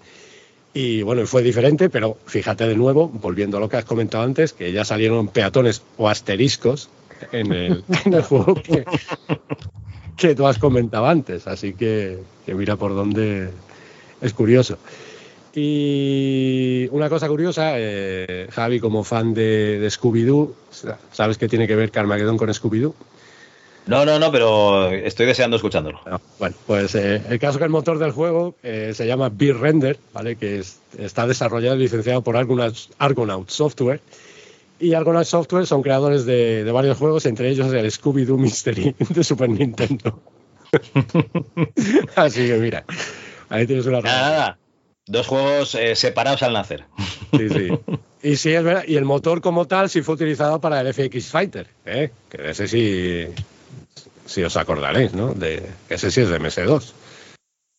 Y 0.74 1.02
bueno, 1.02 1.22
y 1.22 1.26
fue 1.26 1.42
diferente, 1.42 1.88
pero 1.88 2.18
fíjate 2.26 2.66
de 2.66 2.74
nuevo, 2.76 3.08
volviendo 3.08 3.56
a 3.56 3.60
lo 3.60 3.68
que 3.68 3.76
has 3.78 3.84
comentado 3.86 4.24
antes, 4.24 4.52
que 4.52 4.70
ya 4.72 4.84
salieron 4.84 5.28
peatones 5.28 5.82
o 5.96 6.08
asteriscos 6.10 6.90
en 7.32 7.52
el, 7.52 7.84
en 8.04 8.12
el 8.12 8.22
juego 8.22 8.54
que, 8.56 8.84
que 10.16 10.34
tú 10.34 10.46
has 10.46 10.58
comentado 10.58 11.06
antes. 11.06 11.46
Así 11.46 11.72
que, 11.74 12.18
que 12.44 12.54
mira 12.54 12.76
por 12.76 12.94
dónde 12.94 13.48
es 14.20 14.32
curioso. 14.34 14.76
Y 15.54 16.88
una 16.90 17.08
cosa 17.08 17.28
curiosa, 17.28 17.72
eh, 17.76 18.48
Javi, 18.50 18.80
como 18.80 19.04
fan 19.04 19.34
de, 19.34 19.78
de 19.78 19.88
Scooby-Doo, 19.88 20.52
¿sabes 21.12 21.38
qué 21.38 21.48
tiene 21.48 21.66
que 21.68 21.76
ver 21.76 21.90
Carmageddon 21.90 22.36
con 22.36 22.48
Scooby-Doo? 22.48 22.94
No, 23.86 24.04
no, 24.06 24.18
no, 24.18 24.32
pero 24.32 24.90
estoy 24.90 25.26
deseando 25.26 25.56
escuchándolo. 25.56 26.00
No, 26.10 26.20
bueno, 26.38 26.56
pues 26.66 26.94
eh, 26.94 27.22
el 27.28 27.38
caso 27.38 27.58
que 27.58 27.64
el 27.64 27.70
motor 27.70 27.98
del 27.98 28.12
juego 28.12 28.56
eh, 28.62 28.92
se 28.94 29.06
llama 29.06 29.28
Beer 29.28 29.58
Render, 29.58 29.98
¿vale? 30.12 30.36
que 30.36 30.58
es- 30.60 30.80
está 30.98 31.26
desarrollado 31.26 31.76
y 31.76 31.80
licenciado 31.80 32.22
por 32.22 32.36
Argonaut, 32.36 32.74
Argonaut 32.98 33.48
Software. 33.50 34.00
Y 34.80 34.94
Argonaut 34.94 35.26
Software 35.26 35.66
son 35.66 35.82
creadores 35.82 36.24
de, 36.24 36.64
de 36.64 36.72
varios 36.72 36.96
juegos, 36.98 37.26
entre 37.26 37.50
ellos 37.50 37.72
el 37.72 37.86
Scooby-Doo 37.90 38.38
Mystery 38.38 38.94
de 39.10 39.22
Super 39.22 39.50
Nintendo. 39.50 40.18
Así 42.16 42.46
que 42.46 42.56
mira, 42.58 42.84
ahí 43.50 43.66
tienes 43.66 43.86
una 43.86 44.00
Nada, 44.00 44.30
nada. 44.30 44.58
Dos 45.06 45.26
juegos 45.26 45.74
eh, 45.74 45.94
separados 45.96 46.42
al 46.42 46.52
nacer. 46.54 46.84
Sí, 47.36 47.48
sí. 47.50 47.68
Y 48.24 48.36
sí, 48.36 48.54
es 48.54 48.64
verdad. 48.64 48.84
Y 48.88 48.96
el 48.96 49.04
motor 49.04 49.42
como 49.42 49.66
tal 49.66 49.90
sí 49.90 50.00
fue 50.00 50.14
utilizado 50.14 50.58
para 50.58 50.80
el 50.80 50.86
FX 50.94 51.26
Fighter, 51.28 51.66
¿eh? 51.84 52.10
que 52.30 52.38
de 52.38 52.50
ese 52.52 52.66
sí, 52.68 53.26
sí 54.24 54.42
os 54.42 54.56
acordaréis, 54.56 55.12
¿no? 55.12 55.34
De, 55.34 55.62
ese 55.90 56.10
sí 56.10 56.22
es 56.22 56.30
de 56.30 56.40
MS2. 56.40 56.92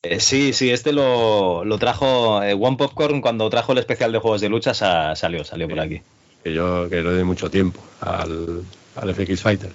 Eh, 0.04 0.20
sí, 0.20 0.54
sí, 0.54 0.70
este 0.70 0.94
lo, 0.94 1.66
lo 1.66 1.80
trajo 1.80 2.44
eh, 2.44 2.54
One 2.54 2.78
Popcorn 2.78 3.22
cuando 3.22 3.50
trajo 3.50 3.72
el 3.72 3.80
especial 3.80 4.12
de 4.12 4.20
juegos 4.20 4.40
de 4.42 4.50
lucha, 4.50 4.76
sa- 4.76 5.16
salió, 5.16 5.44
salió 5.44 5.68
por 5.68 5.80
aquí. 5.80 6.00
que 6.44 6.54
yo 6.54 6.88
que 6.92 6.98
le 6.98 7.10
doy 7.10 7.24
mucho 7.24 7.50
tiempo 7.50 7.80
al, 8.02 8.62
al 8.98 9.10
FX 9.16 9.42
Fighter. 9.42 9.72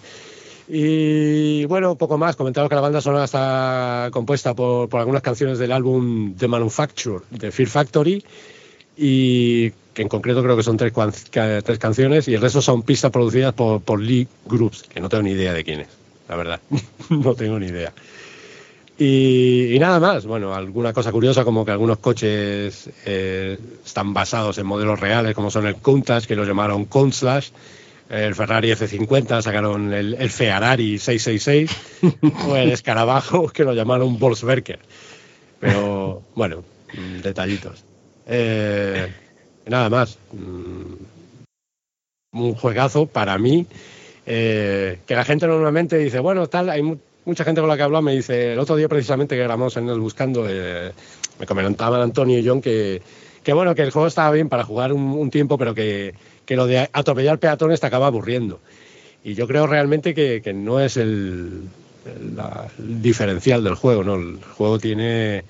Y 0.73 1.65
bueno, 1.65 1.97
poco 1.97 2.17
más. 2.17 2.37
Comentaros 2.37 2.69
que 2.69 2.77
la 2.77 2.81
banda 2.81 3.01
sonora 3.01 3.25
está 3.25 4.09
compuesta 4.13 4.55
por, 4.55 4.89
algunas 4.97 5.21
canciones 5.21 5.59
del 5.59 5.73
álbum 5.73 6.37
The 6.37 6.47
Manufacture 6.47 7.25
de 7.31 7.51
Fear 7.51 7.69
Factory 7.69 8.25
y 8.97 9.71
que 9.93 10.03
en 10.03 10.09
concreto 10.09 10.45
creo 10.45 10.57
que 10.57 10.63
son 10.63 10.77
tres, 10.77 10.93
tres 11.33 11.79
canciones 11.81 12.29
y 12.29 12.35
el 12.35 12.41
resto 12.41 12.63
son 12.63 12.83
pistas 12.83 13.11
producidas 13.11 13.53
por, 13.53 14.01
Lee 14.01 14.29
Groups, 14.47 14.85
que 14.85 15.01
no 15.01 15.09
tengo 15.09 15.25
ni 15.25 15.33
idea 15.33 15.53
de 15.53 15.65
quién 15.65 15.81
es, 15.81 15.89
la 16.29 16.37
verdad. 16.37 16.61
no 17.11 17.35
tengo 17.35 17.59
ni 17.59 17.67
idea. 17.67 17.93
Y, 18.97 19.75
y 19.75 19.79
nada 19.81 19.99
más, 19.99 20.25
bueno, 20.27 20.55
alguna 20.55 20.93
cosa 20.93 21.11
curiosa 21.11 21.43
como 21.43 21.65
que 21.65 21.73
algunos 21.73 21.99
coches 21.99 22.91
eh, 23.07 23.59
están 23.85 24.15
basados 24.15 24.59
en 24.59 24.67
modelos 24.67 25.01
reales, 25.01 25.35
como 25.35 25.51
son 25.51 25.67
el 25.67 25.77
Countach, 25.77 26.27
que 26.27 26.37
lo 26.37 26.45
llamaron 26.45 26.85
Countslash, 26.85 27.49
el 28.11 28.35
Ferrari 28.35 28.71
F50 28.73 29.41
sacaron 29.43 29.93
el, 29.93 30.15
el 30.15 30.31
Ferrari 30.31 30.99
666, 30.99 31.71
o 32.49 32.57
el 32.57 32.73
Escarabajo, 32.73 33.49
que 33.49 33.65
lo 33.65 33.73
llamaron 33.73 34.19
Volkswagen. 34.19 34.79
Pero 35.61 36.23
bueno, 36.35 36.65
mm, 36.95 37.21
detallitos. 37.23 37.85
Eh, 38.27 39.09
nada 39.67 39.89
más. 39.89 40.19
Mm, 40.33 40.95
Un 42.33 42.55
juegazo 42.55 43.07
para 43.07 43.37
mí, 43.39 43.67
eh, 44.27 44.99
que 45.07 45.15
la 45.17 45.25
gente 45.25 45.47
normalmente 45.49 45.97
dice, 45.99 46.21
bueno, 46.21 46.47
tal, 46.49 46.71
hay 46.71 46.81
mu- 46.83 46.97
mucha 47.25 47.45
gente 47.45 47.61
con 47.61 47.69
la 47.69 47.77
que 47.77 47.83
hablo 47.83 48.01
me 48.03 48.13
dice, 48.15 48.53
el 48.53 48.59
otro 48.61 48.77
día 48.77 48.89
precisamente 48.89 49.35
que 49.37 49.43
grabamos 49.43 49.77
en 49.77 49.89
el 49.89 49.99
Buscando, 49.99 50.47
eh, 50.49 50.93
me 51.41 51.47
comentaban 51.47 52.01
Antonio 52.01 52.39
y 52.39 52.47
John 52.47 52.61
que, 52.63 53.03
que 53.43 53.53
bueno, 53.53 53.75
que 53.75 53.83
el 53.83 53.91
juego 53.91 54.07
estaba 54.07 54.31
bien 54.31 54.49
para 54.49 54.63
jugar 54.65 54.93
un, 54.93 55.03
un 55.11 55.29
tiempo, 55.31 55.59
pero 55.59 55.75
que, 55.75 56.15
que 56.51 56.57
lo 56.57 56.67
de 56.67 56.91
atropellar 56.93 57.39
peatones 57.39 57.79
te 57.79 57.87
acaba 57.87 58.09
aburriendo. 58.09 58.59
Y 59.23 59.35
yo 59.35 59.47
creo 59.47 59.69
realmente 59.69 60.17
que, 60.17 60.43
que 60.43 60.53
no 60.53 60.81
es 60.81 60.97
el, 60.97 61.69
diferencial 62.77 63.63
del 63.63 63.77
juego, 63.77 64.03
¿no? 64.03 64.17
El 64.17 64.41
juego 64.57 64.81
tiene, 64.81 65.45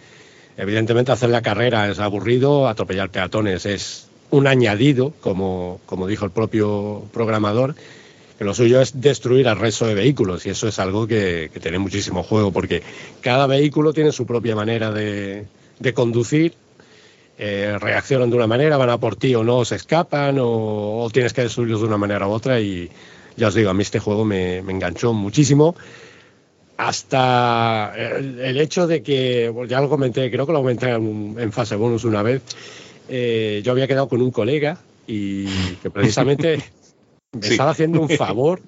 evidentemente, 0.59 1.11
hacer 1.11 1.31
la 1.31 1.41
carrera 1.41 1.89
es 1.89 2.01
aburrido, 2.01 2.69
atropellar 2.69 3.09
peatones 3.09 3.65
es 3.65 4.09
un 4.29 4.47
añadido, 4.47 5.15
como, 5.23 5.81
como 5.87 6.07
dijo 6.07 6.27
el 6.27 6.33
propio 6.33 7.05
programador, 7.15 7.77
que 8.37 8.45
lo 8.45 8.53
suyo 8.53 8.83
es 8.83 9.01
destruir 9.01 9.49
al 9.49 9.59
resto 9.59 9.87
de 9.87 9.95
vehículos 9.95 10.45
y 10.45 10.51
eso 10.51 10.69
es 10.69 10.79
algo 10.79 11.07
que, 11.07 11.49
que 11.51 11.61
tiene 11.61 11.79
muchísimo 11.79 12.23
juego 12.23 12.53
porque 12.53 12.83
cada 13.23 13.47
vehículo 13.47 13.95
tiene 13.95 14.13
su 14.13 14.27
propia 14.27 14.55
manera 14.55 14.93
de, 14.93 15.47
de 15.79 15.95
conducir, 15.95 16.53
eh, 17.43 17.79
reaccionan 17.81 18.29
de 18.29 18.37
una 18.37 18.47
manera, 18.47 18.77
van 18.77 18.91
a 18.91 18.99
por 18.99 19.17
ti 19.17 19.35
o 19.35 19.43
no, 19.43 19.65
se 19.65 19.77
escapan 19.77 20.39
o, 20.39 21.03
o 21.03 21.11
tienes 21.11 21.33
que 21.33 21.41
destruirlos 21.43 21.81
de 21.81 21.87
una 21.87 21.97
manera 21.97 22.29
u 22.29 22.33
otra 22.33 22.61
y 22.61 22.91
ya 23.37 23.49
os 23.49 23.55
digo, 23.55 23.71
a 23.71 23.75
mí 23.75 23.81
este 23.83 23.99
juego 23.99 24.27
me, 24.27 24.61
me 24.63 24.73
enganchó 24.73 25.15
muchísimo 25.15 25.75
hasta 26.77 27.93
el, 27.97 28.41
el 28.41 28.61
hecho 28.61 28.87
de 28.87 29.03
que, 29.03 29.53
ya 29.69 29.81
lo 29.81 29.89
comenté, 29.89 30.31
creo 30.31 30.47
que 30.47 30.53
lo 30.53 30.61
comenté 30.61 30.91
en, 30.91 31.37
en 31.39 31.53
fase 31.53 31.77
bonus 31.77 32.05
una 32.05 32.23
vez, 32.23 32.43
eh, 33.09 33.61
yo 33.65 33.73
había 33.73 33.87
quedado 33.87 34.09
con 34.09 34.23
un 34.23 34.31
colega 34.31 34.79
y 35.07 35.47
que 35.83 35.91
precisamente 35.91 36.57
me 37.33 37.43
Sí. 37.47 37.53
estaba 37.53 37.71
haciendo 37.71 38.01
un 38.01 38.09
favor 38.11 38.61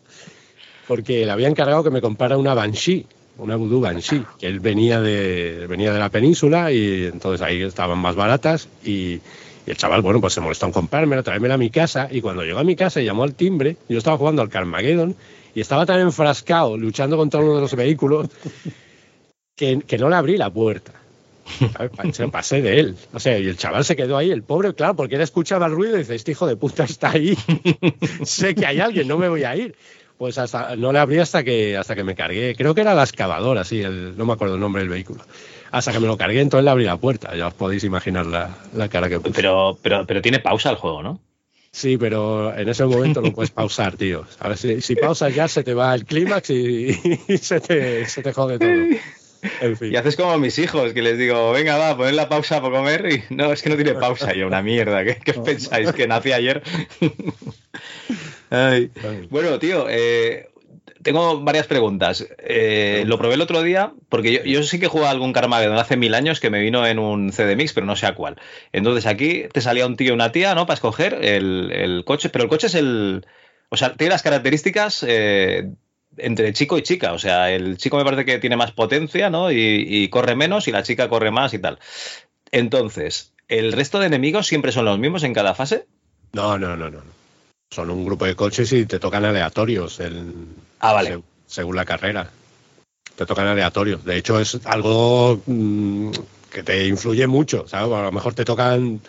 porque 0.87 1.25
le 1.27 1.33
había 1.33 1.49
encargado 1.49 1.83
que 1.83 1.91
me 1.91 2.01
comprara 2.01 2.37
una 2.39 2.55
Banshee, 2.55 3.07
una 3.39 3.57
Voodoo 3.57 3.81
Banshee, 3.81 4.25
que 4.39 4.47
él 4.47 4.61
venía 4.61 5.01
de, 5.01 5.67
venía 5.69 5.93
de 5.93 5.99
la 5.99 6.11
península 6.11 6.73
y 6.73 7.07
entonces 7.07 7.41
ahí 7.43 7.63
estaban 7.63 7.99
más 7.99 8.15
baratas 8.15 8.69
y, 8.85 9.21
y 9.67 9.71
el 9.71 9.77
chaval, 9.77 10.03
bueno, 10.03 10.21
pues 10.21 10.33
se 10.35 10.41
molestó 10.41 10.67
en 10.67 10.73
comprármela, 10.73 11.23
traérmela 11.23 11.55
a 11.55 11.59
mi 11.59 11.71
casa 11.71 12.09
y 12.11 12.21
cuando 12.21 12.43
llegó 12.43 12.59
a 12.59 12.65
mi 12.65 12.77
casa 12.77 13.01
y 13.01 13.05
llamó 13.05 13.25
al 13.25 13.35
timbre, 13.35 13.77
yo 13.89 13.99
estaba 13.99 14.19
jugando 14.19 14.43
al 14.43 14.49
Carmageddon 14.49 15.17
y 15.55 15.61
estaba 15.61 15.87
tan 15.87 16.01
enfrascado 16.01 16.77
luchando 16.77 17.17
contra 17.17 17.41
uno 17.41 17.57
de 17.57 17.61
los 17.61 17.75
vehículos 17.75 18.29
que, 19.57 19.81
que 19.87 19.99
no 19.99 20.09
le 20.09 20.17
abrí 20.17 20.37
la 20.37 20.51
puerta. 20.51 20.93
Se 22.13 22.29
pasé 22.29 22.63
de 22.63 22.81
él. 22.81 22.97
O 23.13 23.21
sea, 23.21 23.39
y 23.39 23.47
el 23.47 23.57
chaval 23.57 23.85
se 23.85 23.97
quedó 23.97 24.17
ahí, 24.17 24.31
el 24.31 24.43
pobre, 24.43 24.75
claro, 24.75 24.97
porque 24.97 25.17
él 25.17 25.21
escuchaba 25.21 25.67
el 25.67 25.73
ruido 25.73 25.97
y 25.97 26.01
dice, 26.01 26.15
este 26.15 26.33
hijo 26.33 26.47
de 26.47 26.57
puta 26.57 26.85
está 26.85 27.11
ahí. 27.11 27.37
sé 28.25 28.55
que 28.55 28.67
hay 28.67 28.81
alguien, 28.81 29.09
no 29.09 29.19
me 29.19 29.29
voy 29.29 29.45
a 29.45 29.57
ir. 29.57 29.75
Pues 30.23 30.39
hasta, 30.39 30.77
no 30.77 30.93
le 30.93 31.01
abrí 31.01 31.19
hasta 31.19 31.43
que, 31.43 31.77
hasta 31.77 31.97
que 31.97 32.05
me 32.05 32.15
cargué. 32.15 32.55
Creo 32.57 32.77
que 32.77 32.83
era 32.83 32.95
la 32.95 33.03
excavadora, 33.03 33.65
sí, 33.65 33.83
el- 33.83 34.17
no 34.17 34.25
me 34.25 34.35
acuerdo 34.35 34.55
el 34.55 34.61
nombre 34.61 34.81
del 34.81 34.89
vehículo. 34.89 35.21
Hasta 35.73 35.91
que 35.91 35.99
me 35.99 36.07
lo 36.07 36.17
cargué, 36.17 36.41
entonces 36.41 36.65
le 36.65 36.71
abrí 36.71 36.85
la 36.85 36.97
puerta. 36.97 37.35
Ya 37.35 37.49
os 37.49 37.55
podéis 37.55 37.83
imaginar 37.83 38.27
la, 38.27 38.49
la 38.73 38.89
cara 38.89 39.09
que 39.09 39.19
puse. 39.19 39.35
Pero, 39.35 39.77
pero, 39.83 40.07
pero 40.07 40.23
tiene 40.23 40.39
pausa 40.39 40.71
el 40.71 40.77
juego, 40.77 41.03
¿no? 41.03 41.19
Sí, 41.73 41.97
pero 41.99 42.57
en 42.57 42.69
ese 42.69 42.85
momento 42.85 43.21
no 43.21 43.33
puedes 43.33 43.51
pausar, 43.51 43.97
tío. 43.97 44.25
A 44.39 44.47
ver, 44.47 44.59
si, 44.59 44.81
si 44.81 44.95
pausas 44.95 45.35
ya 45.35 45.49
se 45.49 45.65
te 45.65 45.75
va 45.75 45.93
el 45.93 46.05
clímax 46.05 46.51
y, 46.51 46.97
y 47.27 47.39
se, 47.39 47.59
te, 47.59 48.07
se 48.07 48.23
te 48.23 48.33
jode 48.33 48.61
todo. 48.61 48.71
En 49.61 49.77
fin. 49.77 49.93
Y 49.93 49.97
haces 49.97 50.15
como 50.15 50.39
mis 50.39 50.57
hijos, 50.61 50.93
que 50.93 51.03
les 51.03 51.19
digo, 51.19 51.51
venga, 51.51 51.77
va, 51.79 51.97
poned 51.97 52.15
la 52.15 52.29
pausa 52.29 52.63
para 52.63 52.77
comer. 52.77 53.25
Y 53.29 53.35
no, 53.35 53.53
es 53.53 53.61
que 53.61 53.71
no 53.71 53.75
tiene 53.75 53.95
pausa. 53.95 54.33
Y 54.33 54.39
yo, 54.39 54.47
una 54.47 54.63
mierda. 54.63 55.03
¿Qué, 55.03 55.17
qué 55.17 55.33
pensáis? 55.45 55.91
¿Que 55.91 56.07
nací 56.07 56.31
ayer? 56.31 56.63
Ay. 58.53 58.91
Bueno, 59.31 59.59
tío, 59.59 59.87
eh, 59.89 60.51
tengo 61.03 61.41
varias 61.41 61.67
preguntas. 61.67 62.27
Eh, 62.39 63.05
lo 63.07 63.17
probé 63.17 63.35
el 63.35 63.41
otro 63.41 63.63
día, 63.63 63.95
porque 64.11 64.33
yo, 64.33 64.45
yo 64.45 64.63
sí 64.63 64.79
que 64.79 64.89
jugué 64.89 65.07
a 65.07 65.11
algún 65.11 65.33
Carmageddon 65.33 65.79
hace 65.79 65.97
mil 65.97 66.15
años 66.15 66.39
que 66.39 66.51
me 66.51 66.61
vino 66.61 66.87
en 66.87 66.99
un 66.99 67.33
CD 67.33 67.57
Mix, 67.57 67.73
pero 67.73 67.87
no 67.87 67.97
sé 67.97 68.07
a 68.07 68.15
cuál. 68.15 68.37
Entonces 68.73 69.07
aquí 69.07 69.45
te 69.51 69.63
salía 69.63 69.87
un 69.87 69.97
tío 69.97 70.11
y 70.11 70.13
una 70.13 70.33
tía, 70.33 70.55
¿no? 70.55 70.67
Para 70.67 70.75
escoger 70.75 71.15
el, 71.15 71.73
el 71.73 72.05
coche, 72.05 72.29
pero 72.29 72.45
el 72.45 72.51
coche 72.51 72.67
es 72.67 72.75
el. 72.75 73.27
O 73.71 73.77
sea, 73.79 73.95
tiene 73.95 74.13
las 74.13 74.23
características 74.23 75.03
eh, 75.09 75.71
entre 76.19 76.53
chico 76.53 76.77
y 76.77 76.83
chica. 76.83 77.15
O 77.15 77.19
sea, 77.19 77.51
el 77.51 77.79
chico 77.79 77.97
me 77.97 78.05
parece 78.05 78.27
que 78.27 78.39
tiene 78.39 78.57
más 78.57 78.73
potencia, 78.73 79.31
¿no? 79.31 79.51
Y, 79.51 79.87
y 79.89 80.09
corre 80.09 80.37
menos 80.37 80.69
y 80.69 80.73
la 80.73 80.83
chica 80.83 81.09
corre 81.09 81.31
más 81.31 81.55
y 81.55 81.59
tal. 81.59 81.79
Entonces, 82.51 83.33
¿el 83.49 83.73
resto 83.73 83.99
de 83.99 84.09
enemigos 84.09 84.47
siempre 84.47 84.73
son 84.73 84.85
los 84.85 84.99
mismos 84.99 85.25
en 85.25 85.33
cada 85.33 85.55
fase? 85.55 85.87
No, 86.35 86.59
no, 86.59 86.77
no, 86.77 86.91
no. 86.91 87.22
Son 87.73 87.89
un 87.91 88.05
grupo 88.05 88.27
de 88.27 88.35
coches 88.37 88.71
y 88.75 88.85
te 88.85 88.99
tocan 88.99 89.25
aleatorios. 89.25 89.99
el- 90.01 90.33
Ah, 90.81 90.93
vale. 90.93 91.23
según 91.47 91.75
la 91.77 91.85
carrera. 91.87 92.31
Te 93.17 93.25
tocan 93.27 93.47
aleatorios. 93.47 94.05
De 94.05 94.17
hecho, 94.17 94.39
es 94.41 94.59
algo 94.65 95.41
mm, 95.47 96.11
que 96.53 96.63
te 96.63 96.87
influye 96.87 97.27
mucho. 97.27 97.67
¿sabes? 97.67 97.93
A 97.95 98.03
lo 98.03 98.13
mejor 98.13 98.35
te 98.35 98.45
tocan 98.45 99.01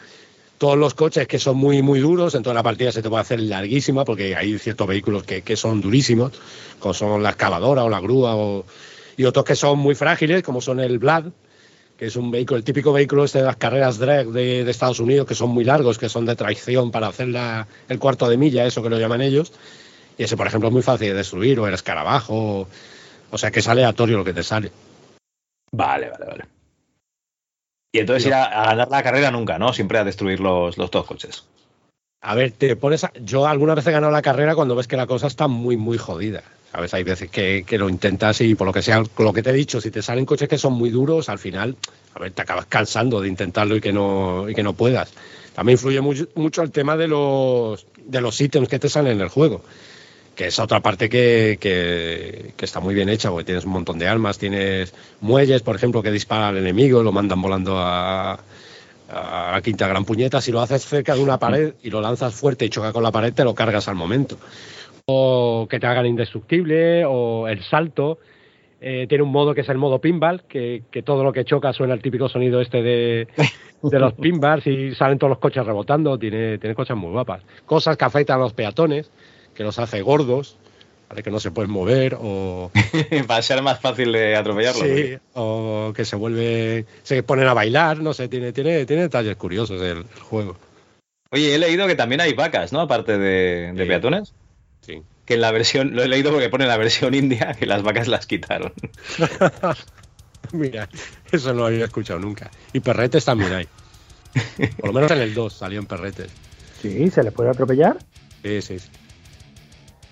todos 0.57 0.77
los 0.77 0.93
coches 0.93 1.27
que 1.27 1.39
son 1.39 1.57
muy, 1.57 1.81
muy 1.81 1.99
duros. 1.99 2.35
Entonces 2.35 2.55
la 2.55 2.63
partida 2.63 2.91
se 2.93 3.01
te 3.01 3.09
puede 3.09 3.21
hacer 3.21 3.39
larguísima 3.41 4.05
porque 4.05 4.35
hay 4.35 4.57
ciertos 4.59 4.87
vehículos 4.87 5.23
que, 5.23 5.41
que 5.41 5.55
son 5.57 5.81
durísimos, 5.81 6.31
como 6.79 6.93
son 6.93 7.21
la 7.23 7.31
excavadora 7.31 7.83
o 7.83 7.89
la 7.89 7.99
grúa, 7.99 8.35
o- 8.35 8.65
y 9.17 9.25
otros 9.25 9.43
que 9.45 9.55
son 9.55 9.77
muy 9.79 9.95
frágiles, 9.95 10.41
como 10.41 10.61
son 10.61 10.79
el 10.79 10.99
Vlad, 10.99 11.25
que 11.97 12.05
es 12.07 12.15
un 12.15 12.31
vehículo, 12.31 12.57
el 12.57 12.63
típico 12.63 12.91
vehículo 12.91 13.23
este 13.23 13.39
de 13.39 13.45
las 13.45 13.55
carreras 13.57 13.97
drag 13.99 14.27
de, 14.27 14.63
de 14.63 14.71
Estados 14.71 14.99
Unidos, 14.99 15.27
que 15.27 15.35
son 15.35 15.49
muy 15.51 15.63
largos, 15.63 15.97
que 15.97 16.09
son 16.09 16.25
de 16.25 16.35
tracción 16.35 16.91
para 16.91 17.07
hacer 17.07 17.27
la- 17.27 17.67
el 17.89 17.99
cuarto 17.99 18.27
de 18.27 18.37
milla, 18.37 18.65
eso 18.65 18.81
que 18.83 18.89
lo 18.89 18.99
llaman 18.99 19.21
ellos. 19.21 19.51
Y 20.17 20.23
ese, 20.23 20.37
por 20.37 20.47
ejemplo, 20.47 20.69
es 20.69 20.73
muy 20.73 20.81
fácil 20.83 21.07
de 21.09 21.13
destruir, 21.15 21.59
o 21.59 21.67
el 21.67 21.73
escarabajo, 21.73 22.67
o, 23.31 23.37
sea 23.37 23.51
que 23.51 23.59
es 23.59 23.67
aleatorio 23.67 24.17
lo 24.17 24.23
que 24.23 24.33
te 24.33 24.43
sale. 24.43 24.71
Vale, 25.71 26.09
vale, 26.09 26.25
vale. 26.25 26.45
Y 27.95 27.99
entonces 27.99 28.25
ir 28.27 28.33
a, 28.33 28.45
a 28.45 28.65
ganar 28.67 28.89
la 28.89 29.03
carrera 29.03 29.31
nunca, 29.31 29.59
¿no? 29.59 29.71
Siempre 29.73 29.97
a 29.99 30.03
destruir 30.03 30.39
los, 30.39 30.77
los 30.77 30.89
dos 30.91 31.05
coches. 31.05 31.45
A 32.21 32.35
ver, 32.35 32.51
te 32.51 32.75
pones 32.75 33.03
a- 33.03 33.11
yo 33.21 33.45
alguna 33.47 33.75
vez 33.75 33.85
he 33.85 33.91
ganado 33.91 34.11
la 34.11 34.21
carrera 34.21 34.55
cuando 34.55 34.75
ves 34.75 34.87
que 34.87 34.97
la 34.97 35.05
cosa 35.07 35.27
está 35.27 35.47
muy, 35.47 35.77
muy 35.77 35.97
jodida. 35.97 36.43
A 36.73 36.81
veces 36.81 36.95
hay 36.95 37.03
veces 37.03 37.29
que, 37.29 37.65
lo 37.77 37.87
intentas 37.87 38.41
y 38.41 38.55
por 38.55 38.65
lo 38.65 38.73
que 38.73 38.81
sea, 38.81 39.03
lo 39.17 39.33
que 39.33 39.43
te 39.43 39.51
he 39.51 39.53
dicho, 39.53 39.79
si 39.79 39.91
te 39.91 40.01
salen 40.01 40.25
coches 40.25 40.49
que 40.49 40.57
son 40.57 40.73
muy 40.73 40.89
duros, 40.89 41.29
al 41.29 41.37
final, 41.37 41.77
a 42.15 42.19
ver, 42.19 42.31
te 42.31 42.41
acabas 42.41 42.65
cansando 42.65 43.21
de 43.21 43.27
intentarlo 43.27 43.75
y 43.75 43.81
que 43.81 43.93
no, 43.93 44.49
y 44.49 44.55
que 44.55 44.63
no 44.63 44.73
puedas. 44.73 45.11
También 45.53 45.75
influye 45.75 46.01
mucho, 46.01 46.63
el 46.63 46.71
tema 46.71 46.97
de 46.97 47.07
los, 47.07 47.85
de 48.03 48.21
los 48.21 48.41
ítems 48.41 48.67
que 48.67 48.79
te 48.79 48.89
salen 48.89 49.13
en 49.13 49.21
el 49.21 49.29
juego 49.29 49.61
que 50.35 50.47
es 50.47 50.57
otra 50.57 50.79
parte 50.79 51.09
que, 51.09 51.59
que, 51.61 52.65
está 52.65 52.79
muy 52.79 52.95
bien 52.95 53.07
hecha, 53.07 53.29
porque 53.29 53.43
tienes 53.43 53.65
un 53.65 53.71
montón 53.71 53.99
de 53.99 54.07
armas, 54.07 54.39
tienes 54.39 54.91
muelles, 55.21 55.61
por 55.61 55.75
ejemplo, 55.75 56.01
que 56.01 56.09
disparan 56.09 56.45
al 56.45 56.57
enemigo, 56.57 57.03
lo 57.03 57.11
mandan 57.11 57.39
volando 57.39 57.77
a, 57.77 58.39
a 59.13 59.51
la 59.51 59.61
quinta 59.61 59.87
gran 59.87 60.05
puñeta. 60.05 60.41
Si 60.41 60.51
lo 60.51 60.61
haces 60.61 60.85
cerca 60.85 61.13
de 61.13 61.21
una 61.21 61.37
pared 61.37 61.73
y 61.83 61.91
lo 61.91 62.01
lanzas 62.01 62.33
fuerte 62.33 62.65
y 62.65 62.69
choca 62.69 62.91
con 62.91 63.03
la 63.03 63.11
pared, 63.11 63.31
te 63.31 63.43
lo 63.43 63.53
cargas 63.53 63.87
al 63.87 63.93
momento. 63.95 64.37
O 65.05 65.67
que 65.69 65.79
te 65.79 65.87
hagan 65.87 66.05
indestructible, 66.05 67.03
o 67.05 67.47
el 67.47 67.61
salto. 67.63 68.19
Eh, 68.79 69.05
tiene 69.07 69.23
un 69.23 69.31
modo 69.31 69.53
que 69.53 69.61
es 69.61 69.69
el 69.69 69.77
modo 69.77 69.99
pinball, 69.99 70.43
que, 70.43 70.83
que, 70.91 71.03
todo 71.03 71.23
lo 71.23 71.31
que 71.33 71.45
choca 71.45 71.71
suena 71.73 71.93
el 71.93 72.01
típico 72.01 72.27
sonido 72.29 72.59
este 72.61 72.81
de, 72.81 73.27
de 73.81 73.99
los 73.99 74.13
pinballs 74.21 74.65
y 74.67 74.93
salen 74.95 75.17
todos 75.19 75.29
los 75.31 75.39
coches 75.39 75.65
rebotando. 75.65 76.17
Tiene, 76.17 76.57
tiene 76.57 76.75
cosas 76.75 76.95
muy 76.97 77.11
guapas. 77.11 77.43
Cosas 77.65 77.97
que 77.97 78.05
afectan 78.05 78.39
a 78.39 78.43
los 78.43 78.53
peatones 78.53 79.09
que 79.53 79.63
los 79.63 79.77
hace 79.77 80.01
gordos, 80.01 80.57
¿vale? 81.09 81.21
que 81.21 81.31
no 81.31 81.39
se 81.39 81.51
pueden 81.51 81.71
mover 81.71 82.17
o... 82.19 82.71
Va 83.29 83.37
a 83.37 83.41
ser 83.41 83.61
más 83.61 83.79
fácil 83.79 84.11
de 84.11 84.35
atropellarlos. 84.35 84.83
Sí, 84.83 85.15
o 85.33 85.93
que 85.95 86.05
se 86.05 86.15
vuelve, 86.15 86.85
se 87.03 87.23
ponen 87.23 87.47
a 87.47 87.53
bailar, 87.53 87.99
no 87.99 88.13
sé, 88.13 88.27
tiene, 88.29 88.51
tiene, 88.51 88.85
tiene 88.85 89.03
detalles 89.03 89.35
curiosos 89.35 89.81
el, 89.81 89.97
el 89.99 90.21
juego. 90.21 90.55
Oye, 91.31 91.55
he 91.55 91.59
leído 91.59 91.87
que 91.87 91.95
también 91.95 92.19
hay 92.21 92.33
vacas, 92.33 92.73
¿no? 92.73 92.79
Aparte 92.81 93.17
de, 93.17 93.73
de 93.73 93.83
Sí. 93.83 93.87
peatones. 93.87 94.33
Sí. 94.85 95.01
Que 95.25 95.35
en 95.35 95.41
la 95.41 95.51
versión, 95.51 95.95
lo 95.95 96.03
he 96.03 96.07
leído 96.07 96.31
porque 96.31 96.49
pone 96.49 96.65
en 96.65 96.69
la 96.69 96.77
versión 96.77 97.13
india 97.13 97.55
que 97.57 97.65
las 97.65 97.81
vacas 97.83 98.07
las 98.07 98.25
quitaron. 98.27 98.73
Mira, 100.51 100.87
eso 101.31 101.53
no 101.53 101.59
lo 101.61 101.65
había 101.67 101.85
escuchado 101.85 102.19
nunca. 102.19 102.51
Y 102.73 102.79
perretes 102.81 103.25
también 103.25 103.53
hay. 103.53 103.67
Por 104.77 104.87
lo 104.87 104.93
menos 104.93 105.11
en 105.11 105.19
el 105.19 105.33
2 105.33 105.53
salían 105.53 105.85
perretes. 105.85 106.29
Sí, 106.81 107.09
¿se 107.09 107.23
les 107.23 107.31
puede 107.33 107.49
atropellar? 107.49 107.97
Sí, 108.43 108.61
sí. 108.61 108.79
sí. 108.79 108.89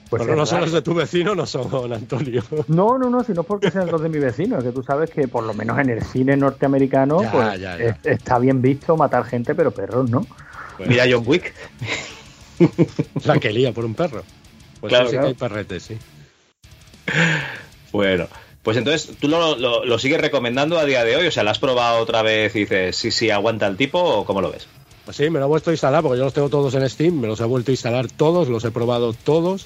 Pues 0.10 0.24
Pero 0.24 0.36
no 0.36 0.46
son 0.46 0.62
los 0.62 0.72
de 0.74 0.82
tu 0.82 0.94
vecino, 0.94 1.36
no 1.36 1.46
son 1.46 1.92
Antonio. 1.94 2.44
No, 2.68 2.98
no, 2.98 3.10
no, 3.10 3.24
sino 3.24 3.44
porque 3.44 3.72
sean 3.72 3.90
los 3.92 4.02
de 4.02 4.10
mi 4.10 4.20
vecino. 4.20 4.58
Es 4.58 4.64
que 4.64 4.72
tú 4.72 4.84
sabes 4.84 5.10
que 5.10 5.28
por 5.28 5.44
lo 5.44 5.54
menos 5.54 5.78
en 5.80 5.90
el 5.90 6.02
cine 6.04 6.36
norteamericano 6.38 7.22
Ya, 7.22 7.32
pues, 7.32 7.60
ya, 7.60 7.78
ya. 7.78 7.86
es- 7.86 7.96
está 8.04 8.38
bien 8.40 8.62
visto 8.62 8.96
matar 8.98 9.24
gente, 9.26 9.56
pero 9.56 9.72
perros, 9.72 10.10
¿no? 10.10 10.26
Mira 10.86 11.06
John 11.10 11.24
Wick. 11.26 11.54
La 13.26 13.40
que 13.40 13.52
lía 13.52 13.72
por 13.74 13.86
un 13.86 13.96
perro. 13.96 14.24
Pues 14.82 14.92
Claro, 14.92 15.10
sí, 15.10 15.18
que 15.18 15.26
hay 15.28 15.34
perretes, 15.34 15.84
sí. 15.84 15.98
Bueno, 17.92 18.28
pues 18.64 18.78
entonces, 18.78 19.16
¿tú 19.20 19.28
lo, 19.28 19.58
lo- 19.58 19.84
lo 19.86 20.00
sigues 20.00 20.22
recomendando 20.22 20.80
a 20.80 20.86
día 20.86 21.04
de 21.04 21.16
hoy? 21.18 21.28
O 21.28 21.32
sea, 21.32 21.44
¿la 21.44 21.52
has 21.52 21.60
probado 21.60 22.00
otra 22.00 22.22
vez 22.22 22.56
y 22.56 22.60
dices, 22.60 22.96
sí, 22.96 23.12
sí, 23.12 23.30
aguanta 23.30 23.68
el 23.68 23.76
tipo 23.78 24.00
o 24.02 24.26
cómo 24.26 24.42
lo 24.42 24.52
ves? 24.52 24.68
Pues 25.04 25.18
sí, 25.18 25.30
me 25.30 25.40
lo 25.40 25.46
he 25.46 25.48
vuelto 25.50 25.72
a 25.72 25.74
instalar 25.74 26.02
porque 26.02 26.20
yo 26.20 26.24
los 26.26 26.34
tengo 26.34 26.48
todos 26.50 26.74
en 26.76 26.88
Steam, 26.90 27.20
me 27.20 27.28
los 27.28 27.40
he 27.42 27.44
vuelto 27.46 27.72
a 27.72 27.74
instalar 27.74 28.08
todos, 28.10 28.48
los 28.48 28.64
he 28.64 28.72
probado 28.72 29.14
todos 29.14 29.66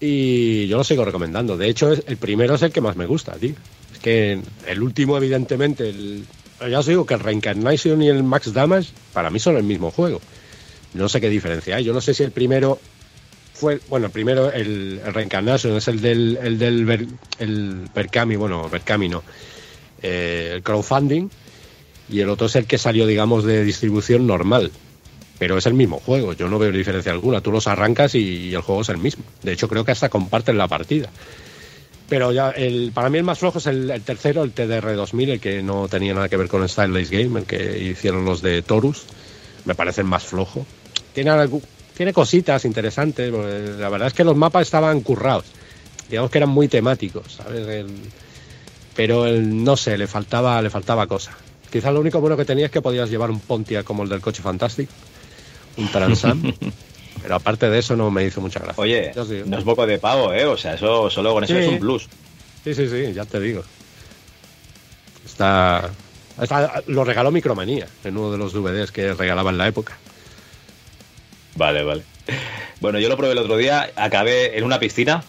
y 0.00 0.66
yo 0.68 0.78
los 0.78 0.86
sigo 0.86 1.04
recomendando. 1.04 1.56
De 1.58 1.68
hecho, 1.68 1.92
el 1.92 2.16
primero 2.16 2.54
es 2.54 2.62
el 2.62 2.72
que 2.72 2.80
más 2.80 2.96
me 2.96 3.06
gusta, 3.06 3.32
tío. 3.34 3.54
Es 3.92 3.98
que 3.98 4.40
el 4.66 4.82
último, 4.82 5.16
evidentemente, 5.18 5.88
el, 5.90 6.24
ya 6.70 6.78
os 6.78 6.86
digo 6.86 7.04
que 7.04 7.14
el 7.14 7.20
Reincarnation 7.20 8.00
y 8.00 8.08
el 8.08 8.22
Max 8.22 8.52
Damage 8.54 8.90
para 9.12 9.28
mí 9.30 9.38
son 9.38 9.56
el 9.56 9.64
mismo 9.64 9.90
juego. 9.90 10.20
No 10.94 11.08
sé 11.08 11.20
qué 11.20 11.28
diferencia 11.28 11.76
hay. 11.76 11.84
Yo 11.84 11.92
no 11.92 12.00
sé 12.00 12.14
si 12.14 12.22
el 12.22 12.30
primero 12.30 12.78
fue, 13.64 13.80
bueno, 13.88 14.10
primero, 14.10 14.52
el, 14.52 15.00
el 15.02 15.14
es 15.78 15.88
el 15.88 16.02
del, 16.02 16.38
el 16.42 16.58
del 16.58 16.84
Ber- 16.84 17.06
el 17.38 17.88
Berkami, 17.94 18.36
bueno, 18.36 18.68
eh, 20.02 20.52
el 20.56 20.62
crowdfunding 20.62 21.30
y 22.10 22.20
el 22.20 22.28
otro 22.28 22.46
es 22.46 22.56
el 22.56 22.66
que 22.66 22.76
salió, 22.76 23.06
digamos, 23.06 23.44
de 23.44 23.64
distribución 23.64 24.26
normal. 24.26 24.70
Pero 25.38 25.56
es 25.56 25.64
el 25.64 25.72
mismo 25.72 25.98
juego, 25.98 26.34
yo 26.34 26.46
no 26.46 26.58
veo 26.58 26.70
diferencia 26.72 27.10
alguna. 27.10 27.40
Tú 27.40 27.50
los 27.52 27.66
arrancas 27.66 28.14
y, 28.14 28.54
el 28.54 28.60
juego 28.60 28.82
es 28.82 28.90
el 28.90 28.98
mismo. 28.98 29.24
De 29.42 29.52
hecho, 29.52 29.66
creo 29.66 29.82
que 29.82 29.92
hasta 29.92 30.10
comparten 30.10 30.58
la 30.58 30.68
partida. 30.68 31.08
Pero 32.10 32.32
ya, 32.32 32.50
el, 32.50 32.92
para 32.92 33.08
mí 33.08 33.16
el 33.16 33.24
más 33.24 33.38
flojo 33.38 33.56
es 33.60 33.66
el, 33.66 33.90
tercero, 34.02 34.42
el 34.44 34.52
TDR 34.52 34.94
2000, 34.94 35.30
el 35.30 35.40
que 35.40 35.62
no 35.62 35.88
tenía 35.88 36.12
nada 36.12 36.28
que 36.28 36.36
ver 36.36 36.48
con 36.48 36.68
Styleless 36.68 37.10
Game, 37.10 37.40
el 37.40 37.46
que 37.46 37.78
hicieron 37.82 38.26
los 38.26 38.42
de 38.42 38.60
Torus. 38.60 39.04
Me 39.64 39.74
parece 39.74 40.02
el 40.02 40.06
más 40.06 40.24
flojo. 40.24 40.66
Tiene, 41.14 41.30
algu- 41.30 41.62
tiene 41.96 42.12
cositas 42.12 42.64
interesantes. 42.64 43.32
La 43.32 43.88
verdad 43.88 44.08
es 44.08 44.14
que 44.14 44.24
los 44.24 44.36
mapas 44.36 44.62
estaban 44.62 45.00
currados. 45.00 45.44
Digamos 46.08 46.30
que 46.30 46.38
eran 46.38 46.50
muy 46.50 46.68
temáticos, 46.68 47.32
¿sabes? 47.34 47.66
El- 47.66 48.10
pero 48.96 49.26
el- 49.26 49.64
no 49.64 49.76
sé, 49.76 49.96
le 49.98 50.06
faltaba, 50.06 50.60
le 50.62 50.70
faltaba 50.70 51.06
cosa. 51.06 51.32
Quizás 51.70 51.92
lo 51.92 52.00
único 52.00 52.20
bueno 52.20 52.36
que 52.36 52.44
tenía 52.44 52.66
es 52.66 52.70
que 52.72 52.82
podías 52.82 53.10
llevar 53.10 53.30
un 53.30 53.40
Pontiac 53.40 53.84
como 53.84 54.02
el 54.04 54.08
del 54.08 54.20
coche 54.20 54.42
Fantastic, 54.42 54.88
un 55.76 55.88
Transam. 55.88 56.42
pero 57.22 57.34
aparte 57.36 57.68
de 57.70 57.78
eso 57.78 57.96
no 57.96 58.10
me 58.10 58.24
hizo 58.24 58.40
mucha 58.40 58.60
gracia. 58.60 58.80
Oye, 58.82 59.12
no 59.46 59.58
es 59.58 59.64
poco 59.64 59.86
de 59.86 59.98
pavo, 59.98 60.32
¿eh? 60.32 60.44
O 60.44 60.56
sea, 60.56 60.74
eso 60.74 61.10
solo 61.10 61.32
con 61.32 61.42
eso 61.44 61.54
Sí. 61.54 61.60
es 61.60 61.68
un 61.68 61.78
plus. 61.80 62.06
Sí, 62.64 62.74
sí, 62.74 62.88
sí, 62.88 63.12
ya 63.12 63.24
te 63.24 63.40
digo. 63.40 63.62
Está, 65.24 65.90
está- 66.40 66.82
lo 66.86 67.02
regaló 67.04 67.30
Micromanía 67.30 67.86
en 68.04 68.16
uno 68.16 68.30
de 68.30 68.38
los 68.38 68.52
DVDs 68.52 68.92
que 68.92 69.14
regalaba 69.14 69.50
en 69.50 69.58
la 69.58 69.66
época. 69.68 69.96
Vale, 71.56 71.82
vale. 71.84 72.02
Bueno, 72.80 72.98
yo 72.98 73.08
lo 73.08 73.16
probé 73.16 73.32
el 73.32 73.38
otro 73.38 73.56
día, 73.56 73.90
acabé 73.96 74.58
en 74.58 74.64
una 74.64 74.78
piscina, 74.78 75.22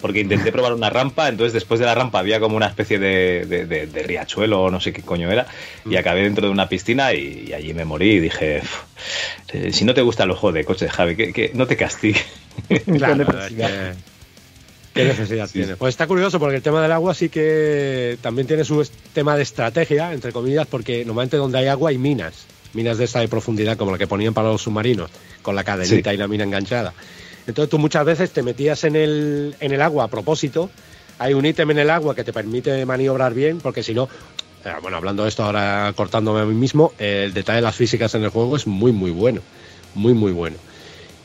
porque 0.00 0.20
intenté 0.20 0.52
probar 0.52 0.72
una 0.74 0.90
rampa, 0.90 1.28
entonces 1.28 1.52
después 1.52 1.80
de 1.80 1.86
la 1.86 1.94
rampa 1.94 2.20
había 2.20 2.38
como 2.40 2.56
una 2.56 2.66
especie 2.66 2.98
de, 2.98 3.44
de- 3.46 3.66
de- 3.66 3.86
de 3.86 4.02
riachuelo 4.04 4.62
o 4.62 4.70
no 4.70 4.80
sé 4.80 4.92
qué 4.92 5.02
coño 5.02 5.30
era, 5.30 5.46
y 5.88 5.96
acabé 5.96 6.22
dentro 6.22 6.46
de 6.46 6.52
una 6.52 6.68
piscina 6.68 7.12
y, 7.14 7.46
y 7.48 7.52
allí 7.52 7.74
me 7.74 7.84
morí 7.84 8.12
y 8.12 8.20
dije, 8.20 8.60
"Uf, 8.62 8.82
eh, 9.52 9.72
si 9.72 9.84
no 9.84 9.94
te 9.94 10.02
gustan 10.02 10.28
los 10.28 10.38
juegos 10.38 10.54
de 10.54 10.64
coches, 10.64 10.90
Javi, 10.92 11.16
que, 11.16 11.32
que 11.32 11.50
no 11.54 11.66
te 11.66 11.76
castigues. 11.76 12.24
Claro, 12.86 13.24
Qué 14.94 15.02
¿Qué 15.02 15.04
necesidad 15.04 15.48
tiene? 15.48 15.76
Pues 15.76 15.92
está 15.94 16.06
curioso 16.08 16.40
porque 16.40 16.56
el 16.56 16.62
tema 16.62 16.82
del 16.82 16.90
agua 16.90 17.14
sí 17.14 17.28
que 17.28 18.18
también 18.20 18.48
tiene 18.48 18.64
su 18.64 18.84
tema 19.12 19.36
de 19.36 19.42
estrategia, 19.42 20.12
entre 20.12 20.32
comillas, 20.32 20.66
porque 20.66 21.04
normalmente 21.04 21.36
donde 21.36 21.58
hay 21.58 21.66
agua 21.68 21.90
hay 21.90 21.98
minas, 21.98 22.46
minas 22.74 22.98
de 22.98 23.04
esta 23.04 23.20
de 23.20 23.28
profundidad 23.28 23.76
como 23.76 23.92
la 23.92 23.98
que 23.98 24.06
ponían 24.06 24.34
para 24.34 24.48
los 24.48 24.62
submarinos, 24.62 25.10
con 25.42 25.54
la 25.54 25.64
cadenita 25.64 26.10
Sí. 26.10 26.14
y 26.14 26.18
la 26.18 26.28
mina 26.28 26.44
enganchada. 26.44 26.92
Entonces 27.46 27.70
tú 27.70 27.78
muchas 27.78 28.04
veces 28.04 28.30
te 28.30 28.42
metías 28.42 28.84
en 28.84 28.94
el, 28.96 29.54
en 29.60 29.72
el 29.72 29.80
agua 29.80 30.04
a 30.04 30.08
propósito, 30.08 30.70
hay 31.18 31.34
un 31.34 31.46
ítem 31.46 31.70
en 31.70 31.78
el 31.78 31.90
agua 31.90 32.14
que 32.14 32.24
te 32.24 32.32
permite 32.32 32.84
maniobrar 32.84 33.32
bien, 33.34 33.58
porque 33.58 33.82
si 33.82 33.94
no, 33.94 34.08
eh, 34.64 34.72
bueno, 34.82 34.98
hablando 34.98 35.22
de 35.22 35.30
esto 35.30 35.44
ahora 35.44 35.92
cortándome 35.96 36.40
a 36.40 36.44
mí 36.44 36.54
mismo, 36.54 36.92
eh, 36.98 37.22
el 37.26 37.32
detalle 37.34 37.56
de 37.56 37.62
las 37.62 37.74
físicas 37.74 38.14
en 38.14 38.22
el 38.24 38.30
juego 38.30 38.56
es 38.56 38.66
muy, 38.66 38.92
muy 38.92 39.10
bueno, 39.10 39.40
muy, 39.94 40.12
muy 40.14 40.32
bueno. 40.32 40.56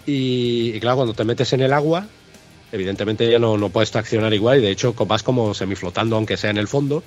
Y, 0.05 0.71
y 0.73 0.79
claro, 0.79 0.97
cuando 0.97 1.13
te 1.13 1.23
metes 1.25 1.51
en 1.53 1.61
el 1.61 1.73
agua, 1.73 2.07
evidentemente 2.71 3.29
ya 3.29 3.39
no, 3.39 3.57
no 3.57 3.69
puedes 3.69 3.91
traccionar 3.91 4.33
igual 4.33 4.59
y 4.59 4.61
de 4.61 4.71
hecho 4.71 4.93
vas 4.93 5.23
como 5.23 5.53
semiflotando 5.53 6.15
aunque 6.15 6.37
sea 6.37 6.49
en 6.49 6.57
el 6.57 6.67
fondo. 6.67 7.03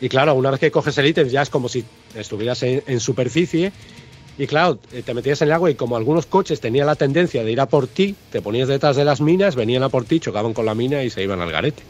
Y 0.00 0.08
claro, 0.08 0.34
una 0.34 0.50
vez 0.50 0.60
que 0.60 0.70
coges 0.70 0.96
el 0.98 1.06
ítem 1.06 1.28
ya 1.28 1.42
es 1.42 1.50
como 1.50 1.68
si 1.68 1.84
estuvieras 2.14 2.62
en, 2.62 2.82
en 2.86 3.00
superficie 3.00 3.72
y 4.40 4.46
claro, 4.46 4.78
eh, 4.92 5.02
te 5.02 5.12
metías 5.12 5.42
en 5.42 5.48
el 5.48 5.52
agua 5.52 5.70
y 5.70 5.74
como 5.74 5.98
algunos 5.98 6.24
coches 6.24 6.60
tenían 6.60 6.86
la 6.86 6.94
tendencia 6.94 7.44
de 7.44 7.52
ir 7.52 7.60
a 7.60 7.66
por 7.66 7.86
ti, 7.86 8.16
te 8.32 8.40
ponías 8.40 8.68
detrás 8.68 8.96
de 8.96 9.04
las 9.04 9.20
minas, 9.20 9.54
venían 9.54 9.82
a 9.82 9.90
por 9.90 10.06
ti, 10.06 10.18
chocaban 10.18 10.54
con 10.54 10.64
la 10.64 10.74
mina 10.74 11.02
y 11.02 11.10
se 11.10 11.22
iban 11.22 11.42
al 11.42 11.52
garete. 11.52 11.82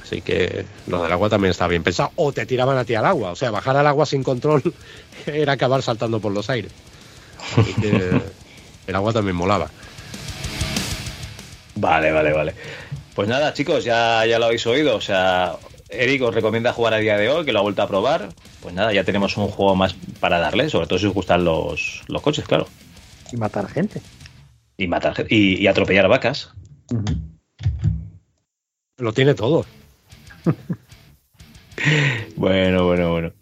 Así 0.00 0.20
que 0.20 0.64
lo 0.86 1.02
del 1.02 1.10
agua 1.10 1.28
también 1.28 1.50
estaba 1.50 1.70
bien 1.70 1.82
pensado. 1.82 2.12
O 2.14 2.32
te 2.32 2.46
tiraban 2.46 2.78
a 2.78 2.84
ti 2.84 2.94
al 2.94 3.04
agua. 3.04 3.32
O 3.32 3.34
sea, 3.34 3.50
bajar 3.50 3.76
al 3.76 3.86
agua 3.88 4.06
sin 4.06 4.22
control 4.22 4.62
era 5.26 5.54
acabar 5.54 5.82
saltando 5.82 6.20
por 6.20 6.30
los 6.30 6.48
aires. 6.50 6.70
Así 7.58 7.74
que 7.74 8.20
el 8.86 8.94
agua 8.94 9.12
también 9.12 9.34
molaba. 9.34 9.68
Vale, 11.74 12.12
vale, 12.12 12.32
vale. 12.32 12.54
Pues 13.12 13.28
nada, 13.28 13.52
chicos, 13.54 13.82
ya, 13.82 14.24
ya 14.24 14.38
lo 14.38 14.44
habéis 14.44 14.64
oído. 14.68 14.94
O 14.94 15.00
sea, 15.00 15.56
Eric 15.92 16.22
os 16.22 16.34
recomienda 16.34 16.72
jugar 16.72 16.94
a 16.94 16.98
día 16.98 17.16
de 17.16 17.28
hoy, 17.28 17.44
que 17.44 17.52
lo 17.52 17.58
ha 17.58 17.62
vuelto 17.62 17.82
a 17.82 17.88
probar. 17.88 18.28
Pues 18.60 18.74
nada, 18.74 18.92
ya 18.92 19.04
tenemos 19.04 19.36
un 19.36 19.48
juego 19.48 19.74
más 19.74 19.94
para 20.20 20.38
darle, 20.38 20.68
sobre 20.70 20.86
todo 20.86 20.98
si 20.98 21.06
os 21.06 21.14
gustan 21.14 21.44
los, 21.44 22.02
los 22.08 22.22
coches, 22.22 22.44
claro. 22.46 22.66
Y 23.32 23.36
matar 23.36 23.68
gente. 23.68 24.00
Y 24.76 24.86
matar 24.88 25.14
gente- 25.14 25.34
y, 25.34 25.56
y 25.62 25.66
atropellar 25.66 26.08
vacas. 26.08 26.50
Lo 28.98 29.12
tiene 29.12 29.34
todo. 29.34 29.64
Bueno, 32.36 32.86
bueno, 32.86 33.10
bueno. 33.10 33.32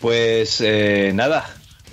Pues 0.00 0.60
eh, 0.60 1.10
nada, 1.14 1.44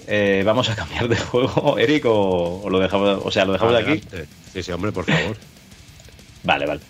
eh, 0.08 0.44
vamos 0.46 0.70
a 0.70 0.76
cambiar 0.76 1.08
de 1.08 1.18
juego, 1.18 1.78
Eric, 1.78 2.06
o, 2.06 2.62
o 2.64 2.70
lo 2.70 2.80
dejamos, 2.80 3.20
o 3.24 3.32
sea, 3.32 3.44
lo 3.46 3.54
dejamos 3.54 3.76
aquí. 3.76 4.02
Sí, 4.54 4.64
sí, 4.64 4.72
hombre, 4.72 4.92
por 4.92 5.06
favor. 5.06 5.36
Vale, 6.44 6.66
vale. 6.66 6.82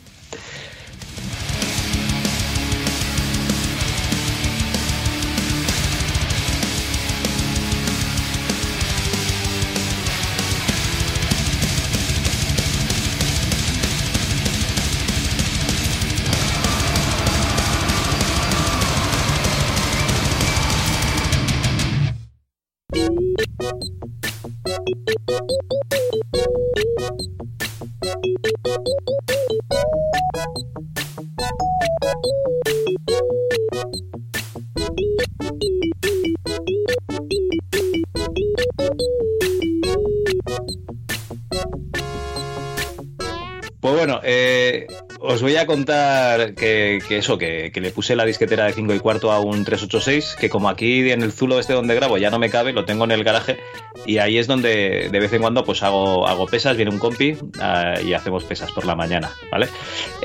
Contar 45.73 46.53
que, 46.53 46.99
eso, 47.09 47.39
que, 47.39 47.71
que 47.73 47.81
le 47.81 47.89
puse 47.89 48.15
la 48.15 48.25
disquetera 48.25 48.65
de 48.65 48.73
5 48.73 48.93
y 48.93 48.99
cuarto 48.99 49.31
a 49.31 49.39
un 49.39 49.65
386, 49.65 50.37
que 50.39 50.47
como 50.47 50.69
aquí 50.69 51.09
en 51.09 51.23
el 51.23 51.31
Zulo 51.31 51.57
este 51.57 51.73
donde 51.73 51.95
grabo 51.95 52.19
ya 52.19 52.29
no 52.29 52.37
me 52.37 52.51
cabe, 52.51 52.73
lo 52.73 52.85
tengo 52.85 53.05
en 53.05 53.11
el 53.11 53.23
garaje 53.23 53.57
y 54.05 54.19
ahí 54.19 54.37
es 54.37 54.45
donde 54.45 55.09
de 55.11 55.19
vez 55.19 55.33
en 55.33 55.41
cuando 55.41 55.63
pues 55.63 55.81
hago, 55.81 56.27
hago 56.27 56.45
pesas, 56.45 56.75
viene 56.75 56.91
un 56.91 56.99
compi 56.99 57.37
ah, 57.59 57.95
y 58.05 58.13
hacemos 58.13 58.43
pesas 58.43 58.71
por 58.71 58.85
la 58.85 58.95
mañana, 58.95 59.31
¿vale? 59.51 59.67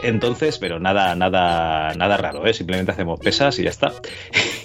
Entonces, 0.03 0.59
pero 0.59 0.79
nada, 0.81 1.15
nada, 1.15 1.95
nada 1.95 2.19
raro, 2.19 2.47
¿eh? 2.47 2.53
simplemente 2.53 2.93
hacemos 2.93 3.19
pesas 3.19 3.59
y 3.59 3.63
ya 3.63 3.71
está. 3.71 3.93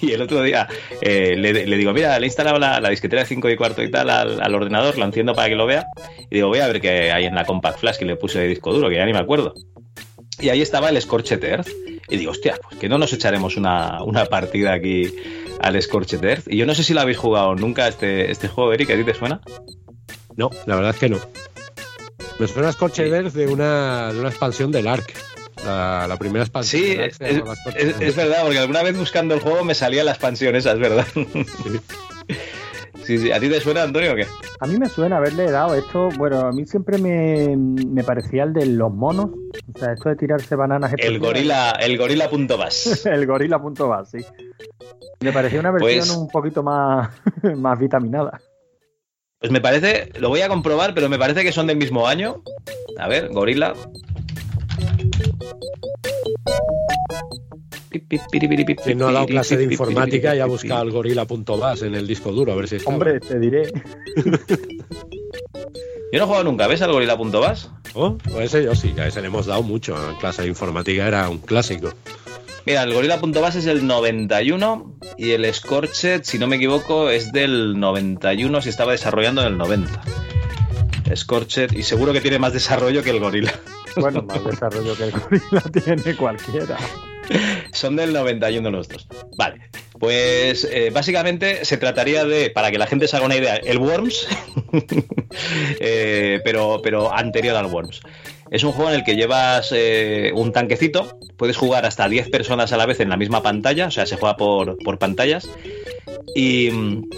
Y 0.01 0.11
el 0.11 0.21
otro 0.21 0.43
día 0.43 0.67
eh, 0.99 1.37
le, 1.37 1.65
le 1.65 1.77
digo, 1.77 1.93
mira, 1.93 2.19
le 2.19 2.25
he 2.25 2.27
instalado 2.27 2.59
la, 2.59 2.81
la 2.81 2.89
disquetera 2.89 3.21
de 3.21 3.27
5 3.29 3.49
y 3.51 3.55
cuarto 3.55 3.81
y 3.81 3.89
tal 3.89 4.09
al, 4.09 4.41
al 4.41 4.53
ordenador, 4.53 4.97
lo 4.97 5.05
enciendo 5.05 5.33
para 5.33 5.47
que 5.47 5.55
lo 5.55 5.65
vea 5.65 5.85
y 6.29 6.35
digo, 6.35 6.49
voy 6.49 6.59
a 6.59 6.67
ver 6.67 6.81
qué 6.81 7.09
hay 7.13 7.23
en 7.23 7.35
la 7.35 7.45
Compact 7.45 7.79
Flash 7.79 7.99
que 7.99 8.05
le 8.05 8.17
puse 8.17 8.39
de 8.39 8.49
disco 8.49 8.73
duro, 8.73 8.89
que 8.89 8.97
ya 8.97 9.05
ni 9.05 9.13
me 9.13 9.19
acuerdo. 9.19 9.53
Y 10.39 10.49
ahí 10.49 10.61
estaba 10.61 10.89
el 10.89 11.01
Scorched 11.01 11.43
Earth. 11.43 11.67
Y 12.09 12.17
digo, 12.17 12.31
hostia, 12.31 12.59
pues 12.61 12.79
que 12.79 12.89
no 12.89 12.97
nos 12.97 13.13
echaremos 13.13 13.55
una, 13.55 14.03
una 14.03 14.25
partida 14.25 14.73
aquí 14.73 15.13
al 15.59 15.81
Scorched 15.81 16.23
Earth. 16.23 16.47
Y 16.47 16.57
yo 16.57 16.65
no 16.65 16.75
sé 16.75 16.83
si 16.83 16.93
lo 16.93 17.01
habéis 17.01 17.17
jugado 17.17 17.55
nunca 17.55 17.87
este, 17.87 18.31
este 18.31 18.47
juego, 18.47 18.73
Eric, 18.73 18.89
¿a 18.91 18.95
ti 18.95 19.03
te 19.03 19.13
suena? 19.13 19.41
No, 20.35 20.49
la 20.65 20.75
verdad 20.75 20.91
es 20.91 20.99
que 20.99 21.09
no. 21.09 21.19
Me 22.39 22.47
suena 22.47 22.71
Scorched 22.71 23.13
Earth 23.13 23.33
de 23.33 23.47
una, 23.47 24.11
de 24.11 24.19
una 24.19 24.29
expansión 24.29 24.71
del 24.71 24.87
ARC. 24.87 25.13
La, 25.65 26.07
la 26.07 26.17
primera 26.17 26.43
expansión. 26.43 26.83
Sí, 26.83 26.91
es, 26.99 27.21
es 27.21 28.15
verdad, 28.15 28.43
porque 28.43 28.59
alguna 28.59 28.83
vez 28.83 28.97
buscando 28.97 29.33
el 29.33 29.39
juego 29.39 29.63
me 29.63 29.75
salía 29.75 30.03
la 30.03 30.11
expansión 30.11 30.55
esa, 30.55 30.73
es 30.73 30.79
verdad. 30.79 31.07
Sí, 31.13 31.25
sí. 33.05 33.31
¿A 33.31 33.39
ti 33.39 33.49
te 33.49 33.59
suena, 33.61 33.83
Antonio, 33.83 34.13
o 34.13 34.15
qué? 34.15 34.25
A 34.59 34.65
mí 34.67 34.77
me 34.77 34.87
suena 34.87 35.17
haberle 35.17 35.49
dado 35.51 35.75
esto, 35.75 36.09
bueno, 36.17 36.39
a 36.39 36.51
mí 36.51 36.65
siempre 36.65 36.97
me, 36.97 37.55
me 37.57 38.03
parecía 38.03 38.43
el 38.43 38.53
de 38.53 38.65
los 38.65 38.93
monos, 38.93 39.29
o 39.73 39.79
sea, 39.79 39.93
esto 39.93 40.09
de 40.09 40.15
tirarse 40.15 40.55
bananas. 40.55 40.93
El 40.97 41.19
gorila, 41.19 41.71
el 41.79 41.97
gorila.bas. 41.97 43.05
el 43.05 43.25
gorila 43.27 43.61
punto 43.61 43.87
bas, 43.87 44.09
sí. 44.11 44.19
Me 45.21 45.31
parecía 45.31 45.59
una 45.59 45.71
versión 45.71 45.99
Pues- 46.07 46.17
un 46.17 46.27
poquito 46.27 46.63
más, 46.63 47.09
más 47.57 47.79
vitaminada. 47.79 48.39
Pues 49.39 49.51
me 49.51 49.59
parece, 49.59 50.09
lo 50.19 50.29
voy 50.29 50.39
a 50.41 50.47
comprobar, 50.47 50.93
pero 50.95 51.09
me 51.09 51.19
parece 51.19 51.43
que 51.43 51.51
son 51.51 51.67
del 51.67 51.75
mismo 51.77 52.07
año. 52.07 52.41
A 52.97 53.09
ver, 53.09 53.27
gorila. 53.29 53.73
Si 58.83 58.95
no 58.95 59.07
ha 59.07 59.11
dado 59.11 59.25
clase 59.25 59.57
de 59.57 59.65
informática 59.65 60.35
y 60.35 60.39
ha 60.39 60.45
buscado 60.45 60.83
el 60.83 60.91
gorila.bas 60.91 61.81
en 61.83 61.95
el 61.95 62.07
disco 62.07 62.31
duro, 62.31 62.53
a 62.53 62.55
ver 62.55 62.67
si 62.67 62.77
está. 62.77 62.89
Hombre, 62.89 63.19
te 63.19 63.39
diré. 63.39 63.71
Yo 66.13 66.19
no 66.19 66.25
he 66.25 66.27
jugado 66.27 66.43
nunca, 66.43 66.67
¿ves 66.67 66.81
al 66.83 66.91
gorila.bas? 66.91 67.71
Oh, 67.95 68.19
pues 68.19 68.53
ese 68.53 68.63
yo 68.63 68.75
sí, 68.75 68.93
a 68.99 69.07
ese 69.07 69.19
le 69.21 69.27
hemos 69.27 69.47
dado 69.47 69.63
mucho. 69.63 69.95
En 70.09 70.15
clase 70.17 70.43
de 70.43 70.47
informática 70.47 71.07
era 71.07 71.27
un 71.27 71.39
clásico. 71.39 71.91
Mira, 72.67 72.83
el 72.83 72.93
gorila.bas 72.93 73.55
es 73.55 73.65
del 73.65 73.87
91 73.87 74.93
y 75.17 75.31
el 75.31 75.51
Scorched, 75.51 76.21
si 76.23 76.37
no 76.37 76.45
me 76.45 76.57
equivoco, 76.57 77.09
es 77.09 77.31
del 77.31 77.79
91, 77.79 78.61
se 78.61 78.69
estaba 78.69 78.91
desarrollando 78.91 79.41
en 79.41 79.47
el 79.47 79.57
90. 79.57 80.01
Scorched, 81.15 81.71
y 81.73 81.83
seguro 81.83 82.13
que 82.13 82.21
tiene 82.21 82.39
más 82.39 82.53
desarrollo 82.53 83.03
que 83.03 83.09
el 83.09 83.19
gorila. 83.19 83.51
Bueno, 83.95 84.23
más 84.23 84.43
desarrollo 84.43 84.95
que 84.95 85.03
el 85.05 85.11
gorila 85.11 85.61
tiene 85.83 86.15
cualquiera. 86.15 86.77
Son 87.71 87.95
del 87.95 88.13
91 88.13 88.69
los 88.69 88.87
dos. 88.87 89.07
Vale, 89.37 89.69
pues 89.99 90.67
eh, 90.69 90.89
básicamente 90.91 91.65
se 91.65 91.77
trataría 91.77 92.25
de, 92.25 92.49
para 92.49 92.71
que 92.71 92.77
la 92.77 92.87
gente 92.87 93.07
se 93.07 93.15
haga 93.15 93.25
una 93.25 93.35
idea, 93.35 93.55
el 93.55 93.77
Worms, 93.77 94.27
eh, 95.79 96.41
pero, 96.43 96.81
pero 96.83 97.13
anterior 97.13 97.55
al 97.55 97.67
Worms. 97.67 98.01
Es 98.51 98.63
un 98.63 98.71
juego 98.71 98.91
en 98.91 98.97
el 98.97 99.03
que 99.03 99.15
llevas 99.15 99.71
eh, 99.73 100.31
un 100.35 100.51
tanquecito, 100.51 101.17
puedes 101.37 101.57
jugar 101.57 101.85
hasta 101.85 102.07
10 102.07 102.29
personas 102.29 102.71
a 102.73 102.77
la 102.77 102.85
vez 102.85 102.99
en 102.99 103.09
la 103.09 103.17
misma 103.17 103.41
pantalla, 103.41 103.87
o 103.87 103.91
sea, 103.91 104.05
se 104.05 104.17
juega 104.17 104.37
por, 104.37 104.77
por 104.77 104.99
pantallas, 104.99 105.49
y 106.35 106.69
mm, 106.69 107.09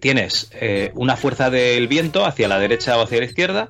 tienes 0.00 0.50
una 0.94 1.16
fuerza 1.16 1.50
del 1.50 1.88
viento 1.88 2.24
hacia 2.24 2.48
la 2.48 2.58
derecha 2.58 2.96
o 2.96 3.02
hacia 3.02 3.18
la 3.18 3.24
izquierda, 3.26 3.68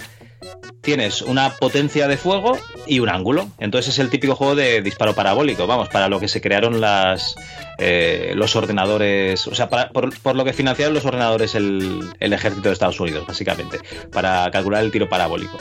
tienes 0.81 1.23
una 1.23 1.51
potencia 1.57 2.09
de 2.09 2.17
fuego 2.17 2.59
y 2.87 3.01
un 3.01 3.09
ángulo. 3.09 3.49
Entonces 3.59 3.95
es 3.95 3.99
el 3.99 4.11
típico 4.11 4.35
juego 4.35 4.55
de 4.55 4.81
disparo 4.83 5.15
parabólico, 5.15 5.67
vamos, 5.67 5.89
para 5.89 6.09
lo 6.09 6.21
que 6.21 6.29
se 6.29 6.41
crearon 6.41 6.81
las, 6.81 7.35
eh, 7.79 8.33
los 8.35 8.57
ordenadores, 8.57 9.47
o 9.47 9.55
sea, 9.55 9.69
para- 9.69 9.91
por, 9.91 10.37
lo 10.37 10.45
que 10.45 10.53
financiaron 10.53 10.95
los 10.95 11.05
ordenadores 11.05 11.55
el, 11.55 12.01
el 12.21 12.33
ejército 12.33 12.69
de 12.69 12.73
Estados 12.73 13.01
Unidos, 13.01 13.27
básicamente, 13.27 13.81
para 14.13 14.51
calcular 14.51 14.83
el 14.85 14.91
tiro 14.91 15.09
parabólico. 15.09 15.59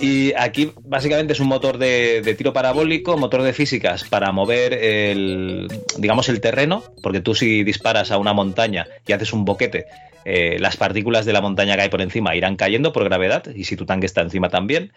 Y 0.00 0.32
aquí 0.34 0.72
básicamente 0.84 1.32
es 1.32 1.40
un 1.40 1.48
motor 1.48 1.76
de, 1.76 2.22
de 2.22 2.34
tiro 2.34 2.52
parabólico, 2.52 3.16
motor 3.16 3.42
de 3.42 3.52
físicas 3.52 4.04
para 4.04 4.30
mover 4.30 4.72
el, 4.72 5.66
digamos, 5.98 6.28
el 6.28 6.40
terreno, 6.40 6.84
porque 7.02 7.20
tú 7.20 7.34
si 7.34 7.64
disparas 7.64 8.10
a 8.12 8.18
una 8.18 8.32
montaña 8.32 8.86
y 9.06 9.12
haces 9.12 9.32
un 9.32 9.44
boquete, 9.44 9.86
eh, 10.24 10.58
las 10.58 10.76
partículas 10.76 11.24
de 11.24 11.32
la 11.32 11.40
montaña 11.40 11.76
que 11.76 11.82
hay 11.82 11.88
por 11.88 12.02
encima 12.02 12.34
irán 12.36 12.56
cayendo 12.56 12.92
por 12.92 13.04
gravedad, 13.04 13.44
y 13.54 13.64
si 13.64 13.76
tu 13.76 13.86
tanque 13.86 14.06
está 14.06 14.20
encima 14.20 14.48
también. 14.48 14.92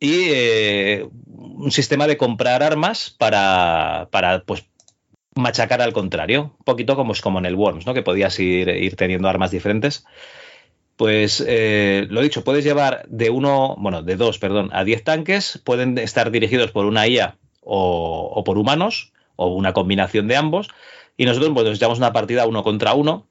Y 0.00 0.26
eh, 0.28 1.06
un 1.26 1.70
sistema 1.70 2.06
de 2.06 2.16
comprar 2.16 2.62
armas 2.62 3.14
para, 3.16 4.08
para 4.10 4.44
pues, 4.44 4.64
machacar 5.34 5.82
al 5.82 5.92
contrario, 5.92 6.54
un 6.58 6.64
poquito 6.64 6.96
como, 6.96 7.12
como 7.22 7.38
en 7.38 7.46
el 7.46 7.54
Worms, 7.54 7.86
¿no? 7.86 7.94
que 7.94 8.02
podías 8.02 8.38
ir, 8.38 8.68
ir 8.68 8.96
teniendo 8.96 9.28
armas 9.28 9.50
diferentes. 9.50 10.04
Pues 10.96 11.44
eh, 11.46 12.06
lo 12.08 12.20
dicho, 12.22 12.44
puedes 12.44 12.64
llevar 12.64 13.04
de 13.08 13.30
uno, 13.30 13.74
bueno, 13.78 14.02
de 14.02 14.14
dos, 14.16 14.38
perdón, 14.38 14.70
a 14.72 14.84
diez 14.84 15.02
tanques, 15.02 15.60
pueden 15.64 15.98
estar 15.98 16.30
dirigidos 16.30 16.70
por 16.70 16.86
una 16.86 17.08
IA 17.08 17.36
o, 17.62 18.30
o 18.32 18.44
por 18.44 18.58
humanos, 18.58 19.12
o 19.34 19.48
una 19.48 19.72
combinación 19.72 20.28
de 20.28 20.36
ambos, 20.36 20.68
y 21.16 21.26
nosotros 21.26 21.52
pues, 21.52 21.66
nos 21.66 21.76
echamos 21.76 21.98
una 21.98 22.12
partida 22.12 22.46
uno 22.46 22.62
contra 22.62 22.94
uno, 22.94 23.26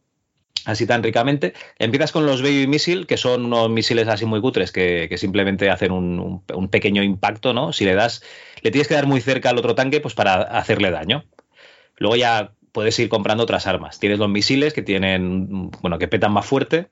así 0.65 0.87
tan 0.87 1.03
ricamente. 1.03 1.53
Empiezas 1.79 2.11
con 2.11 2.25
los 2.25 2.41
Baby 2.41 2.67
Missile, 2.67 3.05
que 3.05 3.17
son 3.17 3.45
unos 3.45 3.69
misiles 3.69 4.07
así 4.07 4.25
muy 4.25 4.41
cutres 4.41 4.71
que, 4.71 5.13
simplemente 5.17 5.69
hacen 5.69 5.91
un, 5.91 6.43
pequeño 6.69 7.03
impacto, 7.03 7.53
¿no? 7.53 7.73
Si 7.73 7.85
le 7.85 7.95
das, 7.95 8.23
le 8.61 8.71
tienes 8.71 8.87
que 8.87 8.95
dar 8.95 9.07
muy 9.07 9.21
cerca 9.21 9.49
al 9.49 9.57
otro 9.57 9.75
tanque, 9.75 10.01
pues 10.01 10.13
para 10.13 10.41
hacerle 10.41 10.91
daño. 10.91 11.25
Luego 11.97 12.15
ya 12.15 12.53
puedes 12.71 12.97
ir 12.99 13.09
comprando 13.09 13.43
otras 13.43 13.67
armas. 13.67 13.99
Tienes 13.99 14.19
los 14.19 14.29
misiles 14.29 14.73
que 14.73 14.81
tienen, 14.81 15.69
bueno, 15.81 15.99
que 15.99 16.07
petan 16.07 16.33
más 16.33 16.45
fuerte. 16.45 16.89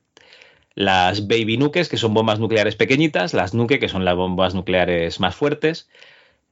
Las 0.74 1.26
Baby 1.26 1.58
Nukes, 1.58 1.88
que 1.88 1.98
son 1.98 2.14
bombas 2.14 2.38
nucleares 2.38 2.76
pequeñitas. 2.76 3.34
Las 3.34 3.52
Nuke, 3.52 3.78
que 3.78 3.88
son 3.88 4.04
las 4.04 4.16
bombas 4.16 4.54
nucleares 4.54 5.20
más 5.20 5.34
fuertes. 5.34 5.88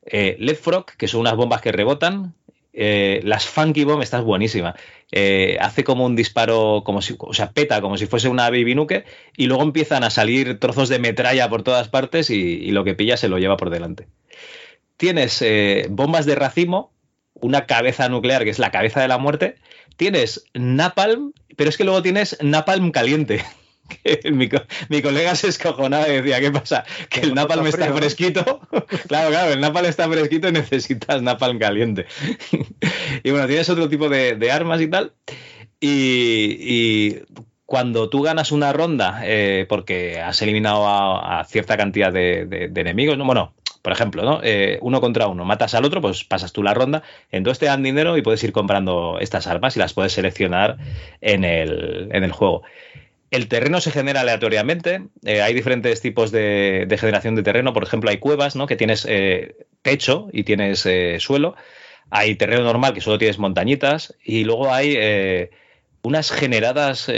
Eh, 0.05 0.37
Leapfrog, 0.39 0.87
que 0.97 1.09
son 1.09 1.21
unas 1.21 1.37
bombas 1.37 1.61
que 1.61 1.73
rebotan. 1.73 2.35
Eh, 2.83 3.20
las 3.24 3.47
Funky 3.47 3.85
Bomb, 3.85 4.01
esta 4.01 4.20
es 4.20 4.24
buenísima. 4.24 4.74
Eh, 5.12 5.59
hace 5.61 5.85
como 5.85 6.07
un 6.07 6.16
disparo, 6.16 6.81
como 6.83 7.03
si, 7.03 7.14
o 7.18 7.35
sea, 7.35 7.53
peta 7.53 7.83
como 7.83 7.99
si 7.99 8.07
fuese 8.07 8.31
una 8.31 8.49
Baby 8.49 8.74
Nuke. 8.74 9.05
Y 9.37 9.49
luego 9.49 9.62
empiezan 9.62 10.03
a 10.03 10.09
salir 10.09 10.59
trozos 10.59 10.89
de 10.89 10.99
metralla 10.99 11.51
por 11.51 11.62
todas 11.62 11.89
partes 11.89 12.31
y, 12.31 12.70
lo 12.70 12.83
que 12.83 12.95
pilla 12.95 13.18
se 13.18 13.28
lo 13.28 13.39
lleva 13.39 13.59
por 13.59 13.68
delante. 13.68 14.09
Tienes 14.97 15.43
eh, 15.43 15.89
bombas 15.91 16.24
de 16.24 16.37
racimo, 16.37 16.91
una 17.35 17.66
cabeza 17.66 18.09
nuclear 18.09 18.45
que 18.45 18.51
es 18.51 18.59
la 18.59 18.70
cabeza 18.70 19.03
de 19.03 19.09
la 19.09 19.18
muerte. 19.18 19.57
Tienes 19.99 20.47
Napalm, 20.55 21.35
pero 21.57 21.68
es 21.68 21.76
que 21.76 21.85
luego 21.85 22.01
tienes 22.01 22.39
Napalm 22.41 22.93
caliente. 22.93 23.45
Que 24.03 24.30
mi, 24.30 24.49
co- 24.49 24.62
mi 24.88 25.03
colega 25.03 25.34
se 25.34 25.49
escojonaba 25.49 26.09
y 26.09 26.12
decía, 26.22 26.41
¿qué 26.41 26.51
pasa? 26.51 26.84
Que 27.09 27.20
el 27.20 27.34
napalm 27.34 27.66
está 27.66 27.93
fresquito. 27.93 28.61
claro, 29.09 29.30
claro, 29.30 29.53
el 29.53 29.61
napalm 29.61 29.86
está 29.86 30.09
fresquito 30.09 30.49
y 30.49 30.53
necesitas 30.53 31.20
napalm 31.22 31.59
caliente. 31.59 32.07
y 33.22 33.30
bueno, 33.30 33.47
tienes 33.47 33.68
otro 33.68 33.88
tipo 33.88 34.09
de, 34.09 34.36
de 34.36 34.51
armas 34.53 34.80
y 34.80 34.88
tal. 34.88 35.12
Y, 35.80 36.57
y 36.61 37.22
cuando 37.66 38.09
tú 38.11 38.22
ganas 38.22 38.53
una 38.53 38.72
ronda 38.72 39.20
eh, 39.24 39.66
porque 39.68 40.20
has 40.20 40.41
eliminado 40.43 40.86
a, 40.86 41.41
a 41.41 41.45
cierta 41.45 41.76
cantidad 41.76 42.12
de, 42.12 42.47
de- 42.47 42.68
de 42.68 42.80
enemigos, 42.80 43.16
¿no? 43.16 43.24
Bueno, 43.24 43.55
por 43.82 43.93
ejemplo, 43.95 44.22
¿no? 44.24 44.41
Eh, 44.43 44.78
uno 44.82 45.01
contra 45.01 45.26
uno, 45.26 45.45
matas 45.47 45.74
al 45.74 45.86
otro, 45.86 46.03
pues 46.03 46.24
pasas 46.24 46.53
tú 46.53 46.62
la 46.62 46.74
ronda, 46.74 47.03
entonces 47.30 47.61
te 47.61 47.66
dan 47.66 47.82
dinero 47.82 48.16
y 48.18 48.22
puedes 48.22 48.45
ir 48.45 48.53
comprando 48.53 49.16
estas 49.20 49.47
armas 49.47 49.74
y 49.76 49.78
las 49.78 49.95
puedes 49.95 50.12
seleccionar 50.12 50.76
en 51.22 51.45
el, 51.45 52.09
en 52.12 52.22
el 52.24 52.32
juego. 52.32 52.62
El 53.31 53.47
terreno 53.47 53.81
se 53.81 53.93
genera 53.93 54.22
aleatoriamente. 54.22 55.03
eh, 55.24 55.43
hay 55.43 55.55
diferentes 55.55 56.01
tipos 56.01 56.33
de, 56.33 56.87
generación 56.99 57.37
de 57.37 57.43
terreno. 57.43 57.72
Por 57.72 57.85
ejemplo, 57.85 58.11
hay 58.11 58.18
cuevas, 58.18 58.57
¿no? 58.57 58.66
Que 58.66 58.76
tienes 58.76 59.07
eh, 59.09 59.57
techo 59.83 60.28
y 60.33 60.43
tienes 60.45 60.85
eh, 60.87 61.18
suelo. 61.20 61.55
Hay 62.11 62.35
terreno 62.35 62.64
normal 62.64 62.93
que 62.93 63.01
solo 63.01 63.18
tienes 63.18 63.39
montañitas. 63.39 64.16
Y 64.24 64.45
luego 64.45 64.72
hay 64.72 64.95
eh, 64.99 65.51
unas 66.03 66.33
generadas, 66.33 67.11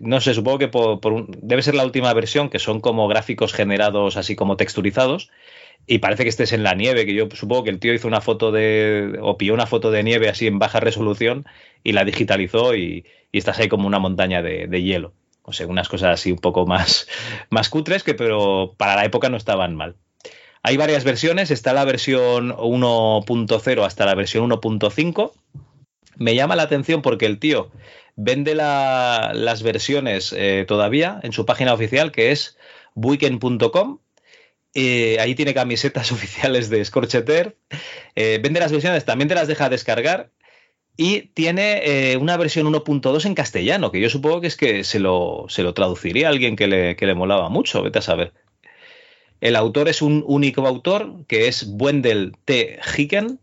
no 0.00 0.20
sé, 0.20 0.32
supongo 0.34 0.58
que 0.58 0.68
por, 0.68 1.26
debe 1.42 1.62
ser 1.62 1.74
la 1.74 1.84
última 1.84 2.14
versión, 2.14 2.48
que 2.48 2.58
son 2.58 2.80
como 2.80 3.08
gráficos 3.08 3.52
generados 3.52 4.16
así 4.16 4.36
como 4.36 4.56
texturizados. 4.56 5.30
Y 5.86 5.98
parece 5.98 6.22
que 6.22 6.30
estés 6.30 6.52
en 6.52 6.62
la 6.62 6.74
nieve, 6.74 7.06
que 7.06 7.14
yo 7.14 7.28
supongo 7.34 7.64
que 7.64 7.70
el 7.70 7.78
tío 7.80 7.94
hizo 7.94 8.08
una 8.08 8.20
foto 8.20 8.52
de. 8.52 9.18
o 9.20 9.36
pilló 9.38 9.54
una 9.54 9.66
foto 9.66 9.90
de 9.90 10.02
nieve 10.02 10.28
así 10.28 10.46
en 10.46 10.58
baja 10.58 10.80
resolución 10.80 11.46
y 11.84 11.92
la 11.92 12.04
digitalizó 12.04 12.74
y, 12.74 13.04
estás 13.32 13.58
ahí 13.58 13.68
como 13.68 13.86
una 13.86 13.98
montaña 13.98 14.42
de 14.42 14.82
hielo. 14.82 15.12
O 15.48 15.52
sea, 15.52 15.66
unas 15.66 15.88
cosas 15.88 16.14
así 16.14 16.30
un 16.32 16.38
poco 16.38 16.66
más, 16.66 17.08
más 17.50 17.68
cutres 17.68 18.02
que, 18.02 18.14
pero 18.14 18.74
para 18.76 18.94
la 18.96 19.04
época 19.04 19.28
no 19.28 19.36
estaban 19.36 19.74
mal. 19.74 19.96
Hay 20.62 20.76
varias 20.76 21.04
versiones, 21.04 21.50
está 21.50 21.72
la 21.72 21.84
versión 21.84 22.50
1.0 22.56 23.84
hasta 23.84 24.06
la 24.06 24.14
versión 24.14 24.48
1.5. 24.50 25.32
Me 26.16 26.34
llama 26.34 26.56
la 26.56 26.64
atención 26.64 27.00
porque 27.02 27.26
el 27.26 27.38
tío 27.38 27.70
vende 28.16 28.54
la- 28.56 29.30
las 29.34 29.62
versiones 29.62 30.34
eh, 30.36 30.64
todavía 30.66 31.20
en 31.22 31.32
su 31.32 31.46
página 31.46 31.72
oficial 31.72 32.10
que 32.12 32.32
es 32.32 32.58
weekend.com. 32.96 33.98
Eh, 34.74 35.16
ahí 35.20 35.34
tiene 35.34 35.54
camisetas 35.54 36.12
oficiales 36.12 36.68
de 36.70 36.84
Scorched 36.84 37.28
Earth. 37.30 37.54
Eh, 38.16 38.38
vende 38.42 38.60
las 38.60 38.72
versiones, 38.72 39.04
también 39.04 39.28
te 39.28 39.34
las 39.34 39.48
deja 39.48 39.68
descargar. 39.68 40.30
Y 41.00 41.28
tiene 41.28 42.12
eh, 42.12 42.16
una 42.16 42.36
versión 42.36 42.66
1.2 42.66 43.24
en 43.24 43.36
castellano, 43.36 43.92
que 43.92 44.00
yo 44.00 44.10
supongo 44.10 44.40
que 44.40 44.48
es 44.48 44.56
que 44.56 44.82
se 44.82 44.98
lo, 44.98 45.46
se 45.48 45.62
lo 45.62 45.72
traduciría 45.72 46.26
a 46.26 46.30
alguien 46.30 46.56
que 46.56 46.66
le, 46.66 46.96
que 46.96 47.06
le 47.06 47.14
molaba 47.14 47.48
mucho, 47.48 47.84
vete 47.84 48.00
a 48.00 48.02
saber. 48.02 48.32
El 49.40 49.54
autor 49.54 49.88
es 49.88 50.02
un 50.02 50.24
único 50.26 50.66
autor, 50.66 51.24
que 51.28 51.46
es 51.46 51.68
Wendell 51.70 52.32
T. 52.44 52.80
Hicken, 52.96 53.38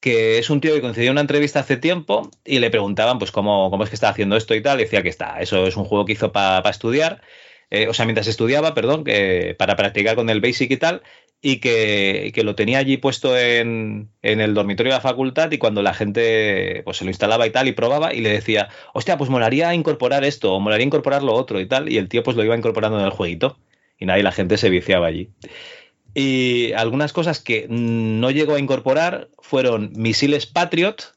que 0.00 0.38
es 0.38 0.50
un 0.50 0.60
tío 0.60 0.74
que 0.74 0.82
concedió 0.82 1.10
una 1.12 1.22
entrevista 1.22 1.60
hace 1.60 1.78
tiempo 1.78 2.30
y 2.44 2.58
le 2.58 2.70
preguntaban 2.70 3.18
pues 3.18 3.32
cómo, 3.32 3.70
cómo 3.70 3.84
es 3.84 3.88
que 3.88 3.96
está 3.96 4.10
haciendo 4.10 4.36
esto 4.36 4.54
y 4.54 4.62
tal, 4.62 4.80
y 4.80 4.84
decía 4.84 5.02
que 5.02 5.08
está, 5.08 5.40
eso 5.40 5.66
es 5.66 5.78
un 5.78 5.86
juego 5.86 6.04
que 6.04 6.12
hizo 6.12 6.30
para 6.30 6.68
estudiar, 6.68 7.22
eh, 7.70 7.88
o 7.88 7.94
sea, 7.94 8.04
mientras 8.04 8.26
estudiaba, 8.26 8.74
perdón, 8.74 9.04
que 9.04 9.54
para 9.58 9.76
practicar 9.76 10.16
con 10.16 10.28
el 10.28 10.42
Basic 10.42 10.70
y 10.72 10.76
tal, 10.76 11.02
y 11.42 11.58
que, 11.58 12.32
que 12.34 12.44
lo 12.44 12.54
tenía 12.54 12.78
allí 12.78 12.98
puesto 12.98 13.36
en, 13.38 14.10
en 14.22 14.40
el 14.40 14.52
dormitorio 14.54 14.92
de 14.92 14.98
la 14.98 15.02
facultad 15.02 15.50
y 15.52 15.58
cuando 15.58 15.82
la 15.82 15.94
gente 15.94 16.82
pues 16.84 16.98
se 16.98 17.04
lo 17.04 17.10
instalaba 17.10 17.46
y 17.46 17.50
tal 17.50 17.68
y 17.68 17.72
probaba 17.72 18.12
y 18.12 18.20
le 18.20 18.30
decía, 18.30 18.68
hostia, 18.92 19.16
pues 19.16 19.30
molaría 19.30 19.72
incorporar 19.74 20.24
esto 20.24 20.52
o 20.54 20.60
molaría 20.60 20.86
incorporar 20.86 21.22
lo 21.22 21.32
otro 21.32 21.60
y 21.60 21.66
tal, 21.66 21.90
y 21.90 21.96
el 21.96 22.08
tío 22.08 22.22
pues 22.22 22.36
lo 22.36 22.44
iba 22.44 22.56
incorporando 22.56 22.98
en 22.98 23.06
el 23.06 23.10
jueguito 23.10 23.58
y 23.98 24.06
nadie, 24.06 24.22
la 24.22 24.32
gente 24.32 24.56
se 24.58 24.70
viciaba 24.70 25.06
allí. 25.06 25.30
Y 26.14 26.72
algunas 26.72 27.12
cosas 27.12 27.40
que 27.40 27.66
no 27.68 28.30
llegó 28.30 28.54
a 28.54 28.58
incorporar 28.58 29.28
fueron 29.38 29.92
misiles 29.94 30.46
Patriot, 30.46 31.14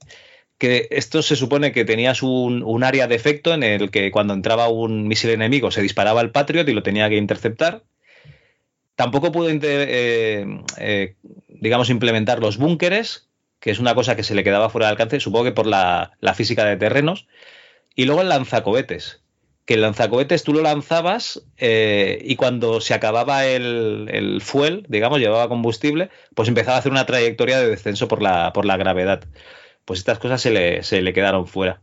que 0.57 0.87
esto 0.91 1.21
se 1.23 1.35
supone 1.35 1.71
que 1.71 1.85
tenías 1.85 2.21
un, 2.21 2.61
un 2.63 2.83
área 2.83 3.07
de 3.07 3.15
efecto 3.15 3.53
en 3.53 3.63
el 3.63 3.89
que 3.89 4.11
cuando 4.11 4.33
entraba 4.33 4.67
un 4.67 5.07
misil 5.07 5.31
enemigo 5.31 5.71
se 5.71 5.81
disparaba 5.81 6.21
el 6.21 6.31
Patriot 6.31 6.67
y 6.69 6.73
lo 6.73 6.83
tenía 6.83 7.09
que 7.09 7.17
interceptar. 7.17 7.83
Tampoco 8.95 9.31
pudo, 9.31 9.49
eh, 9.49 10.45
eh, 10.77 11.15
digamos, 11.47 11.89
implementar 11.89 12.39
los 12.39 12.57
búnkeres, 12.57 13.29
que 13.59 13.71
es 13.71 13.79
una 13.79 13.95
cosa 13.95 14.15
que 14.15 14.23
se 14.23 14.35
le 14.35 14.43
quedaba 14.43 14.69
fuera 14.69 14.87
de 14.87 14.91
alcance, 14.91 15.19
supongo 15.19 15.45
que 15.45 15.51
por 15.51 15.65
la, 15.65 16.11
física 16.35 16.65
de 16.65 16.77
terrenos. 16.77 17.27
Y 17.95 18.05
luego 18.05 18.21
el 18.21 18.29
lanzacohetes, 18.29 19.21
que 19.65 19.75
el 19.75 19.81
lanzacohetes 19.81 20.43
tú 20.43 20.53
lo 20.53 20.61
lanzabas 20.61 21.41
eh, 21.57 22.19
y 22.23 22.35
cuando 22.35 22.81
se 22.81 22.93
acababa 22.93 23.45
el, 23.45 24.09
el 24.11 24.41
fuel, 24.41 24.85
digamos, 24.89 25.19
llevaba 25.19 25.49
combustible, 25.49 26.09
pues 26.35 26.49
empezaba 26.49 26.75
a 26.75 26.79
hacer 26.79 26.91
una 26.91 27.05
trayectoria 27.05 27.59
de 27.59 27.69
descenso 27.69 28.07
por 28.07 28.21
la, 28.21 28.53
por 28.53 28.65
la 28.65 28.77
gravedad. 28.77 29.23
Pues 29.85 29.99
estas 29.99 30.19
cosas 30.19 30.41
se 30.41 30.51
le, 30.51 30.83
se 30.83 31.01
le 31.01 31.13
quedaron 31.13 31.47
fuera. 31.47 31.81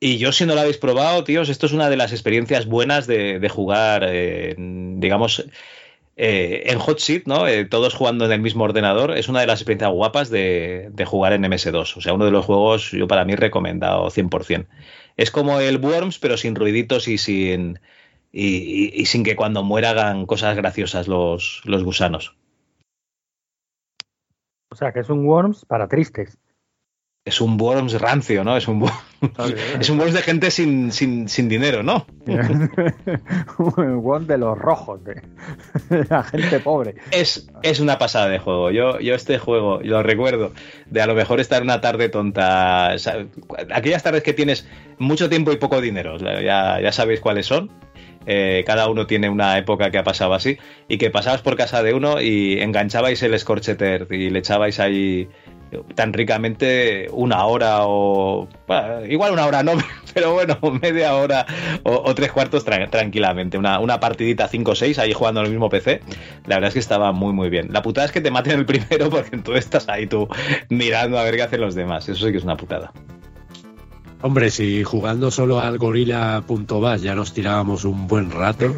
Y 0.00 0.18
yo, 0.18 0.32
si 0.32 0.44
no 0.44 0.54
lo 0.54 0.60
habéis 0.60 0.76
probado, 0.76 1.24
tíos, 1.24 1.48
esto 1.48 1.66
es 1.66 1.72
una 1.72 1.88
de 1.88 1.96
las 1.96 2.12
experiencias 2.12 2.66
buenas 2.66 3.06
de, 3.06 3.38
de 3.38 3.48
jugar, 3.48 4.10
digamos, 4.58 5.44
eh, 6.16 6.64
en 6.66 6.78
Hot 6.78 6.98
Seat, 7.00 7.24
¿no? 7.26 7.46
Eh, 7.48 7.64
todos 7.64 7.94
jugando 7.94 8.24
en 8.24 8.32
el 8.32 8.40
mismo 8.40 8.64
ordenador. 8.64 9.16
Es 9.16 9.28
una 9.28 9.40
de 9.40 9.46
las 9.46 9.60
experiencias 9.60 9.90
guapas 9.92 10.30
de, 10.30 10.90
jugar 11.06 11.32
en 11.32 11.42
MS2. 11.44 11.96
O 11.96 12.00
sea, 12.00 12.12
uno 12.12 12.24
de 12.24 12.30
los 12.30 12.44
juegos, 12.44 12.90
yo 12.92 13.06
para 13.08 13.24
mí, 13.24 13.34
recomendado 13.34 14.08
100%. 14.10 14.66
Es 15.16 15.30
como 15.30 15.60
el 15.60 15.78
Worms, 15.78 16.18
pero 16.18 16.36
sin 16.36 16.54
ruiditos 16.54 17.08
y 17.08 17.18
sin, 17.18 17.80
y, 18.32 18.46
y- 18.46 18.92
y 18.94 19.06
sin 19.06 19.24
que 19.24 19.36
cuando 19.36 19.62
muera 19.62 19.90
hagan 19.90 20.26
cosas 20.26 20.56
graciosas 20.56 21.08
los, 21.08 21.62
los 21.64 21.84
gusanos. 21.84 22.36
O 24.70 24.76
sea, 24.76 24.92
que 24.92 25.00
es 25.00 25.08
un 25.10 25.26
Worms 25.26 25.64
para 25.64 25.88
tristes. 25.88 26.38
Es 27.26 27.40
un 27.40 27.58
Worms 27.58 27.98
rancio, 27.98 28.44
¿no? 28.44 28.54
Es 28.54 28.68
un, 28.68 28.82
Worms- 28.82 29.54
es 29.80 29.88
un 29.88 29.98
Worms 29.98 30.12
de 30.12 30.20
gente 30.20 30.50
sin, 30.50 30.92
sin, 30.92 31.26
sin 31.26 31.48
dinero, 31.48 31.82
¿no? 31.82 32.06
un 32.26 33.96
Worms 33.96 34.28
de 34.28 34.36
los 34.36 34.58
rojos, 34.58 35.00
de, 35.04 35.22
la 36.10 36.22
gente 36.22 36.60
pobre. 36.60 36.96
Es, 37.10 37.48
es 37.62 37.80
una 37.80 37.96
pasada 37.96 38.28
de 38.28 38.38
juego. 38.38 38.70
Yo, 38.70 39.00
yo 39.00 39.14
este 39.14 39.38
juego 39.38 39.80
lo 39.82 40.02
recuerdo 40.02 40.52
de 40.84 41.00
a 41.00 41.06
lo 41.06 41.14
mejor 41.14 41.40
estar 41.40 41.62
una 41.62 41.80
tarde 41.80 42.10
tonta. 42.10 42.90
o 42.94 42.98
sea, 42.98 43.24
aquellas 43.72 44.02
tardes 44.02 44.22
que 44.22 44.34
tienes 44.34 44.68
mucho 44.98 45.30
tiempo 45.30 45.50
y 45.50 45.56
poco 45.56 45.80
dinero. 45.80 46.18
ya, 46.18 46.78
ya 46.82 46.92
sabéis 46.92 47.20
cuáles 47.20 47.46
son. 47.46 47.70
Eh, 48.26 48.64
cada 48.66 48.88
uno 48.88 49.06
tiene 49.06 49.28
una 49.28 49.58
época 49.58 49.90
que 49.90 49.98
ha 49.98 50.04
pasado 50.04 50.34
así. 50.34 50.58
Y 50.88 50.98
que 50.98 51.10
pasabas 51.10 51.40
por 51.40 51.56
casa 51.56 51.82
de 51.82 51.94
uno 51.94 52.20
y 52.20 52.60
enganchabais 52.60 53.22
el 53.22 53.38
Scorcheter 53.38 54.08
y 54.10 54.30
le 54.30 54.38
echabais 54.40 54.80
ahí 54.80 55.28
tan 55.94 56.12
ricamente 56.12 57.08
una 57.12 57.44
hora 57.44 57.78
o 57.86 58.48
igual 59.08 59.32
una 59.32 59.46
hora 59.46 59.62
no 59.62 59.72
pero 60.14 60.32
bueno 60.32 60.58
media 60.80 61.14
hora 61.14 61.44
o, 61.82 62.14
tres 62.14 62.32
cuartos 62.32 62.66
tra- 62.66 62.88
tranquilamente. 62.90 63.58
Una, 63.58 63.80
una 63.80 64.00
partidita 64.00 64.48
5 64.48 64.70
o 64.70 64.74
6 64.74 64.98
ahí 64.98 65.12
jugando 65.12 65.40
en 65.40 65.46
el 65.46 65.52
mismo 65.52 65.68
PC 65.68 66.00
la 66.46 66.56
verdad 66.56 66.68
es 66.68 66.74
que 66.74 66.80
estaba 66.80 67.12
muy 67.12 67.32
muy 67.32 67.50
bien. 67.50 67.72
La 67.72 67.82
putada 67.82 68.06
es 68.06 68.12
que 68.12 68.20
te 68.20 68.30
maten 68.30 68.58
el 68.58 68.66
primero 68.66 69.10
porque 69.10 69.36
tú 69.44 69.54
estás 69.54 69.88
ahí 69.88 70.06
tú 70.06 70.28
mirando 70.68 71.18
a 71.18 71.24
ver 71.24 71.36
qué 71.36 71.42
hacen 71.42 71.60
los 71.60 71.74
demás. 71.74 72.08
Eso 72.08 72.26
sí 72.26 72.32
que 72.32 72.38
es 72.38 72.44
una 72.44 72.56
putada. 72.56 72.92
Hombre, 74.22 74.50
si 74.50 74.82
jugando 74.84 75.30
solo 75.30 75.60
al 75.60 75.76
gorila.bas 75.78 77.02
ya 77.02 77.14
nos 77.14 77.34
tirábamos 77.34 77.84
un 77.84 78.06
buen 78.06 78.30
rato, 78.30 78.74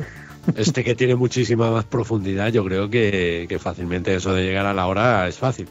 este 0.57 0.83
que 0.83 0.97
tiene 0.97 1.15
muchísima 1.15 1.71
más 1.71 1.85
profundidad, 1.85 2.49
yo 2.53 2.65
creo 2.65 2.91
que 2.91 3.57
fácilmente 3.61 4.15
eso 4.15 4.35
de 4.35 4.43
llegar 4.43 4.67
a 4.67 4.75
la 4.75 4.87
hora 4.87 5.29
es 5.29 5.39
fácil. 5.39 5.69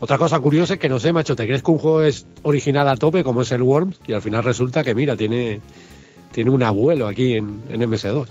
Otra 0.00 0.16
cosa 0.16 0.40
curiosa 0.40 0.74
es 0.74 0.80
que 0.80 0.88
no 0.88 0.98
sé, 0.98 1.12
macho, 1.12 1.36
¿te 1.36 1.44
crees 1.46 1.62
que 1.62 1.70
un 1.70 1.78
juego 1.78 2.02
es 2.02 2.26
original 2.42 2.88
a 2.88 2.96
tope 2.96 3.22
como 3.22 3.42
es 3.42 3.52
el 3.52 3.62
Worms? 3.62 4.00
Y 4.06 4.14
al 4.14 4.22
final 4.22 4.42
resulta 4.42 4.82
que, 4.82 4.94
mira, 4.94 5.14
tiene, 5.14 5.60
tiene 6.32 6.50
un 6.50 6.62
abuelo 6.62 7.06
aquí 7.06 7.34
en, 7.34 7.62
en 7.68 7.82
MS2. 7.82 8.26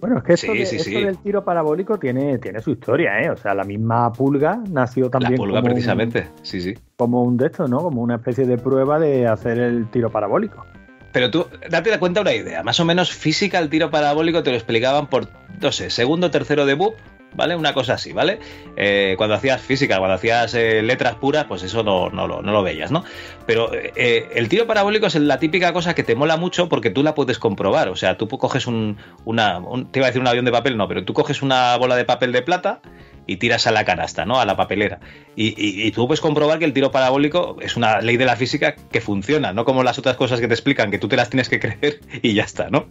Bueno, 0.00 0.18
es 0.18 0.24
que 0.24 0.32
esto, 0.34 0.52
Sí, 0.52 0.58
de- 0.58 0.66
sí, 0.66 0.76
esto 0.76 0.90
sí. 0.90 1.02
del 1.02 1.18
tiro 1.18 1.44
parabólico 1.44 1.98
tiene, 1.98 2.38
tiene 2.38 2.60
su 2.60 2.70
historia, 2.72 3.20
¿eh? 3.20 3.30
O 3.30 3.36
sea, 3.36 3.54
la 3.54 3.64
misma 3.64 4.12
pulga 4.12 4.60
nació 4.70 5.08
también 5.10 5.32
la 5.32 5.36
pulga 5.38 5.54
como, 5.60 5.66
un- 5.68 5.72
precisamente 5.72 6.28
sí 6.42 6.60
sí 6.60 6.74
como 6.96 7.22
un 7.22 7.36
de 7.36 7.46
estos, 7.46 7.68
¿no? 7.70 7.78
Como 7.78 8.02
una 8.02 8.16
especie 8.16 8.46
de 8.46 8.56
prueba 8.58 8.98
de 8.98 9.26
hacer 9.26 9.58
el 9.58 9.90
tiro 9.90 10.10
parabólico. 10.10 10.64
Pero 11.12 11.30
tú, 11.30 11.46
date 11.70 11.96
cuenta 11.98 12.20
una 12.22 12.34
idea. 12.34 12.62
Más 12.62 12.80
o 12.80 12.84
menos 12.84 13.12
física, 13.12 13.58
el 13.60 13.68
tiro 13.70 13.90
parabólico 13.90 14.42
te 14.42 14.50
lo 14.50 14.56
explicaban 14.56 15.06
por, 15.06 15.28
no 15.60 15.70
sé, 15.72 15.88
segundo, 15.90 16.30
tercero 16.30 16.66
de 16.66 16.74
BUP, 16.74 16.94
¿vale? 17.34 17.56
Una 17.56 17.74
cosa 17.74 17.94
así, 17.94 18.12
¿vale? 18.12 18.38
Eh, 18.76 19.14
cuando 19.16 19.34
hacías 19.34 19.60
física, 19.60 19.98
cuando 19.98 20.14
hacías 20.14 20.54
eh, 20.54 20.82
letras 20.82 21.16
puras, 21.16 21.44
pues 21.46 21.62
eso 21.62 21.82
no, 21.82 22.10
no, 22.10 22.26
lo- 22.26 22.42
no 22.42 22.52
lo 22.52 22.62
veías, 22.62 22.90
¿no? 22.90 23.04
Pero 23.46 23.70
eh, 23.74 24.30
el 24.34 24.48
tiro 24.48 24.66
parabólico 24.66 25.06
es 25.06 25.14
la 25.16 25.38
típica 25.38 25.72
cosa 25.72 25.94
que 25.94 26.02
te 26.02 26.14
mola 26.14 26.36
mucho 26.36 26.68
porque 26.68 26.90
tú 26.90 27.02
la 27.02 27.14
puedes 27.14 27.38
comprobar. 27.38 27.88
O 27.88 27.96
sea, 27.96 28.16
tú 28.16 28.28
coges 28.28 28.66
un, 28.66 28.96
una, 29.24 29.58
un- 29.58 29.90
te 29.90 29.98
iba 29.98 30.06
a 30.06 30.10
decir 30.10 30.20
un 30.22 30.28
avión 30.28 30.44
de 30.44 30.52
papel, 30.52 30.76
no, 30.76 30.88
pero 30.88 31.04
tú 31.04 31.12
coges 31.12 31.42
una 31.42 31.76
bola 31.76 31.96
de 31.96 32.04
papel 32.04 32.32
de 32.32 32.42
plata 32.42 32.80
y 33.26 33.36
tiras 33.36 33.66
a 33.66 33.70
la 33.72 33.84
canasta, 33.84 34.24
¿no? 34.24 34.38
A 34.40 34.44
la 34.46 34.56
papelera. 34.56 35.00
Y, 35.36 35.54
y- 35.56 35.90
tú 35.92 36.06
puedes 36.06 36.20
comprobar 36.20 36.58
que 36.58 36.64
el 36.64 36.72
tiro 36.72 36.90
parabólico 36.90 37.56
es 37.60 37.76
una 37.76 38.00
ley 38.00 38.16
de 38.16 38.24
la 38.24 38.36
física 38.36 38.74
que 38.74 39.00
funciona, 39.00 39.52
no 39.52 39.64
como 39.64 39.82
las 39.82 39.98
otras 39.98 40.16
cosas 40.16 40.40
que 40.40 40.48
te 40.48 40.54
explican, 40.54 40.90
que 40.90 40.98
tú 40.98 41.08
te 41.08 41.16
las 41.16 41.30
tienes 41.30 41.48
que 41.48 41.58
creer 41.60 42.00
y 42.22 42.34
ya 42.34 42.44
está, 42.44 42.68
¿no? 42.70 42.88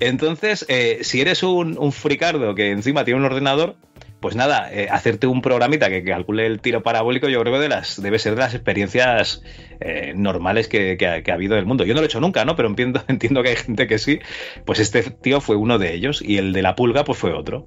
Entonces, 0.00 0.64
eh, 0.68 0.98
si 1.02 1.20
eres 1.20 1.42
un, 1.42 1.76
un 1.78 1.92
fricardo 1.92 2.54
que 2.54 2.70
encima 2.70 3.04
tiene 3.04 3.20
un 3.20 3.26
ordenador, 3.26 3.76
pues 4.20 4.36
nada, 4.36 4.72
eh, 4.72 4.88
hacerte 4.90 5.26
un 5.26 5.42
programita 5.42 5.90
que 5.90 6.02
calcule 6.02 6.46
el 6.46 6.60
tiro 6.60 6.82
parabólico, 6.82 7.28
yo 7.28 7.40
creo 7.42 7.52
que 7.52 7.68
de 7.68 7.82
debe 7.98 8.18
ser 8.18 8.34
de 8.34 8.40
las 8.40 8.54
experiencias 8.54 9.42
eh, 9.80 10.14
normales 10.16 10.66
que, 10.66 10.96
que 10.96 11.06
ha 11.30 11.34
habido 11.34 11.54
en 11.54 11.60
el 11.60 11.66
mundo. 11.66 11.84
Yo 11.84 11.92
no 11.92 12.00
lo 12.00 12.04
he 12.04 12.06
hecho 12.06 12.20
nunca, 12.20 12.44
¿no? 12.46 12.56
Pero 12.56 12.68
entiendo, 12.68 13.02
entiendo 13.08 13.42
que 13.42 13.50
hay 13.50 13.56
gente 13.56 13.86
que 13.86 13.98
sí. 13.98 14.20
Pues 14.64 14.78
este 14.80 15.02
tío 15.02 15.42
fue 15.42 15.56
uno 15.56 15.78
de 15.78 15.92
ellos 15.94 16.22
y 16.22 16.38
el 16.38 16.54
de 16.54 16.62
la 16.62 16.74
pulga, 16.74 17.04
pues 17.04 17.18
fue 17.18 17.34
otro. 17.34 17.66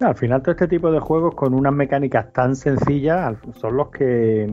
Al 0.00 0.14
final 0.14 0.42
todo 0.42 0.52
este 0.52 0.68
tipo 0.68 0.90
de 0.90 1.00
juegos 1.00 1.34
con 1.34 1.54
unas 1.54 1.72
mecánicas 1.72 2.32
tan 2.32 2.54
sencillas 2.54 3.36
son 3.54 3.76
los 3.76 3.90
que 3.90 4.52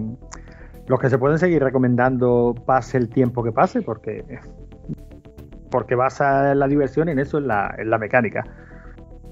los 0.87 0.99
que 0.99 1.09
se 1.09 1.17
pueden 1.17 1.37
seguir 1.37 1.63
recomendando 1.63 2.55
pase 2.65 2.97
el 2.97 3.09
tiempo 3.09 3.43
que 3.43 3.51
pase 3.51 3.81
porque 3.81 4.23
porque 5.69 5.95
basa 5.95 6.53
la 6.55 6.67
diversión 6.67 7.09
en 7.09 7.19
eso 7.19 7.37
en 7.37 7.47
la, 7.47 7.73
en 7.77 7.89
la 7.89 7.97
mecánica 7.97 8.43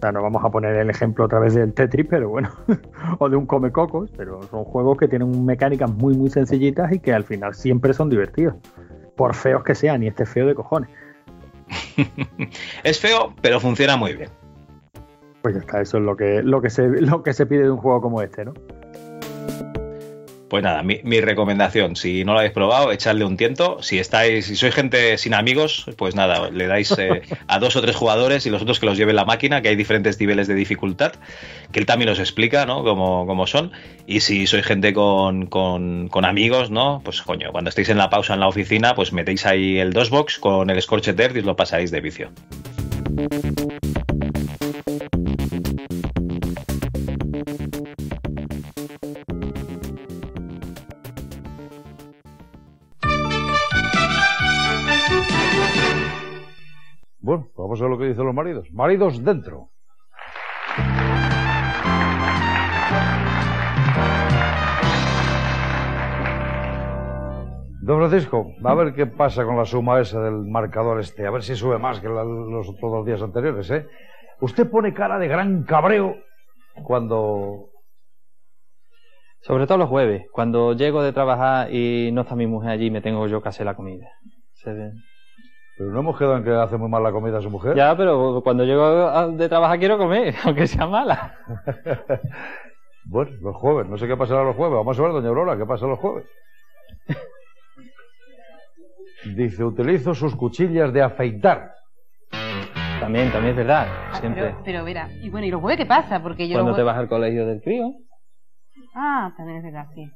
sea, 0.01 0.11
no 0.11 0.21
vamos 0.21 0.43
a 0.43 0.49
poner 0.49 0.75
el 0.75 0.89
ejemplo 0.89 1.25
otra 1.25 1.39
vez 1.39 1.53
del 1.53 1.73
Tetris, 1.73 2.07
pero 2.09 2.29
bueno, 2.29 2.51
o 3.19 3.29
de 3.29 3.35
un 3.35 3.45
Come 3.45 3.71
Cocos, 3.71 4.11
pero 4.17 4.41
son 4.43 4.65
juegos 4.65 4.97
que 4.97 5.07
tienen 5.07 5.45
mecánicas 5.45 5.91
muy, 5.91 6.15
muy 6.15 6.29
sencillitas 6.29 6.91
y 6.91 6.99
que 6.99 7.13
al 7.13 7.23
final 7.23 7.53
siempre 7.53 7.93
son 7.93 8.09
divertidos. 8.09 8.55
Por 9.15 9.35
feos 9.35 9.63
que 9.63 9.75
sean, 9.75 10.03
y 10.03 10.07
este 10.07 10.23
es 10.23 10.29
feo 10.29 10.47
de 10.47 10.55
cojones. 10.55 10.89
es 12.83 12.99
feo, 12.99 13.33
pero 13.41 13.59
funciona 13.59 13.95
muy 13.95 14.15
bien. 14.15 14.29
Pues 15.41 15.55
ya 15.55 15.61
está, 15.61 15.81
eso 15.81 15.97
es 15.97 16.03
lo 16.03 16.15
que, 16.15 16.43
lo 16.43 16.61
que, 16.61 16.69
se, 16.69 16.87
lo 16.87 17.23
que 17.23 17.33
se 17.33 17.45
pide 17.45 17.63
de 17.63 17.71
un 17.71 17.77
juego 17.77 18.01
como 18.01 18.21
este, 18.21 18.45
¿no? 18.45 18.53
Pues 20.51 20.63
nada, 20.63 20.83
mi, 20.83 21.21
recomendación, 21.21 21.95
si 21.95 22.25
no 22.25 22.33
lo 22.33 22.39
habéis 22.39 22.51
probado, 22.51 22.91
echadle 22.91 23.23
un 23.23 23.37
tiento. 23.37 23.81
Si 23.81 23.99
estáis, 23.99 24.47
si 24.47 24.57
sois 24.57 24.75
gente 24.75 25.17
sin 25.17 25.33
amigos, 25.33 25.85
pues 25.95 26.13
nada, 26.13 26.49
le 26.49 26.67
dais 26.67 26.93
eh, 26.97 27.21
a 27.47 27.57
dos 27.57 27.77
o 27.77 27.81
tres 27.81 27.95
jugadores 27.95 28.45
y 28.45 28.49
los 28.49 28.61
otros 28.61 28.77
que 28.77 28.85
los 28.85 28.97
lleven 28.97 29.15
la 29.15 29.23
máquina, 29.23 29.61
que 29.61 29.69
hay 29.69 29.77
diferentes 29.77 30.19
niveles 30.19 30.49
de 30.49 30.55
dificultad, 30.55 31.13
que 31.71 31.79
él 31.79 31.85
también 31.85 32.09
os 32.09 32.19
explica, 32.19 32.65
¿no? 32.65 32.83
Cómo, 32.83 33.25
cómo 33.25 33.47
son. 33.47 33.71
Y 34.07 34.19
si 34.19 34.45
sois 34.45 34.65
gente 34.65 34.93
con, 34.93 35.45
con, 35.45 36.09
con, 36.09 36.25
amigos, 36.25 36.69
¿no? 36.69 36.99
Pues 37.01 37.21
coño, 37.21 37.53
cuando 37.53 37.69
estéis 37.69 37.87
en 37.87 37.97
la 37.97 38.09
pausa 38.09 38.33
en 38.33 38.41
la 38.41 38.49
oficina, 38.49 38.93
pues 38.93 39.13
metéis 39.13 39.45
ahí 39.45 39.79
el 39.79 39.93
DOSBox 39.93 40.37
con 40.37 40.69
el 40.69 40.81
Scorched 40.81 41.17
Earth 41.17 41.37
y 41.37 41.39
os 41.39 41.45
lo 41.45 41.55
pasáis 41.55 41.91
de 41.91 42.01
vicio. 42.01 42.29
Bueno, 57.31 57.47
vamos 57.55 57.79
a 57.79 57.83
ver 57.85 57.91
lo 57.91 57.97
que 57.97 58.07
dicen 58.07 58.25
los 58.25 58.35
maridos. 58.35 58.67
Maridos 58.73 59.23
dentro. 59.23 59.69
Don 67.83 67.99
Francisco, 67.99 68.51
a 68.61 68.73
ver 68.73 68.93
qué 68.93 69.05
pasa 69.05 69.45
con 69.45 69.55
la 69.55 69.63
suma 69.63 70.01
esa 70.01 70.21
del 70.21 70.43
marcador 70.45 70.99
este. 70.99 71.25
A 71.25 71.31
ver 71.31 71.43
si 71.43 71.55
sube 71.55 71.77
más 71.77 72.01
que 72.01 72.09
los 72.09 72.67
otros 72.67 72.91
dos 72.91 73.05
días 73.05 73.21
anteriores, 73.21 73.71
¿eh? 73.71 73.87
Usted 74.41 74.69
pone 74.69 74.93
cara 74.93 75.17
de 75.17 75.29
gran 75.29 75.63
cabreo 75.63 76.17
cuando... 76.83 77.69
Sobre 79.39 79.67
todo 79.67 79.77
los 79.77 79.87
jueves, 79.87 80.25
cuando 80.33 80.73
llego 80.73 81.01
de 81.01 81.13
trabajar 81.13 81.73
y 81.73 82.11
no 82.11 82.23
está 82.23 82.35
mi 82.35 82.45
mujer 82.45 82.71
allí, 82.71 82.91
me 82.91 82.99
tengo 82.99 83.25
yo 83.27 83.41
que 83.41 83.47
hacer 83.47 83.65
la 83.65 83.77
comida. 83.77 84.09
Se. 84.51 84.91
Pero 85.77 85.91
no 85.91 85.99
hemos 85.99 86.17
quedado 86.17 86.37
en 86.37 86.43
que 86.43 86.51
hace 86.51 86.77
muy 86.77 86.89
mal 86.89 87.03
la 87.03 87.11
comida 87.11 87.39
a 87.39 87.41
su 87.41 87.49
mujer. 87.49 87.75
Ya, 87.75 87.95
pero 87.95 88.41
cuando 88.43 88.63
llego 88.65 89.31
de 89.31 89.49
trabajar 89.49 89.79
quiero 89.79 89.97
comer, 89.97 90.35
aunque 90.43 90.67
sea 90.67 90.85
mala. 90.85 91.35
bueno, 93.05 93.31
los 93.41 93.55
jueves, 93.55 93.87
no 93.87 93.97
sé 93.97 94.07
qué 94.07 94.17
pasará 94.17 94.43
los 94.43 94.55
jueves. 94.55 94.75
Vamos 94.77 94.99
a 94.99 95.01
ver, 95.01 95.11
doña 95.11 95.29
Aurora, 95.29 95.57
¿qué 95.57 95.65
pasa 95.65 95.87
los 95.87 95.99
jueves? 95.99 96.25
Dice, 99.35 99.63
utilizo 99.63 100.13
sus 100.13 100.35
cuchillas 100.35 100.91
de 100.91 101.01
afeitar. 101.01 101.73
También, 102.99 103.31
también 103.31 103.51
es 103.51 103.57
verdad, 103.57 103.87
siempre. 104.19 104.43
Pero, 104.43 104.61
pero 104.63 104.83
verá, 104.83 105.09
y 105.11 105.29
bueno, 105.29 105.47
¿y 105.47 105.51
los 105.51 105.59
jueves 105.61 105.77
qué 105.77 105.85
pasa? 105.87 106.21
Porque 106.21 106.47
yo 106.47 106.55
Cuando 106.55 106.75
te 106.75 106.83
vas 106.83 106.97
al 106.97 107.07
colegio 107.07 107.47
del 107.47 107.61
crío. 107.61 107.91
Ah, 108.93 109.33
también 109.35 109.57
es 109.57 109.63
verdad, 109.63 109.87
sí. 109.95 110.11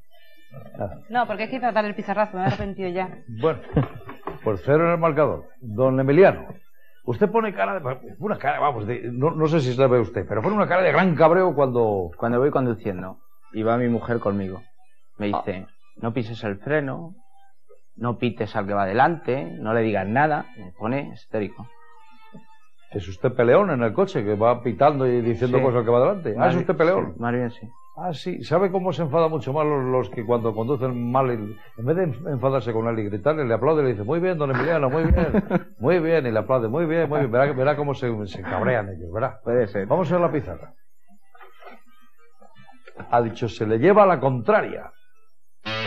No, 1.10 1.26
porque 1.26 1.44
es 1.44 1.50
que 1.50 1.60
tratar 1.60 1.86
el 1.86 1.96
pizarrazo, 1.96 2.38
me 2.38 2.44
he 2.44 2.46
arrepentido 2.46 2.90
ya. 2.90 3.10
Bueno, 3.42 3.60
pues 4.46 4.62
cero 4.64 4.86
en 4.86 4.92
el 4.94 4.98
marcador. 5.00 5.50
Don 5.60 6.00
Emiliano, 6.00 6.46
usted 7.04 7.30
pone 7.30 7.54
cara 7.54 7.80
de... 7.80 8.16
Una 8.20 8.38
cara, 8.38 8.60
vamos, 8.60 8.88
de- 8.88 9.10
no, 9.12 9.32
no 9.32 9.48
sé 9.48 9.60
si 9.60 9.74
se 9.74 9.82
la 9.82 9.88
ve 9.88 10.00
usted, 10.00 10.26
pero 10.30 10.42
pone 10.42 10.56
una 10.56 10.68
cara 10.68 10.82
de 10.84 10.92
gran 10.94 11.16
cabreo 11.16 11.54
cuando... 11.54 12.12
Cuando 12.18 12.40
voy 12.40 12.52
conduciendo 12.52 13.18
y 13.52 13.64
va 13.64 13.78
mi 13.78 13.90
mujer 13.90 14.20
conmigo, 14.20 14.62
me 15.18 15.28
dice, 15.28 15.68
no 15.98 16.14
pises 16.14 16.42
el 16.44 16.58
freno, 16.60 17.16
no 17.96 18.18
pites 18.18 18.56
al 18.56 18.68
que 18.68 18.74
va 18.74 18.84
adelante, 18.84 19.46
no 19.60 19.74
le 19.74 19.82
digas 19.82 20.08
nada, 20.08 20.46
me 20.58 20.72
pone 20.78 21.12
histérico. 21.14 21.68
Es 22.92 23.08
usted 23.10 23.34
peleón 23.34 23.72
en 23.72 23.82
el 23.84 23.94
coche, 23.94 24.24
que 24.24 24.36
va 24.36 24.62
pitando 24.62 25.06
y 25.08 25.20
diciendo 25.22 25.58
Sí. 25.58 25.64
cosas 25.64 25.84
que 25.84 25.90
va 25.90 25.98
adelante. 25.98 26.36
Ah, 26.40 26.50
es 26.50 26.56
usted 26.56 26.76
peleón. 26.78 27.14
sí, 27.14 27.20
más 27.20 27.34
bien 27.34 27.50
sí. 27.52 27.68
Ah, 27.98 28.12
sí. 28.14 28.44
¿Sabe 28.44 28.72
cómo 28.72 28.92
se 28.92 29.04
enfada 29.04 29.30
mucho 29.30 29.54
más 29.54 29.66
los, 29.66 29.84
los 29.86 30.10
que 30.10 30.26
cuando 30.26 30.54
conducen 30.54 31.12
mal, 31.12 31.32
y- 31.32 31.58
en 31.80 31.86
vez 31.86 31.96
de 31.96 32.04
enfadarse 32.32 32.74
con 32.74 32.88
él 32.90 33.00
y 33.00 33.06
gritarle, 33.06 33.46
le 33.46 33.54
aplaude 33.54 33.84
y 33.84 33.86
le 33.86 33.92
dice, 33.94 34.04
muy 34.04 34.20
bien, 34.20 34.38
don 34.38 34.52
Emiliano, 34.52 34.90
muy 34.90 35.04
bien, 35.06 35.44
muy 35.80 36.00
bien, 36.00 36.26
y 36.28 36.32
le 36.32 36.40
aplaude, 36.40 36.68
muy 36.68 36.86
bien, 36.86 37.08
muy 37.08 37.20
bien. 37.20 37.32
Verá, 37.32 37.54
verá 37.54 37.76
cómo 37.78 37.94
se, 37.94 38.12
se 38.28 38.42
cabrean 38.42 38.90
ellos, 38.90 39.10
verá. 39.14 39.40
Puede 39.44 39.68
ser. 39.68 39.88
Vamos 39.88 40.12
a 40.12 40.16
ver 40.16 40.22
la 40.26 40.32
pizarra. 40.32 40.74
Ha 43.12 43.22
dicho, 43.22 43.48
se 43.48 43.66
le 43.66 43.78
lleva 43.78 44.04
a 44.04 44.08
la 44.08 44.20
contraria. 44.20 44.92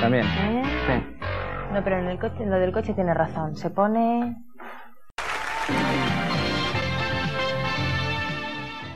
También. 0.01 0.25
¿Eh? 0.25 0.63
Sí. 0.87 1.17
No, 1.75 1.85
pero 1.85 1.99
en 1.99 2.07
el 2.07 2.19
coche, 2.19 2.43
en 2.43 2.51
lo 2.51 2.59
del 2.59 2.73
coche 2.73 2.95
tiene 2.95 3.13
razón. 3.13 3.55
Se 3.55 3.69
pone. 3.69 4.35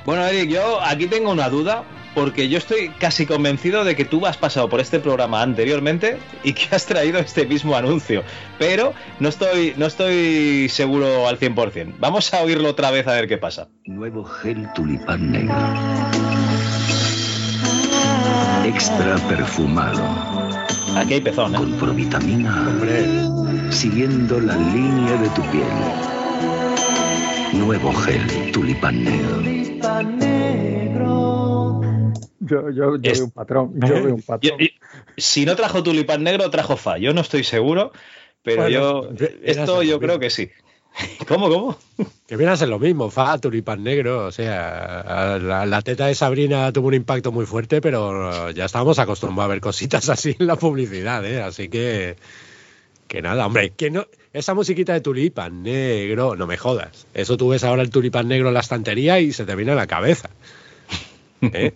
Bueno, 0.07 0.25
Eric, 0.27 0.51
yo 0.51 0.81
aquí 0.81 1.07
tengo 1.07 1.31
una 1.31 1.49
duda, 1.49 1.85
porque 2.15 2.49
yo 2.49 2.59
estoy 2.59 2.89
casi 2.99 3.27
convencido 3.27 3.85
de 3.85 3.97
que 3.97 4.05
tú 4.05 4.27
has 4.27 4.37
pasado 4.37 4.69
por 4.69 4.81
este 4.81 5.01
programa 5.01 5.43
anteriormente 5.43 6.19
y 6.45 6.53
que 6.53 6.75
has 6.75 6.87
traído 6.87 7.19
este 7.19 7.47
mismo 7.47 7.77
anuncio, 7.77 8.23
pero 8.59 8.95
no 9.21 9.29
estoy, 9.29 9.75
no 9.77 9.87
estoy 9.87 10.69
seguro 10.69 11.29
al 11.29 11.39
100%. 11.39 11.95
Vamos 11.99 12.33
a 12.35 12.43
oírlo 12.43 12.69
otra 12.71 12.91
vez 12.91 13.07
a 13.07 13.13
ver 13.13 13.29
qué 13.29 13.39
pasa. 13.39 13.69
Nuevo 13.87 14.25
gel 14.25 14.69
tulipán 14.75 15.31
negro. 15.33 15.55
Extra 18.65 19.17
perfumado. 19.29 20.03
Aquí 20.97 21.15
hay 21.15 21.21
pezón, 21.21 21.55
¿eh? 21.55 21.59
Con 21.59 21.73
provitamina. 21.73 22.69
Siguiendo 23.71 24.41
la 24.41 24.57
línea 24.57 25.17
de 25.17 25.29
tu 25.31 25.43
piel. 25.51 25.67
Nuevo 27.55 27.93
gel 27.93 28.53
tulipán 28.53 29.03
negro. 29.05 29.43
Yo, 32.41 32.71
yo, 32.71 32.97
yo 32.97 33.11
Es- 33.11 33.19
veo 33.19 33.25
un 33.27 33.31
patrón, 33.33 33.73
yo 33.75 34.03
veo 34.03 34.15
un 34.15 34.23
patrón. 34.23 34.59
Yo- 34.59 34.65
y- 34.65 34.73
si 35.17 35.45
no 35.45 35.57
trajo 35.57 35.83
tulipán 35.83 36.23
negro, 36.23 36.49
trajo 36.51 36.77
fa. 36.77 36.99
Yo 36.99 37.13
no 37.15 37.21
estoy 37.21 37.45
seguro, 37.45 37.93
pero 38.43 38.63
Bueno, 38.63 38.71
yo 38.71 39.11
esto 39.43 39.83
yo 39.83 40.01
creo 40.01 40.19
que 40.19 40.31
sí. 40.31 40.51
¿Cómo, 41.27 41.49
cómo? 41.49 41.79
Que 42.27 42.37
viene 42.37 42.53
a 42.53 42.57
ser 42.57 42.69
lo 42.69 42.79
mismo, 42.79 43.11
fa, 43.11 43.39
tulipán 43.39 43.83
negro. 43.83 44.27
O 44.27 44.33
sea, 44.33 45.39
la, 45.41 45.65
la 45.65 45.83
teta 45.83 46.07
de 46.07 46.15
Sabrina 46.15 46.71
tuvo 46.73 46.89
un 46.89 46.95
impacto 46.95 47.33
muy 47.33 47.47
fuerte, 47.47 47.81
pero 47.81 48.51
ya 48.51 48.67
estábamos 48.67 48.99
acostumbrados 48.99 49.51
a 49.51 49.55
ver 49.55 49.61
cositas 49.63 50.09
así 50.11 50.37
en 50.39 50.47
la 50.47 50.57
publicidad, 50.57 51.25
¿eh? 51.25 51.41
Así 51.43 51.69
que. 51.69 52.17
Que 53.09 53.21
nada, 53.21 53.47
hombre, 53.47 53.71
que 53.71 53.91
no. 53.91 54.07
Esa 54.33 54.55
musiquita 54.55 54.95
de 54.95 55.03
tulipán 55.03 55.63
negro, 55.63 56.35
no 56.37 56.47
me 56.47 56.57
jodas. 56.57 57.07
Eso 57.13 57.37
tú 57.37 57.49
ves 57.51 57.63
ahora 57.65 57.83
el 57.83 57.91
tulipán 57.91 58.29
negro 58.29 58.49
en 58.49 58.55
la 58.55 58.61
estantería 58.61 59.21
y 59.21 59.33
se 59.33 59.45
te 59.45 59.55
viene 59.55 59.73
a 59.73 59.75
la 59.75 59.87
cabeza. 59.87 60.31
¿Eh? 61.43 61.75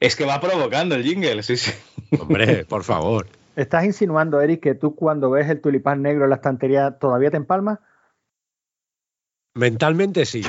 Es 0.00 0.16
que 0.16 0.24
va 0.24 0.40
provocando 0.40 0.94
el 0.94 1.04
jingle, 1.04 1.42
sí, 1.42 1.56
sí. 1.56 1.72
Hombre, 2.18 2.64
por 2.64 2.84
favor. 2.84 3.26
¿Estás 3.56 3.84
insinuando, 3.84 4.40
Eric, 4.40 4.60
que 4.60 4.74
tú 4.74 4.94
cuando 4.94 5.30
ves 5.30 5.48
el 5.48 5.60
tulipán 5.60 6.02
negro 6.02 6.24
en 6.24 6.30
la 6.30 6.36
estantería 6.36 6.98
todavía 6.98 7.30
te 7.30 7.36
empalmas? 7.36 7.78
Mentalmente 9.54 10.24
sí. 10.24 10.42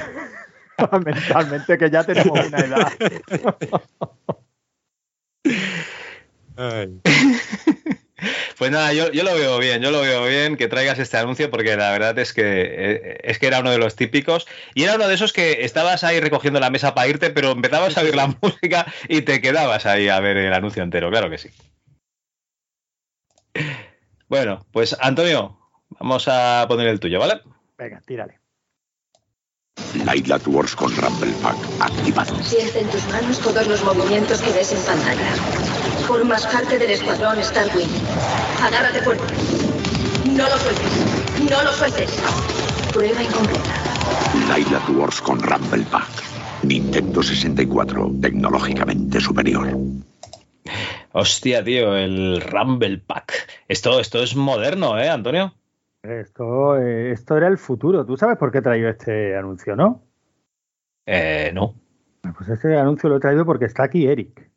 Mentalmente, 1.05 1.77
que 1.77 1.89
ya 1.89 2.03
tenemos 2.03 2.47
una 2.47 2.59
edad. 2.59 2.91
Ay. 6.55 7.01
Pues 8.57 8.71
nada, 8.71 8.93
yo, 8.93 9.11
yo 9.11 9.23
lo 9.23 9.33
veo 9.35 9.57
bien, 9.59 9.81
yo 9.81 9.91
lo 9.91 10.01
veo 10.01 10.25
bien 10.25 10.57
que 10.57 10.67
traigas 10.67 10.99
este 10.99 11.17
anuncio 11.17 11.49
porque 11.49 11.75
la 11.75 11.91
verdad 11.91 12.17
es 12.19 12.33
que 12.33 12.43
eh, 12.43 13.17
es 13.23 13.39
que 13.39 13.47
era 13.47 13.59
uno 13.59 13.71
de 13.71 13.77
los 13.77 13.95
típicos 13.95 14.47
y 14.73 14.83
era 14.83 14.95
uno 14.95 15.07
de 15.07 15.15
esos 15.15 15.33
que 15.33 15.63
estabas 15.65 16.03
ahí 16.03 16.19
recogiendo 16.19 16.59
la 16.59 16.69
mesa 16.69 16.93
para 16.93 17.07
irte, 17.07 17.29
pero 17.29 17.51
empezabas 17.51 17.97
a 17.97 18.01
oír 18.01 18.15
la 18.15 18.27
música 18.41 18.85
y 19.07 19.21
te 19.21 19.41
quedabas 19.41 19.85
ahí 19.85 20.09
a 20.09 20.19
ver 20.19 20.37
el 20.37 20.53
anuncio 20.53 20.83
entero, 20.83 21.09
claro 21.09 21.29
que 21.29 21.37
sí. 21.37 21.49
Bueno, 24.27 24.65
pues 24.71 24.95
Antonio, 24.99 25.57
vamos 25.99 26.27
a 26.27 26.65
poner 26.67 26.87
el 26.87 26.99
tuyo, 26.99 27.19
¿vale? 27.19 27.41
Venga, 27.77 28.01
tírale. 28.05 28.39
Light 30.05 30.27
Wars 30.47 30.75
con 30.75 30.95
Rumble 30.95 31.33
Pack 31.41 31.57
activado. 31.79 32.35
Siente 32.43 32.79
en 32.79 32.89
tus 32.89 33.07
manos 33.09 33.39
todos 33.39 33.67
los 33.67 33.83
movimientos 33.83 34.41
que 34.41 34.51
ves 34.51 34.71
en 34.71 34.81
pantalla. 34.81 35.72
Formas 36.07 36.45
parte 36.47 36.77
del 36.77 36.91
escuadrón 36.91 37.41
Starwing. 37.43 37.89
Agárrate 38.61 39.01
fuerte. 39.01 39.33
No 40.25 40.43
lo 40.43 40.57
sueltes. 40.57 41.49
No 41.49 41.63
lo 41.63 41.71
sueltes. 41.71 42.21
Prueba 42.91 43.23
incompleta. 43.23 43.83
Light 44.49 44.67
Wars 44.89 45.21
con 45.21 45.41
Rumble 45.41 45.85
Pack. 45.89 46.09
Nintendo 46.63 47.21
64, 47.21 48.11
tecnológicamente 48.21 49.19
superior. 49.19 49.67
Hostia, 51.11 51.63
tío, 51.63 51.95
el 51.95 52.41
Rumble 52.41 52.97
Pack. 52.97 53.33
Esto, 53.67 53.99
esto 53.99 54.23
es 54.23 54.35
moderno, 54.35 54.97
¿eh, 54.97 55.09
Antonio? 55.09 55.53
Esto, 56.01 56.77
eh, 56.77 57.11
esto 57.11 57.37
era 57.37 57.47
el 57.47 57.57
futuro. 57.57 58.05
¿Tú 58.05 58.17
sabes 58.17 58.37
por 58.37 58.51
qué 58.51 58.57
he 58.57 58.61
traído 58.61 58.89
este 58.89 59.37
anuncio, 59.37 59.75
no? 59.75 60.03
Eh, 61.05 61.51
no. 61.53 61.75
Pues 62.37 62.49
este 62.49 62.77
anuncio 62.77 63.09
lo 63.09 63.17
he 63.17 63.19
traído 63.19 63.45
porque 63.45 63.65
está 63.65 63.83
aquí 63.83 64.07
Eric. 64.07 64.52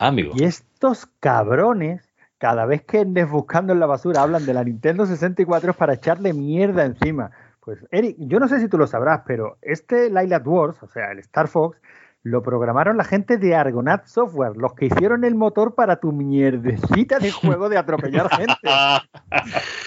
Amigo. 0.00 0.32
Y 0.34 0.44
estos 0.44 1.06
cabrones, 1.20 2.08
cada 2.38 2.64
vez 2.64 2.82
que 2.82 3.00
andes 3.00 3.30
buscando 3.30 3.74
en 3.74 3.80
la 3.80 3.86
basura, 3.86 4.22
hablan 4.22 4.46
de 4.46 4.54
la 4.54 4.64
Nintendo 4.64 5.04
64 5.04 5.72
es 5.72 5.76
para 5.76 5.92
echarle 5.92 6.32
mierda 6.32 6.86
encima. 6.86 7.30
Pues, 7.60 7.84
Eric, 7.90 8.16
yo 8.18 8.40
no 8.40 8.48
sé 8.48 8.60
si 8.60 8.68
tú 8.68 8.78
lo 8.78 8.86
sabrás, 8.86 9.20
pero 9.26 9.58
este 9.60 10.08
Lilac 10.08 10.46
Wars, 10.46 10.82
o 10.82 10.88
sea, 10.88 11.12
el 11.12 11.18
Star 11.18 11.48
Fox, 11.48 11.78
lo 12.22 12.42
programaron 12.42 12.96
la 12.96 13.04
gente 13.04 13.36
de 13.36 13.54
Argonaut 13.54 14.06
Software, 14.06 14.56
los 14.56 14.72
que 14.72 14.86
hicieron 14.86 15.22
el 15.24 15.34
motor 15.34 15.74
para 15.74 15.96
tu 15.96 16.12
mierdecita 16.12 17.18
de 17.18 17.30
juego 17.30 17.68
de 17.68 17.76
atropellar 17.76 18.30
gente. 18.30 18.54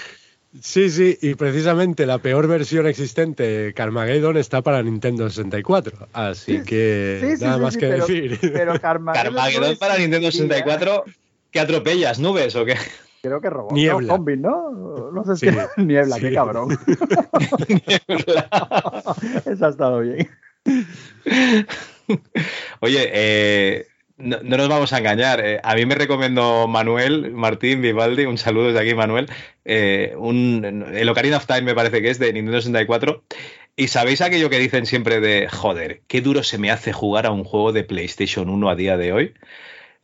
Sí, 0.62 0.90
sí, 0.92 1.18
y 1.22 1.34
precisamente 1.36 2.06
la 2.06 2.20
peor 2.20 2.48
versión 2.48 2.86
existente, 2.88 3.74
Carmageddon, 3.74 4.38
está 4.38 4.62
para 4.62 4.82
Nintendo 4.84 5.28
64. 5.30 6.08
Así 6.14 6.62
que 6.64 7.18
Sí, 7.22 7.38
sí, 7.38 7.44
nada 7.44 7.56
sí, 7.58 7.62
más 7.62 7.74
sí, 7.74 7.80
que 7.80 7.88
pero- 7.88 8.06
decir. 8.06 8.40
Pero 8.54 8.80
Carmageddon, 8.80 9.76
para 9.80 9.98
Nintendo 9.98 10.28
existía. 10.28 10.56
64. 10.58 11.06
¿Qué 11.52 11.60
atropellas? 11.60 12.20
¿Nubes 12.20 12.56
o 12.56 12.66
qué? 12.66 12.76
Creo 13.24 13.42
que 13.42 13.50
robó. 13.50 13.74
Niebla. 13.74 14.08
No, 14.08 14.14
zombies, 14.16 14.40
¿no? 14.40 15.12
No 15.12 15.24
sé 15.24 15.36
Sí, 15.38 15.48
si 15.76 15.82
niebla, 15.84 16.20
qué 16.20 16.34
cabrón. 16.34 16.72
Eso 19.46 19.66
ha 19.66 19.70
estado 19.70 20.00
bien. 20.02 20.28
Oye, 22.82 23.10
eh, 23.14 23.88
no, 24.18 24.38
no 24.44 24.58
nos 24.58 24.70
vamos 24.70 24.94
a 24.94 25.00
engañar. 25.00 25.40
eh, 25.44 25.60
a 25.64 25.76
mí 25.76 25.86
me 25.86 25.96
recomendó 25.96 26.68
Manuel 26.68 27.32
Martín 27.32 27.82
Vivaldi, 27.82 28.26
un 28.26 28.38
saludo 28.38 28.68
desde 28.68 28.80
aquí, 28.80 28.94
Manuel. 28.94 29.28
eh, 29.66 30.14
un, 30.18 30.86
el 30.94 31.10
Ocarina 31.10 31.38
of 31.38 31.46
Time 31.48 31.62
me 31.64 31.76
parece 31.76 32.02
que 32.02 32.10
es 32.10 32.20
de 32.20 32.32
Nintendo 32.34 32.62
64. 32.62 33.24
Y 33.76 33.88
sabéis 33.88 34.22
aquello 34.22 34.50
que 34.52 34.60
dicen 34.60 34.86
siempre 34.86 35.20
de, 35.20 35.48
joder, 35.50 36.02
qué 36.08 36.22
duro 36.22 36.44
se 36.44 36.60
me 36.60 36.70
hace 36.70 36.94
jugar 36.94 37.26
a 37.26 37.32
un 37.32 37.44
juego 37.44 37.72
de 37.72 37.84
PlayStation 37.84 38.50
1 38.50 38.70
a 38.70 38.76
día 38.76 38.98
de 38.98 39.14
hoy. 39.14 39.34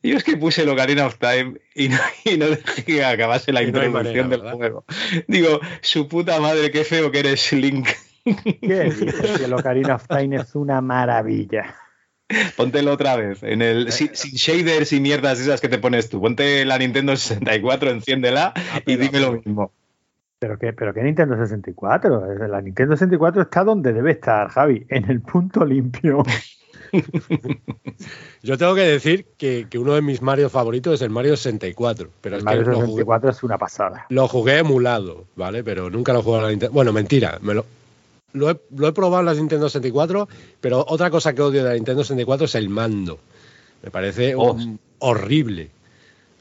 Y 0.01 0.11
yo 0.11 0.17
es 0.17 0.23
que 0.23 0.37
puse 0.37 0.63
el 0.63 0.69
Ocarina 0.69 1.05
of 1.05 1.17
Time 1.19 1.59
y 1.75 1.89
no, 1.89 1.97
y 2.25 2.37
no 2.37 2.47
dejé 2.47 2.83
que 2.85 3.03
acabase 3.03 3.51
la 3.51 3.61
Y 3.61 3.71
no 3.71 3.79
hay 3.81 3.87
introducción 3.87 4.27
manera, 4.27 4.27
del 4.29 4.41
¿verdad? 4.41 4.53
juego. 4.55 4.85
Digo, 5.27 5.59
su 5.81 6.07
puta 6.07 6.39
madre, 6.39 6.71
qué 6.71 6.83
feo 6.83 7.11
que 7.11 7.19
eres, 7.19 7.51
Link. 7.53 7.89
¿Qué 8.25 8.83
dices? 8.85 9.33
Si 9.37 9.43
el 9.43 9.53
Ocarina 9.53 9.95
of 9.95 10.07
Time 10.07 10.37
es 10.37 10.55
una 10.55 10.81
maravilla. 10.81 11.75
Póntelo 12.57 12.93
otra 12.93 13.15
vez. 13.15 13.43
En 13.43 13.61
el, 13.61 13.91
sin, 13.91 14.15
sin 14.15 14.31
shaders 14.31 14.93
y 14.93 14.99
mierdas 14.99 15.39
esas 15.39 15.61
que 15.61 15.69
te 15.69 15.77
pones 15.77 16.09
tú. 16.09 16.21
Ponte 16.21 16.65
la 16.65 16.77
Nintendo 16.77 17.15
64, 17.15 17.91
enciéndela 17.91 18.53
y 18.85 18.95
dime 18.95 19.19
lo 19.19 19.33
mismo. 19.33 19.71
¿Pero 20.39 20.57
qué, 20.57 20.71
¿Pero 20.71 20.93
qué 20.93 21.03
Nintendo 21.03 21.35
64? 21.35 22.47
La 22.47 22.61
Nintendo 22.61 22.95
64 22.95 23.41
está 23.41 23.63
donde 23.63 23.91
debe 23.91 24.11
estar, 24.11 24.47
Javi, 24.49 24.85
en 24.87 25.09
el 25.11 25.21
punto 25.21 25.65
limpio. 25.65 26.23
Yo 28.41 28.57
tengo 28.57 28.73
que 28.73 28.81
decir 28.81 29.27
que, 29.37 29.67
que 29.69 29.77
uno 29.77 29.93
de 29.95 30.01
mis 30.01 30.21
Mario 30.21 30.49
favoritos 30.49 30.93
es 30.93 31.01
el 31.01 31.09
Mario 31.09 31.35
64. 31.35 32.09
Pero 32.21 32.35
El 32.35 32.39
es 32.39 32.45
Mario 32.45 32.63
que 32.63 32.69
lo 32.69 32.75
jugué, 32.77 32.87
64 32.87 33.29
es 33.31 33.43
una 33.43 33.57
pasada. 33.57 34.05
lo 34.09 34.27
jugué 34.29 34.59
emulado, 34.59 35.25
¿vale? 35.35 35.63
Pero 35.63 35.89
nunca 35.89 36.13
lo 36.13 36.23
jugué 36.23 36.37
en 36.37 36.43
la 36.43 36.49
Nintendo. 36.51 36.73
Bueno, 36.73 36.93
mentira. 36.93 37.37
Me 37.41 37.53
lo, 37.53 37.65
lo, 38.33 38.49
he, 38.51 38.59
lo 38.75 38.87
he 38.87 38.93
probado 38.93 39.19
en 39.21 39.25
la 39.25 39.33
Nintendo 39.33 39.67
64, 39.69 40.27
pero 40.61 40.85
otra 40.87 41.09
cosa 41.09 41.33
que 41.33 41.41
odio 41.41 41.63
de 41.63 41.69
la 41.69 41.75
Nintendo 41.75 42.03
64 42.03 42.45
es 42.45 42.55
el 42.55 42.69
mando. 42.69 43.19
Me 43.83 43.91
parece 43.91 44.35
un- 44.35 44.79
horrible. 44.99 45.69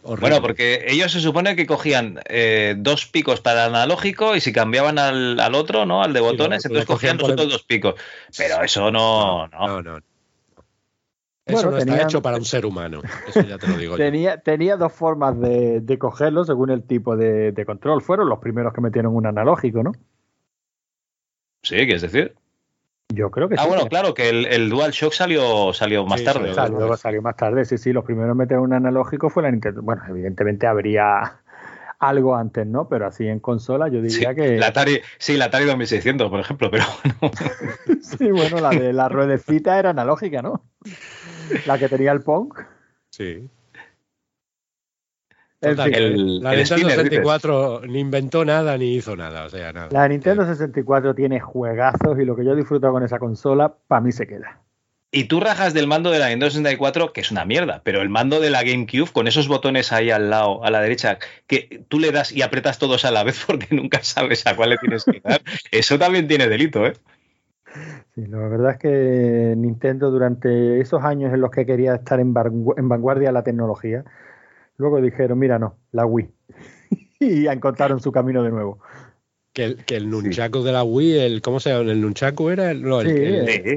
horrible. 0.02 0.20
Bueno, 0.30 0.42
porque 0.42 0.84
ellos 0.88 1.12
se 1.12 1.20
supone 1.20 1.54
que 1.56 1.66
cogían 1.66 2.20
eh, 2.28 2.74
dos 2.78 3.06
picos 3.06 3.40
para 3.40 3.66
el 3.66 3.74
analógico 3.74 4.34
y 4.36 4.40
si 4.40 4.52
cambiaban 4.52 4.98
al, 4.98 5.38
al 5.38 5.54
otro, 5.54 5.86
¿no? 5.86 6.02
Al 6.02 6.12
de 6.12 6.20
botones, 6.20 6.64
lo- 6.64 6.68
entonces 6.70 6.88
lo 6.88 6.94
cogían 6.94 7.16
los 7.18 7.30
el- 7.30 7.36
dos 7.36 7.62
picos. 7.64 7.94
Pero 8.36 8.62
eso 8.62 8.90
no, 8.90 9.46
no. 9.48 9.66
No, 9.68 9.82
no. 9.82 9.96
Eso 11.46 11.56
Bueno, 11.56 11.70
no 11.70 11.78
está 11.78 12.02
hecho 12.02 12.20
para 12.20 12.36
un 12.36 12.44
ser 12.44 12.66
humano. 12.66 13.00
Eso 13.26 13.40
ya 13.40 13.56
te 13.56 13.68
lo 13.68 13.78
digo 13.78 13.92
yo. 13.92 13.96
Tenía, 14.04 14.38
tenía 14.38 14.76
dos 14.76 14.92
formas 14.92 15.40
de, 15.40 15.80
de 15.80 15.98
cogerlo 15.98 16.44
según 16.44 16.68
el 16.68 16.82
tipo 16.82 17.16
de, 17.16 17.52
de 17.52 17.64
control. 17.64 18.02
Fueron 18.02 18.28
los 18.28 18.38
primeros 18.38 18.74
que 18.74 18.82
metieron 18.82 19.14
un 19.16 19.24
analógico, 19.24 19.82
¿no? 19.82 19.92
Sí, 21.62 21.76
¿quieres 21.76 22.02
decir? 22.02 22.34
Yo 23.14 23.30
creo 23.30 23.48
que 23.48 23.54
Ah, 23.58 23.62
sí. 23.62 23.68
bueno, 23.68 23.86
claro, 23.88 24.12
que 24.14 24.28
el, 24.28 24.46
el 24.46 24.68
DualShock 24.68 25.12
salió, 25.12 25.72
salió 25.72 26.04
más 26.06 26.20
Sí, 26.20 26.26
tarde. 26.26 26.52
salió 26.52 26.78
Salió, 26.78 26.96
salió 26.96 27.22
más 27.22 27.36
tarde, 27.36 27.64
sí, 27.64 27.78
sí. 27.78 27.92
Los 27.92 28.04
primeros 28.04 28.32
en 28.32 28.36
meter 28.38 28.58
un 28.58 28.72
analógico 28.74 29.30
fue 29.30 29.42
la 29.42 29.50
Nintendo. 29.50 29.80
Bueno, 29.82 30.02
evidentemente 30.08 30.66
habría 30.66 31.40
algo 31.98 32.36
antes, 32.36 32.66
¿no? 32.66 32.88
Pero 32.88 33.06
así 33.06 33.26
en 33.26 33.40
consola 33.40 33.88
yo 33.88 34.00
Sí, 34.02 34.08
diría 34.08 34.34
que. 34.34 34.58
la 34.58 34.68
Atari, 34.68 35.00
sí, 35.18 35.36
la 35.36 35.46
Atari 35.46 35.64
2600, 35.64 36.30
por 36.30 36.40
ejemplo, 36.40 36.70
pero 36.70 36.84
bueno. 37.02 37.32
Sí, 38.02 38.30
bueno, 38.30 38.60
la 38.60 38.70
de 38.70 38.92
la 38.92 39.08
ruedecita 39.08 39.78
era 39.78 39.90
analógica, 39.90 40.42
¿no? 40.42 40.62
La 41.66 41.78
que 41.78 41.88
tenía 41.88 42.12
el 42.12 42.20
Pong. 42.22 42.52
Sí. 43.10 43.48
En 45.60 45.70
Total, 45.70 45.84
fin, 45.86 45.92
que 45.94 45.98
el- 46.06 46.40
la 46.40 46.52
el 46.52 46.58
Nintendo 46.58 46.64
spinner, 46.64 46.96
64 46.96 47.80
ni 47.86 47.98
inventó 47.98 48.44
nada 48.44 48.78
ni 48.78 48.94
hizo 48.94 49.16
nada. 49.16 49.44
O 49.44 49.50
sea, 49.50 49.72
nada. 49.72 49.88
la 49.90 50.06
Nintendo 50.08 50.46
64 50.46 51.14
tiene 51.14 51.40
juegazos 51.40 52.18
y 52.20 52.24
lo 52.24 52.36
que 52.36 52.44
yo 52.44 52.52
he 52.52 52.56
disfrutado 52.56 52.92
con 52.92 53.02
esa 53.02 53.18
consola, 53.18 53.74
para 53.88 54.00
mí 54.00 54.12
se 54.12 54.26
queda. 54.26 54.60
Y 55.10 55.24
tú 55.24 55.40
rajas 55.40 55.72
del 55.72 55.86
mando 55.86 56.10
de 56.10 56.18
la 56.18 56.26
Nintendo 56.28 56.50
64, 56.50 57.12
que 57.14 57.22
es 57.22 57.30
una 57.32 57.44
mierda, 57.46 57.80
pero 57.82 58.02
el 58.02 58.10
mando 58.10 58.40
de 58.40 58.50
la 58.50 58.62
GameCube, 58.62 59.10
con 59.10 59.26
esos 59.26 59.48
botones 59.48 59.90
ahí 59.90 60.10
al 60.10 60.28
lado, 60.28 60.62
a 60.64 60.70
la 60.70 60.82
derecha, 60.82 61.18
que 61.46 61.82
tú 61.88 61.98
le 61.98 62.12
das 62.12 62.30
y 62.30 62.42
apretas 62.42 62.78
todos 62.78 63.04
a 63.06 63.10
la 63.10 63.24
vez 63.24 63.42
porque 63.46 63.74
nunca 63.74 64.00
sabes 64.02 64.46
a 64.46 64.54
cuál 64.54 64.70
le 64.70 64.76
tienes 64.76 65.04
que 65.04 65.20
dar, 65.24 65.40
eso 65.72 65.98
también 65.98 66.28
tiene 66.28 66.46
delito, 66.46 66.86
¿eh? 66.86 66.92
Sí, 68.14 68.26
la 68.26 68.38
verdad 68.48 68.72
es 68.72 68.78
que 68.78 69.54
Nintendo 69.56 70.10
durante 70.10 70.80
esos 70.80 71.02
años 71.02 71.32
en 71.32 71.40
los 71.40 71.50
que 71.50 71.66
quería 71.66 71.94
estar 71.94 72.20
en 72.20 72.32
vanguardia 72.34 73.28
de 73.28 73.32
la 73.32 73.44
tecnología, 73.44 74.04
luego 74.78 75.00
dijeron, 75.00 75.38
mira, 75.38 75.58
no, 75.58 75.76
la 75.92 76.06
Wii. 76.06 76.28
y 77.20 77.46
encontraron 77.46 78.00
su 78.00 78.10
camino 78.10 78.42
de 78.42 78.50
nuevo. 78.50 78.78
Que 79.52 79.64
el, 79.64 79.84
que 79.84 79.96
el 79.96 80.08
nunchaku 80.08 80.62
de 80.62 80.72
la 80.72 80.84
Wii, 80.84 81.18
el, 81.18 81.42
¿cómo 81.42 81.58
se 81.60 81.70
llama? 81.70 81.90
¿El 81.90 82.00
nunchaku 82.00 82.48
era? 82.50 82.70
El, 82.70 82.82
no, 82.82 83.00
el, 83.00 83.08
Sí, 83.08 83.14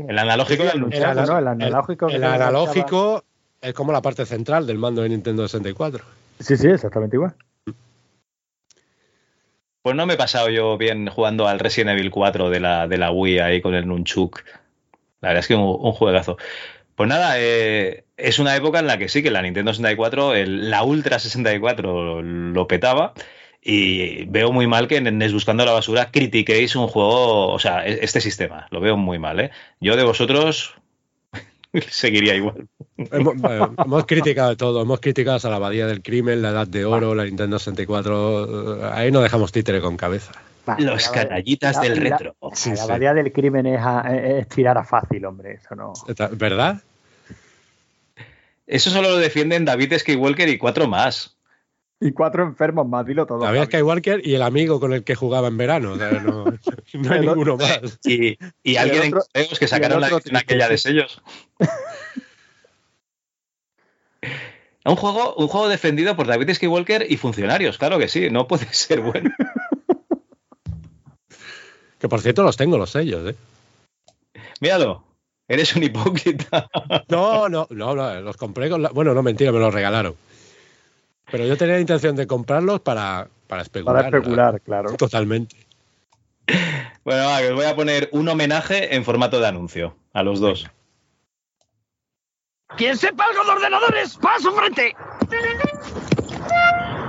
el- 0.08 0.20
analógico 0.20 0.64
del 0.64 0.76
el 0.76 0.80
nunchaku. 0.82 1.04
nunchaku, 1.04 1.20
ana- 1.20 1.26
¿no? 1.34 1.40
El 1.40 1.48
analógico 1.48 2.08
que 2.08 2.16
el 2.16 2.24
analógico 2.24 3.24
es 3.62 3.74
como 3.74 3.92
la 3.92 4.02
parte 4.02 4.26
central 4.26 4.68
del 4.68 4.78
mando 4.78 5.02
de 5.02 5.10
Nintendo 5.10 5.48
64. 5.48 6.04
Sí, 6.40 6.56
sí, 6.58 6.68
exactamente 6.68 7.16
igual. 7.16 7.36
Pues 9.82 9.96
no 9.96 10.06
me 10.06 10.14
he 10.14 10.18
pasado 10.18 10.50
yo 10.50 10.78
bien 10.78 11.08
jugando 11.08 11.48
al 11.48 11.60
Resident 11.60 11.92
Evil 11.98 12.12
4 12.12 12.50
de 12.52 12.60
la, 12.60 12.88
de 12.88 12.98
la 12.98 13.12
Wii 13.12 13.40
ahí 13.40 13.62
con 13.62 13.74
el 13.74 13.88
Nunchuk. 13.88 14.44
La 15.22 15.30
verdad 15.30 15.40
es 15.40 15.48
que 15.48 15.56
un, 15.56 15.62
un 15.64 15.92
juegazo. 15.94 16.38
Pues 16.96 17.10
nada, 17.10 17.36
eh, 17.38 18.04
es 18.18 18.40
una 18.40 18.56
época 18.56 18.80
en 18.80 18.88
la 18.88 18.98
que 18.98 19.10
sí, 19.10 19.24
que 19.24 19.32
la 19.32 19.42
Nintendo 19.42 19.74
64, 19.74 20.36
el- 20.36 20.70
la 20.70 20.84
Ultra 20.84 21.20
64 21.20 22.22
lo 22.22 22.68
petaba. 22.68 23.14
Y 23.64 24.26
veo 24.26 24.52
muy 24.52 24.66
mal 24.66 24.88
que 24.88 24.98
en 24.98 25.06
NES 25.20 25.34
Buscando 25.34 25.64
la 25.66 25.72
Basura 25.72 26.10
critiquéis 26.12 26.76
un 26.76 26.88
juego, 26.88 27.50
o 27.52 27.60
sea, 27.60 27.86
e- 27.86 28.00
este 28.04 28.20
sistema. 28.20 28.66
Lo 28.72 28.80
veo 28.80 28.98
muy 28.98 29.20
mal, 29.20 29.40
¿eh? 29.40 29.52
Yo 29.80 29.96
de 29.96 30.04
vosotros 30.04 30.74
seguiría 31.90 32.36
igual. 32.36 32.68
Hemos, 33.12 33.36
hemos 33.86 34.06
criticado 34.06 34.58
todo, 34.58 34.82
hemos 34.82 35.00
criticado 35.00 35.40
a 35.48 35.50
la 35.52 35.56
abadía 35.58 35.86
del 35.88 36.02
crimen, 36.02 36.42
la 36.42 36.50
edad 36.50 36.68
de 36.68 36.86
oro, 36.86 37.14
la 37.16 37.24
Nintendo 37.26 37.60
64. 37.60 38.78
eh, 38.84 38.90
Ahí 38.94 39.12
no 39.12 39.22
dejamos 39.22 39.52
títere 39.52 39.80
con 39.80 39.96
cabeza. 39.96 40.32
Los 40.80 41.06
la- 41.08 41.12
canallitas 41.12 41.76
la- 41.78 41.82
del 41.84 41.96
la- 42.04 42.10
retro. 42.18 42.36
Sí, 42.54 42.70
la 42.72 42.76
sí. 42.78 42.88
variedad 42.90 43.16
del 43.16 43.32
crimen 43.32 43.66
es, 43.66 43.80
a- 43.82 44.02
es 44.16 44.48
tirar 44.48 44.78
a 44.78 44.84
fácil, 44.84 45.26
hombre. 45.26 45.54
Eso 45.64 45.76
no. 45.76 45.94
¿Verdad? 46.32 46.82
Eso 48.68 48.90
solo 48.90 49.10
lo 49.10 49.18
defienden 49.18 49.66
David 49.66 49.94
Skywalker 49.98 50.48
y 50.50 50.58
cuatro 50.58 50.88
más. 50.88 51.36
Y 52.04 52.14
cuatro 52.14 52.44
enfermos 52.44 52.88
más, 52.88 53.06
dilo 53.06 53.26
todo. 53.28 53.42
Javi. 53.46 53.64
Skywalker 53.66 54.26
y 54.26 54.34
el 54.34 54.42
amigo 54.42 54.80
con 54.80 54.92
el 54.94 55.04
que 55.04 55.14
jugaba 55.14 55.50
en 55.50 55.58
verano. 55.58 55.92
o 55.94 55.98
sea, 55.98 56.10
no, 56.12 56.46
no 56.94 57.14
hay 57.14 57.20
ninguno 57.28 57.58
más. 57.58 58.00
Y, 58.06 58.38
alguien 58.78 59.04
en 59.04 59.14
otro- 59.14 59.26
correos 59.34 59.60
que 59.60 59.68
sacaron 59.68 60.02
la 60.02 60.08
edición 60.08 60.36
aquella 60.38 60.68
de 60.68 60.78
sellos. 60.80 61.22
un 64.86 64.96
juego, 64.96 65.36
un 65.36 65.48
juego 65.48 65.70
defendido 65.70 66.16
por 66.16 66.26
David 66.28 66.54
Skywalker 66.54 67.06
y 67.10 67.18
funcionarios, 67.18 67.78
claro 67.78 68.00
que 68.00 68.08
sí, 68.08 68.30
no 68.32 68.48
puede 68.48 68.66
ser 68.74 69.02
bueno. 69.02 69.30
Que 72.02 72.10
por 72.10 72.20
cierto 72.20 72.42
los 72.42 72.58
tengo 72.58 72.80
los 72.80 72.90
sellos, 72.90 73.30
¿eh? 73.30 73.36
Míralo, 74.60 75.04
eres 75.48 75.76
un 75.76 75.84
hipócrita. 75.84 76.68
No, 77.10 77.48
no, 77.48 77.68
no, 77.70 77.96
no, 77.96 78.22
los 78.22 78.38
compré 78.38 78.72
con 78.72 78.82
la... 78.82 78.90
Bueno, 78.90 79.14
no, 79.14 79.22
mentira, 79.22 79.52
me 79.52 79.60
los 79.60 79.72
regalaron. 79.72 80.16
Pero 81.30 81.46
yo 81.46 81.56
tenía 81.58 81.76
la 81.76 81.82
intención 81.82 82.16
de 82.16 82.26
comprarlos 82.26 82.80
para, 82.80 83.28
para 83.46 83.62
especular. 83.62 84.06
Para 84.06 84.18
especular, 84.18 84.62
claro. 84.62 84.96
Totalmente. 84.96 85.56
Bueno, 87.06 87.26
va, 87.28 87.40
que 87.40 87.50
os 87.50 87.56
voy 87.56 87.66
a 87.66 87.76
poner 87.76 88.10
un 88.12 88.28
homenaje 88.28 88.96
en 88.96 89.06
formato 89.06 89.40
de 89.40 89.48
anuncio 89.48 89.96
a 90.14 90.24
los 90.24 90.40
dos. 90.40 90.68
Quien 92.78 92.98
sepa 92.98 93.26
algo 93.26 93.44
de 93.44 93.52
ordenadores, 93.52 94.18
va 94.26 94.36
a 94.36 94.40
su 94.40 94.52
frente. 94.52 94.96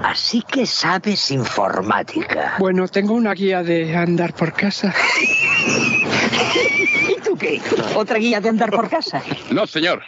Así 0.03 0.43
que 0.43 0.67
sabes 0.67 1.31
informática. 1.31 2.57
Bueno, 2.59 2.89
tengo 2.89 3.15
una 3.15 3.35
guía 3.35 3.63
de 3.63 3.97
andar 3.97 4.35
por 4.35 4.53
casa. 4.53 4.93
¿Y 7.09 7.21
tú 7.21 7.37
qué? 7.37 7.61
¿Otra 7.95 8.19
guía 8.19 8.41
de 8.41 8.49
andar 8.49 8.71
por 8.71 8.91
casa? 8.91 9.23
No, 9.51 9.67
señor. 9.67 10.03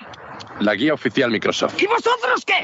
La 0.61 0.75
guía 0.75 0.95
oficial 0.95 1.31
Microsoft. 1.31 1.81
¿Y 1.81 1.87
vosotros 1.87 2.45
qué? 2.45 2.63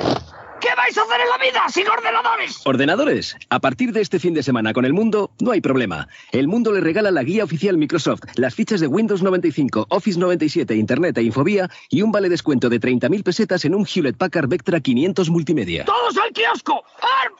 ¿Qué 0.61 0.69
vais 0.77 0.97
a 0.99 1.03
hacer 1.03 1.21
en 1.23 1.29
la 1.29 1.39
vida 1.39 1.63
sin 1.71 1.89
ordenadores? 1.89 2.61
Ordenadores. 2.67 3.37
A 3.49 3.61
partir 3.61 3.93
de 3.93 4.03
este 4.03 4.19
fin 4.19 4.35
de 4.35 4.43
semana 4.43 4.75
con 4.75 4.85
el 4.85 4.93
mundo, 4.93 5.31
no 5.41 5.53
hay 5.53 5.63
problema. 5.63 6.09
El 6.33 6.49
mundo 6.49 6.71
le 6.73 6.81
regala 6.81 7.11
la 7.11 7.23
guía 7.23 7.45
oficial 7.45 7.79
Microsoft, 7.79 8.21
las 8.35 8.55
fichas 8.55 8.81
de 8.81 8.87
Windows 8.87 9.23
95, 9.23 9.87
Office 9.89 10.19
97, 10.19 10.75
Internet 10.75 11.17
e 11.17 11.23
Infobía 11.23 11.71
y 11.89 12.03
un 12.03 12.13
vale 12.13 12.29
descuento 12.29 12.69
de 12.69 12.79
30.000 12.79 13.23
pesetas 13.23 13.65
en 13.65 13.75
un 13.75 13.87
Hewlett 13.87 14.19
Packard 14.19 14.49
Vectra 14.49 14.81
500 14.81 15.31
multimedia. 15.31 15.87
¡Todos 15.87 16.19
al 16.19 16.31
kiosco! 16.33 16.85
¡Arm! 17.23 17.35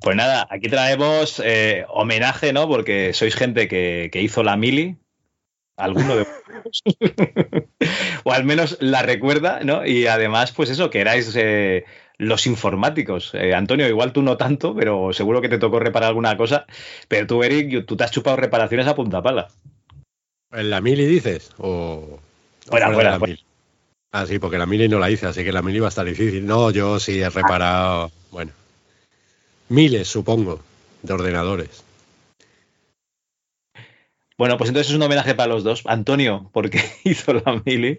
Pues 0.00 0.16
nada, 0.16 0.48
aquí 0.50 0.68
traemos 0.68 1.40
eh, 1.44 1.86
homenaje, 1.88 2.52
¿no? 2.52 2.66
Porque 2.66 3.12
sois 3.12 3.36
gente 3.36 3.68
que, 3.68 4.10
que 4.12 4.20
hizo 4.20 4.42
la 4.42 4.56
mili. 4.56 4.96
Alguno 5.76 6.16
de 6.16 6.26
o 8.24 8.32
al 8.32 8.44
menos 8.44 8.78
la 8.80 9.02
recuerda, 9.02 9.60
¿no? 9.64 9.84
Y 9.84 10.06
además, 10.06 10.52
pues 10.52 10.70
eso, 10.70 10.90
que 10.90 11.00
erais 11.00 11.34
eh, 11.36 11.84
los 12.16 12.46
informáticos. 12.46 13.32
Eh, 13.34 13.54
Antonio, 13.54 13.88
igual 13.88 14.12
tú 14.12 14.22
no 14.22 14.36
tanto, 14.36 14.74
pero 14.74 15.12
seguro 15.12 15.40
que 15.40 15.48
te 15.48 15.58
tocó 15.58 15.80
reparar 15.80 16.10
alguna 16.10 16.36
cosa. 16.36 16.66
Pero 17.08 17.26
tú, 17.26 17.42
Eric, 17.42 17.86
tú 17.86 17.96
te 17.96 18.04
has 18.04 18.10
chupado 18.10 18.36
reparaciones 18.36 18.86
a 18.86 18.94
punta 18.94 19.22
pala. 19.22 19.48
¿En 20.52 20.70
la 20.70 20.80
mili 20.80 21.06
dices? 21.06 21.50
O... 21.58 22.20
Fuera, 22.66 22.92
fuera, 22.92 23.10
la 23.10 23.18
fuera. 23.18 23.32
mili? 23.32 23.44
Ah, 24.12 24.26
sí, 24.26 24.38
porque 24.38 24.58
la 24.58 24.66
mili 24.66 24.88
no 24.88 25.00
la 25.00 25.10
hice, 25.10 25.26
así 25.26 25.42
que 25.42 25.52
la 25.52 25.60
mili 25.60 25.80
va 25.80 25.88
a 25.88 25.88
estar 25.88 26.06
difícil. 26.06 26.46
No, 26.46 26.70
yo 26.70 27.00
sí 27.00 27.20
he 27.20 27.28
reparado, 27.28 28.12
bueno, 28.30 28.52
miles, 29.68 30.06
supongo, 30.06 30.60
de 31.02 31.12
ordenadores. 31.12 31.82
Bueno, 34.36 34.56
pues 34.58 34.68
entonces 34.68 34.90
es 34.90 34.96
un 34.96 35.02
homenaje 35.02 35.34
para 35.34 35.52
los 35.52 35.62
dos. 35.62 35.82
Antonio, 35.86 36.50
porque 36.52 36.80
hizo 37.04 37.32
la 37.34 37.62
mili, 37.64 37.98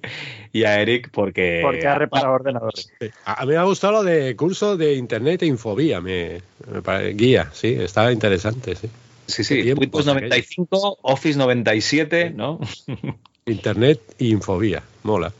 y 0.51 0.63
a 0.65 0.81
Eric, 0.81 1.09
porque. 1.11 1.59
Porque 1.63 1.87
ha 1.87 1.95
reparado 1.95 2.33
ordenadores. 2.33 2.91
A 3.25 3.41
a 3.41 3.45
mí 3.45 3.51
me 3.53 3.57
ha 3.57 3.63
gustado 3.63 3.93
lo 3.93 4.03
de 4.03 4.35
curso 4.35 4.75
de 4.75 4.95
internet 4.95 5.43
e 5.43 5.45
infobía, 5.45 6.01
me, 6.01 6.41
me 6.71 6.81
pare- 6.81 7.13
guía, 7.13 7.49
sí, 7.53 7.75
está 7.79 8.11
interesante, 8.11 8.75
sí. 8.75 8.89
Sí, 9.27 9.43
sí, 9.43 9.73
Windows 9.73 10.05
95, 10.05 10.99
Office 11.01 11.37
97, 11.37 12.29
¿no? 12.29 12.59
Internet 13.47 13.99
e 14.19 14.25
infobía, 14.25 14.83
mola. 15.03 15.31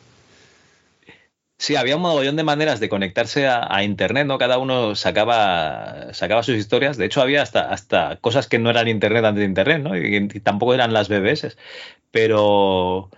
Sí, 1.58 1.78
había 1.78 1.96
un 1.96 2.02
mogollón 2.02 2.36
de 2.36 2.44
maneras 2.44 2.82
de 2.82 2.90
conectarse 2.90 3.48
a, 3.48 3.82
internet, 3.84 4.28
¿no? 4.28 4.38
Cada 4.38 4.58
uno 4.58 4.94
sacaba, 4.96 6.14
sacaba 6.14 6.44
sus 6.44 6.56
historias. 6.56 6.98
De 6.98 7.06
hecho, 7.06 7.22
había 7.22 7.42
hasta, 7.42 7.72
hasta 7.72 8.18
cosas 8.18 8.48
que 8.48 8.60
no 8.60 8.70
eran 8.70 8.90
internet 8.90 9.24
antes 9.24 9.40
de 9.40 9.46
internet, 9.46 9.82
¿no? 9.82 9.98
Y, 9.98 10.28
tampoco 10.42 10.74
eran 10.74 10.92
las 10.92 11.08
BBS. 11.08 11.56
Pero, 12.12 13.10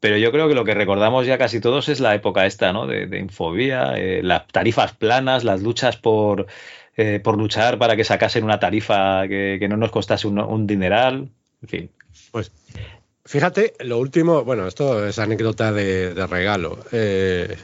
pero 0.00 0.16
yo 0.16 0.32
creo 0.32 0.48
que 0.48 0.54
lo 0.56 0.64
que 0.64 0.74
recordamos 0.74 1.24
ya 1.26 1.38
casi 1.38 1.60
todos 1.60 1.88
es 1.88 2.00
la 2.00 2.14
época 2.16 2.46
esta, 2.46 2.72
¿no? 2.72 2.86
De, 2.88 3.06
de 3.06 3.18
infobía, 3.20 3.96
eh, 3.96 4.22
las 4.24 4.48
tarifas 4.48 4.92
planas, 4.92 5.44
las 5.44 5.62
luchas 5.62 5.96
por, 5.96 6.46
eh, 6.96 7.20
por 7.22 7.38
luchar 7.38 7.78
para 7.78 7.94
que 7.96 8.04
sacasen 8.04 8.44
una 8.44 8.58
tarifa 8.58 9.28
que, 9.28 9.58
que 9.60 9.68
no 9.68 9.76
nos 9.76 9.92
costase 9.92 10.26
un, 10.26 10.40
un 10.40 10.66
dineral. 10.66 11.28
En 11.62 11.68
fin. 11.68 11.90
Pues 12.32 12.50
fíjate, 13.24 13.74
lo 13.80 13.98
último, 13.98 14.44
bueno, 14.44 14.66
esto 14.66 15.06
es 15.06 15.18
anécdota 15.20 15.72
de, 15.72 16.12
de 16.12 16.26
regalo. 16.26 16.78
Eh, 16.90 17.56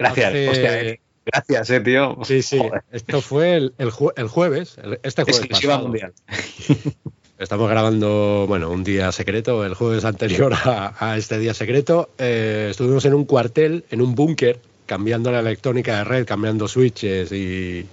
Gracias, 0.00 0.28
hace- 0.30 0.48
hostia, 0.48 0.80
eh, 0.82 1.00
gracias, 1.26 1.70
eh, 1.70 1.80
tío. 1.80 2.18
Sí, 2.24 2.42
sí, 2.42 2.58
esto 2.90 3.20
fue 3.20 3.54
el, 3.56 3.74
el 3.78 3.90
jue- 3.92 4.12
el 4.16 4.26
jueves, 4.28 4.76
el- 4.82 4.98
este 5.02 5.22
jueves 5.22 5.40
Exclusiva 5.40 5.74
pasado. 5.74 5.88
mundial. 5.88 6.12
Estamos 7.38 7.70
grabando, 7.70 8.44
bueno, 8.48 8.70
un 8.70 8.84
día 8.84 9.10
secreto, 9.12 9.64
el 9.64 9.72
jueves 9.74 10.04
anterior 10.04 10.52
a, 10.52 10.94
a 10.98 11.16
este 11.16 11.38
día 11.38 11.54
secreto. 11.54 12.10
Eh, 12.18 12.68
estuvimos 12.70 13.04
en 13.06 13.14
un 13.14 13.24
cuartel, 13.24 13.84
en 13.90 14.02
un 14.02 14.14
búnker, 14.14 14.58
cambiando 14.84 15.30
la 15.32 15.40
electrónica 15.40 15.96
de 15.98 16.04
red, 16.04 16.26
cambiando 16.26 16.68
switches 16.68 17.32
y, 17.32 17.86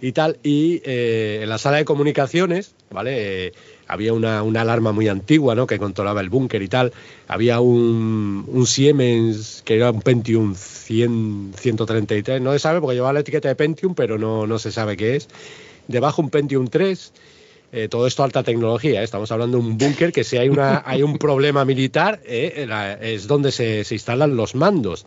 y 0.00 0.12
tal. 0.12 0.38
Y 0.42 0.80
eh, 0.86 1.40
en 1.42 1.50
la 1.50 1.58
sala 1.58 1.76
de 1.76 1.84
comunicaciones, 1.84 2.74
¿vale? 2.90 3.52
Había 3.88 4.12
una, 4.12 4.42
una 4.42 4.60
alarma 4.60 4.92
muy 4.92 5.08
antigua, 5.08 5.54
¿no? 5.54 5.66
Que 5.66 5.78
controlaba 5.78 6.20
el 6.20 6.28
búnker 6.28 6.62
y 6.62 6.68
tal. 6.68 6.92
Había 7.26 7.60
un, 7.60 8.44
un 8.46 8.66
Siemens 8.66 9.62
que 9.64 9.76
era 9.76 9.90
un 9.90 10.02
Pentium 10.02 10.54
100, 10.54 11.54
133, 11.56 12.40
no 12.40 12.52
se 12.52 12.58
sabe 12.58 12.80
porque 12.80 12.94
llevaba 12.94 13.14
la 13.14 13.20
etiqueta 13.20 13.48
de 13.48 13.56
Pentium, 13.56 13.94
pero 13.94 14.18
no, 14.18 14.46
no 14.46 14.58
se 14.58 14.70
sabe 14.70 14.96
qué 14.96 15.16
es. 15.16 15.28
Debajo 15.88 16.22
un 16.22 16.30
Pentium 16.30 16.68
3. 16.68 17.12
Eh, 17.70 17.88
todo 17.88 18.06
esto 18.06 18.24
alta 18.24 18.42
tecnología, 18.42 19.02
¿eh? 19.02 19.04
estamos 19.04 19.30
hablando 19.30 19.58
de 19.58 19.64
un 19.64 19.76
búnker 19.76 20.10
que 20.10 20.24
si 20.24 20.38
hay, 20.38 20.48
una, 20.48 20.82
hay 20.86 21.02
un 21.02 21.18
problema 21.18 21.66
militar 21.66 22.18
eh, 22.24 22.66
es 23.02 23.26
donde 23.26 23.52
se, 23.52 23.84
se 23.84 23.94
instalan 23.94 24.36
los 24.36 24.54
mandos. 24.54 25.04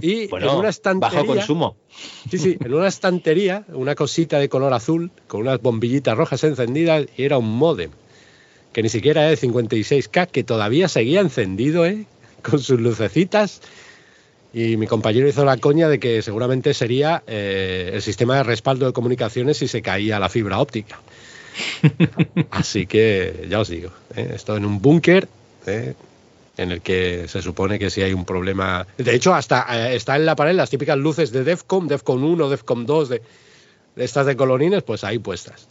Y 0.00 0.26
Bueno, 0.30 0.52
en 0.52 0.58
una 0.58 0.68
estantería, 0.68 1.18
bajo 1.20 1.34
consumo. 1.34 1.76
Sí, 2.30 2.38
sí, 2.38 2.58
en 2.60 2.74
una 2.74 2.88
estantería, 2.88 3.64
una 3.68 3.94
cosita 3.94 4.38
de 4.38 4.48
color 4.48 4.72
azul 4.72 5.10
con 5.26 5.42
unas 5.42 5.60
bombillitas 5.60 6.16
rojas 6.16 6.44
encendidas 6.44 7.06
y 7.16 7.24
era 7.24 7.38
un 7.38 7.56
modem 7.56 7.90
que 8.72 8.82
ni 8.82 8.88
siquiera 8.88 9.22
era 9.22 9.30
de 9.30 9.36
56K, 9.36 10.28
que 10.28 10.44
todavía 10.44 10.88
seguía 10.88 11.20
encendido, 11.20 11.86
¿eh? 11.86 12.06
con 12.42 12.60
sus 12.60 12.80
lucecitas. 12.80 13.60
Y 14.52 14.76
mi 14.76 14.86
compañero 14.86 15.28
hizo 15.28 15.44
la 15.44 15.56
coña 15.58 15.88
de 15.88 15.98
que 15.98 16.22
seguramente 16.22 16.72
sería 16.74 17.22
eh, 17.26 17.90
el 17.94 18.02
sistema 18.02 18.36
de 18.36 18.44
respaldo 18.44 18.86
de 18.86 18.92
comunicaciones 18.92 19.58
si 19.58 19.68
se 19.68 19.82
caía 19.82 20.18
la 20.18 20.28
fibra 20.28 20.58
óptica. 20.58 21.00
Así 22.50 22.86
que 22.86 23.46
ya 23.50 23.60
os 23.60 23.68
digo, 23.68 23.90
¿eh? 24.14 24.32
esto 24.34 24.56
en 24.56 24.64
un 24.64 24.80
búnker 24.80 25.28
¿eh? 25.66 25.94
En 26.58 26.72
el 26.72 26.82
que 26.82 27.28
se 27.28 27.40
supone 27.40 27.78
que 27.78 27.88
si 27.88 28.02
hay 28.02 28.12
un 28.12 28.24
problema. 28.24 28.86
De 28.98 29.14
hecho, 29.14 29.34
hasta 29.34 29.66
eh, 29.70 29.96
está 29.96 30.16
en 30.16 30.26
la 30.26 30.36
pared 30.36 30.54
las 30.54 30.70
típicas 30.70 30.98
luces 30.98 31.32
de 31.32 31.44
DEFCON, 31.44 31.88
DEFCON 31.88 32.22
1, 32.22 32.48
DEFCON 32.48 32.84
2, 32.84 33.08
de, 33.08 33.22
estas 33.96 34.26
de 34.26 34.36
colorines, 34.36 34.82
pues 34.82 35.04
ahí 35.04 35.18
puestas. 35.18 35.68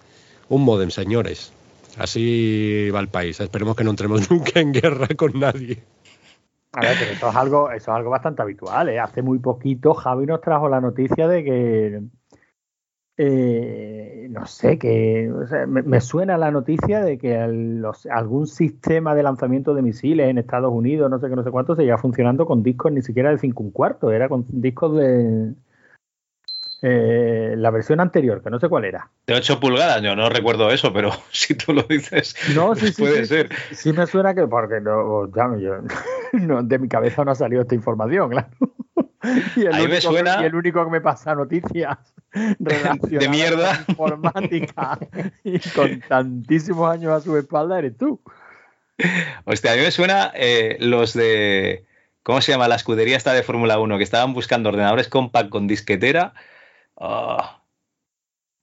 Un 0.50 0.64
modem, 0.64 0.90
señores. 0.90 1.52
Así 1.98 2.90
va 2.94 3.00
el 3.02 3.10
país. 3.10 3.40
Esperemos 3.40 3.76
que 3.76 3.84
no 3.84 3.92
entremos 3.92 4.32
nunca 4.32 4.60
en 4.60 4.72
guerra 4.72 5.08
con 5.16 5.40
nadie. 5.40 5.84
A 6.74 6.82
ver, 6.82 6.96
pero 7.00 7.12
eso 7.12 7.30
es 7.30 7.36
algo, 7.36 7.72
eso 7.72 7.92
es 7.92 7.98
algo 7.98 8.10
bastante 8.10 8.42
habitual. 8.42 8.90
¿eh? 8.90 9.00
Hace 9.00 9.22
muy 9.22 9.40
poquito 9.40 9.94
Javi 9.94 10.26
nos 10.26 10.42
trajo 10.42 10.70
la 10.70 10.80
noticia 10.80 11.28
de 11.28 11.44
que 11.44 12.02
eh, 13.20 14.28
no 14.30 14.46
sé, 14.46 14.78
que 14.78 15.32
o 15.32 15.48
sea, 15.48 15.66
me, 15.66 15.82
me 15.82 16.00
suena 16.02 16.38
la 16.38 16.52
noticia 16.52 17.02
de 17.02 17.18
que 17.18 17.36
el- 17.36 17.82
los- 17.82 18.06
algún 18.06 18.46
sistema 18.48 19.16
de 19.16 19.24
lanzamiento 19.24 19.74
de 19.74 19.82
misiles 19.82 20.30
en 20.30 20.38
Estados 20.38 20.72
Unidos, 20.72 21.10
no 21.10 21.20
sé 21.20 21.28
qué, 21.30 21.36
no 21.36 21.44
sé 21.44 21.50
cuánto, 21.52 21.76
seguía 21.76 21.98
funcionando 21.98 22.46
con 22.46 22.62
discos 22.64 22.92
ni 22.92 23.02
siquiera 23.02 23.32
de 23.32 23.40
5 23.40 23.64
un 23.64 23.72
cuarto, 23.72 24.12
era 24.12 24.30
con 24.30 24.46
discos 24.50 24.96
de 24.98 25.54
eh, 26.84 27.56
la 27.58 27.72
versión 27.72 28.00
anterior, 28.00 28.42
que 28.44 28.50
no 28.52 28.60
sé 28.60 28.70
cuál 28.70 28.86
era. 28.86 29.10
De 29.26 29.34
8 29.34 29.60
pulgadas, 29.60 30.02
yo 30.04 30.16
no 30.16 30.30
recuerdo 30.30 30.70
eso, 30.70 30.94
pero 30.94 31.10
si 31.32 31.56
tú 31.56 31.74
lo 31.74 31.84
dices, 31.84 32.36
No, 32.56 32.76
sí, 32.76 32.88
sí, 32.92 33.02
puede 33.02 33.22
sí, 33.22 33.26
ser. 33.26 33.50
Sí 33.72 33.94
me 33.94 34.06
suena 34.06 34.36
que, 34.36 34.46
porque 34.48 34.80
no, 34.80 35.26
ya, 35.34 35.58
yo- 35.58 35.82
no, 36.34 36.62
de 36.62 36.78
mi 36.80 36.88
cabeza 36.88 37.26
no 37.26 37.32
ha 37.32 37.36
salido 37.36 37.64
esta 37.64 37.74
información, 37.76 38.30
claro. 38.30 38.50
Y 39.56 39.62
el, 39.66 39.74
me 39.74 39.82
único 39.84 39.92
que- 39.96 40.02
suena- 40.02 40.40
y 40.42 40.46
el 40.46 40.56
único 40.56 40.84
que 40.86 40.92
me 40.92 41.02
pasa 41.02 41.36
noticias 41.36 41.98
relacionadas 42.60 43.10
De 43.10 43.30
mierda. 43.30 43.72
con 43.86 43.86
informática 43.90 45.00
y 45.44 45.60
con 45.70 46.02
tantísimos 46.02 46.90
años 46.92 47.12
a 47.14 47.22
su 47.22 47.36
espalda 47.38 47.80
eres 47.80 47.98
tú. 47.98 48.22
Hostia, 49.46 49.74
a 49.74 49.76
mí 49.76 49.82
me 49.82 49.92
suena 49.92 50.32
eh, 50.36 50.78
los 50.80 51.14
de. 51.14 51.86
¿Cómo 52.24 52.42
se 52.42 52.52
llama? 52.52 52.68
La 52.68 52.76
escudería 52.76 53.16
esta 53.16 53.32
de 53.34 53.44
Fórmula 53.44 53.80
1, 53.80 53.98
que 53.98 54.04
estaban 54.04 54.34
buscando 54.34 54.70
ordenadores 54.70 55.08
compact 55.08 55.50
con 55.50 55.68
disquetera. 55.68 56.34
Ah, 57.00 57.62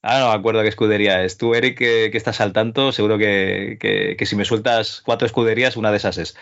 Ahora 0.03 0.21
no 0.21 0.29
me 0.33 0.35
acuerdo 0.39 0.61
qué 0.63 0.69
escudería 0.69 1.23
es. 1.25 1.39
Tú, 1.39 1.55
Eric, 1.55 1.79
que, 1.79 2.11
que 2.11 2.19
estás 2.19 2.43
al 2.43 2.53
tanto, 2.53 2.93
seguro 2.93 3.17
que, 3.17 3.79
que- 3.81 4.17
que 4.19 4.27
si 4.27 4.37
me 4.37 4.45
sueltas 4.45 5.01
cuatro 5.03 5.25
escuderías, 5.25 5.79
una 5.79 5.91
de 5.93 5.97
esas 5.97 6.19
es. 6.19 6.37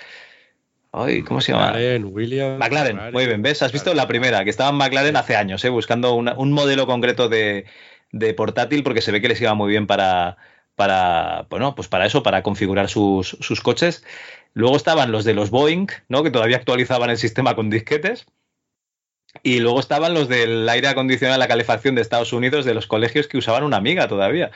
Ay, 0.92 1.22
¿cómo 1.22 1.40
se 1.40 1.52
llama? 1.52 1.68
McLaren, 1.68 2.04
Williams. 2.12 2.58
McLaren, 2.58 2.96
muy 3.12 3.26
bien, 3.26 3.40
¿ves? 3.42 3.62
Has 3.62 3.72
visto 3.72 3.94
la 3.94 4.06
primera, 4.06 4.44
que 4.44 4.50
estaba 4.50 4.70
en 4.70 4.76
McLaren 4.76 5.16
hace 5.16 5.36
años, 5.36 5.64
¿eh? 5.64 5.70
buscando 5.70 6.14
una- 6.14 6.34
un 6.34 6.52
modelo 6.52 6.86
concreto 6.86 7.28
de, 7.30 7.64
de 8.10 8.34
portátil 8.34 8.82
porque 8.82 9.00
se 9.00 9.10
ve 9.10 9.22
que 9.22 9.28
les 9.28 9.40
iba 9.40 9.54
muy 9.54 9.70
bien 9.70 9.86
para, 9.86 10.36
para, 10.76 11.46
bueno, 11.48 11.74
pues 11.74 11.88
para 11.88 12.04
eso, 12.04 12.22
para 12.22 12.42
configurar 12.42 12.88
sus, 12.90 13.28
sus 13.40 13.62
coches. 13.62 14.04
Luego 14.52 14.76
estaban 14.76 15.12
los 15.12 15.24
de 15.24 15.32
los 15.32 15.48
Boeing, 15.50 15.86
¿no? 16.08 16.22
Que 16.22 16.30
todavía 16.30 16.58
actualizaban 16.58 17.08
el 17.08 17.16
sistema 17.16 17.54
con 17.56 17.70
disquetes. 17.70 18.26
Y 19.42 19.60
luego 19.60 19.80
estaban 19.80 20.12
los 20.12 20.28
del 20.28 20.68
aire 20.68 20.88
acondicionado, 20.88 21.38
la 21.38 21.48
calefacción 21.48 21.94
de 21.94 22.02
Estados 22.02 22.34
Unidos, 22.34 22.66
de 22.66 22.74
los 22.74 22.86
colegios 22.86 23.28
que 23.28 23.38
usaban 23.38 23.64
una 23.64 23.78
amiga 23.78 24.08
todavía. 24.08 24.50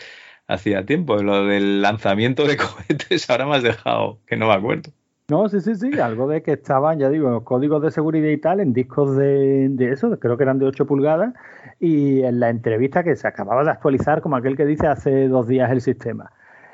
Hacía 0.46 0.84
tiempo. 0.84 1.16
Lo 1.22 1.46
del 1.46 1.80
lanzamiento 1.80 2.44
de 2.44 2.56
cohetes, 2.58 3.30
ahora 3.30 3.46
me 3.46 3.56
has 3.56 3.62
dejado, 3.62 4.20
que 4.26 4.36
no 4.36 4.48
me 4.48 4.52
acuerdo. 4.52 4.90
No, 5.28 5.48
sí, 5.48 5.60
sí, 5.60 5.74
sí, 5.74 5.98
algo 5.98 6.28
de 6.28 6.40
que 6.44 6.52
estaban, 6.52 7.00
ya 7.00 7.08
digo, 7.08 7.42
códigos 7.42 7.82
de 7.82 7.90
seguridad 7.90 8.28
y 8.28 8.38
tal 8.38 8.60
en 8.60 8.72
discos 8.72 9.16
de, 9.16 9.74
eso, 9.90 10.16
creo 10.20 10.36
que 10.36 10.44
eran 10.44 10.60
de 10.60 10.66
8 10.66 10.86
pulgadas, 10.86 11.34
y 11.80 12.22
en 12.22 12.38
la 12.38 12.48
entrevista 12.48 13.02
que 13.02 13.16
se 13.16 13.26
acababa 13.26 13.64
de 13.64 13.72
actualizar, 13.72 14.20
como 14.20 14.36
aquel 14.36 14.56
que 14.56 14.64
dice 14.64 14.86
hace 14.86 15.26
dos 15.26 15.48
días 15.48 15.72
el 15.72 15.80
sistema. 15.80 16.30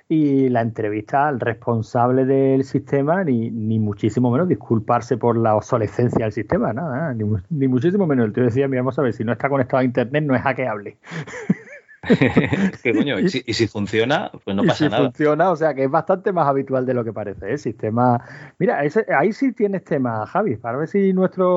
y 0.09 0.51
la 0.51 0.61
entrevista 0.61 1.29
al 1.29 1.41
responsable 1.41 2.27
del 2.27 2.65
sistema, 2.65 3.25
ni, 3.25 3.51
ni 3.51 3.79
muchísimo 3.79 4.31
menos 4.31 4.49
disculparse 4.49 5.17
por 5.17 5.39
la 5.39 5.57
obsolescencia 5.57 6.27
del 6.27 6.33
sistema, 6.33 6.75
nada, 6.75 6.97
nada, 6.97 7.15
ni, 7.15 7.25
ni 7.51 7.69
muchísimo 7.69 8.07
menos. 8.07 8.27
El 8.27 8.33
tío 8.35 8.45
decía, 8.45 8.69
mira, 8.69 8.83
vamos 8.83 8.99
a 8.99 9.03
ver, 9.03 9.15
si 9.15 9.25
no 9.25 9.33
está 9.33 9.49
conectado 9.49 9.81
a 9.81 9.85
internet 9.85 10.25
no 10.25 10.35
es 10.37 10.43
hackeable. 10.43 10.99
¿Qué 12.83 12.95
coño? 12.95 13.19
¿Y 13.21 13.29
si, 13.29 13.43
y 13.47 13.55
si 13.55 13.67
funciona, 13.69 14.31
pues 14.45 14.57
no 14.57 14.65
y 14.65 14.67
pasa 14.67 14.89
si 14.89 14.91
nada. 14.91 15.13
funciona, 15.13 15.51
o 15.51 15.57
sea 15.57 15.75
que 15.75 15.85
es 15.85 15.91
bastante 15.91 16.33
más 16.33 16.47
habitual 16.47 16.87
de 16.87 16.95
lo 16.95 17.05
que 17.05 17.13
parece. 17.13 17.53
¿eh? 17.53 17.59
Sistema. 17.59 18.21
Mira, 18.59 18.85
ese- 18.85 19.07
ahí 19.17 19.33
sí 19.33 19.53
tienes 19.53 19.85
tema, 19.85 20.25
Javi, 20.27 20.57
para 20.57 20.79
ver 20.79 20.89
si 20.89 21.13
nuestros 21.13 21.49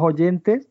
oyentes, 0.00 0.68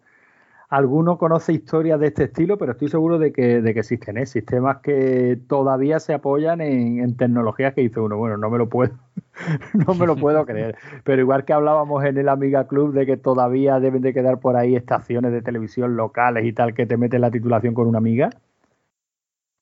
alguno 0.70 1.18
conoce 1.20 1.54
historias 1.54 2.00
de 2.00 2.08
este 2.08 2.26
estilo, 2.26 2.58
pero 2.58 2.74
estoy 2.74 2.90
seguro 2.90 3.20
de 3.20 3.34
que, 3.34 3.62
de 3.62 3.74
que 3.74 3.82
existen 3.82 4.18
¿eh? 4.18 4.26
sistemas 4.28 4.80
que 4.80 5.40
todavía 5.48 6.00
se 6.00 6.14
apoyan 6.16 6.62
en, 6.62 7.00
en 7.02 7.18
tecnologías 7.18 7.74
que 7.76 7.82
dice 7.82 8.00
uno, 8.02 8.18
bueno, 8.18 8.38
no 8.38 8.50
me 8.52 8.58
lo 8.60 8.70
puedo, 8.70 8.94
no 9.88 9.96
me 9.96 10.08
lo 10.08 10.18
puedo 10.20 10.46
creer. 10.48 10.78
Pero 11.06 11.22
igual 11.22 11.46
que 11.46 11.54
hablábamos 11.54 12.04
en 12.06 12.18
el 12.18 12.30
Amiga 12.30 12.68
Club 12.68 12.94
de 12.94 13.06
que 13.08 13.18
todavía 13.18 13.80
deben 13.80 14.02
de 14.04 14.14
quedar 14.14 14.40
por 14.40 14.58
ahí 14.58 14.76
estaciones 14.76 15.32
de 15.34 15.42
televisión 15.44 15.96
locales 15.98 16.46
y 16.46 16.54
tal 16.54 16.74
que 16.76 16.86
te 16.88 16.98
meten 16.98 17.22
la 17.22 17.32
titulación 17.32 17.74
con 17.76 17.88
una 17.88 18.00
amiga. 18.00 18.30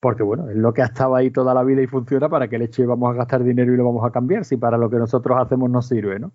Porque 0.01 0.23
bueno, 0.23 0.49
es 0.49 0.57
lo 0.57 0.73
que 0.73 0.81
ha 0.81 0.85
estado 0.85 1.15
ahí 1.15 1.31
toda 1.31 1.53
la 1.53 1.63
vida 1.63 1.81
y 1.81 1.87
funciona, 1.87 2.27
¿para 2.27 2.47
qué 2.49 2.57
leche 2.57 2.85
vamos 2.85 3.11
a 3.11 3.13
gastar 3.13 3.43
dinero 3.43 3.73
y 3.73 3.77
lo 3.77 3.85
vamos 3.85 4.05
a 4.05 4.11
cambiar? 4.11 4.45
Si 4.45 4.57
para 4.57 4.77
lo 4.77 4.89
que 4.89 4.97
nosotros 4.97 5.37
hacemos 5.39 5.69
nos 5.69 5.87
sirve, 5.87 6.19
¿no? 6.19 6.31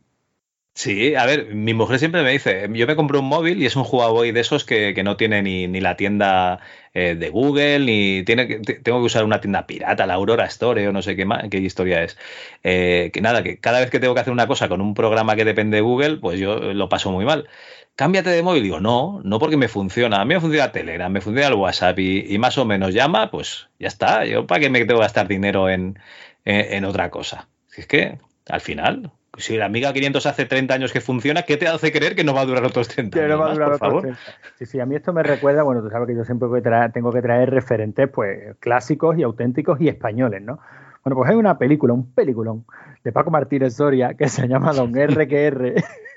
Sí, 0.79 1.15
a 1.15 1.25
ver, 1.25 1.55
mi 1.55 1.73
mujer 1.73 1.99
siempre 1.99 2.23
me 2.23 2.31
dice, 2.33 2.69
yo 2.71 2.87
me 2.87 2.97
compré 2.97 3.19
un 3.19 3.25
móvil 3.25 3.63
y 3.63 3.65
es 3.65 3.77
un 3.77 3.87
Huawei 3.91 4.31
de 4.33 4.41
esos 4.41 4.63
que, 4.67 4.93
no 5.03 5.17
tiene 5.17 5.41
ni, 5.43 5.81
la 5.81 5.97
tienda 5.97 6.61
eh, 6.93 7.15
de 7.15 7.31
Google, 7.31 7.79
ni 7.81 8.23
tiene 8.25 8.45
tengo 8.61 8.99
que 8.99 9.07
usar 9.07 9.25
una 9.25 9.41
tienda 9.41 9.67
pirata, 9.67 10.05
la 10.07 10.15
Aurora 10.15 10.45
Store 10.45 10.87
o 10.87 10.93
no 10.93 11.01
sé 11.01 11.17
qué, 11.17 11.25
más, 11.25 11.45
qué 11.51 11.59
historia 11.59 12.03
es. 12.03 12.19
Eh, 12.63 13.11
que 13.15 13.23
nada, 13.23 13.43
que 13.43 13.59
cada 13.59 13.81
vez 13.81 13.91
que 13.91 14.01
tengo 14.01 14.13
que 14.15 14.21
hacer 14.21 14.35
una 14.35 14.47
cosa 14.47 14.69
con 14.69 14.83
un 14.83 14.93
programa 14.93 15.35
que 15.35 15.47
depende 15.47 15.77
de 15.77 15.81
Google, 15.81 16.19
pues 16.19 16.39
yo 16.39 16.59
lo 16.59 16.89
paso 16.91 17.11
muy 17.11 17.25
mal. 17.25 17.49
Cámbiate 17.95 18.29
de 18.31 18.43
móvil, 18.43 18.63
digo, 18.63 18.79
no, 18.79 19.23
no 19.25 19.39
porque 19.39 19.57
me 19.57 19.69
funciona. 19.69 20.21
A 20.21 20.25
mí 20.27 20.35
me 20.35 20.41
funciona 20.41 20.73
Telegram, 20.73 21.11
me 21.11 21.23
funciona 21.23 21.49
el 21.49 21.55
WhatsApp 21.55 21.99
y, 21.99 22.35
y 22.35 22.39
más 22.39 22.59
o 22.59 22.67
menos 22.67 22.93
llama, 22.93 23.31
pues 23.31 23.69
ya 23.79 23.89
está. 23.89 24.27
Yo 24.27 24.47
para 24.47 24.61
qué 24.61 24.71
me 24.71 24.81
tengo 24.81 25.01
que 25.01 25.05
gastar 25.05 25.27
dinero 25.29 25.71
en, 25.71 25.99
en, 26.45 26.75
en 26.75 26.85
otra 26.85 27.11
cosa. 27.11 27.49
Si 27.69 27.81
es 27.81 27.87
que, 27.87 28.19
al 28.49 28.61
final, 28.61 29.11
si 29.39 29.57
la 29.57 29.67
Amiga 29.67 29.93
500 29.93 30.27
hace 30.27 30.47
30 30.47 30.75
años 30.75 30.93
que 30.93 31.01
funciona, 31.01 31.43
¿qué 31.43 31.57
te 31.57 31.69
hace 31.69 31.93
creer 31.93 32.15
que 32.15 32.25
no 32.25 32.35
va 32.35 32.43
a 32.43 32.47
durar 32.47 32.65
otros 32.65 32.89
30 32.89 33.17
Que 33.17 33.25
años 33.25 33.37
no 33.37 33.39
va 33.39 33.45
a 33.45 33.49
más, 33.49 33.57
durar 33.57 33.69
por 33.69 33.77
otros 33.77 33.89
favor? 33.89 34.03
30. 34.03 34.21
Sí, 34.59 34.67
sí, 34.67 34.81
a 34.81 34.87
mí 34.87 34.95
esto 34.97 35.13
me 35.13 35.23
recuerda, 35.23 35.63
bueno, 35.63 35.83
tú 35.83 35.91
sabes 35.91 36.07
que 36.07 36.15
yo 36.15 36.25
siempre 36.25 36.47
tengo 36.47 36.55
que 36.55 36.63
traer, 36.63 36.93
tengo 36.93 37.13
que 37.13 37.23
traer 37.23 37.51
referentes 37.51 38.09
pues 38.09 38.57
clásicos 38.61 39.19
y 39.19 39.23
auténticos 39.23 39.81
y 39.81 39.89
españoles, 39.89 40.43
¿no? 40.43 40.59
Bueno, 41.05 41.17
pues 41.17 41.31
hay 41.31 41.37
una 41.37 41.57
película, 41.57 41.93
un 41.93 42.13
peliculón 42.13 42.65
de 43.05 43.13
Paco 43.13 43.31
Martínez 43.31 43.75
Soria 43.75 44.15
que 44.15 44.29
se 44.29 44.49
llama 44.49 44.73
Don 44.73 44.97
R 44.97 45.29
que 45.29 45.47
R. 45.47 45.75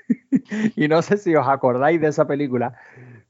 y 0.76 0.88
no 0.88 1.02
sé 1.02 1.16
si 1.16 1.34
os 1.36 1.46
acordáis 1.46 2.00
de 2.00 2.08
esa 2.08 2.26
película, 2.26 2.74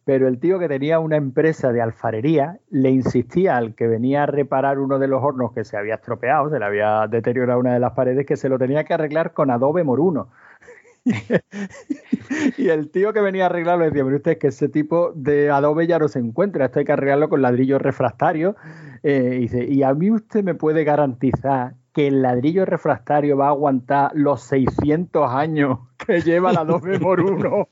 pero 0.05 0.29
el 0.29 0.39
tío 0.39 0.59
que 0.59 0.69
tenía 0.69 0.99
una 0.99 1.17
empresa 1.17 1.73
de 1.73 1.83
alfarería 1.83 2.59
le 2.71 2.91
insistía 2.91 3.57
al 3.57 3.75
que 3.75 3.87
venía 3.87 4.25
a 4.25 4.27
reparar 4.27 4.79
uno 4.79 4.99
de 4.99 5.09
los 5.09 5.23
hornos 5.23 5.53
que 5.53 5.65
se 5.65 5.77
había 5.77 5.97
estropeado, 5.97 6.51
se 6.51 6.59
le 6.59 6.65
había 6.65 7.07
deteriorado 7.09 7.61
una 7.61 7.75
de 7.75 7.81
las 7.81 7.93
paredes, 7.93 8.27
que 8.27 8.37
se 8.37 8.49
lo 8.49 8.59
tenía 8.59 8.85
que 8.85 8.95
arreglar 8.95 9.33
con 9.33 9.51
Adobe 9.51 9.85
Moruno. 9.85 10.31
Y 12.57 12.69
el 12.69 12.91
tío 12.91 13.13
que 13.13 13.21
venía 13.21 13.45
a 13.45 13.47
arreglarlo 13.47 13.85
decía, 13.85 14.05
mire 14.05 14.17
usted, 14.17 14.39
que 14.39 14.49
ese 14.49 14.69
tipo 14.69 15.13
de 15.15 15.51
Adobe 15.51 15.87
ya 15.87 15.99
no 15.99 16.09
se 16.09 16.19
encuentra, 16.19 16.67
esto 16.67 16.79
hay 16.79 16.85
que 16.85 16.93
arreglarlo 16.93 17.29
con 17.29 17.43
ladrillo 17.43 17.79
refractario. 17.79 18.57
Eh, 19.03 19.35
y, 19.37 19.41
dice, 19.41 19.65
y 19.65 19.83
a 19.83 19.95
mí 19.95 20.11
usted 20.11 20.45
me 20.45 20.55
puede 20.55 20.85
garantizar 20.85 21.75
que 21.93 22.07
el 22.07 22.23
ladrillo 22.23 22.65
refractario 22.65 23.37
va 23.37 23.47
a 23.47 23.51
aguantar 23.51 24.13
los 24.15 24.43
600 24.43 25.33
años 25.33 25.79
que 26.07 26.21
lleva 26.21 26.51
el 26.51 26.59
Adobe 26.59 27.01
por 27.01 27.21
uno. 27.21 27.69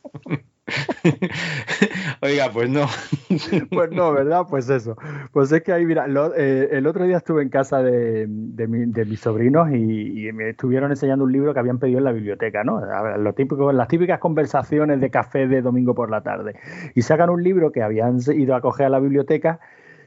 Oiga, 2.20 2.50
pues 2.52 2.68
no. 2.68 2.86
Pues 3.70 3.90
no, 3.92 4.12
¿verdad? 4.12 4.46
Pues 4.48 4.68
eso. 4.68 4.96
Pues 5.32 5.52
es 5.52 5.62
que 5.62 5.72
ahí, 5.72 5.84
mira, 5.84 6.06
lo- 6.08 6.34
eh, 6.34 6.68
el 6.72 6.86
otro 6.86 7.04
día 7.04 7.18
estuve 7.18 7.42
en 7.42 7.48
casa 7.50 7.82
de, 7.82 8.26
mi- 8.26 8.86
de 8.86 9.04
mis 9.04 9.20
sobrinos 9.20 9.68
y, 9.72 10.30
me 10.32 10.50
estuvieron 10.50 10.90
enseñando 10.90 11.24
un 11.24 11.32
libro 11.32 11.52
que 11.54 11.60
habían 11.60 11.78
pedido 11.78 11.98
en 11.98 12.04
la 12.04 12.12
biblioteca, 12.12 12.64
¿no? 12.64 12.80
Las 12.82 13.88
típicas 13.88 14.18
conversaciones 14.18 15.00
de 15.00 15.10
café 15.10 15.46
de 15.46 15.62
domingo 15.62 15.94
por 15.94 16.10
la 16.10 16.22
tarde. 16.22 16.56
Y 16.94 17.02
sacan 17.02 17.30
un 17.30 17.42
libro 17.42 17.70
que 17.72 17.82
habían 17.82 18.18
ido 18.34 18.54
a 18.54 18.60
coger 18.60 18.86
a 18.86 18.90
la 18.90 18.98
biblioteca 19.00 19.60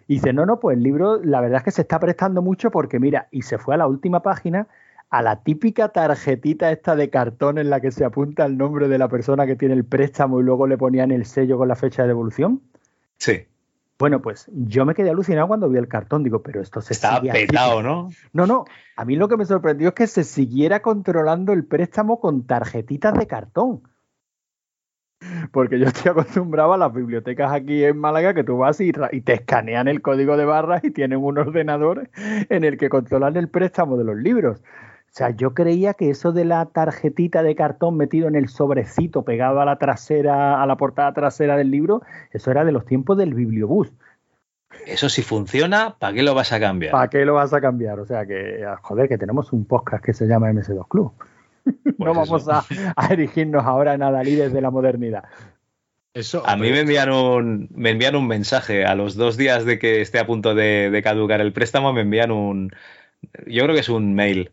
y 0.08 0.16
dice, 0.16 0.34
no, 0.34 0.46
no, 0.46 0.60
pues 0.60 0.78
el 0.78 0.84
libro 0.84 1.22
la 1.24 1.42
verdad 1.42 1.60
es 1.60 1.64
que 1.64 1.72
se 1.72 1.82
está 1.84 2.00
prestando 2.00 2.42
mucho 2.42 2.72
porque 2.72 3.00
mira, 3.00 3.28
y 3.32 3.44
se 3.44 3.58
fue 3.58 3.76
a 3.76 3.78
la 3.78 3.88
última 3.88 4.22
página 4.22 4.68
a 5.12 5.22
la 5.22 5.44
típica 5.44 5.90
tarjetita 5.90 6.72
esta 6.72 6.96
de 6.96 7.10
cartón 7.10 7.58
en 7.58 7.70
la 7.70 7.82
que 7.82 7.92
se 7.92 8.06
apunta 8.06 8.46
el 8.46 8.58
nombre 8.58 8.88
de 8.88 8.98
la 8.98 9.10
persona 9.10 9.46
que 9.46 9.58
tiene 9.58 9.74
el 9.76 9.84
préstamo 9.84 10.40
y 10.40 10.44
luego 10.44 10.68
le 10.68 10.78
ponían 10.78 11.12
el 11.12 11.26
sello 11.26 11.58
con 11.58 11.68
la 11.68 11.76
fecha 11.76 12.04
de 12.04 12.08
devolución. 12.08 12.62
Sí. 13.18 13.46
Bueno, 14.00 14.22
pues 14.22 14.50
yo 14.54 14.86
me 14.86 14.96
quedé 14.96 15.10
alucinado 15.10 15.50
cuando 15.50 15.70
vi 15.70 15.78
el 15.78 15.90
cartón. 15.90 16.24
Digo, 16.24 16.42
pero 16.42 16.62
esto 16.62 16.82
se 16.82 16.94
Estaba 16.94 17.20
sigue 17.20 17.34
petado. 17.34 17.84
¿no? 17.84 18.10
No, 18.32 18.48
no. 18.48 18.66
A 18.96 19.04
mí 19.04 19.18
lo 19.18 19.28
que 19.28 19.36
me 19.36 19.46
sorprendió 19.46 19.90
es 19.90 19.94
que 19.94 20.08
se 20.08 20.24
siguiera 20.24 20.82
controlando 20.82 21.52
el 21.52 21.66
préstamo 21.66 22.22
con 22.22 22.48
tarjetitas 22.48 23.14
de 23.14 23.28
cartón. 23.28 23.84
Porque 25.52 25.78
yo 25.78 25.88
estoy 25.88 26.10
acostumbrado 26.12 26.72
a 26.74 26.78
las 26.78 26.94
bibliotecas 26.94 27.52
aquí 27.52 27.84
en 27.84 27.98
Málaga 27.98 28.34
que 28.34 28.46
tú 28.46 28.58
vas 28.58 28.80
y, 28.80 28.94
y 29.12 29.22
te 29.22 29.34
escanean 29.34 29.90
el 29.90 30.02
código 30.02 30.38
de 30.38 30.46
barras 30.46 30.86
y 30.86 30.92
tienen 30.92 31.20
un 31.20 31.38
ordenador 31.38 32.10
en 32.16 32.64
el 32.64 32.78
que 32.78 32.88
controlan 32.88 33.36
el 33.36 33.50
préstamo 33.50 33.98
de 33.98 34.06
los 34.06 34.16
libros. 34.16 34.64
O 35.12 35.14
sea, 35.14 35.32
yo 35.32 35.54
creía 35.54 35.94
que 35.94 36.10
eso 36.10 36.32
de 36.32 36.46
la 36.46 36.66
tarjetita 36.68 37.44
de 37.44 37.54
cartón 37.54 37.98
metido 37.98 38.30
en 38.30 38.36
el 38.36 38.48
sobrecito 38.48 39.26
pegado 39.26 39.60
a 39.60 39.66
la 39.66 39.78
trasera, 39.78 40.64
a 40.64 40.66
la 40.66 40.78
portada 40.78 41.14
trasera 41.14 41.58
del 41.58 41.70
libro, 41.70 42.02
eso 42.32 42.50
era 42.50 42.64
de 42.64 42.72
los 42.72 42.86
tiempos 42.86 43.18
del 43.18 43.34
bibliobús. 43.34 43.92
Eso 44.88 45.10
si 45.10 45.22
funciona, 45.22 45.98
¿para 46.00 46.14
qué 46.14 46.24
lo 46.24 46.34
vas 46.34 46.54
a 46.54 46.62
cambiar? 46.62 46.94
¿Para 46.94 47.10
qué 47.10 47.26
lo 47.26 47.34
vas 47.34 47.54
a 47.54 47.60
cambiar? 47.60 48.00
O 48.00 48.06
sea 48.06 48.26
que, 48.26 48.64
ah, 48.66 48.80
joder, 48.82 49.10
que 49.10 49.18
tenemos 49.18 49.52
un 49.52 49.66
podcast 49.66 50.02
que 50.02 50.14
se 50.14 50.28
llama 50.28 50.50
MS2 50.50 50.88
Club. 50.88 51.12
no 51.98 52.14
vamos 52.14 52.48
a, 52.48 52.64
a 52.96 53.08
erigirnos 53.14 53.66
ahora 53.66 53.94
en 53.96 54.04
adalides 54.04 54.54
de 54.54 54.62
la 54.62 54.72
modernidad. 54.72 55.26
Eso, 56.14 56.42
A 56.48 56.56
mí 56.56 56.72
me 56.72 56.80
envían 56.80 57.12
un, 57.12 57.68
me 57.76 57.90
envían 57.90 58.16
un 58.16 58.28
mensaje 58.28 58.86
a 58.86 58.96
los 58.96 59.16
dos 59.16 59.36
días 59.36 59.66
de 59.66 59.78
que 59.78 60.00
esté 60.00 60.20
a 60.20 60.26
punto 60.26 60.56
de, 60.56 60.90
de 60.90 61.02
caducar 61.04 61.42
el 61.42 61.52
préstamo, 61.52 61.92
me 61.92 62.02
envían 62.02 62.32
un, 62.32 62.72
yo 63.46 63.64
creo 63.64 63.76
que 63.76 63.82
es 63.82 63.90
un 63.90 64.14
mail 64.14 64.52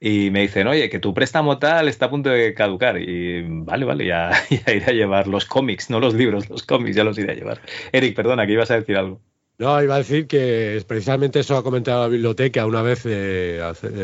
y 0.00 0.30
me 0.30 0.42
dicen, 0.42 0.66
oye, 0.66 0.90
que 0.90 0.98
tu 0.98 1.14
préstamo 1.14 1.58
tal 1.58 1.88
está 1.88 2.06
a 2.06 2.10
punto 2.10 2.30
de 2.30 2.52
caducar 2.54 3.00
y 3.00 3.42
vale, 3.42 3.84
vale, 3.84 4.06
ya, 4.06 4.30
ya 4.50 4.72
iré 4.72 4.86
a 4.86 4.92
llevar 4.92 5.26
los 5.26 5.44
cómics, 5.46 5.90
no 5.90 6.00
los 6.00 6.14
libros, 6.14 6.48
los 6.50 6.62
cómics 6.64 6.96
ya 6.96 7.04
los 7.04 7.18
iré 7.18 7.32
a 7.32 7.34
llevar. 7.34 7.60
Eric, 7.92 8.14
perdona, 8.14 8.46
que 8.46 8.52
ibas 8.52 8.70
a 8.70 8.76
decir 8.76 8.96
algo. 8.96 9.20
No, 9.58 9.82
iba 9.82 9.94
a 9.94 9.98
decir 9.98 10.26
que 10.26 10.84
precisamente 10.86 11.40
eso 11.40 11.56
ha 11.56 11.62
comentado 11.62 12.02
la 12.02 12.08
biblioteca 12.08 12.66
una 12.66 12.82
vez, 12.82 13.02
eh, 13.06 13.58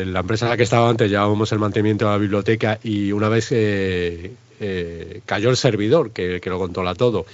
la 0.05 0.19
empresa 0.21 0.45
en 0.45 0.49
la 0.49 0.57
que 0.57 0.63
estaba 0.63 0.89
antes 0.89 1.11
llevábamos 1.11 1.51
el 1.51 1.59
mantenimiento 1.59 2.05
de 2.05 2.11
la 2.11 2.17
biblioteca 2.17 2.79
y 2.83 3.11
una 3.11 3.29
vez 3.29 3.51
eh, 3.51 4.31
eh, 4.59 5.21
cayó 5.27 5.51
el 5.51 5.57
servidor 5.57 6.09
que, 6.09 6.41
que 6.41 6.49
lo 6.49 6.57
controla 6.57 6.95
todo. 6.95 7.27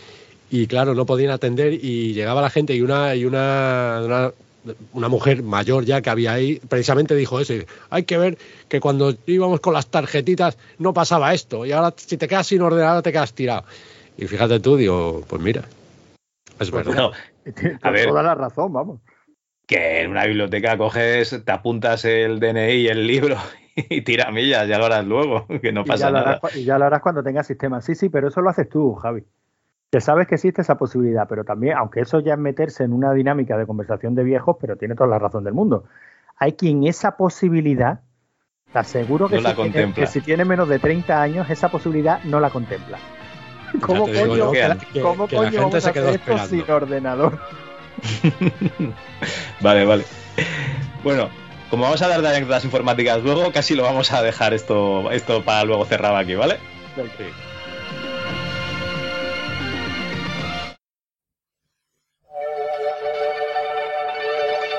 Y 0.52 0.68
claro, 0.68 0.96
no 0.96 1.06
podían 1.06 1.32
atender 1.32 1.74
y 1.74 2.14
llegaba 2.14 2.42
la 2.42 2.50
gente 2.50 2.74
y 2.76 2.82
una, 2.82 3.16
y 3.16 3.24
una, 3.24 4.32
una 4.94 5.08
mujer 5.08 5.42
mayor 5.44 5.86
ya 5.86 6.02
que 6.02 6.10
había 6.10 6.34
ahí 6.34 6.60
precisamente 6.68 7.16
dijo 7.16 7.40
eso. 7.40 7.54
y, 7.54 7.66
Hay 7.90 8.04
que 8.04 8.18
ver 8.18 8.38
que 8.68 8.80
cuando 8.80 9.14
íbamos 9.26 9.60
con 9.62 9.74
las 9.74 9.88
tarjetitas 9.88 10.58
no 10.78 10.94
pasaba 10.94 11.34
esto 11.34 11.66
y 11.66 11.72
ahora 11.72 11.94
si 11.98 12.18
te 12.18 12.28
quedas 12.28 12.48
sin 12.48 12.62
ordenador 12.62 13.02
te 13.04 13.12
quedas 13.12 13.34
tirado. 13.34 13.64
Y 14.18 14.28
fíjate 14.28 14.60
tú, 14.60 14.76
digo, 14.76 15.24
pues 15.28 15.42
mira, 15.42 15.64
es 16.60 16.72
verdad. 16.72 16.94
No, 16.96 17.12
Con 17.82 17.94
ver. 17.94 18.08
toda 18.10 18.22
la 18.24 18.36
razón, 18.36 18.74
vamos. 18.74 19.00
que 19.66 20.02
en 20.02 20.12
una 20.12 20.26
biblioteca 20.26 20.78
coges, 20.78 21.42
te 21.46 21.52
apuntas 21.52 22.04
el 22.06 22.40
DNI 22.40 22.74
y 22.74 22.88
el 22.90 23.08
libro 23.08 23.38
y 23.76 24.02
tira 24.02 24.30
millas, 24.32 24.68
ya 24.68 24.78
lo 24.78 24.86
harás 24.86 25.06
luego, 25.06 25.48
que 25.62 25.72
no 25.72 25.82
Y 25.82 25.86
pasa 25.86 26.06
ya, 26.08 26.12
lo 26.12 26.18
nada. 26.18 26.40
harás, 26.44 26.56
y 26.56 26.64
ya 26.66 26.78
lo 26.78 26.86
harás 26.86 27.02
cuando 27.02 27.24
tengas 27.24 27.48
sistema. 27.48 27.82
Sí, 27.82 27.96
sí, 27.96 28.10
pero 28.10 28.28
eso 28.28 28.42
lo 28.42 28.50
haces 28.50 28.68
tú, 28.68 28.94
Javi. 28.96 29.24
Que 29.92 30.02
sabes 30.02 30.28
que 30.28 30.36
existe 30.36 30.62
esa 30.62 30.78
posibilidad, 30.78 31.28
pero 31.28 31.44
también, 31.44 31.76
aunque 31.76 32.02
eso 32.02 32.20
ya 32.20 32.34
es 32.34 32.40
meterse 32.40 32.84
en 32.84 32.94
una 32.94 33.12
dinámica 33.14 33.58
de 33.58 33.66
conversación 33.66 34.14
de 34.14 34.24
viejos, 34.24 34.58
pero 34.62 34.76
tiene 34.76 34.94
toda 34.96 35.10
la 35.10 35.18
razón 35.18 35.44
del 35.44 35.54
mundo. 35.54 35.86
Hay 36.38 36.54
quien 36.54 36.86
esa 36.86 37.18
posibilidad, 37.18 38.02
te 38.72 38.80
aseguro 38.80 39.28
que, 39.28 39.38
No 39.38 39.42
la 39.42 39.50
si, 39.50 39.56
tiene, 39.56 39.72
contempla. 39.74 40.04
que 40.06 40.08
si 40.12 40.22
tiene 40.22 40.46
menos 40.46 40.70
de 40.70 40.78
30 40.78 41.20
años, 41.20 41.50
esa 41.50 41.70
posibilidad 41.70 42.24
no 42.26 42.40
la 42.40 42.52
contempla. 42.52 43.00
¿Cómo 43.82 44.06
digo 44.08 44.22
coño, 44.28 44.36
yo 44.36 44.52
que 44.52 44.78
que- 44.94 45.02
cómo 45.02 45.28
que 45.28 45.38
la 45.40 45.52
gente 45.52 45.82
se 45.82 45.92
quedó 45.92 46.10
esperando. 46.10 46.48
sin 46.48 46.70
ordenador? 46.72 47.40
Vale, 49.62 49.86
vale. 49.86 50.04
Bueno, 51.04 51.30
como 51.70 51.84
vamos 51.84 52.02
a 52.02 52.08
dar 52.08 52.22
de 52.22 52.28
anécdotas 52.30 52.64
informáticas 52.64 53.22
luego, 53.24 53.52
casi 53.52 53.76
lo 53.76 53.84
vamos 53.84 54.14
a 54.14 54.22
dejar 54.22 54.54
esto, 54.54 55.12
esto 55.12 55.44
para 55.44 55.66
luego 55.66 55.84
cerrado 55.86 56.16
aquí, 56.16 56.36
¿vale? 56.36 56.58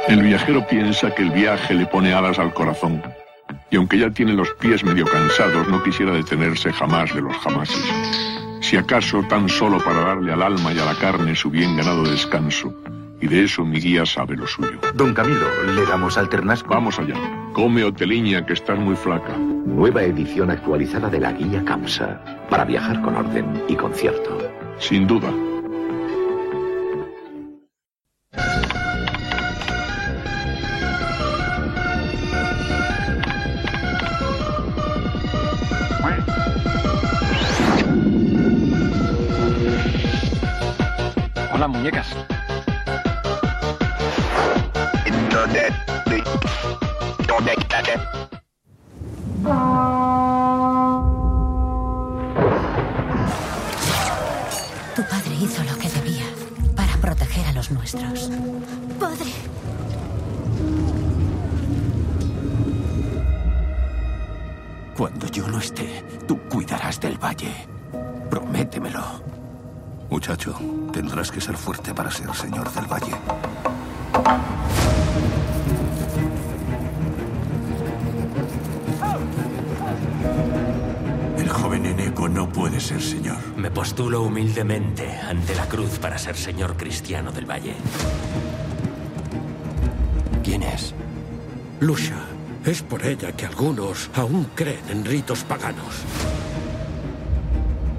El 0.09 0.23
viajero 0.23 0.67
piensa 0.67 1.15
que 1.15 1.23
el 1.23 1.31
viaje 1.31 1.75
le 1.75 1.87
pone 1.87 2.13
alas 2.13 2.39
al 2.39 2.53
corazón. 2.53 3.03
Y 3.71 3.77
aunque 3.77 3.99
ya 3.99 4.11
tiene 4.11 4.33
los 4.33 4.51
pies 4.55 4.83
medio 4.83 5.07
cansados, 5.07 5.69
no 5.69 5.83
quisiera 5.83 6.13
detenerse 6.13 6.73
jamás 6.73 7.15
de 7.15 7.21
los 7.21 7.37
jamases. 7.37 7.85
Si 8.61 8.77
acaso 8.77 9.23
tan 9.29 9.49
solo 9.49 9.79
para 9.79 10.01
darle 10.01 10.33
al 10.33 10.43
alma 10.43 10.73
y 10.73 10.79
a 10.79 10.85
la 10.85 10.95
carne 10.95 11.37
su 11.37 11.51
bien 11.51 11.77
ganado 11.77 12.03
descanso. 12.03 12.75
Y 13.21 13.29
de 13.29 13.45
eso 13.45 13.65
mi 13.65 13.81
guía 13.81 14.07
sabe 14.07 14.37
lo 14.37 14.47
suyo. 14.47 14.81
Don 14.95 15.13
Camilo, 15.13 15.47
¿le 15.75 15.85
damos 15.85 16.17
alternasco? 16.17 16.71
Vamos 16.71 16.99
allá. 16.99 17.15
Come 17.53 17.85
hoteliña, 17.85 18.45
que 18.47 18.55
estás 18.55 18.79
muy 18.79 18.97
flaca. 18.97 19.37
Nueva 19.37 20.03
edición 20.03 20.51
actualizada 20.51 21.09
de 21.09 21.21
la 21.21 21.33
guía 21.33 21.63
CAMSA. 21.65 22.47
Para 22.49 22.65
viajar 22.65 23.01
con 23.03 23.17
orden 23.17 23.63
y 23.69 23.75
concierto. 23.75 24.39
Sin 24.79 25.07
duda. 25.07 25.31
Hola, 41.61 41.69
muñecas. 41.69 42.07
Tu 54.97 55.03
padre 55.03 55.35
hizo 55.39 55.63
lo 55.65 55.77
que 55.79 55.91
debía 55.91 56.25
para 56.75 56.97
proteger 56.97 57.47
a 57.49 57.53
los 57.53 57.71
nuestros. 57.71 58.31
Padre. 58.99 59.31
Cuando 64.97 65.27
yo 65.27 65.47
no 65.47 65.59
esté, 65.59 66.03
tú 66.27 66.39
cuidarás 66.49 66.99
del 66.99 67.23
valle. 67.23 67.53
Prométemelo. 68.31 69.40
Muchacho, 70.11 70.59
tendrás 70.93 71.31
que 71.31 71.41
ser 71.41 71.57
fuerte 71.57 71.95
para 71.95 72.11
ser 72.11 72.35
señor 72.35 72.73
del 72.73 72.85
valle. 72.87 73.15
El 81.39 81.49
joven 81.49 81.87
Eneco 81.87 82.29
no 82.29 82.49
puede 82.49 82.81
ser 82.81 83.01
señor. 83.01 83.39
Me 83.57 83.71
postulo 83.71 84.23
humildemente 84.23 85.09
ante 85.17 85.55
la 85.55 85.67
cruz 85.69 86.01
para 86.01 86.19
ser 86.19 86.37
señor 86.37 86.77
cristiano 86.77 87.31
del 87.31 87.49
valle. 87.49 87.77
¿Quién 90.43 90.65
es? 90.65 90.93
Lucia. 91.79 92.17
Es 92.65 92.83
por 92.83 93.07
ella 93.07 93.33
que 93.33 93.47
algunos 93.47 94.11
aún 94.15 94.49
creen 94.55 94.83
en 94.91 95.05
ritos 95.05 95.45
paganos. 95.45 96.05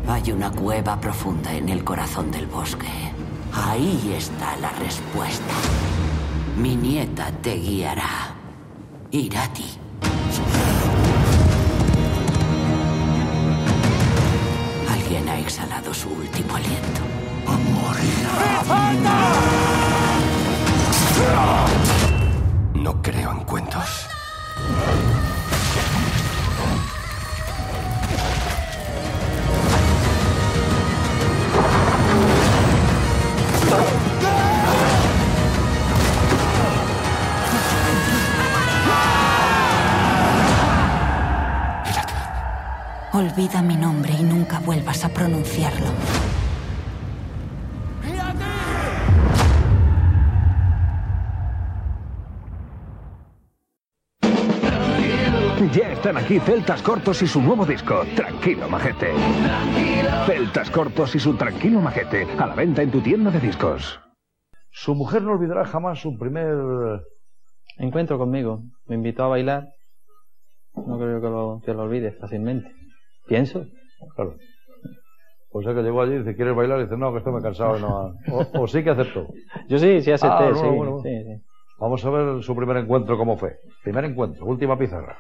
Hay 0.07 0.31
una 0.31 0.51
cueva 0.51 0.99
profunda 0.99 1.53
en 1.53 1.69
el 1.69 1.83
corazón 1.83 2.31
del 2.31 2.45
bosque. 2.45 2.87
Ahí 3.53 4.13
está 4.17 4.55
la 4.57 4.69
respuesta. 4.71 5.53
Mi 6.57 6.75
nieta 6.75 7.31
te 7.41 7.55
guiará. 7.55 8.35
Irati. 9.11 9.65
Alguien 14.89 15.29
ha 15.29 15.39
exhalado 15.39 15.93
su 15.93 16.09
último 16.09 16.55
aliento. 16.55 17.01
No 22.73 23.01
creo 23.01 23.31
en 23.31 23.39
cuentos. 23.41 24.07
Olvida 43.21 43.61
mi 43.61 43.75
nombre 43.75 44.13
y 44.19 44.23
nunca 44.23 44.59
vuelvas 44.61 45.05
a 45.05 45.09
pronunciarlo. 45.09 45.85
Ya 55.71 55.91
están 55.91 56.17
aquí 56.17 56.39
Celtas 56.39 56.81
Cortos 56.81 57.21
y 57.21 57.27
su 57.27 57.39
nuevo 57.43 57.63
disco, 57.63 58.03
Tranquilo 58.15 58.67
Majete. 58.67 59.13
Celtas 60.25 60.71
Cortos 60.71 61.13
y 61.13 61.19
su 61.19 61.35
Tranquilo 61.35 61.79
Majete, 61.79 62.27
a 62.39 62.47
la 62.47 62.55
venta 62.55 62.81
en 62.81 62.89
tu 62.89 63.01
tienda 63.01 63.29
de 63.29 63.39
discos. 63.39 63.99
Su 64.71 64.95
mujer 64.95 65.21
no 65.21 65.33
olvidará 65.33 65.65
jamás 65.65 65.99
su 65.99 66.17
primer... 66.17 66.55
Encuentro 67.77 68.17
conmigo. 68.17 68.63
Me 68.87 68.95
invitó 68.95 69.25
a 69.25 69.27
bailar. 69.27 69.67
No 70.73 70.97
creo 70.97 71.21
que 71.21 71.27
lo, 71.27 71.61
que 71.63 71.73
lo 71.73 71.83
olvide 71.83 72.13
fácilmente. 72.13 72.80
Pienso. 73.27 73.65
Claro. 74.15 74.35
O 75.53 75.61
sea 75.61 75.73
que 75.73 75.81
llegó 75.81 76.01
allí 76.01 76.13
y 76.13 76.17
dice, 76.19 76.35
¿quieres 76.35 76.55
bailar? 76.55 76.79
Y 76.79 76.83
dice, 76.83 76.97
no, 76.97 77.11
que 77.11 77.17
estoy 77.19 77.33
muy 77.33 77.41
cansado. 77.41 77.77
No. 77.79 78.13
O, 78.31 78.61
o 78.63 78.67
sí 78.67 78.83
que 78.83 78.89
aceptó. 78.91 79.27
Yo 79.69 79.77
sí, 79.77 80.01
sí 80.01 80.11
acepté, 80.11 80.45
Ah, 80.45 80.49
no, 80.49 80.55
sí, 80.55 80.61
bueno, 80.61 80.75
bueno. 80.77 80.99
sí, 81.03 81.23
sí. 81.23 81.43
Vamos 81.79 82.05
a 82.05 82.09
ver 82.11 82.43
su 82.43 82.55
primer 82.55 82.77
encuentro 82.77 83.17
cómo 83.17 83.37
fue. 83.37 83.57
Primer 83.83 84.05
encuentro, 84.05 84.45
última 84.45 84.77
pizarra. 84.77 85.17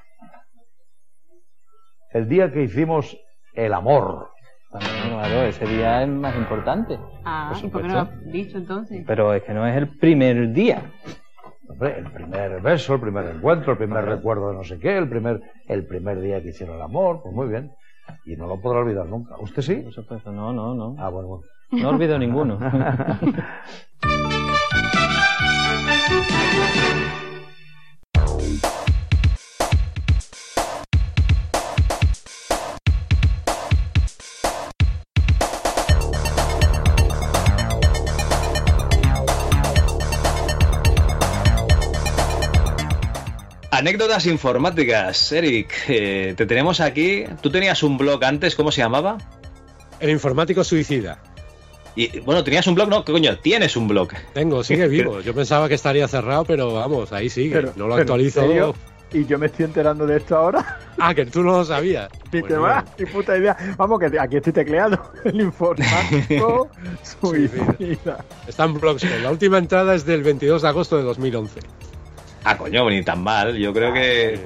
El 2.11 2.27
día 2.29 2.51
que 2.51 2.63
hicimos 2.63 3.17
el 3.53 3.73
amor. 3.73 4.29
Claro, 4.69 5.41
ese 5.43 5.65
día 5.65 6.03
es 6.03 6.09
más 6.09 6.35
importante. 6.35 6.97
Ah, 7.25 7.51
Por 7.53 7.65
¿y 7.65 7.69
por 7.71 7.81
qué 7.81 7.87
no 7.87 7.93
lo 7.95 7.99
has 8.01 8.25
dicho 8.31 8.57
entonces? 8.57 9.03
Pero 9.05 9.33
es 9.33 9.43
que 9.43 9.53
no 9.53 9.67
es 9.67 9.75
el 9.75 9.97
primer 9.97 10.51
día. 10.53 10.91
Hombre, 11.67 11.99
el 11.99 12.11
primer 12.11 12.61
beso, 12.61 12.93
el 12.95 13.01
primer 13.01 13.25
encuentro, 13.35 13.71
el 13.73 13.77
primer 13.77 14.05
recuerdo 14.05 14.49
de 14.51 14.55
no 14.57 14.63
sé 14.63 14.77
qué, 14.79 14.97
el 14.97 15.09
primer, 15.09 15.41
el 15.67 15.85
primer 15.87 16.21
día 16.21 16.41
que 16.41 16.49
hicieron 16.49 16.75
el 16.77 16.81
amor, 16.81 17.21
pues 17.23 17.33
muy 17.33 17.47
bien. 17.47 17.71
Y 18.25 18.35
no 18.35 18.47
lo 18.47 18.59
podrá 18.59 18.79
olvidar 18.79 19.05
nunca. 19.05 19.37
¿Usted 19.39 19.61
sí? 19.61 19.75
Por 19.75 19.93
supuesto, 19.93 20.31
no, 20.31 20.53
no, 20.53 20.73
no. 20.73 20.95
Ah, 20.97 21.09
bueno, 21.09 21.27
bueno. 21.27 21.43
No 21.71 21.89
olvido 21.89 22.17
ninguno. 22.19 22.59
Anécdotas 43.85 44.27
informáticas, 44.27 45.31
Eric. 45.31 45.73
eh, 45.87 46.35
te 46.37 46.45
tenemos 46.45 46.79
aquí. 46.79 47.23
Tú 47.41 47.49
tenías 47.49 47.81
un 47.81 47.97
blog 47.97 48.23
antes, 48.23 48.55
¿cómo 48.55 48.71
se 48.71 48.79
llamaba? 48.79 49.17
El 49.99 50.11
informático 50.11 50.63
suicida. 50.63 51.17
Y 51.95 52.19
bueno, 52.19 52.43
tenías 52.43 52.67
un 52.67 52.75
blog, 52.75 52.89
no, 52.89 53.03
¿qué 53.03 53.11
coño? 53.11 53.39
Tienes 53.39 53.75
un 53.75 53.87
blog. 53.87 54.09
Tengo, 54.35 54.63
sigue 54.63 54.87
vivo. 54.87 55.21
Yo 55.21 55.33
pensaba 55.33 55.67
que 55.67 55.73
estaría 55.73 56.07
cerrado, 56.07 56.45
pero 56.45 56.71
vamos, 56.75 57.11
ahí 57.11 57.27
sigue. 57.27 57.55
Pero- 57.55 57.73
no 57.75 57.87
lo 57.87 57.95
actualizo. 57.95 58.41
¿en 58.43 58.47
serio? 58.49 58.75
¿Y 59.13 59.25
yo 59.25 59.39
me 59.39 59.47
estoy 59.47 59.65
enterando 59.65 60.05
de 60.05 60.17
esto 60.17 60.37
ahora? 60.37 60.77
Ah, 60.99 61.15
que 61.15 61.25
tú 61.25 61.41
no 61.41 61.51
lo 61.53 61.65
sabías. 61.65 62.07
Ni 62.31 62.41
Pues 62.41 62.53
te 62.53 62.59
va, 62.59 62.85
ni 62.99 63.05
puta 63.07 63.35
idea. 63.35 63.57
Vamos, 63.77 63.99
que 63.99 64.19
aquí 64.19 64.35
estoy 64.37 64.53
tecleando. 64.53 65.01
El 65.25 65.41
informático 65.41 66.69
suicida. 67.01 68.23
Está 68.47 68.65
en 68.65 68.75
Blogspot. 68.79 69.21
La 69.23 69.31
última 69.31 69.57
entrada 69.57 69.95
es 69.95 70.05
del 70.05 70.21
22 70.21 70.61
de 70.61 70.67
agosto 70.67 70.97
de 70.97 71.03
2011. 71.03 71.59
Ah, 72.43 72.57
coño, 72.57 72.89
ni 72.89 73.03
tan 73.03 73.21
mal. 73.23 73.55
Yo 73.57 73.71
creo 73.73 73.93
que 73.93 74.39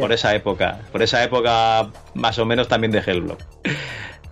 por, 0.00 0.12
esa 0.12 0.34
época, 0.34 0.80
por 0.92 1.02
esa 1.02 1.22
época 1.24 1.88
más 2.14 2.38
o 2.38 2.44
menos 2.46 2.68
también 2.68 2.92
dejé 2.92 3.10
el 3.12 3.22
blog. 3.22 3.38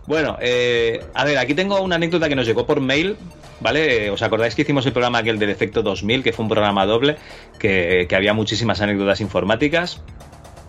Bueno, 0.07 0.37
eh, 0.41 1.01
a 1.15 1.25
ver, 1.25 1.39
aquí 1.39 1.55
tengo 1.55 1.81
una 1.81 1.97
anécdota 1.97 2.29
que 2.29 2.35
nos 2.35 2.47
llegó 2.47 2.67
por 2.67 2.81
mail, 2.81 3.17
¿vale? 3.61 4.11
¿Os 4.11 4.23
acordáis 4.23 4.55
que 4.55 4.63
hicimos 4.63 4.85
el 4.87 4.93
programa 4.93 5.19
aquel 5.19 5.39
del 5.39 5.51
Efecto 5.51 5.83
2000, 5.83 6.23
que 6.23 6.33
fue 6.33 6.43
un 6.45 6.49
programa 6.49 6.87
doble, 6.87 7.17
que, 7.59 8.07
que 8.09 8.17
había 8.17 8.35
muchísimas 8.35 8.81
anécdotas 8.81 9.21
informáticas? 9.21 10.01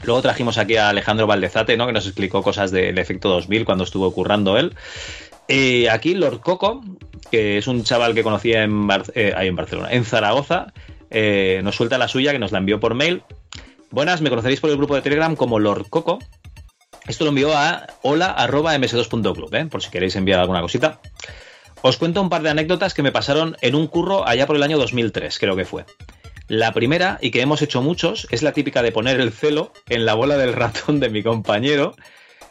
Luego 0.03 0.21
trajimos 0.21 0.57
aquí 0.57 0.75
a 0.75 0.89
Alejandro 0.89 1.27
Valdezate, 1.27 1.77
¿no? 1.77 1.87
Que 1.87 1.93
nos 1.93 2.05
explicó 2.05 2.43
cosas 2.43 2.71
del 2.71 2.97
Efecto 2.97 3.29
2000 3.29 3.65
cuando 3.65 3.83
estuvo 3.85 4.11
currando 4.13 4.57
él. 4.57 4.75
Y 5.47 5.87
aquí 5.87 6.13
Lord 6.13 6.39
Coco, 6.41 6.83
que 7.31 7.57
es 7.57 7.67
un 7.67 7.83
chaval 7.83 8.13
que 8.13 8.23
conocía 8.23 8.63
en, 8.63 8.85
Bar- 8.87 9.11
eh, 9.15 9.33
ahí 9.35 9.47
en 9.47 9.55
Barcelona, 9.55 9.89
en 9.91 10.05
Zaragoza, 10.05 10.73
eh, 11.13 11.61
nos 11.63 11.75
suelta 11.75 11.97
la 11.97 12.07
suya, 12.07 12.31
que 12.31 12.39
nos 12.39 12.51
la 12.51 12.57
envió 12.57 12.79
por 12.79 12.95
mail. 12.95 13.23
Buenas, 13.91 14.21
me 14.21 14.29
conoceréis 14.29 14.59
por 14.59 14.69
el 14.69 14.77
grupo 14.77 14.95
de 14.95 15.01
Telegram 15.01 15.35
como 15.35 15.59
Lord 15.59 15.87
Coco. 15.89 16.19
Esto 17.07 17.25
lo 17.25 17.29
envió 17.29 17.55
a 17.55 17.87
hola.ms2.club, 18.01 19.53
¿eh? 19.55 19.65
por 19.65 19.83
si 19.83 19.89
queréis 19.89 20.15
enviar 20.15 20.39
alguna 20.39 20.61
cosita. 20.61 20.99
Os 21.81 21.97
cuento 21.97 22.21
un 22.21 22.29
par 22.29 22.41
de 22.41 22.49
anécdotas 22.49 22.93
que 22.93 23.03
me 23.03 23.11
pasaron 23.11 23.57
en 23.61 23.75
un 23.75 23.87
curro 23.87 24.27
allá 24.27 24.47
por 24.47 24.55
el 24.55 24.63
año 24.63 24.77
2003, 24.77 25.37
creo 25.37 25.55
que 25.55 25.65
fue. 25.65 25.85
La 26.47 26.71
primera, 26.71 27.19
y 27.21 27.31
que 27.31 27.41
hemos 27.41 27.61
hecho 27.61 27.81
muchos, 27.81 28.27
es 28.31 28.41
la 28.41 28.53
típica 28.53 28.81
de 28.81 28.91
poner 28.91 29.19
el 29.19 29.31
celo 29.31 29.71
en 29.89 30.05
la 30.05 30.13
bola 30.13 30.37
del 30.37 30.53
ratón 30.53 30.99
de 30.99 31.09
mi 31.09 31.23
compañero. 31.23 31.95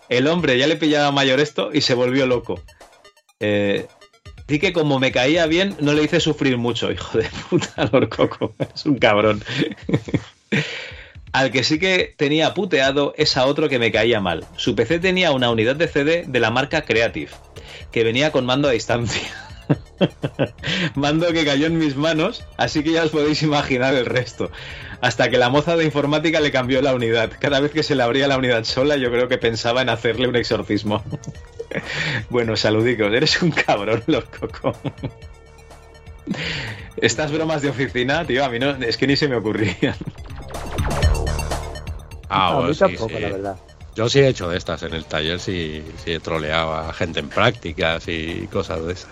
El 0.09 0.27
hombre 0.27 0.59
ya 0.59 0.67
le 0.67 0.77
pillaba 0.77 1.11
mayor 1.13 1.41
esto 1.41 1.71
y 1.73 1.81
se 1.81 1.95
volvió 1.95 2.27
loco. 2.27 2.61
Eh, 3.41 3.87
sí 4.53 4.59
que 4.59 4.75
como 4.75 4.99
me 4.99 5.13
caía 5.13 5.47
bien, 5.47 5.77
no 5.81 5.95
le 5.95 6.03
hice 6.03 6.21
sufrir 6.21 6.59
mucho, 6.59 6.93
hijo 6.93 7.17
de 7.17 7.27
puta, 7.49 7.89
Lord 7.91 8.11
Coco. 8.11 8.55
Es 8.75 8.85
un 8.85 8.99
cabrón. 8.99 9.43
Al 11.33 11.51
que 11.51 11.65
sí 11.65 11.79
que 11.79 12.15
tenía 12.19 12.53
puteado 12.53 13.15
es 13.17 13.39
a 13.39 13.47
otro 13.47 13.71
que 13.71 13.79
me 13.79 13.91
caía 13.91 14.21
mal. 14.21 14.45
Su 14.59 14.75
PC 14.75 14.99
tenía 14.99 15.33
una 15.33 15.51
unidad 15.51 15.75
de 15.77 15.89
CD 15.89 16.25
de 16.29 16.39
la 16.39 16.51
marca 16.51 16.83
Creative, 16.83 17.31
que 17.91 18.05
venía 18.05 18.31
con 18.31 18.45
mando 18.45 18.69
a 18.69 18.73
distancia. 18.73 19.23
mando 20.97 21.33
que 21.33 21.47
cayó 21.47 21.67
en 21.67 21.79
mis 21.79 21.97
manos, 21.97 22.45
así 22.59 22.85
que 22.85 22.93
ya 22.93 23.05
os 23.05 23.11
podéis 23.11 23.43
imaginar 23.43 23.95
el 23.95 24.05
resto. 24.05 24.51
Hasta 25.01 25.31
que 25.31 25.39
la 25.39 25.49
moza 25.49 25.79
de 25.79 25.87
informática 25.87 26.41
le 26.41 26.53
cambió 26.53 26.83
la 26.83 26.95
unidad. 26.95 27.33
Cada 27.41 27.59
vez 27.61 27.73
que 27.73 27.83
se 27.83 27.95
le 27.95 28.03
abría 28.03 28.29
la 28.29 28.37
unidad 28.37 28.65
sola, 28.65 28.97
yo 28.97 29.11
creo 29.11 29.29
que 29.29 29.39
pensaba 29.39 29.81
en 29.81 29.89
hacerle 29.89 30.29
un 30.29 30.37
exorcismo. 30.37 31.03
bueno, 32.31 32.57
saludicos, 32.57 33.13
eres 33.13 33.41
un 33.43 33.51
cabrón, 33.51 34.03
los 34.07 34.25
coco. 34.25 34.73
Estas 36.97 37.33
bromas 37.33 37.63
de 37.63 37.71
oficina, 37.71 38.25
tío, 38.25 38.45
a 38.45 38.49
mí 38.49 38.59
no, 38.59 38.71
es 38.71 38.97
que 38.97 39.07
ni 39.07 39.17
se 39.17 39.29
me 39.29 39.37
ocurrían. 39.37 39.97
Ah, 42.29 42.49
A 42.49 42.55
bueno, 42.55 42.69
mí 42.69 42.75
sí, 42.75 42.81
tampoco, 42.81 43.09
sí. 43.09 43.21
la 43.21 43.29
verdad. 43.29 43.57
Yo 43.95 44.09
sí 44.09 44.21
he 44.21 44.29
hecho 44.29 44.49
de 44.49 44.57
estas 44.57 44.83
en 44.85 44.95
el 44.95 45.05
taller, 45.05 45.39
sí, 45.39 45.85
sí 46.03 46.13
he 46.13 46.21
troleado 46.21 46.75
a 46.75 46.93
gente 46.95 47.21
en 47.21 47.29
prácticas 47.29 48.09
y 48.09 48.49
cosas 48.51 48.87
de 48.87 48.93
esas. 48.95 49.11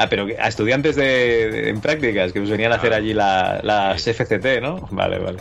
Ah, 0.00 0.06
pero 0.08 0.28
a 0.38 0.46
estudiantes 0.46 0.94
de, 0.94 1.50
de- 1.50 1.68
en 1.70 1.80
prácticas 1.80 2.32
que 2.32 2.38
os 2.38 2.48
venían 2.48 2.70
a 2.70 2.76
hacer 2.76 2.94
allí 2.94 3.14
la- 3.14 3.58
las 3.64 4.00
FCT, 4.06 4.60
¿no? 4.62 4.86
Vale, 4.92 5.18
vale. 5.18 5.38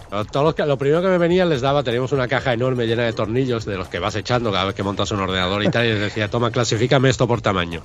Que- 0.56 0.66
lo 0.66 0.78
primero 0.80 1.04
que 1.04 1.10
me 1.10 1.20
venían 1.20 1.48
les 1.50 1.62
daba, 1.62 1.84
teníamos 1.84 2.12
una 2.12 2.28
caja 2.28 2.54
enorme 2.54 2.88
llena 2.88 3.04
de 3.04 3.14
tornillos 3.14 3.66
de 3.66 3.78
los 3.78 3.88
que 3.88 4.00
vas 4.00 4.16
echando 4.16 4.52
cada 4.52 4.66
vez 4.66 4.74
que 4.74 4.82
montas 4.82 5.12
un 5.12 5.20
ordenador 5.20 5.64
y 5.64 5.70
tal, 5.70 5.86
y 5.86 5.90
les 5.90 6.00
decía, 6.02 6.28
toma, 6.30 6.50
clasifícame 6.50 7.08
esto 7.10 7.28
por 7.28 7.40
tamaño. 7.42 7.82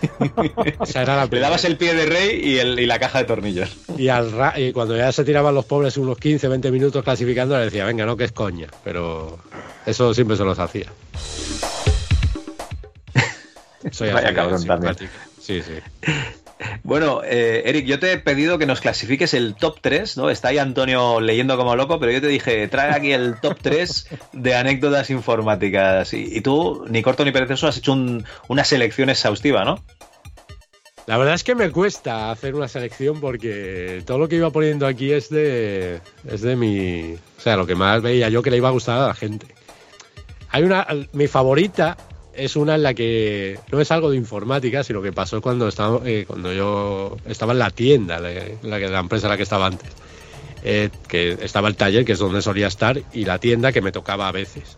Esa 0.80 1.02
era 1.02 1.16
la 1.16 1.26
Le 1.26 1.40
dabas 1.40 1.64
el 1.64 1.76
pie 1.76 1.94
de 1.94 2.06
rey 2.06 2.40
y, 2.42 2.58
el- 2.58 2.78
y 2.78 2.86
la 2.86 3.00
caja 3.00 3.18
de 3.18 3.24
tornillos. 3.24 3.76
Y, 3.98 4.06
al 4.08 4.30
ra- 4.30 4.58
y 4.60 4.72
cuando 4.72 4.96
ya 4.96 5.10
se 5.10 5.24
tiraban 5.24 5.54
los 5.56 5.64
pobres 5.64 5.96
unos 5.96 6.18
15, 6.18 6.46
20 6.46 6.70
minutos 6.70 7.02
clasificando, 7.02 7.58
le 7.58 7.64
decía, 7.64 7.84
venga, 7.84 8.06
no, 8.06 8.16
que 8.16 8.24
es 8.24 8.32
coña. 8.32 8.68
Pero 8.84 9.40
eso 9.86 10.14
siempre 10.14 10.36
se 10.36 10.44
los 10.44 10.58
hacía. 10.58 10.86
Soy 13.90 14.10
Vaya 14.10 14.34
cabrón 14.34 14.64
también. 14.64 14.94
Sí, 15.50 15.62
sí. 15.62 16.14
Bueno, 16.82 17.22
eh, 17.24 17.62
Eric, 17.64 17.86
yo 17.86 17.98
te 17.98 18.12
he 18.12 18.18
pedido 18.18 18.58
que 18.58 18.66
nos 18.66 18.80
clasifiques 18.80 19.32
el 19.34 19.54
top 19.54 19.78
3, 19.80 20.16
¿no? 20.18 20.28
Está 20.30 20.48
ahí 20.48 20.58
Antonio 20.58 21.20
leyendo 21.20 21.56
como 21.56 21.74
loco, 21.74 21.98
pero 21.98 22.12
yo 22.12 22.20
te 22.20 22.26
dije, 22.28 22.68
trae 22.68 22.94
aquí 22.94 23.12
el 23.12 23.40
top 23.40 23.58
3 23.62 24.06
de 24.32 24.54
anécdotas 24.54 25.10
informáticas. 25.10 26.12
Y, 26.12 26.36
y 26.36 26.40
tú, 26.42 26.84
ni 26.88 27.02
corto 27.02 27.24
ni 27.24 27.32
perezoso, 27.32 27.66
has 27.66 27.78
hecho 27.78 27.92
un- 27.94 28.24
una 28.48 28.62
selección 28.64 29.08
exhaustiva, 29.10 29.64
¿no? 29.64 29.82
La 31.06 31.16
verdad 31.16 31.34
es 31.34 31.42
que 31.42 31.54
me 31.56 31.70
cuesta 31.70 32.30
hacer 32.30 32.54
una 32.54 32.68
selección 32.68 33.20
porque 33.20 34.02
todo 34.06 34.18
lo 34.18 34.28
que 34.28 34.36
iba 34.36 34.50
poniendo 34.50 34.86
aquí 34.86 35.10
es 35.12 35.30
de, 35.30 36.00
es 36.28 36.42
de 36.42 36.54
mi... 36.56 37.14
O 37.38 37.40
sea, 37.40 37.56
lo 37.56 37.66
que 37.66 37.74
más 37.74 38.00
veía 38.02 38.28
yo 38.28 38.42
que 38.42 38.50
le 38.50 38.58
iba 38.58 38.68
a 38.68 38.72
gustar 38.72 38.98
a 39.00 39.06
la 39.08 39.14
gente. 39.14 39.46
Hay 40.50 40.62
una... 40.62 40.86
Mi 41.12 41.26
favorita 41.26 41.96
es 42.34 42.56
una 42.56 42.74
en 42.74 42.82
la 42.82 42.94
que 42.94 43.58
no 43.70 43.80
es 43.80 43.90
algo 43.90 44.10
de 44.10 44.16
informática, 44.16 44.84
sino 44.84 45.02
que 45.02 45.12
pasó 45.12 45.40
cuando, 45.40 45.68
estaba, 45.68 46.00
eh, 46.04 46.24
cuando 46.26 46.52
yo 46.52 47.16
estaba 47.26 47.52
en 47.52 47.58
la 47.58 47.70
tienda, 47.70 48.18
la, 48.18 48.30
la, 48.62 48.98
empresa 48.98 49.26
en 49.26 49.30
la 49.30 49.36
que 49.36 49.42
estaba 49.42 49.66
antes. 49.66 49.90
Eh, 50.62 50.90
que 51.08 51.38
estaba 51.40 51.68
el 51.68 51.76
taller, 51.76 52.04
que 52.04 52.12
es 52.12 52.18
donde 52.18 52.42
solía 52.42 52.66
estar, 52.66 53.00
y 53.12 53.24
la 53.24 53.38
tienda 53.38 53.72
que 53.72 53.80
me 53.80 53.92
tocaba 53.92 54.28
a 54.28 54.32
veces. 54.32 54.76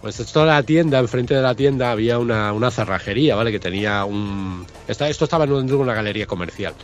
Pues 0.00 0.20
esto 0.20 0.40
de 0.40 0.46
la 0.46 0.62
tienda, 0.62 0.98
enfrente 0.98 1.34
de 1.34 1.42
la 1.42 1.54
tienda 1.54 1.90
había 1.90 2.18
una, 2.18 2.52
una 2.52 2.70
cerrajería, 2.70 3.34
¿vale? 3.34 3.50
Que 3.50 3.58
tenía 3.58 4.04
un... 4.04 4.66
Esto 4.86 5.06
estaba 5.06 5.46
dentro 5.46 5.76
de 5.76 5.82
una 5.82 5.94
galería 5.94 6.26
comercial. 6.26 6.74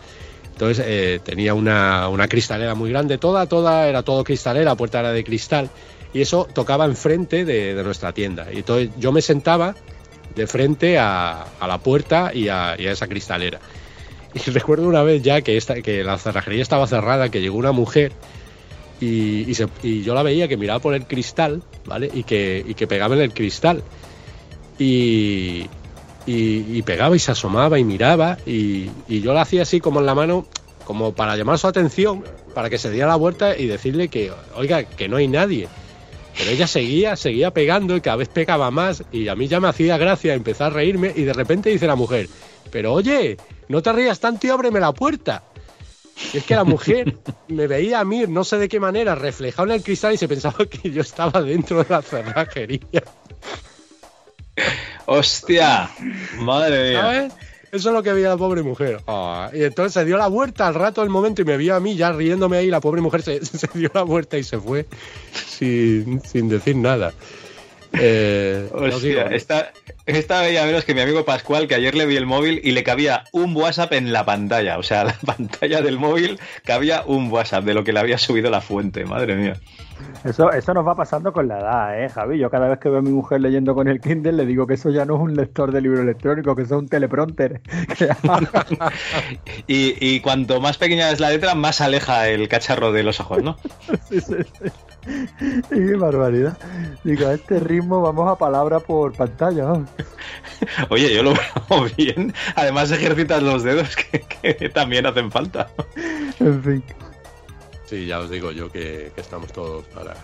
Entonces 0.53 0.85
eh, 0.87 1.21
tenía 1.23 1.55
una, 1.55 2.09
una 2.09 2.29
cristalera 2.29 2.75
muy 2.75 2.91
grande, 2.91 3.19
toda, 3.19 3.47
toda, 3.47 3.89
era 3.89 4.03
todo 4.03 4.25
cristalera, 4.25 4.71
la 4.71 4.75
puerta 4.75 5.01
era 5.01 5.13
de 5.13 5.25
cristal, 5.25 5.71
y 6.13 6.21
eso 6.21 6.49
tocaba 6.53 6.85
enfrente 6.87 7.45
de, 7.45 7.75
de 7.75 7.85
nuestra 7.85 8.13
tienda. 8.13 8.49
Y 8.53 8.59
entonces 8.59 8.91
yo 8.99 9.13
me 9.13 9.23
sentaba 9.23 9.75
de 10.35 10.47
frente 10.47 10.99
a, 10.99 11.43
a 11.59 11.67
la 11.67 11.79
puerta 11.79 12.31
y 12.35 12.49
a, 12.49 12.77
y 12.79 12.87
a 12.87 12.93
esa 12.93 13.07
cristalera. 13.09 13.61
Y 14.35 14.39
recuerdo 14.51 14.87
una 14.87 15.03
vez 15.03 15.23
ya 15.23 15.41
que, 15.43 15.57
esta, 15.57 15.81
que 15.83 16.05
la 16.05 16.19
cerrajería 16.19 16.63
estaba 16.63 16.87
cerrada, 16.87 17.29
que 17.31 17.41
llegó 17.41 17.59
una 17.59 17.73
mujer 17.73 18.13
y, 19.01 19.51
y 19.51 19.55
se- 19.55 19.69
y 19.83 20.03
yo 20.03 20.15
la 20.15 20.23
veía 20.23 20.47
que 20.49 20.57
miraba 20.57 20.79
por 20.81 20.95
el 20.95 21.07
cristal, 21.07 21.63
¿vale? 21.87 22.11
Y 22.13 22.23
que, 22.25 22.65
y 22.67 22.75
que 22.75 22.87
pegaba 22.87 23.15
en 23.17 23.23
el 23.23 23.33
cristal. 23.35 23.83
Y, 24.79 25.69
pegaba 26.85 27.15
y 27.17 27.19
se 27.19 27.33
asomaba 27.33 27.79
y 27.79 27.85
miraba 27.85 28.39
y 28.47 28.89
yo 29.09 29.35
la 29.35 29.43
hacía 29.43 29.63
así 29.63 29.81
como 29.81 30.01
en 30.01 30.07
la 30.07 30.15
mano, 30.15 30.47
como 30.85 31.13
para 31.13 31.37
llamar 31.37 31.59
su 31.59 31.67
atención, 31.67 32.25
para 32.55 32.71
que 32.71 32.79
se 32.79 32.91
diera 32.91 33.09
la 33.09 33.17
vuelta 33.17 33.57
y 33.57 33.67
decirle 33.67 34.09
que, 34.09 34.33
oiga, 34.55 34.85
que 34.85 35.09
no 35.09 35.17
hay 35.17 35.29
nadie. 35.29 35.69
Pero 36.37 36.51
ella 36.51 36.67
seguía, 36.67 37.17
seguía 37.17 37.53
pegando 37.53 37.97
y 37.97 38.01
cada 38.01 38.17
vez 38.17 38.29
pegaba 38.29 38.71
más 38.71 39.03
y 39.13 39.29
a 39.29 39.35
mí 39.35 39.49
ya 39.49 39.61
me 39.61 39.69
hacía 39.69 39.99
gracia 39.99 40.35
empezar 40.35 40.73
a 40.73 40.75
reírme 40.75 41.13
y 41.15 41.23
de 41.23 41.33
repente 41.33 41.71
dice 41.71 41.87
la 41.87 41.97
mujer, 41.97 42.29
pero 42.71 42.93
oye, 42.93 43.37
no 43.69 43.83
te 43.83 43.93
rías 43.93 44.21
tanto 44.21 44.47
y 44.47 44.51
ábreme 44.51 44.81
la 44.81 44.93
puerta. 44.93 45.43
Y 46.33 46.39
es 46.39 46.45
que 46.45 46.55
la 46.55 46.65
mujer 46.65 47.17
me 47.49 47.67
veía 47.67 48.01
a 48.01 48.05
mí, 48.05 48.25
no 48.29 48.45
sé 48.45 48.59
de 48.59 48.69
qué 48.69 48.79
manera, 48.81 49.15
reflejado 49.15 49.69
en 49.69 49.75
el 49.77 49.83
cristal 49.83 50.15
y 50.15 50.19
se 50.19 50.29
pensaba 50.29 50.67
que 50.67 50.91
yo 50.91 51.03
estaba 51.03 51.43
dentro 51.43 51.83
de 51.83 51.87
la 51.89 52.03
cerrajería. 52.03 53.03
¡Hostia! 55.07 55.91
Madre 56.39 56.91
mía. 56.91 57.01
¿Sabes? 57.01 57.33
Eso 57.73 57.91
es 57.91 57.95
lo 57.95 58.03
que 58.03 58.13
veía 58.13 58.31
la 58.31 58.37
pobre 58.37 58.63
mujer. 58.63 59.01
Ah, 59.07 59.51
y 59.53 59.63
entonces 59.63 59.93
se 59.93 60.05
dio 60.05 60.17
la 60.17 60.27
vuelta 60.27 60.67
al 60.67 60.75
rato 60.75 61.03
del 61.03 61.11
momento 61.11 61.43
y 61.43 61.45
me 61.45 61.57
vio 61.57 61.77
a 61.77 61.81
mí 61.81 61.95
ya 61.95 62.11
riéndome 62.11 62.57
ahí. 62.57 62.69
La 62.69 62.81
pobre 62.81 63.01
mujer 63.01 63.23
se, 63.23 63.45
se 63.45 63.69
dio 63.75 63.91
la 63.95 64.03
vuelta 64.03 64.39
y 64.39 64.43
se 64.43 64.59
fue 64.59 64.87
sin, 65.33 66.21
sin 66.23 66.49
decir 66.49 66.77
nada. 66.77 67.13
Eh, 67.93 68.69
Hostia, 68.73 69.25
digo, 69.25 69.35
esta, 69.35 69.73
esta 70.07 70.43
veía 70.43 70.65
menos 70.65 70.85
que 70.85 70.95
mi 70.95 71.01
amigo 71.01 71.25
Pascual, 71.25 71.67
que 71.67 71.75
ayer 71.75 71.95
le 71.95 72.07
vi 72.07 72.17
el 72.17 72.27
móvil 72.27 72.61
y 72.63 72.73
le 72.73 72.85
cabía 72.85 73.25
un 73.33 73.57
WhatsApp 73.57 73.93
en 73.93 74.13
la 74.13 74.25
pantalla. 74.25 74.79
O 74.79 74.83
sea, 74.83 75.05
la 75.05 75.15
pantalla 75.15 75.83
del 75.83 75.99
móvil 75.99 76.39
cabía 76.65 77.03
un 77.07 77.31
WhatsApp 77.31 77.65
de 77.65 77.75
lo 77.75 77.85
que 77.85 77.93
le 77.93 78.01
había 78.01 78.19
subido 78.19 78.51
la 78.51 78.61
fuente. 78.61 79.05
Madre 79.05 79.37
mía. 79.37 79.55
Eso, 80.25 80.51
eso 80.51 80.73
nos 80.73 80.87
va 80.87 80.95
pasando 80.95 81.33
con 81.33 81.47
la 81.47 81.59
edad, 81.59 82.03
¿eh, 82.03 82.09
Javi? 82.09 82.39
Yo 82.39 82.51
cada 82.51 82.69
vez 82.69 82.79
que 82.79 82.89
veo 82.89 83.01
a 83.01 83.03
mi 83.03 83.11
mujer 83.11 83.41
leyendo 83.41 83.75
con 83.75 83.87
el 83.87 84.01
Kindle 84.01 84.33
le 84.33 84.47
digo 84.47 84.67
que 84.67 84.75
eso 84.75 84.91
ya 84.91 85.05
no 85.05 85.17
es 85.17 85.21
un 85.21 85.37
lector 85.37 85.73
de 85.73 85.81
libro 85.83 86.01
electrónico, 86.01 86.57
que 86.57 86.63
eso 86.63 86.77
es 86.77 86.83
un 86.83 86.89
teleprompter. 86.89 87.61
Y, 89.67 89.95
y 90.01 90.21
cuanto 90.21 90.61
más 90.61 90.79
pequeña 90.79 91.11
es 91.11 91.21
la 91.21 91.31
letra, 91.31 91.55
más 91.55 91.81
aleja 91.81 92.29
el 92.29 92.49
cacharro 92.49 92.93
de 92.93 93.03
los 93.03 93.21
ojos, 93.21 93.43
¿no? 93.43 93.57
sí, 94.09 94.21
sí, 94.21 94.35
sí. 94.43 94.71
Y 95.07 95.63
qué 95.69 95.97
barbaridad. 95.97 96.59
Digo, 97.05 97.27
a 97.27 97.35
este 97.35 97.59
ritmo 97.61 98.01
vamos 98.01 98.31
a 98.31 98.37
palabra 98.37 98.81
por 98.81 99.13
pantalla. 99.13 99.73
Oye, 100.91 101.15
yo 101.15 101.23
lo 101.23 101.33
veo 101.33 101.89
bien. 101.97 102.35
Además 102.55 102.91
ejercitas 102.91 103.43
los 103.43 103.63
dedos 103.63 103.97
que, 103.97 104.21
que 104.21 104.69
también 104.69 105.07
hacen 105.07 105.31
falta. 105.31 105.71
En 106.39 106.63
fin. 106.63 106.85
Sí, 107.87 108.07
ya 108.07 108.21
os 108.21 108.31
digo 108.31 108.53
yo 108.53 108.71
que, 108.71 109.11
que 109.15 109.21
estamos 109.21 109.53
todos 109.53 109.85
para. 109.87 110.15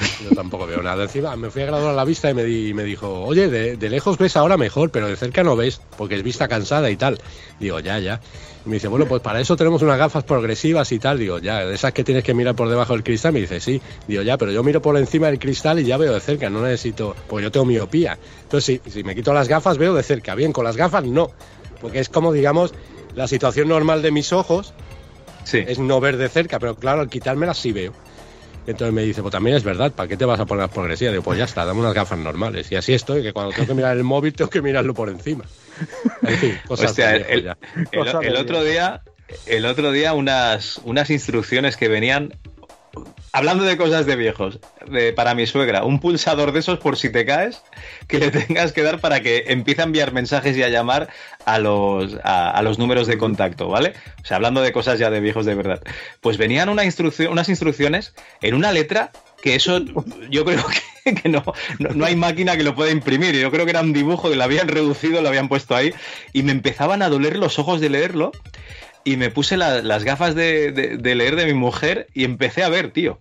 Yo 0.24 0.30
tampoco 0.30 0.66
veo 0.66 0.82
nada. 0.82 1.04
Encima 1.04 1.36
me 1.36 1.50
fui 1.50 1.62
a 1.62 1.66
graduar 1.66 1.92
a 1.92 1.96
la 1.96 2.04
vista 2.04 2.30
y 2.30 2.34
me, 2.34 2.44
di- 2.44 2.74
me 2.74 2.84
dijo, 2.84 3.22
oye, 3.24 3.48
de, 3.48 3.76
de 3.76 3.88
lejos 3.90 4.18
ves 4.18 4.36
ahora 4.36 4.56
mejor, 4.56 4.90
pero 4.90 5.06
de 5.08 5.16
cerca 5.16 5.42
no 5.42 5.56
ves, 5.56 5.80
porque 5.96 6.14
es 6.16 6.22
vista 6.22 6.48
cansada 6.48 6.90
y 6.90 6.96
tal. 6.96 7.18
Digo, 7.58 7.80
ya, 7.80 7.98
ya. 7.98 8.20
Y 8.64 8.68
me 8.68 8.76
dice, 8.76 8.88
bueno, 8.88 9.06
pues 9.06 9.22
para 9.22 9.40
eso 9.40 9.56
tenemos 9.56 9.80
unas 9.82 9.98
gafas 9.98 10.24
progresivas 10.24 10.92
y 10.92 10.98
tal. 10.98 11.18
Digo, 11.18 11.38
ya, 11.38 11.64
de 11.64 11.74
esas 11.74 11.92
que 11.92 12.04
tienes 12.04 12.24
que 12.24 12.34
mirar 12.34 12.54
por 12.54 12.68
debajo 12.68 12.92
del 12.92 13.02
cristal. 13.02 13.32
Me 13.32 13.40
dice, 13.40 13.60
sí. 13.60 13.80
Digo, 14.06 14.22
ya, 14.22 14.36
pero 14.38 14.52
yo 14.52 14.62
miro 14.62 14.82
por 14.82 14.96
encima 14.96 15.28
del 15.28 15.38
cristal 15.38 15.78
y 15.80 15.84
ya 15.84 15.96
veo 15.96 16.12
de 16.12 16.20
cerca, 16.20 16.50
no 16.50 16.62
necesito, 16.62 17.16
porque 17.28 17.44
yo 17.44 17.50
tengo 17.50 17.66
miopía. 17.66 18.18
Entonces, 18.42 18.80
si, 18.84 18.90
si 18.90 19.02
me 19.04 19.14
quito 19.14 19.32
las 19.32 19.48
gafas, 19.48 19.78
veo 19.78 19.94
de 19.94 20.02
cerca. 20.02 20.34
Bien, 20.34 20.52
con 20.52 20.64
las 20.64 20.76
gafas 20.76 21.04
no, 21.04 21.30
porque 21.80 21.98
es 22.00 22.08
como, 22.08 22.32
digamos, 22.32 22.74
la 23.14 23.26
situación 23.28 23.68
normal 23.68 24.02
de 24.02 24.10
mis 24.10 24.32
ojos 24.32 24.72
es 25.66 25.78
no 25.78 26.00
ver 26.00 26.16
de 26.18 26.28
cerca, 26.28 26.58
pero 26.58 26.74
claro, 26.76 27.00
al 27.00 27.08
quitármelas 27.08 27.56
sí 27.58 27.72
veo. 27.72 27.92
Entonces 28.66 28.92
me 28.94 29.02
dice, 29.02 29.22
pues 29.22 29.32
también 29.32 29.56
es 29.56 29.64
verdad, 29.64 29.92
¿para 29.92 30.08
qué 30.08 30.16
te 30.16 30.24
vas 30.24 30.38
a 30.38 30.46
poner 30.46 30.62
las 30.64 30.72
progresivas? 30.74 31.12
Digo, 31.12 31.24
pues 31.24 31.38
ya 31.38 31.44
está, 31.44 31.64
dame 31.64 31.80
unas 31.80 31.94
gafas 31.94 32.18
normales. 32.18 32.70
Y 32.70 32.76
así 32.76 32.92
estoy, 32.92 33.22
que 33.22 33.32
cuando 33.32 33.52
tengo 33.52 33.66
que 33.68 33.74
mirar 33.74 33.96
el 33.96 34.04
móvil 34.04 34.32
tengo 34.34 34.50
que 34.50 34.62
mirarlo 34.62 34.94
por 34.94 35.08
encima. 35.08 35.44
En 36.22 36.36
fin, 36.36 36.58
cosas 36.68 36.90
Hostia, 36.90 37.16
el, 37.16 37.24
el- 37.92 38.36
otro 38.36 38.62
día, 38.62 39.02
el 39.46 39.64
otro 39.64 39.90
día 39.90 40.12
unas, 40.12 40.78
unas 40.84 41.08
instrucciones 41.10 41.76
que 41.78 41.88
venían 41.88 42.34
hablando 43.32 43.64
de 43.64 43.76
cosas 43.76 44.06
de 44.06 44.16
viejos, 44.16 44.58
para 45.14 45.34
mi 45.34 45.46
suegra, 45.46 45.84
un 45.84 46.00
pulsador 46.00 46.52
de 46.52 46.60
esos 46.60 46.78
por 46.78 46.96
si 46.96 47.10
te 47.10 47.24
caes, 47.24 47.62
que 48.08 48.18
le 48.18 48.30
tengas 48.30 48.72
que 48.72 48.82
dar 48.82 49.00
para 49.00 49.20
que 49.20 49.44
empiece 49.48 49.82
a 49.82 49.84
enviar 49.84 50.12
mensajes 50.12 50.56
y 50.56 50.62
a 50.62 50.68
llamar 50.68 51.08
a 51.44 51.58
los, 51.58 52.16
a, 52.24 52.60
los 52.62 52.78
números 52.78 53.06
de 53.06 53.18
contacto, 53.18 53.68
¿vale? 53.68 53.94
O 54.22 54.26
sea, 54.26 54.36
hablando 54.36 54.60
de 54.60 54.72
cosas 54.72 54.98
ya 54.98 55.10
de 55.10 55.20
viejos 55.20 55.46
de 55.46 55.54
verdad. 55.54 55.80
Pues 56.20 56.36
venían 56.36 56.68
una 56.68 56.84
instrucción, 56.84 57.32
unas 57.32 57.48
instrucciones 57.48 58.14
en 58.42 58.54
una 58.54 58.72
letra 58.72 59.10
que 59.42 59.54
eso 59.54 59.80
yo 60.30 60.44
creo 60.44 60.64
que, 61.04 61.14
que 61.22 61.28
no, 61.28 61.42
no, 61.78 61.90
no 61.90 62.04
hay 62.04 62.16
máquina 62.16 62.56
que 62.56 62.62
lo 62.62 62.74
pueda 62.74 62.90
imprimir. 62.90 63.34
Yo 63.34 63.50
creo 63.50 63.64
que 63.64 63.70
era 63.70 63.80
un 63.80 63.92
dibujo 63.92 64.30
que 64.30 64.36
lo 64.36 64.44
habían 64.44 64.68
reducido, 64.68 65.22
lo 65.22 65.28
habían 65.28 65.48
puesto 65.48 65.74
ahí 65.74 65.94
y 66.32 66.42
me 66.42 66.52
empezaban 66.52 67.02
a 67.02 67.08
doler 67.08 67.36
los 67.36 67.58
ojos 67.58 67.80
de 67.80 67.90
leerlo 67.90 68.32
y 69.04 69.16
me 69.16 69.30
puse 69.30 69.56
la- 69.56 69.82
las 69.82 70.04
gafas 70.04 70.34
de, 70.34 70.72
de- 70.72 70.96
de 70.98 71.14
leer 71.14 71.36
de 71.36 71.46
mi 71.46 71.54
mujer 71.54 72.06
y 72.14 72.24
empecé 72.24 72.62
a 72.64 72.68
ver, 72.68 72.90
tío. 72.90 73.18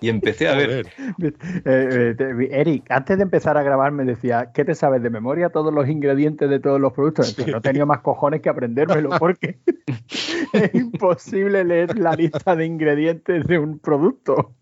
Y 0.00 0.08
empecé 0.08 0.48
a 0.48 0.54
ver. 0.54 0.84
Eh, 1.22 1.32
eh, 1.64 2.48
Eric, 2.50 2.90
antes 2.90 3.16
de 3.18 3.22
empezar 3.22 3.56
a 3.56 3.62
grabar 3.62 3.92
me 3.92 4.02
decía, 4.04 4.50
¿qué 4.52 4.64
te 4.64 4.74
sabes 4.74 5.00
de 5.00 5.10
memoria 5.10 5.50
todos 5.50 5.72
los 5.72 5.88
ingredientes 5.88 6.50
de 6.50 6.58
todos 6.58 6.80
los 6.80 6.92
productos? 6.92 7.36
Decía, 7.36 7.52
no 7.52 7.60
tenía 7.60 7.86
más 7.86 8.00
cojones 8.00 8.40
que 8.42 8.48
aprendérmelo 8.48 9.10
porque 9.20 9.58
es 10.52 10.74
imposible 10.74 11.64
leer 11.64 11.96
la 11.98 12.16
lista 12.16 12.56
de 12.56 12.66
ingredientes 12.66 13.46
de 13.46 13.58
un 13.60 13.78
producto. 13.78 14.54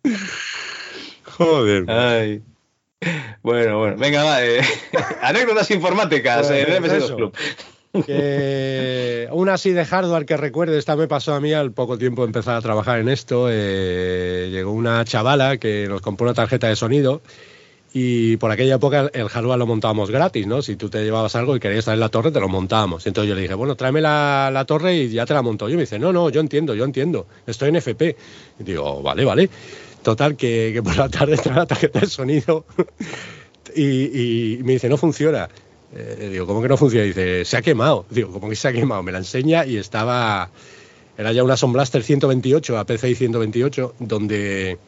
Joder. 1.25 1.91
Ay. 1.91 2.43
Bueno, 3.43 3.79
bueno, 3.79 3.97
venga, 3.97 4.23
va. 4.25 4.45
eh, 4.45 4.61
anécdotas 5.23 5.71
informáticas 5.71 6.51
en 6.51 6.71
el 6.71 6.83
MS2 6.83 6.93
eso. 6.97 7.17
Club. 7.17 7.35
Que 8.07 9.29
una 9.33 9.55
así 9.55 9.73
de 9.73 9.85
hardware 9.85 10.25
que 10.25 10.37
recuerde, 10.37 10.79
esta 10.79 10.95
me 10.97 11.09
pasó 11.09 11.35
a 11.35 11.41
mí 11.41 11.53
al 11.53 11.73
poco 11.73 11.99
tiempo 11.99 12.23
de 12.23 12.27
empezar 12.27 12.57
a 12.57 12.61
trabajar 12.61 13.01
en 13.01 13.09
esto. 13.09 13.49
eh, 13.51 14.49
llegó 14.51 14.73
una 14.73 15.05
chavala 15.05 15.57
que 15.57 15.87
nos 15.89 16.01
compró 16.01 16.27
una 16.27 16.35
tarjeta 16.35 16.69
de 16.69 16.77
sonido 16.77 17.21
y 17.93 18.37
por 18.37 18.51
aquella 18.53 18.77
época 18.77 19.11
el 19.13 19.29
hardware 19.29 19.59
lo 19.59 19.67
montábamos 19.67 20.11
gratis, 20.11 20.47
¿no? 20.47 20.63
Si 20.63 20.77
tú 20.77 20.89
te 20.89 21.03
llevabas 21.03 21.35
algo 21.35 21.57
y 21.57 21.61
querías 21.61 21.85
traer 21.85 21.99
la 21.99 22.09
torre, 22.09 22.31
te 22.31 22.39
lo 22.39 22.49
montábamos. 22.49 23.07
Entonces 23.07 23.29
yo 23.29 23.35
le 23.35 23.43
dije, 23.43 23.55
bueno, 23.55 23.75
tráeme 23.75 24.01
la, 24.01 24.65
torre 24.67 24.97
y 24.97 25.09
ya 25.11 25.27
te 25.27 25.35
la 25.35 25.43
monto. 25.43 25.69
Y 25.69 25.75
me 25.75 25.81
dice, 25.81 25.99
no, 25.99 26.13
no, 26.13 26.31
yo 26.31 26.41
entiendo, 26.41 26.75
yo 26.75 26.85
entiendo, 26.85 27.27
estoy 27.47 27.71
en 27.71 27.77
FP. 27.77 28.17
Y 28.61 28.63
digo, 28.63 29.03
vale, 29.03 29.25
vale. 29.25 29.51
Total, 30.03 30.37
que, 30.37 30.71
que 30.73 30.83
por 30.83 30.97
la 30.97 31.09
tarde 31.09 31.37
trae 31.37 31.57
la 31.57 31.67
tarjeta 31.67 32.01
de 32.01 32.07
sonido 32.07 32.65
y, 33.75 34.55
y 34.55 34.63
me 34.63 34.75
dice, 34.75 34.89
no 34.89 34.97
funciona. 34.97 35.49
Eh, 35.95 36.29
digo, 36.33 36.47
¿cómo 36.47 36.63
que 36.63 36.69
no 36.69 36.77
funciona? 36.77 37.05
Dice, 37.05 37.45
se 37.45 37.57
ha 37.57 37.63
quemado. 37.63 38.07
Digo, 38.11 38.33
¿cómo 38.33 38.49
que 38.49 38.57
se 38.57 38.69
ha 38.69 38.73
quemado? 38.73 39.03
Me 39.03 39.13
la 39.13 39.19
enseña 39.19 39.65
y 39.67 39.77
estaba. 39.77 40.51
Era 41.19 41.33
ya 41.33 41.43
una 41.43 41.57
Son 41.57 41.73
Blaster 41.73 42.03
128, 42.03 42.79
a 42.79 42.85
PCI 42.87 43.15
128, 43.15 43.95
donde, 43.99 44.79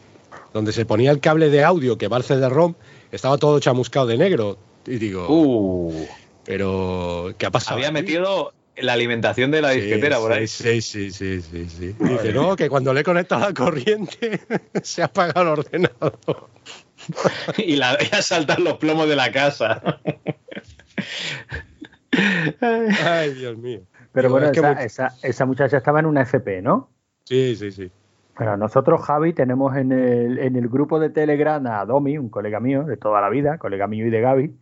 donde 0.55 0.73
se 0.73 0.87
ponía 0.87 1.11
el 1.11 1.21
cable 1.21 1.51
de 1.51 1.63
audio 1.65 1.99
que 1.99 2.09
va 2.09 2.17
al 2.17 2.25
CD-ROM, 2.25 2.75
estaba 3.11 3.37
todo 3.37 3.61
chamuscado 3.61 4.07
de 4.07 4.17
negro. 4.17 4.57
Y 4.87 4.97
digo, 4.97 5.27
Uh, 5.29 6.07
pero 6.45 7.35
¿qué 7.37 7.47
ha 7.47 7.51
pasado? 7.51 7.77
había 7.77 7.89
aquí? 7.89 7.95
metido 7.95 8.53
la 8.77 8.95
alimentación 8.95 9.51
de 9.51 9.61
la 9.61 9.71
disquetera 9.71 10.17
sí, 10.17 10.23
por 10.23 10.33
ahí. 10.33 10.47
Sí, 10.47 10.81
sí, 10.81 11.11
sí, 11.11 11.43
sí, 11.43 11.69
sí. 11.69 11.95
Dice, 11.99 12.33
no, 12.33 12.57
que 12.57 12.71
cuando 12.71 12.95
le 12.95 13.01
he 13.01 13.05
conectado 13.05 13.43
la 13.43 13.53
corriente 13.53 14.41
se 14.83 15.03
ha 15.03 15.07
apagado 15.07 15.43
el 15.43 15.49
ordenador. 15.49 16.49
y, 17.59 17.77
la, 17.77 17.99
y 18.01 18.15
a 18.15 18.23
saltar 18.23 18.61
los 18.61 18.79
plomos 18.79 19.09
de 19.09 19.17
la 19.17 19.31
casa. 19.31 20.01
Ay, 23.05 23.35
Dios 23.35 23.57
mío. 23.57 23.81
Pero 24.13 24.29
Digo, 24.29 24.33
bueno, 24.41 24.47
es 24.49 24.53
que 24.53 24.59
esa, 24.61 24.73
mu- 24.75 24.81
esa- 24.81 25.15
esa 25.23 25.47
muchacha 25.47 25.77
estaba 25.79 26.01
en 26.01 26.07
una 26.07 26.23
FP, 26.23 26.61
¿no? 26.63 26.91
Sí, 27.25 27.57
sí, 27.57 27.71
sí. 27.73 27.91
Bueno, 28.37 28.57
nosotros, 28.57 29.03
Javi, 29.03 29.33
tenemos 29.33 29.77
en 29.77 29.93
el, 29.93 30.39
en 30.39 30.57
el 30.57 30.69
grupo 30.69 30.99
de 31.01 31.11
Telegram 31.11 31.65
a 31.67 31.85
Domi, 31.85 32.19
un 32.19 32.29
colega 32.29 32.61
mío 32.61 32.85
de 32.85 32.97
toda 32.97 33.21
la 33.21 33.29
vida, 33.31 33.59
colega 33.59 33.87
mío 33.87 34.07
y 34.07 34.11
de 34.11 34.21
Gaby, 34.21 34.55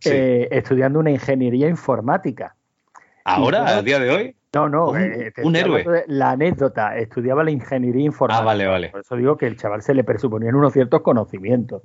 Sí. 0.00 0.10
eh, 0.12 0.48
estudiando 0.52 0.98
una 1.00 1.10
ingeniería 1.10 1.68
informática. 1.68 2.54
¿Ahora? 3.24 3.64
Y- 3.74 3.78
¿A 3.78 3.82
día 3.82 3.98
de 3.98 4.10
hoy? 4.10 4.36
No, 4.52 4.68
no, 4.68 4.90
Un- 4.90 5.00
eh, 5.00 5.32
un 5.44 5.54
héroe. 5.54 6.04
La 6.08 6.32
anécdota, 6.32 6.96
estudiaba 6.96 7.44
la 7.44 7.52
ingeniería 7.52 8.04
informática. 8.04 8.42
Ah, 8.42 8.46
vale, 8.46 8.66
vale. 8.66 8.88
Por 8.88 9.00
eso 9.00 9.14
digo 9.16 9.36
que 9.36 9.46
el 9.46 9.56
chaval 9.56 9.82
se 9.82 9.94
le 9.94 10.02
presuponían 10.02 10.56
unos 10.56 10.72
ciertos 10.72 11.02
conocimientos. 11.02 11.82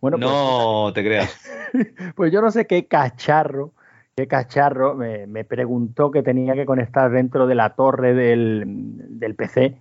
Bueno, 0.00 0.18
pues, 0.18 0.30
no 0.30 0.92
te 0.92 1.02
creas. 1.02 1.40
pues 2.14 2.30
yo 2.30 2.42
no 2.42 2.50
sé 2.50 2.66
qué 2.66 2.86
cacharro, 2.86 3.72
qué 4.14 4.26
cacharro 4.26 4.94
me, 4.94 5.26
me 5.26 5.44
preguntó 5.44 6.10
que 6.10 6.22
tenía 6.22 6.54
que 6.54 6.66
conectar 6.66 7.10
dentro 7.10 7.46
de 7.46 7.54
la 7.54 7.70
torre 7.70 8.12
del, 8.12 8.64
del 8.66 9.34
PC 9.34 9.78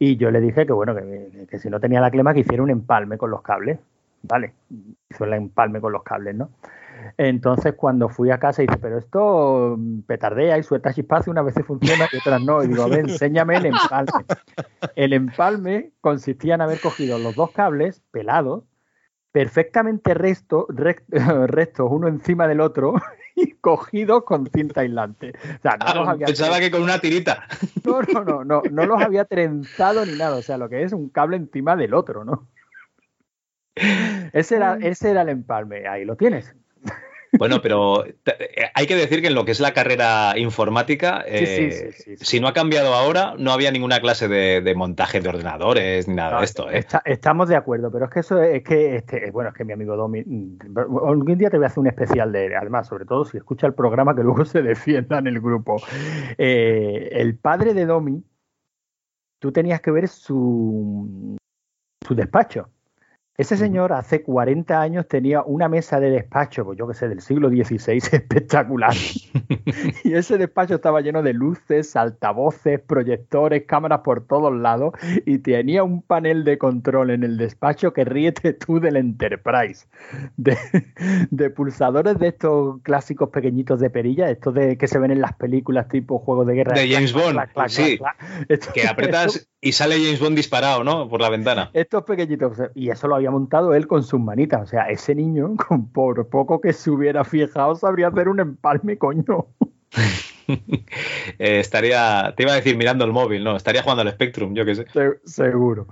y 0.00 0.16
yo 0.16 0.32
le 0.32 0.40
dije 0.40 0.66
que 0.66 0.72
bueno, 0.72 0.94
que, 0.96 1.46
que 1.48 1.58
si 1.60 1.70
no 1.70 1.78
tenía 1.78 2.00
la 2.00 2.10
clema 2.10 2.34
que 2.34 2.40
hiciera 2.40 2.64
un 2.64 2.70
empalme 2.70 3.16
con 3.16 3.30
los 3.30 3.42
cables. 3.42 3.78
Vale, 4.22 4.52
hizo 5.08 5.24
el 5.24 5.32
empalme 5.34 5.80
con 5.80 5.92
los 5.92 6.02
cables, 6.02 6.34
¿no? 6.34 6.50
Entonces 7.16 7.74
cuando 7.74 8.08
fui 8.08 8.30
a 8.30 8.38
casa 8.38 8.62
dice, 8.62 8.78
pero 8.78 8.98
esto 8.98 9.76
mm, 9.78 10.00
petardea 10.02 10.58
y 10.58 10.62
suelta 10.62 10.92
chispazo, 10.92 11.30
y 11.30 11.32
unas 11.32 11.44
veces 11.44 11.66
funciona 11.66 12.08
y 12.12 12.16
otras 12.16 12.42
no. 12.42 12.62
Y 12.62 12.68
digo, 12.68 12.82
a 12.82 12.88
ver, 12.88 13.00
enséñame 13.00 13.56
el 13.56 13.66
empalme. 13.66 14.24
El 14.96 15.12
empalme 15.12 15.92
consistía 16.00 16.54
en 16.54 16.62
haber 16.62 16.80
cogido 16.80 17.18
los 17.18 17.34
dos 17.34 17.50
cables 17.52 18.02
pelados, 18.10 18.64
perfectamente 19.32 20.14
resto, 20.14 20.66
uno 21.90 22.08
encima 22.08 22.48
del 22.48 22.60
otro 22.60 22.94
y 23.36 23.52
cogidos 23.52 24.24
con 24.24 24.48
cinta 24.48 24.80
aislante. 24.80 25.32
O 25.58 25.62
sea, 25.62 25.76
no 25.76 25.94
los 25.94 26.08
Ah, 26.08 26.10
había 26.12 26.26
pensaba 26.26 26.58
que 26.58 26.70
con 26.70 26.82
una 26.82 26.98
tirita. 26.98 27.46
no, 27.84 28.02
no, 28.02 28.24
no, 28.24 28.44
no, 28.44 28.62
no 28.70 28.86
los 28.86 29.02
había 29.02 29.24
trenzado 29.24 30.04
ni 30.04 30.16
nada, 30.16 30.36
o 30.36 30.42
sea, 30.42 30.58
lo 30.58 30.68
que 30.68 30.82
es 30.82 30.92
un 30.92 31.08
cable 31.08 31.36
encima 31.36 31.76
del 31.76 31.94
otro, 31.94 32.24
¿no? 32.24 32.48
Ese 34.32 34.56
era, 34.56 34.76
ese 34.80 35.10
era 35.10 35.22
el 35.22 35.30
empalme, 35.30 35.88
ahí 35.88 36.04
lo 36.04 36.16
tienes. 36.16 36.54
Bueno, 37.38 37.60
pero 37.62 38.04
eh, 38.06 38.14
hay 38.74 38.86
que 38.86 38.96
decir 38.96 39.20
que 39.22 39.28
en 39.28 39.34
lo 39.34 39.44
que 39.44 39.52
es 39.52 39.60
la 39.60 39.72
carrera 39.72 40.36
informática, 40.36 41.22
eh, 41.26 41.46
sí, 41.70 41.92
sí, 41.92 42.16
sí. 42.16 42.24
si 42.24 42.40
no 42.40 42.48
ha 42.48 42.52
cambiado 42.52 42.92
ahora, 42.94 43.34
no 43.38 43.52
había 43.52 43.70
ninguna 43.70 44.00
clase 44.00 44.26
de, 44.26 44.60
de 44.60 44.74
montaje 44.74 45.20
de 45.20 45.28
ordenadores 45.28 46.08
ni 46.08 46.14
nada 46.16 46.32
No, 46.32 46.38
de 46.40 46.44
esto. 46.44 46.70
¿eh? 46.70 46.78
está- 46.78 47.02
estamos 47.04 47.48
de 47.48 47.56
acuerdo, 47.56 47.90
pero 47.92 48.06
es 48.06 48.10
que 48.10 48.20
eso 48.20 48.42
es, 48.42 48.62
que, 48.64 48.96
este, 48.96 49.30
bueno, 49.30 49.50
es 49.50 49.56
que 49.56 49.64
mi 49.64 49.72
amigo 49.72 49.96
Domi, 49.96 50.20
algún 51.06 51.38
día 51.38 51.50
te 51.50 51.56
voy 51.56 51.64
a 51.64 51.68
hacer 51.68 51.78
un 51.78 51.86
especial 51.86 52.32
de 52.32 52.54
además, 52.56 52.88
sobre 52.88 53.04
todo 53.04 53.24
si 53.24 53.36
escucha 53.36 53.66
el 53.66 53.74
programa 53.74 54.14
que 54.16 54.22
luego 54.22 54.44
se 54.44 54.62
defienda 54.62 55.18
en 55.18 55.28
el 55.28 55.40
grupo. 55.40 55.76
Eh, 56.36 57.10
el 57.12 57.36
padre 57.38 57.74
de 57.74 57.86
Domi, 57.86 58.22
tú 59.38 59.52
tenías 59.52 59.80
que 59.80 59.90
ver 59.90 60.08
su, 60.08 61.36
su 62.06 62.14
despacho. 62.14 62.68
Ese 63.40 63.56
señor 63.56 63.94
hace 63.94 64.22
40 64.22 64.78
años 64.82 65.08
tenía 65.08 65.42
una 65.42 65.66
mesa 65.66 65.98
de 65.98 66.10
despacho, 66.10 66.62
pues 66.66 66.78
yo 66.78 66.86
que 66.86 66.92
sé, 66.92 67.08
del 67.08 67.22
siglo 67.22 67.48
XVI, 67.48 67.96
espectacular. 68.12 68.92
y 70.04 70.12
ese 70.12 70.36
despacho 70.36 70.74
estaba 70.74 71.00
lleno 71.00 71.22
de 71.22 71.32
luces, 71.32 71.96
altavoces, 71.96 72.80
proyectores, 72.80 73.64
cámaras 73.66 74.00
por 74.00 74.26
todos 74.26 74.54
lados 74.54 74.92
y 75.24 75.38
tenía 75.38 75.82
un 75.84 76.02
panel 76.02 76.44
de 76.44 76.58
control 76.58 77.08
en 77.08 77.24
el 77.24 77.38
despacho 77.38 77.94
que 77.94 78.04
ríete 78.04 78.52
tú 78.52 78.78
del 78.78 78.96
Enterprise. 78.96 79.86
De, 80.36 80.58
de 81.30 81.48
pulsadores 81.48 82.18
de 82.18 82.28
estos 82.28 82.82
clásicos 82.82 83.30
pequeñitos 83.30 83.80
de 83.80 83.88
perilla, 83.88 84.28
estos 84.28 84.52
de 84.52 84.76
que 84.76 84.86
se 84.86 84.98
ven 84.98 85.12
en 85.12 85.22
las 85.22 85.32
películas 85.36 85.88
tipo 85.88 86.18
juegos 86.18 86.46
de 86.46 86.54
guerra. 86.56 86.74
De 86.78 86.92
James 86.92 87.14
Clac, 87.14 87.24
Bond, 87.24 87.34
clac, 87.34 87.52
clac, 87.54 87.68
sí. 87.70 87.98
Esto- 88.50 88.72
Que 88.74 88.82
apretas 88.86 89.48
y 89.62 89.72
sale 89.72 89.94
James 89.96 90.20
Bond 90.20 90.36
disparado, 90.36 90.84
¿no? 90.84 91.08
Por 91.08 91.22
la 91.22 91.30
ventana. 91.30 91.70
estos 91.72 92.02
pequeñitos, 92.02 92.58
y 92.74 92.90
eso 92.90 93.08
lo 93.08 93.14
había 93.14 93.29
montado 93.30 93.74
él 93.74 93.86
con 93.86 94.02
sus 94.02 94.20
manitas. 94.20 94.62
O 94.62 94.66
sea, 94.66 94.90
ese 94.90 95.14
niño, 95.14 95.54
con 95.68 95.88
por 95.92 96.28
poco 96.28 96.60
que 96.60 96.72
se 96.72 96.90
hubiera 96.90 97.24
fijado, 97.24 97.74
sabría 97.76 98.08
hacer 98.08 98.28
un 98.28 98.40
empalme, 98.40 98.98
coño. 98.98 99.46
Eh, 101.38 101.60
estaría, 101.60 102.34
te 102.36 102.42
iba 102.42 102.50
a 102.52 102.56
decir 102.56 102.76
mirando 102.76 103.04
el 103.04 103.12
móvil, 103.12 103.44
no, 103.44 103.54
estaría 103.56 103.82
jugando 103.84 104.02
al 104.02 104.10
Spectrum, 104.10 104.52
yo 104.52 104.64
qué 104.64 104.74
sé. 104.74 104.84
Se- 104.92 105.20
seguro. 105.24 105.86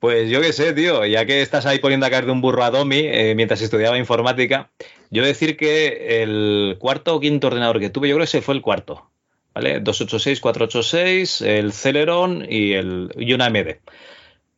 Pues 0.00 0.28
yo 0.30 0.40
qué 0.40 0.52
sé, 0.52 0.72
tío, 0.72 1.04
ya 1.06 1.24
que 1.24 1.40
estás 1.42 1.64
ahí 1.66 1.78
poniendo 1.78 2.06
a 2.06 2.10
caer 2.10 2.26
de 2.26 2.32
un 2.32 2.40
burro 2.40 2.62
a 2.64 2.70
Domi 2.70 3.00
eh, 3.04 3.34
mientras 3.36 3.60
estudiaba 3.62 3.98
informática, 3.98 4.70
yo 5.10 5.24
decir 5.24 5.56
que 5.56 6.22
el 6.22 6.76
cuarto 6.78 7.14
o 7.16 7.20
quinto 7.20 7.46
ordenador 7.48 7.80
que 7.80 7.90
tuve, 7.90 8.08
yo 8.08 8.14
creo 8.16 8.24
que 8.24 8.36
ese 8.36 8.42
fue 8.42 8.54
el 8.54 8.62
cuarto, 8.62 9.10
¿vale? 9.54 9.80
286, 9.80 10.40
486, 10.40 11.40
el 11.42 11.72
Celeron 11.72 12.44
y, 12.48 12.72
el, 12.72 13.12
y 13.16 13.32
una 13.32 13.46
AMD. 13.46 13.76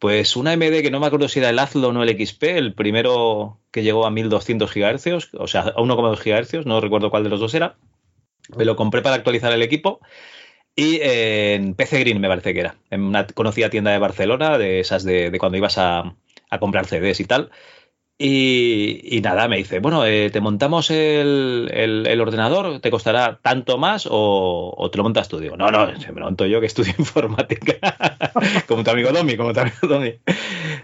Pues 0.01 0.35
una 0.35 0.53
AMD 0.53 0.81
que 0.81 0.91
no 0.91 0.99
me 0.99 1.07
acuerdo 1.07 1.29
si 1.29 1.41
era 1.41 1.51
el 1.51 1.59
Athlon 1.59 1.95
o 1.95 2.03
el 2.03 2.09
XP, 2.09 2.43
el 2.57 2.75
primero 2.75 3.61
que 3.71 3.83
llegó 3.83 4.07
a 4.07 4.11
1200 4.11 4.73
GHz, 4.73 5.35
o 5.35 5.47
sea, 5.47 5.61
a 5.61 5.75
1,2 5.77 6.19
GHz, 6.25 6.67
no 6.67 6.81
recuerdo 6.81 7.11
cuál 7.11 7.23
de 7.23 7.29
los 7.29 7.39
dos 7.39 7.53
era. 7.53 7.77
Me 8.57 8.65
lo 8.65 8.77
compré 8.77 9.03
para 9.03 9.17
actualizar 9.17 9.53
el 9.53 9.61
equipo 9.61 10.01
y 10.75 11.01
en 11.03 11.75
PC 11.75 12.01
Green 12.01 12.19
me 12.19 12.29
parece 12.29 12.55
que 12.55 12.61
era, 12.61 12.77
en 12.89 13.03
una 13.03 13.27
conocida 13.27 13.69
tienda 13.69 13.91
de 13.91 13.99
Barcelona, 13.99 14.57
de 14.57 14.81
esas 14.81 15.05
de, 15.05 15.31
de 15.31 15.39
cuando 15.39 15.59
ibas 15.59 15.77
a, 15.77 16.17
a 16.49 16.59
comprar 16.59 16.87
CDs 16.87 17.21
y 17.21 17.27
tal. 17.27 17.51
Y, 18.23 19.19
nada, 19.23 19.49
me 19.49 19.57
dice, 19.57 19.79
bueno, 19.79 20.05
eh, 20.05 20.29
te 20.29 20.43
montamos 20.43 20.91
el, 20.91 22.19
ordenador, 22.21 22.79
¿te 22.81 22.91
costará 22.91 23.41
tanto 23.41 23.79
más 23.79 24.07
o, 24.11 24.91
te 24.93 24.99
lo 24.99 25.05
montas 25.05 25.29
tú? 25.29 25.39
Digo, 25.39 25.57
no, 25.57 25.71
no, 25.71 25.99
se 25.99 26.13
me 26.13 26.21
lo 26.21 26.27
monto 26.27 26.45
yo 26.45 26.61
que 26.61 26.67
estudio 26.67 26.93
informática. 26.99 27.79
como 28.69 28.85
tu 28.85 28.91
amigo 28.91 29.11
Domi, 29.11 29.39
como 29.39 29.55
tu 29.55 29.61
amigo 29.61 29.89
Domi. 29.89 30.17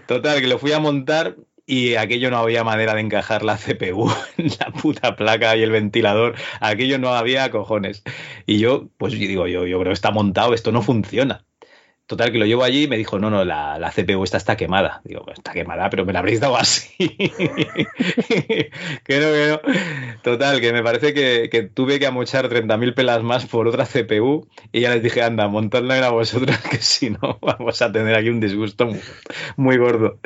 Total, 0.07 0.41
que 0.41 0.47
lo 0.47 0.57
fui 0.57 0.71
a 0.71 0.79
montar 0.79 1.35
y 1.67 1.93
aquello 1.93 2.31
no 2.31 2.37
había 2.37 2.63
manera 2.63 2.95
de 2.95 3.01
encajar 3.01 3.43
la 3.43 3.57
CPU, 3.57 4.11
la 4.37 4.71
puta 4.71 5.15
placa 5.15 5.55
y 5.55 5.61
el 5.61 5.69
ventilador. 5.69 6.33
Aquello 6.59 6.97
no 6.97 7.09
había 7.09 7.51
cojones. 7.51 8.01
Y 8.47 8.57
yo, 8.57 8.89
pues 8.97 9.13
yo 9.13 9.19
digo, 9.19 9.45
yo, 9.45 9.67
yo 9.67 9.79
creo 9.79 9.93
está 9.93 10.09
montado, 10.09 10.55
esto 10.55 10.71
no 10.71 10.81
funciona. 10.81 11.45
Total, 12.07 12.31
que 12.31 12.37
lo 12.37 12.45
llevo 12.45 12.63
allí 12.63 12.83
y 12.83 12.87
me 12.87 12.95
dijo, 12.95 13.19
no, 13.19 13.29
no, 13.29 13.43
la, 13.43 13.77
la 13.79 13.91
CPU 13.91 14.23
esta 14.23 14.37
está 14.37 14.55
quemada. 14.55 15.01
Digo, 15.03 15.23
"Pues 15.25 15.39
está 15.39 15.51
quemada, 15.51 15.89
pero 15.89 16.05
me 16.05 16.13
la 16.13 16.19
habréis 16.19 16.39
dado 16.39 16.55
así. 16.55 16.95
que 17.19 18.69
no, 19.19 19.27
que 19.33 19.47
no. 19.49 19.59
Total, 20.23 20.61
que 20.61 20.71
me 20.71 20.81
parece 20.81 21.13
que, 21.13 21.49
que 21.51 21.63
tuve 21.63 21.99
que 21.99 22.07
amochar 22.07 22.47
30.000 22.47 22.93
pelas 22.93 23.23
más 23.23 23.45
por 23.45 23.67
otra 23.67 23.85
CPU 23.85 24.47
y 24.71 24.81
ya 24.81 24.91
les 24.91 25.03
dije, 25.03 25.21
anda, 25.21 25.49
montadla 25.49 25.97
a 26.07 26.11
vosotros, 26.11 26.57
que 26.71 26.77
si 26.77 27.09
no 27.09 27.39
vamos 27.41 27.81
a 27.81 27.91
tener 27.91 28.15
aquí 28.15 28.29
un 28.29 28.39
disgusto 28.39 28.85
muy, 28.85 29.01
muy 29.57 29.77
gordo. 29.77 30.17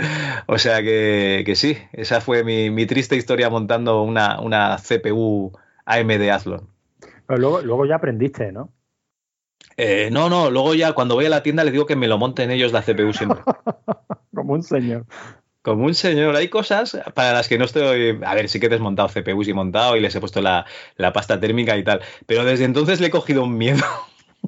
O 0.46 0.60
sea 0.60 0.84
que, 0.84 1.42
que 1.48 1.56
sí, 1.56 1.80
esa 1.94 2.22
fue 2.22 2.44
mi, 2.44 2.70
mi 2.70 2.86
triste 2.86 3.16
historia 3.16 3.50
montando 3.50 4.04
una, 4.04 4.40
una 4.40 4.78
CPU 4.78 5.52
AMD 5.86 6.30
Athlon. 6.30 6.68
Pero 7.26 7.40
luego, 7.40 7.62
luego 7.62 7.86
ya 7.88 7.96
aprendiste, 7.96 8.52
¿no? 8.52 8.70
Eh, 9.78 10.10
no, 10.12 10.30
no, 10.30 10.50
luego 10.52 10.74
ya 10.76 10.94
cuando 10.94 11.16
voy 11.16 11.26
a 11.26 11.30
la 11.30 11.44
tienda 11.44 11.64
les 11.64 11.74
digo 11.74 11.86
que 11.86 11.96
me 11.96 12.08
lo 12.08 12.18
monten 12.18 12.52
ellos 12.52 12.72
la 12.72 12.82
CPU 12.84 13.14
siempre. 13.14 13.42
Como 14.34 14.54
un 14.54 14.64
señor. 14.64 15.06
Como 15.62 15.86
un 15.86 15.94
señor, 15.94 16.36
hay 16.36 16.48
cosas 16.48 16.98
para 17.14 17.34
las 17.34 17.48
que 17.48 17.58
no 17.60 17.66
estoy. 17.66 18.18
A 18.26 18.34
ver, 18.36 18.50
sí 18.50 18.60
que 18.60 18.66
he 18.66 18.70
desmontado 18.70 19.10
CPUs 19.10 19.48
y 19.48 19.54
montado 19.54 19.96
y 19.96 20.00
les 20.00 20.16
he 20.16 20.20
puesto 20.20 20.42
la, 20.42 20.66
la 20.98 21.14
pasta 21.14 21.40
térmica 21.40 21.78
y 21.78 21.84
tal. 21.84 22.02
Pero 22.26 22.46
desde 22.46 22.66
entonces 22.66 23.00
le 23.00 23.08
he 23.08 23.12
cogido 23.12 23.44
un 23.44 23.58
miedo. 23.58 23.84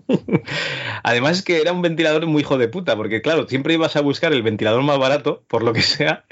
Además 1.03 1.37
es 1.37 1.43
que 1.43 1.61
era 1.61 1.71
un 1.71 1.81
ventilador 1.81 2.25
muy 2.25 2.41
hijo 2.41 2.57
de 2.57 2.67
puta, 2.67 2.95
porque 2.95 3.21
claro, 3.21 3.47
siempre 3.47 3.73
ibas 3.75 3.95
a 3.95 4.01
buscar 4.01 4.33
el 4.33 4.43
ventilador 4.43 4.81
más 4.83 4.97
barato, 4.97 5.43
por 5.47 5.63
lo 5.63 5.73
que 5.73 5.81
sea, 5.83 6.25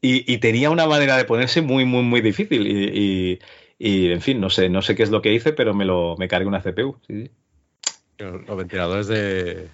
y, 0.00 0.30
y 0.32 0.38
tenía 0.38 0.70
una 0.70 0.86
manera 0.86 1.16
de 1.16 1.24
ponerse 1.24 1.62
muy, 1.62 1.84
muy, 1.84 2.02
muy 2.02 2.20
difícil. 2.20 2.66
Y, 2.66 3.32
y- 3.34 3.38
y, 3.80 4.10
en 4.12 4.20
fin, 4.20 4.40
no 4.40 4.50
sé, 4.50 4.68
no 4.68 4.82
sé 4.82 4.96
qué 4.96 5.04
es 5.04 5.10
lo 5.10 5.22
que 5.22 5.32
hice, 5.32 5.52
pero 5.52 5.72
me 5.72 5.84
lo 5.84 6.16
me 6.18 6.26
cargué 6.26 6.48
una 6.48 6.60
CPU. 6.62 6.98
sí, 7.06 7.26
sí. 7.26 7.30
Los 8.18 8.56
ventiladores 8.56 9.06
de. 9.06 9.68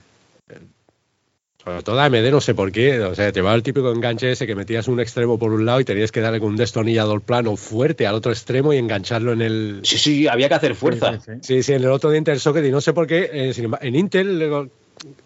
Sobre 1.65 1.83
todo 1.83 1.99
AMD, 1.99 2.31
no 2.31 2.43
sé 2.43 2.55
por 2.55 2.71
qué. 2.71 3.01
O 3.01 3.15
sea, 3.15 3.33
llevaba 3.33 3.55
el 3.57 3.63
típico 3.63 3.91
enganche 3.91 4.31
ese 4.33 4.47
que 4.47 4.55
metías 4.55 4.87
un 4.87 5.01
extremo 5.01 5.39
por 5.39 5.51
un 5.51 5.65
lado 5.65 5.81
y 5.81 5.85
tenías 5.87 6.13
que 6.13 6.21
darle 6.21 6.39
con 6.39 6.51
un 6.51 6.57
destornillador 6.57 7.23
plano 7.23 7.57
fuerte 7.57 8.07
al 8.07 8.17
otro 8.17 8.33
extremo 8.33 8.75
y 8.75 8.77
engancharlo 8.77 9.33
en 9.33 9.41
el. 9.41 9.81
Sí, 9.83 9.97
sí, 9.97 10.29
había 10.29 10.49
que 10.51 10.55
hacer 10.57 10.75
fuerza. 10.75 11.19
Sí, 11.41 11.63
sí, 11.63 11.73
en 11.73 11.83
el 11.85 11.91
otro 11.91 12.11
diente 12.11 12.33
del 12.33 12.41
socket 12.41 12.65
y 12.67 12.71
no 12.71 12.83
sé 12.83 12.93
por 12.93 13.07
qué. 13.07 13.31
eh, 13.33 13.55
en 13.81 13.97
Intel. 13.97 14.69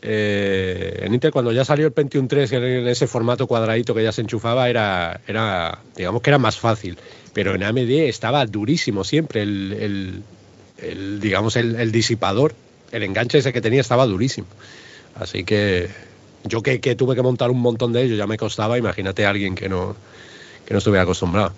eh, 0.00 1.00
en 1.02 1.12
Intel, 1.14 1.32
cuando 1.32 1.50
ya 1.50 1.64
salió 1.64 1.86
el 1.86 1.92
Pentium 1.92 2.28
3 2.28 2.52
en, 2.52 2.62
en 2.62 2.86
ese 2.86 3.08
formato 3.08 3.48
cuadradito 3.48 3.92
que 3.92 4.04
ya 4.04 4.12
se 4.12 4.20
enchufaba, 4.20 4.68
era, 4.70 5.20
era 5.26 5.80
digamos 5.96 6.22
que 6.22 6.30
era 6.30 6.38
más 6.38 6.56
fácil. 6.56 6.96
Pero 7.32 7.56
en 7.56 7.64
AMD 7.64 8.08
estaba 8.08 8.46
durísimo 8.46 9.02
siempre 9.02 9.42
el, 9.42 9.72
el- 9.72 10.22
el, 10.80 11.18
digamos, 11.20 11.56
el, 11.56 11.74
el 11.74 11.90
disipador. 11.90 12.54
El 12.92 13.02
enganche 13.02 13.38
ese 13.38 13.52
que 13.52 13.60
tenía 13.60 13.80
estaba 13.80 14.06
durísimo. 14.06 14.46
Así 15.14 15.44
que 15.44 15.88
yo 16.44 16.62
que, 16.62 16.80
que 16.80 16.94
tuve 16.94 17.14
que 17.14 17.22
montar 17.22 17.50
un 17.50 17.60
montón 17.60 17.92
de 17.92 18.02
ellos 18.02 18.16
ya 18.18 18.26
me 18.26 18.36
costaba, 18.36 18.78
imagínate 18.78 19.26
a 19.26 19.30
alguien 19.30 19.54
que 19.54 19.68
no, 19.68 19.96
que 20.66 20.72
no 20.74 20.78
estuviera 20.78 21.02
acostumbrado. 21.02 21.52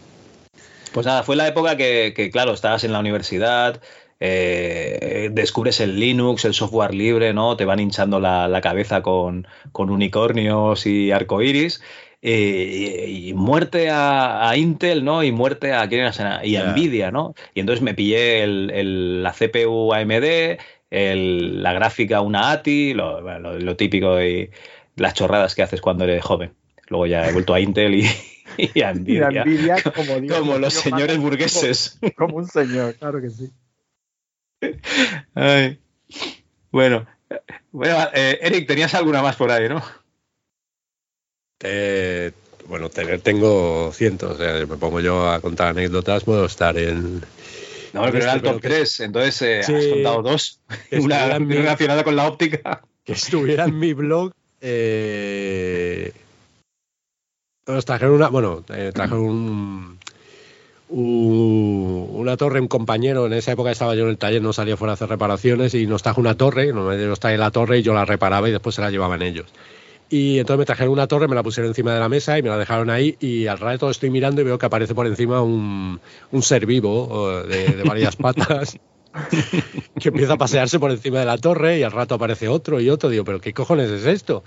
Pues 0.93 1.07
nada, 1.07 1.23
fue 1.23 1.37
la 1.37 1.47
época 1.47 1.77
que, 1.77 2.13
que, 2.17 2.31
claro, 2.31 2.53
estabas 2.53 2.83
en 2.83 2.93
la 2.93 2.99
universidad, 2.99 3.81
eh, 4.19 5.29
descubres 5.33 5.79
el 5.81 6.01
Linux, 6.01 6.45
el 6.45 6.55
software 6.55 6.95
libre, 6.95 7.33
¿no? 7.33 7.57
Te 7.57 7.65
van 7.65 7.79
hinchando 7.81 8.19
la, 8.19 8.49
la 8.49 8.61
cabeza 8.61 9.03
con, 9.03 9.47
con 9.73 9.91
unicornios 9.91 10.87
y 10.87 11.13
arcoiris. 11.13 11.81
eh, 12.23 13.07
y, 13.09 13.29
y 13.31 13.35
muerte 13.35 13.89
a, 13.89 14.49
a 14.51 14.57
Intel, 14.57 15.05
¿no? 15.05 15.23
Y 15.23 15.33
muerte 15.33 15.73
a, 15.73 15.89
¿quién 15.89 16.01
era? 16.03 16.45
y 16.45 16.57
a. 16.57 16.65
Nvidia, 16.73 17.11
¿no? 17.11 17.35
Y 17.55 17.61
entonces 17.61 17.83
me 17.83 17.95
pillé 17.95 18.43
el- 18.43 18.71
el- 18.75 19.23
la 19.23 19.33
CPU 19.33 19.95
AMD, 19.95 20.59
el- 20.91 21.63
la 21.63 21.73
gráfica 21.73 22.21
una 22.21 22.51
ATI, 22.51 22.95
lo, 22.95 23.21
lo- 23.21 23.59
lo 23.59 23.77
típico 23.77 24.21
y 24.23 24.51
las 24.97 25.15
chorradas 25.15 25.55
que 25.55 25.63
haces 25.63 25.81
cuando 25.81 26.05
eres 26.05 26.25
joven. 26.25 26.53
Luego 26.89 27.07
ya 27.07 27.27
he 27.29 27.33
vuelto 27.33 27.55
a 27.55 27.61
Intel 27.61 27.95
y, 27.95 28.03
y 28.59 28.83
a 28.83 28.91
Y 28.91 28.95
Nvidia. 28.95 29.29
envidia, 29.29 29.77
como, 29.95 30.19
Dios, 30.21 30.39
Como 30.39 30.59
los 30.59 30.75
señores 30.75 31.19
burgueses. 31.19 31.99
Como, 32.01 32.15
como 32.15 32.37
un 32.39 32.47
señor, 32.49 32.95
claro 32.97 33.21
que 33.21 33.31
sí. 33.31 33.51
Ay. 35.35 35.79
Bueno, 36.73 37.07
bueno 37.73 37.97
eh, 38.15 38.39
Eric, 38.43 38.67
tenías 38.67 38.95
alguna 38.95 39.23
más 39.23 39.37
por 39.37 39.51
ahí, 39.51 39.69
¿no? 39.69 39.83
Eh, 41.63 42.33
bueno, 42.67 42.89
tener 42.89 43.21
tengo 43.21 43.93
cientos. 43.93 44.33
O 44.33 44.37
sea, 44.39 44.55
me 44.67 44.77
pongo 44.77 45.01
yo 45.01 45.29
a 45.31 45.41
contar 45.41 45.69
anécdotas, 45.69 46.25
puedo 46.25 46.47
estar 46.47 46.77
en. 46.79 47.23
No, 47.93 48.03
pero 48.05 48.19
era 48.19 48.35
el 48.35 48.43
top 48.43 48.61
que- 48.61 48.69
3, 48.69 49.01
entonces 49.01 49.43
eh, 49.43 49.63
Sí. 49.65 49.75
has 49.75 49.87
contado 49.87 50.23
dos. 50.23 50.61
Una 50.93 51.39
mi- 51.39 51.55
relacionada 51.55 52.05
con 52.05 52.17
la 52.17 52.27
óptica. 52.29 52.83
que 53.05 53.13
estuviera 53.15 53.65
en 53.65 53.79
mi 53.79 53.93
blog. 53.93 54.33
Eh, 54.61 56.13
nos 57.67 57.85
trajeron 57.85 58.15
una. 58.15 58.29
Bueno, 58.29 58.63
eh, 58.73 58.91
trajeron 58.95 59.25
un, 59.25 59.99
un- 60.89 62.07
una 62.13 62.37
torre, 62.37 62.61
un 62.61 62.69
compañero. 62.69 63.27
En 63.27 63.33
esa 63.33 63.53
época 63.53 63.71
estaba 63.71 63.95
yo 63.95 64.05
en 64.05 64.11
el 64.11 64.19
taller, 64.19 64.43
no 64.43 64.53
salía 64.53 64.77
fuera 64.77 64.93
a 64.93 64.95
hacer 64.95 65.09
reparaciones 65.09 65.75
y 65.75 65.87
nos 65.87 66.03
trajo 66.03 66.21
una 66.21 66.37
torre. 66.37 66.73
Nos 66.73 67.21
trae 67.21 67.39
la 67.39 67.51
torre 67.51 67.79
y 67.79 67.83
yo 67.83 67.95
la 67.95 68.05
reparaba 68.05 68.49
y 68.49 68.53
después 68.53 68.75
se 68.75 68.83
la 68.83 68.91
llevaban 68.91 69.23
ellos. 69.23 69.47
Y 70.11 70.41
entonces 70.41 70.59
me 70.59 70.65
trajeron 70.67 70.93
una 70.93 71.07
torre, 71.07 71.29
me 71.29 71.37
la 71.37 71.43
pusieron 71.45 71.71
encima 71.71 71.95
de 71.95 72.01
la 72.01 72.09
mesa 72.09 72.37
y 72.37 72.43
me 72.43 72.49
la 72.49 72.59
dejaron 72.59 72.91
ahí. 72.91 73.17
Y 73.21 73.47
al 73.47 73.59
rato 73.59 73.89
estoy 73.89 74.11
mirando 74.11 74.41
y 74.41 74.45
veo 74.45 74.59
que 74.59 74.67
aparece 74.67 74.95
por 74.95 75.07
encima 75.07 75.41
un, 75.41 76.01
un 76.33 76.43
ser 76.43 76.67
vivo 76.67 77.43
de, 77.45 77.69
de 77.69 77.83
varias 77.85 78.17
patas 78.17 78.77
que 80.01 80.09
empieza 80.09 80.35
a 80.35 80.39
pasearse 80.39 80.79
por 80.79 80.91
encima 80.91 81.21
de 81.21 81.27
la 81.27 81.39
torre 81.39 81.79
y 81.79 81.83
al 81.83 81.93
rato 81.93 82.17
aparece 82.17 82.49
otro 82.49 82.81
y 82.81 82.91
otro. 82.91 83.09
Digo, 83.09 83.25
¿pero 83.25 83.41
qué 83.41 83.53
cojones 83.53 83.89
es 83.91 84.05
esto? 84.07 84.43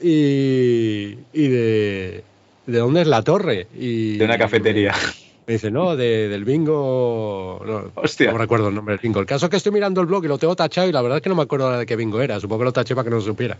Y, 0.00 1.16
y 1.32 1.48
de, 1.48 2.24
¿de 2.66 2.78
dónde 2.78 3.02
es 3.02 3.06
la 3.06 3.22
torre? 3.22 3.66
Y, 3.78 4.18
De 4.18 4.24
una 4.24 4.38
cafetería. 4.38 4.94
Me 5.44 5.54
dice, 5.54 5.72
no, 5.72 5.96
de- 5.96 6.28
del 6.28 6.44
bingo. 6.44 7.60
No, 7.66 7.90
Hostia. 8.00 8.30
no 8.30 8.38
recuerdo 8.38 8.68
el 8.68 8.74
nombre 8.76 8.92
del 8.94 9.00
bingo. 9.02 9.18
El 9.18 9.26
caso 9.26 9.46
es 9.46 9.50
que 9.50 9.56
estoy 9.56 9.72
mirando 9.72 10.00
el 10.00 10.06
blog 10.06 10.24
y 10.24 10.28
lo 10.28 10.38
tengo 10.38 10.54
tachado 10.54 10.88
y 10.88 10.92
la 10.92 11.02
verdad 11.02 11.18
es 11.18 11.22
que 11.22 11.28
no 11.28 11.34
me 11.34 11.42
acuerdo 11.42 11.64
ahora 11.66 11.78
de 11.78 11.86
qué 11.86 11.96
bingo 11.96 12.20
era. 12.20 12.38
Supongo 12.38 12.60
que 12.60 12.64
lo 12.66 12.72
taché 12.72 12.94
para 12.94 13.04
que 13.04 13.10
no 13.10 13.16
lo 13.16 13.22
supiera. 13.22 13.58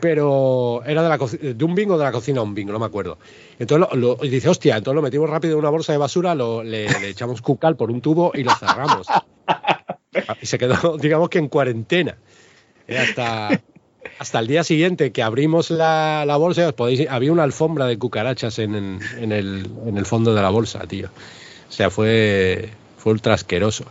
Pero 0.00 0.82
era 0.86 1.02
de, 1.02 1.08
la 1.08 1.18
de 1.18 1.64
un 1.64 1.74
bingo 1.74 1.98
de 1.98 2.04
la 2.04 2.12
cocina 2.12 2.40
a 2.40 2.44
un 2.44 2.54
bingo, 2.54 2.72
no 2.72 2.78
me 2.78 2.86
acuerdo. 2.86 3.18
Entonces 3.58 3.88
lo, 3.92 3.96
lo- 4.16 4.24
y 4.24 4.28
dice, 4.28 4.48
hostia, 4.48 4.76
entonces 4.76 4.94
lo 4.94 5.02
metimos 5.02 5.28
rápido 5.28 5.54
en 5.54 5.58
una 5.58 5.70
bolsa 5.70 5.90
de 5.92 5.98
basura, 5.98 6.34
lo, 6.36 6.62
le, 6.62 6.88
le 7.00 7.08
echamos 7.08 7.42
cucal 7.42 7.76
por 7.76 7.90
un 7.90 8.00
tubo 8.00 8.30
y 8.34 8.44
lo 8.44 8.54
cerramos. 8.54 9.06
Y 10.42 10.46
se 10.46 10.58
quedó, 10.58 10.96
digamos 10.98 11.28
que 11.28 11.38
en 11.38 11.48
cuarentena. 11.48 12.16
Hasta, 12.88 13.60
hasta 14.18 14.38
el 14.40 14.46
día 14.46 14.64
siguiente 14.64 15.12
que 15.12 15.22
abrimos 15.22 15.70
la, 15.70 16.24
la 16.26 16.36
bolsa, 16.36 16.66
os 16.68 16.74
podéis, 16.74 17.08
había 17.08 17.32
una 17.32 17.44
alfombra 17.44 17.86
de 17.86 17.98
cucarachas 17.98 18.58
en, 18.58 18.74
el- 18.74 18.98
en 19.18 19.32
el, 19.32 19.70
en 19.86 19.96
el 19.96 20.06
fondo 20.06 20.34
de 20.34 20.42
la 20.42 20.50
bolsa, 20.50 20.80
tío. 20.86 21.08
O 21.68 21.72
sea, 21.72 21.90
fue, 21.90 22.68
fue 22.96 23.12
ultra 23.12 23.34
asqueroso. 23.34 23.84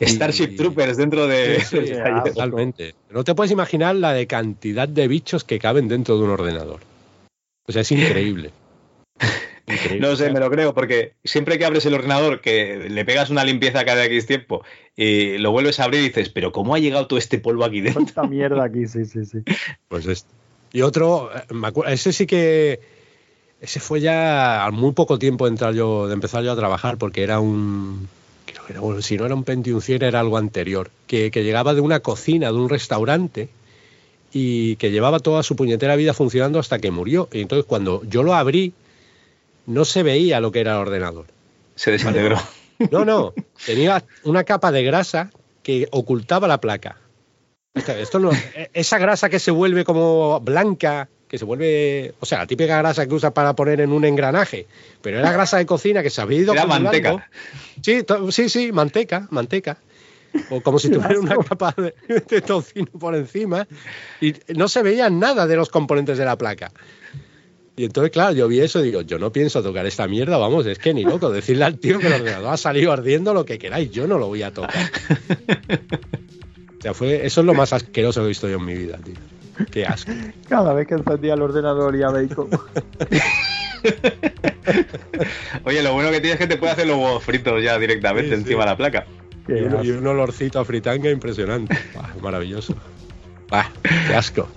Starship 0.00 0.56
Troopers 0.56 0.96
dentro 0.96 1.28
de. 1.28 1.60
Sí, 1.60 1.76
sí, 1.86 1.92
totalmente. 2.24 2.94
No 3.10 3.22
te 3.22 3.34
puedes 3.36 3.52
imaginar 3.52 3.94
la 3.94 4.12
de 4.12 4.26
cantidad 4.26 4.88
de 4.88 5.06
bichos 5.06 5.44
que 5.44 5.60
caben 5.60 5.86
dentro 5.86 6.18
de 6.18 6.24
un 6.24 6.30
ordenador. 6.30 6.80
O 7.68 7.72
sea, 7.72 7.82
es 7.82 7.92
increíble. 7.92 8.50
Increíble. 9.66 10.00
No 10.06 10.16
sé, 10.16 10.30
me 10.30 10.40
lo 10.40 10.50
creo, 10.50 10.74
porque 10.74 11.14
siempre 11.24 11.58
que 11.58 11.64
abres 11.64 11.86
el 11.86 11.94
ordenador, 11.94 12.40
que 12.40 12.88
le 12.90 13.04
pegas 13.04 13.30
una 13.30 13.44
limpieza 13.44 13.84
cada 13.84 14.04
X 14.06 14.26
tiempo 14.26 14.64
y 14.96 15.38
lo 15.38 15.52
vuelves 15.52 15.78
a 15.80 15.84
abrir 15.84 16.00
y 16.00 16.08
dices, 16.08 16.28
pero 16.30 16.50
¿cómo 16.52 16.74
ha 16.74 16.78
llegado 16.80 17.06
todo 17.06 17.18
este 17.18 17.38
polvo 17.38 17.64
aquí 17.64 17.80
dentro? 17.80 18.02
Esta 18.02 18.24
mierda 18.24 18.64
aquí, 18.64 18.86
sí, 18.86 19.04
sí, 19.04 19.24
sí. 19.24 19.38
Pues 19.88 20.06
es- 20.06 20.26
Y 20.72 20.82
otro, 20.82 21.30
eh, 21.34 21.42
me 21.54 21.68
ese 21.92 22.12
sí 22.12 22.26
que. 22.26 22.80
Ese 23.60 23.78
fue 23.78 24.00
ya 24.00 24.64
al 24.64 24.72
muy 24.72 24.90
poco 24.92 25.20
tiempo 25.20 25.44
de, 25.44 25.52
entrar 25.52 25.72
yo, 25.74 26.08
de 26.08 26.14
empezar 26.14 26.42
yo 26.42 26.50
a 26.50 26.56
trabajar, 26.56 26.98
porque 26.98 27.22
era 27.22 27.38
un. 27.38 28.08
Creo 28.46 28.66
que 28.66 28.72
era, 28.72 28.80
bueno, 28.80 29.00
si 29.02 29.16
no 29.16 29.24
era 29.24 29.36
un 29.36 29.44
Pentium 29.44 29.80
100, 29.80 30.02
era 30.02 30.18
algo 30.18 30.36
anterior. 30.36 30.90
Que, 31.06 31.30
que 31.30 31.44
llegaba 31.44 31.72
de 31.72 31.80
una 31.80 32.00
cocina, 32.00 32.48
de 32.48 32.58
un 32.58 32.68
restaurante, 32.68 33.48
y 34.32 34.74
que 34.76 34.90
llevaba 34.90 35.20
toda 35.20 35.44
su 35.44 35.54
puñetera 35.54 35.94
vida 35.94 36.12
funcionando 36.14 36.58
hasta 36.58 36.80
que 36.80 36.90
murió. 36.90 37.28
Y 37.32 37.40
entonces 37.42 37.64
cuando 37.64 38.02
yo 38.04 38.24
lo 38.24 38.34
abrí, 38.34 38.72
no 39.66 39.84
se 39.84 40.02
veía 40.02 40.40
lo 40.40 40.50
que 40.52 40.60
era 40.60 40.72
el 40.72 40.78
ordenador. 40.78 41.26
Se 41.74 41.90
desintegró. 41.90 42.38
No, 42.90 43.04
no. 43.04 43.32
Tenía 43.66 44.02
una 44.24 44.44
capa 44.44 44.72
de 44.72 44.82
grasa 44.82 45.30
que 45.62 45.88
ocultaba 45.90 46.48
la 46.48 46.60
placa. 46.60 46.98
Esto- 47.74 48.18
no- 48.18 48.32
e- 48.32 48.70
esa 48.74 48.98
grasa 48.98 49.30
que 49.30 49.38
se 49.38 49.50
vuelve 49.50 49.84
como 49.84 50.40
blanca, 50.40 51.08
que 51.28 51.38
se 51.38 51.44
vuelve, 51.46 52.12
o 52.20 52.26
sea, 52.26 52.38
la 52.38 52.46
típica 52.46 52.76
grasa 52.76 53.06
que 53.06 53.14
usas 53.14 53.32
para 53.32 53.54
poner 53.54 53.80
en 53.80 53.92
un 53.92 54.04
engranaje, 54.04 54.66
pero 55.00 55.18
era 55.18 55.32
grasa 55.32 55.56
de 55.56 55.64
cocina 55.64 56.02
que 56.02 56.10
se 56.10 56.20
había 56.20 56.40
ido 56.40 56.52
Era 56.52 56.66
manteca. 56.66 57.30
Sí, 57.80 58.02
to- 58.02 58.30
sí, 58.30 58.48
sí, 58.50 58.72
manteca, 58.72 59.26
manteca. 59.30 59.78
O 60.50 60.60
como 60.62 60.78
si 60.78 60.88
tuviera 60.90 61.18
una 61.20 61.36
capa 61.36 61.74
de, 61.76 61.94
de 62.28 62.40
tocino 62.40 62.86
por 62.98 63.14
encima 63.14 63.66
y 64.20 64.34
no 64.54 64.66
se 64.68 64.82
veía 64.82 65.08
nada 65.10 65.46
de 65.46 65.56
los 65.56 65.68
componentes 65.68 66.16
de 66.18 66.24
la 66.24 66.36
placa. 66.36 66.72
Y 67.74 67.84
entonces, 67.84 68.10
claro, 68.12 68.34
yo 68.34 68.48
vi 68.48 68.60
eso 68.60 68.80
y 68.80 68.84
digo, 68.84 69.00
yo 69.00 69.18
no 69.18 69.32
pienso 69.32 69.62
tocar 69.62 69.86
esta 69.86 70.06
mierda, 70.06 70.36
vamos, 70.36 70.66
es 70.66 70.78
que 70.78 70.92
ni 70.92 71.04
loco, 71.04 71.30
decirle 71.30 71.64
al 71.64 71.78
tío 71.78 71.98
que 71.98 72.08
el 72.08 72.12
ordenador 72.14 72.52
ha 72.52 72.56
salido 72.58 72.92
ardiendo 72.92 73.32
lo 73.32 73.46
que 73.46 73.58
queráis, 73.58 73.90
yo 73.90 74.06
no 74.06 74.18
lo 74.18 74.26
voy 74.26 74.42
a 74.42 74.52
tocar. 74.52 74.90
O 76.78 76.82
sea, 76.82 76.92
fue, 76.94 77.24
eso 77.24 77.40
es 77.40 77.46
lo 77.46 77.54
más 77.54 77.72
asqueroso 77.72 78.20
que 78.20 78.24
he 78.26 78.28
visto 78.28 78.48
yo 78.48 78.56
en 78.56 78.64
mi 78.64 78.74
vida, 78.74 78.98
tío. 78.98 79.14
Qué 79.70 79.86
asco. 79.86 80.12
Cada 80.48 80.74
vez 80.74 80.86
que 80.88 80.94
encendía 80.94 81.34
el 81.34 81.42
ordenador 81.42 81.94
y 81.96 82.02
a 82.02 82.08
bacon. 82.10 82.48
Oye, 85.64 85.82
lo 85.82 85.92
bueno 85.94 86.10
que 86.10 86.20
tienes 86.20 86.40
es 86.40 86.46
que 86.46 86.52
te 86.54 86.56
puede 86.58 86.72
hacer 86.72 86.86
los 86.86 86.96
huevos 86.96 87.22
fritos 87.22 87.62
ya 87.62 87.78
directamente 87.78 88.30
Sí, 88.30 88.34
sí. 88.36 88.40
encima 88.42 88.60
de 88.64 88.66
la 88.66 88.76
placa. 88.76 89.06
Y 89.48 89.52
un, 89.52 89.84
y 89.84 89.90
un 89.90 90.06
olorcito 90.06 90.60
a 90.60 90.64
fritanga 90.64 91.10
impresionante. 91.10 91.76
Buah, 91.94 92.14
maravilloso. 92.22 92.74
Buah, 93.48 93.66
qué 94.08 94.14
asco. 94.14 94.48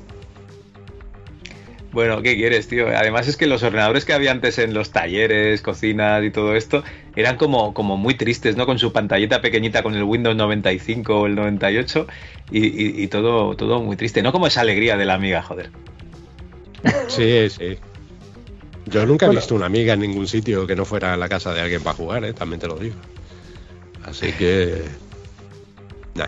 Bueno, 1.96 2.22
¿qué 2.22 2.36
quieres, 2.36 2.68
tío? 2.68 2.90
Además 2.90 3.26
es 3.30 3.38
que 3.38 3.48
los 3.48 3.64
ordenadores 3.64 4.04
que 4.04 4.12
había 4.12 4.30
antes 4.32 4.60
en 4.60 4.74
los 4.74 4.92
talleres, 4.92 5.62
cocinas 5.62 6.22
y 6.26 6.30
todo 6.30 6.54
esto, 6.54 6.84
eran 7.16 7.38
como, 7.38 7.74
como 7.74 7.96
muy 7.96 8.16
tristes, 8.16 8.58
¿no? 8.58 8.66
Con 8.66 8.78
su 8.80 8.92
pantallita 8.92 9.40
pequeñita 9.40 9.82
con 9.82 9.96
el 9.96 10.04
Windows 10.04 10.36
95 10.36 11.22
o 11.22 11.26
el 11.26 11.36
98 11.36 12.06
y, 12.52 12.66
y- 12.66 13.02
y 13.04 13.08
todo, 13.08 13.56
todo 13.56 13.82
muy 13.82 13.96
triste. 13.96 14.22
No 14.22 14.34
como 14.34 14.46
esa 14.46 14.60
alegría 14.60 14.98
de 14.98 15.06
la 15.06 15.14
amiga, 15.14 15.42
joder. 15.42 15.70
Sí, 17.08 17.50
sí. 17.50 17.78
Yo 18.88 19.06
nunca 19.06 19.26
he 19.26 19.30
Bueno. 19.30 19.40
visto 19.40 19.56
una 19.56 19.68
amiga 19.68 19.94
en 19.94 20.02
ningún 20.02 20.28
sitio 20.28 20.68
que 20.68 20.76
no 20.76 20.84
fuera 20.84 21.14
a 21.14 21.18
la 21.18 21.30
casa 21.30 21.54
de 21.54 21.62
alguien 21.62 21.82
para 21.82 21.96
jugar, 21.96 22.26
¿eh? 22.26 22.34
también 22.34 22.60
te 22.60 22.68
lo 22.68 22.76
digo. 22.76 22.96
Así 24.06 24.34
que. 24.34 24.82
Nah. 26.16 26.28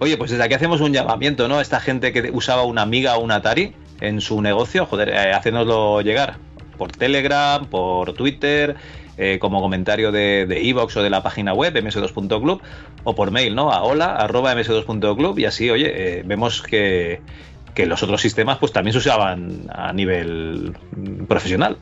Oye, 0.00 0.18
pues 0.18 0.30
desde 0.30 0.44
aquí 0.44 0.52
hacemos 0.52 0.82
un 0.82 0.92
llamamiento, 0.92 1.48
¿no? 1.48 1.56
A 1.58 1.62
esta 1.62 1.80
gente 1.80 2.12
que 2.12 2.30
usaba 2.34 2.64
una 2.64 2.82
amiga 2.82 3.16
o 3.16 3.20
un 3.24 3.32
Atari 3.32 3.72
en 4.00 4.20
su 4.20 4.40
negocio, 4.42 4.86
joder, 4.86 5.10
eh, 5.10 5.32
hacénoslo 5.32 6.00
llegar 6.00 6.36
por 6.76 6.92
Telegram, 6.92 7.66
por 7.66 8.14
Twitter, 8.14 8.76
eh, 9.16 9.38
como 9.38 9.60
comentario 9.60 10.10
de 10.10 10.60
iVoox 10.60 10.96
o 10.96 11.02
de 11.02 11.10
la 11.10 11.22
página 11.22 11.52
web 11.54 11.72
ms2.club 11.74 12.60
o 13.04 13.14
por 13.14 13.30
mail, 13.30 13.54
¿no? 13.54 13.70
A 13.70 13.82
hola 13.82 14.16
arroba 14.16 14.52
ms2.club 14.54 15.38
y 15.38 15.44
así, 15.44 15.70
oye, 15.70 16.18
eh, 16.18 16.22
vemos 16.24 16.62
que, 16.62 17.20
que 17.74 17.86
los 17.86 18.02
otros 18.02 18.20
sistemas 18.20 18.58
pues 18.58 18.72
también 18.72 18.92
se 18.92 18.98
usaban 18.98 19.66
a 19.72 19.92
nivel 19.92 20.76
mm, 20.96 21.26
profesional. 21.26 21.78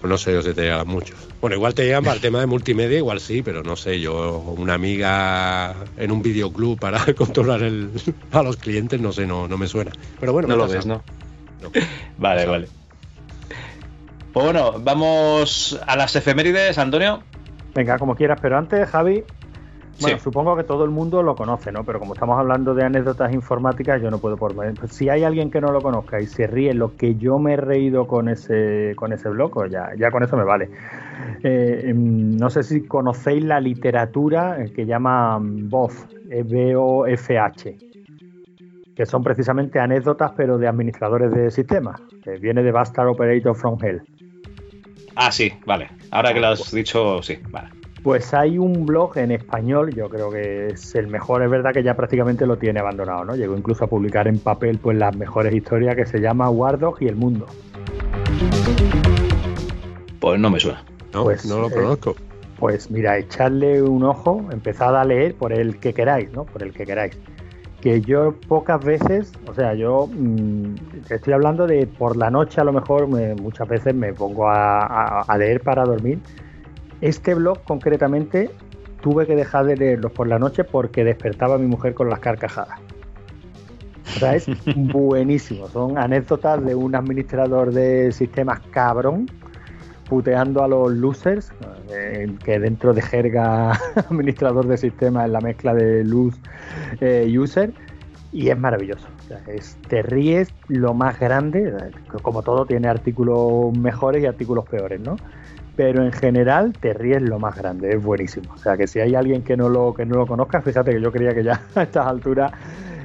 Pues 0.00 0.10
no 0.10 0.16
sé 0.16 0.32
yo 0.32 0.40
si 0.40 0.54
te 0.54 0.72
muchos. 0.84 1.29
Bueno, 1.40 1.56
igual 1.56 1.74
te 1.74 1.84
llegan 1.84 2.04
para 2.04 2.16
el 2.16 2.20
tema 2.20 2.40
de 2.40 2.46
multimedia, 2.46 2.98
igual 2.98 3.18
sí, 3.18 3.42
pero 3.42 3.62
no 3.62 3.74
sé, 3.74 3.98
yo 3.98 4.38
una 4.58 4.74
amiga 4.74 5.74
en 5.96 6.10
un 6.10 6.20
videoclub 6.20 6.78
para 6.78 7.00
controlar 7.16 7.62
el, 7.62 7.90
a 8.32 8.42
los 8.42 8.56
clientes, 8.56 9.00
no 9.00 9.12
sé, 9.12 9.26
no, 9.26 9.48
no 9.48 9.56
me 9.56 9.66
suena. 9.66 9.90
Pero 10.18 10.32
bueno, 10.32 10.48
No 10.48 10.56
me 10.56 10.62
lo 10.64 10.68
ves, 10.68 10.84
¿no? 10.84 11.02
Vale, 12.18 12.46
vale. 12.46 12.68
Pues 14.32 14.44
bueno, 14.44 14.74
vamos 14.80 15.80
a 15.86 15.96
las 15.96 16.14
efemérides, 16.14 16.78
Antonio. 16.78 17.22
Venga, 17.74 17.98
como 17.98 18.14
quieras, 18.14 18.38
pero 18.42 18.58
antes, 18.58 18.88
Javi, 18.88 19.24
bueno, 20.00 20.16
Sí. 20.16 20.22
supongo 20.22 20.56
que 20.56 20.64
todo 20.64 20.84
el 20.84 20.90
mundo 20.90 21.22
lo 21.22 21.34
conoce, 21.36 21.72
¿no? 21.72 21.84
Pero 21.84 21.98
como 21.98 22.14
estamos 22.14 22.38
hablando 22.38 22.74
de 22.74 22.84
anécdotas 22.84 23.32
informáticas, 23.32 24.00
yo 24.00 24.10
no 24.10 24.18
puedo 24.18 24.36
por 24.36 24.54
pues, 24.54 24.92
si 24.92 25.08
hay 25.08 25.24
alguien 25.24 25.50
que 25.50 25.60
no 25.60 25.72
lo 25.72 25.80
conozca 25.80 26.20
y 26.20 26.26
se 26.26 26.46
ríe 26.46 26.74
lo 26.74 26.96
que 26.96 27.16
yo 27.16 27.38
me 27.38 27.54
he 27.54 27.56
reído 27.56 28.06
con 28.06 28.28
ese 28.28 28.94
con 28.96 29.12
ese 29.12 29.28
blog, 29.28 29.52
pues 29.52 29.70
ya, 29.70 29.90
ya 29.98 30.10
con 30.10 30.22
eso 30.22 30.36
me 30.36 30.44
vale. 30.44 30.70
Eh, 31.42 31.84
em, 31.86 32.36
no 32.36 32.50
sé 32.50 32.62
si 32.62 32.86
conocéis 32.86 33.44
la 33.44 33.60
literatura 33.60 34.62
eh, 34.62 34.72
que 34.72 34.86
llama 34.86 35.38
BOF, 35.40 36.04
eh, 36.30 36.42
B-O-F-H, 36.46 37.76
que 38.94 39.06
son 39.06 39.22
precisamente 39.22 39.78
anécdotas, 39.78 40.32
pero 40.36 40.58
de 40.58 40.68
administradores 40.68 41.30
de 41.32 41.50
sistemas, 41.50 42.00
que 42.22 42.32
viene 42.38 42.62
de 42.62 42.72
Bastard 42.72 43.08
Operator 43.08 43.54
from 43.54 43.78
Hell. 43.82 44.02
Ah, 45.16 45.32
sí, 45.32 45.52
vale. 45.66 45.88
Ahora 46.10 46.32
que 46.32 46.40
lo 46.40 46.48
has 46.48 46.70
dicho, 46.72 47.22
sí, 47.22 47.38
vale. 47.50 47.68
Pues 48.02 48.32
hay 48.32 48.56
un 48.56 48.86
blog 48.86 49.18
en 49.18 49.30
español, 49.30 49.94
yo 49.94 50.08
creo 50.08 50.30
que 50.30 50.68
es 50.68 50.94
el 50.94 51.08
mejor, 51.08 51.42
es 51.42 51.50
verdad 51.50 51.72
que 51.74 51.82
ya 51.82 51.94
prácticamente 51.94 52.46
lo 52.46 52.56
tiene 52.56 52.80
abandonado, 52.80 53.26
¿no? 53.26 53.34
Llegó 53.36 53.54
incluso 53.56 53.84
a 53.84 53.88
publicar 53.88 54.26
en 54.26 54.38
papel 54.38 54.78
pues 54.78 54.96
las 54.96 55.14
mejores 55.16 55.52
historias 55.54 55.96
que 55.96 56.06
se 56.06 56.18
llama 56.18 56.48
Wardog 56.48 56.96
y 57.02 57.08
el 57.08 57.16
mundo. 57.16 57.46
Pues 60.18 60.40
no 60.40 60.50
me 60.50 60.60
suena. 60.60 60.82
No, 61.12 61.24
Pues, 61.24 61.44
no 61.44 61.60
lo 61.60 61.66
eh, 61.68 61.72
conozco. 61.74 62.14
Pues 62.58 62.90
mira, 62.90 63.18
echarle 63.18 63.82
un 63.82 64.02
ojo, 64.04 64.48
empezad 64.50 64.96
a 64.98 65.04
leer 65.04 65.34
por 65.34 65.52
el 65.52 65.78
que 65.78 65.92
queráis, 65.92 66.32
¿no? 66.32 66.44
Por 66.44 66.62
el 66.62 66.72
que 66.72 66.86
queráis. 66.86 67.18
Que 67.82 68.00
yo 68.02 68.34
pocas 68.48 68.82
veces, 68.84 69.32
o 69.46 69.54
sea, 69.54 69.74
yo 69.74 70.06
mm, 70.10 70.74
estoy 71.10 71.32
hablando 71.34 71.66
de 71.66 71.86
por 71.86 72.16
la 72.16 72.30
noche 72.30 72.60
a 72.60 72.64
lo 72.64 72.72
mejor 72.72 73.08
me- 73.08 73.34
muchas 73.34 73.66
veces 73.68 73.94
me 73.94 74.12
pongo 74.14 74.48
a, 74.48 74.86
a- 74.86 75.22
a 75.22 75.38
leer 75.38 75.60
para 75.62 75.84
dormir. 75.84 76.18
Este 77.00 77.34
blog 77.34 77.62
concretamente 77.64 78.50
tuve 79.00 79.26
que 79.26 79.34
dejar 79.34 79.64
de 79.64 79.76
leerlo 79.76 80.10
por 80.10 80.26
la 80.26 80.38
noche 80.38 80.64
porque 80.64 81.04
despertaba 81.04 81.54
a 81.54 81.58
mi 81.58 81.66
mujer 81.66 81.94
con 81.94 82.10
las 82.10 82.20
carcajadas. 82.20 82.78
O 84.16 84.18
sea, 84.18 84.34
es 84.34 84.46
buenísimo. 84.76 85.68
Son 85.68 85.98
anécdotas 85.98 86.64
de 86.64 86.74
un 86.74 86.94
administrador 86.94 87.72
de 87.72 88.12
sistemas 88.12 88.60
cabrón 88.70 89.26
puteando 90.08 90.64
a 90.64 90.68
los 90.68 90.90
losers, 90.90 91.52
eh, 91.88 92.34
que 92.44 92.58
dentro 92.58 92.92
de 92.92 93.00
jerga 93.00 93.70
administrador 94.10 94.66
de 94.66 94.76
sistemas 94.76 95.26
es 95.26 95.30
la 95.30 95.40
mezcla 95.40 95.72
de 95.72 96.02
luz 96.02 96.34
eh, 97.00 97.32
user, 97.38 97.72
y 98.32 98.48
es 98.48 98.58
maravilloso. 98.58 99.06
O 99.20 99.28
sea, 99.28 99.40
es, 99.46 99.78
te 99.88 100.02
ríes 100.02 100.52
lo 100.66 100.94
más 100.94 101.20
grande, 101.20 101.72
como 102.22 102.42
todo 102.42 102.66
tiene 102.66 102.88
artículos 102.88 103.76
mejores 103.78 104.24
y 104.24 104.26
artículos 104.26 104.68
peores, 104.68 105.00
¿no? 105.00 105.14
Pero 105.76 106.04
en 106.04 106.12
general 106.12 106.72
te 106.78 106.92
ríes 106.92 107.22
lo 107.22 107.38
más 107.38 107.56
grande, 107.56 107.90
es 107.90 108.02
buenísimo. 108.02 108.52
O 108.54 108.58
sea 108.58 108.76
que 108.76 108.86
si 108.86 109.00
hay 109.00 109.14
alguien 109.14 109.42
que 109.42 109.56
no 109.56 109.68
lo, 109.68 109.94
que 109.94 110.04
no 110.04 110.16
lo 110.16 110.26
conozca, 110.26 110.60
fíjate 110.60 110.92
que 110.92 111.00
yo 111.00 111.10
creía 111.12 111.34
que 111.34 111.44
ya 111.44 111.60
a 111.74 111.82
estas 111.82 112.06
alturas 112.06 112.52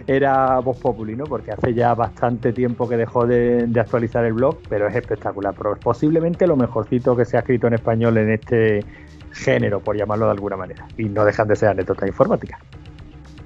era 0.08 0.60
Voz 0.60 0.78
Populi, 0.78 1.16
¿no? 1.16 1.24
Porque 1.26 1.52
hace 1.52 1.74
ya 1.74 1.94
bastante 1.96 2.54
tiempo 2.54 2.88
que 2.88 2.98
dejó 2.98 3.26
de, 3.26 3.66
de 3.68 3.80
actualizar 3.80 4.24
el 4.26 4.34
blog, 4.34 4.60
pero 4.70 4.88
es 4.88 4.96
espectacular. 4.96 5.54
Pero 5.58 5.74
es 5.74 5.80
posiblemente 5.80 6.46
lo 6.48 6.56
mejorcito 6.56 7.16
que 7.16 7.26
se 7.26 7.38
ha 7.38 7.40
escrito 7.40 7.68
en 7.68 7.74
español 7.74 8.18
en 8.18 8.32
este 8.32 8.84
género, 9.32 9.80
por 9.80 9.98
llamarlo 9.98 10.26
de 10.26 10.32
alguna 10.32 10.58
manera. 10.58 10.88
Y 10.98 11.06
no 11.06 11.26
dejan 11.26 11.48
de 11.48 11.56
ser 11.56 11.70
anécdotas 11.70 12.08
informáticas. 12.08 12.60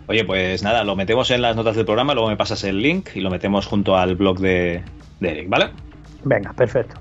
Oye, 0.08 0.26
pues 0.26 0.64
nada, 0.64 0.84
lo 0.84 0.96
metemos 0.96 1.30
en 1.32 1.42
las 1.42 1.56
notas 1.56 1.76
del 1.76 1.86
programa, 1.86 2.14
luego 2.14 2.30
me 2.30 2.36
pasas 2.36 2.64
el 2.64 2.82
link 2.82 3.10
y 3.14 3.22
lo 3.22 3.30
metemos 3.30 3.68
junto 3.68 3.96
al 3.96 4.16
blog 4.16 4.40
de, 4.40 4.82
de 5.20 5.30
Eric, 5.30 5.50
¿vale? 5.50 5.70
Venga, 6.24 6.52
perfecto. 6.54 7.00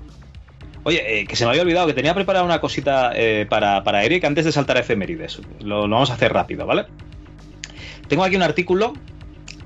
Oye, 0.89 1.19
eh, 1.19 1.27
que 1.27 1.35
se 1.35 1.45
me 1.45 1.51
había 1.51 1.61
olvidado 1.61 1.85
que 1.85 1.93
tenía 1.93 2.15
preparada 2.15 2.43
una 2.43 2.59
cosita 2.59 3.11
eh, 3.13 3.45
para, 3.47 3.83
para 3.83 4.03
Eric 4.03 4.23
antes 4.25 4.43
de 4.43 4.51
saltar 4.51 4.75
a 4.75 4.79
efemérides. 4.79 5.39
Lo, 5.59 5.85
lo 5.85 5.93
vamos 5.93 6.09
a 6.09 6.15
hacer 6.15 6.33
rápido, 6.33 6.65
¿vale? 6.65 6.85
Tengo 8.07 8.23
aquí 8.23 8.35
un 8.35 8.41
artículo 8.41 8.93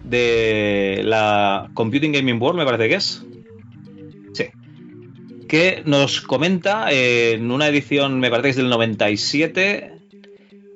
de 0.03 0.99
la 1.05 1.69
Computing 1.73 2.11
Gaming 2.11 2.41
World, 2.41 2.59
me 2.59 2.65
parece 2.65 2.89
que 2.89 2.95
es. 2.95 3.23
Sí. 4.33 4.47
Que 5.47 5.81
nos 5.85 6.19
comenta 6.19 6.91
eh, 6.91 7.35
en 7.35 7.49
una 7.51 7.69
edición, 7.69 8.19
me 8.19 8.29
parece 8.29 8.47
que 8.47 8.49
es 8.49 8.57
del 8.57 8.67
97, 8.67 9.93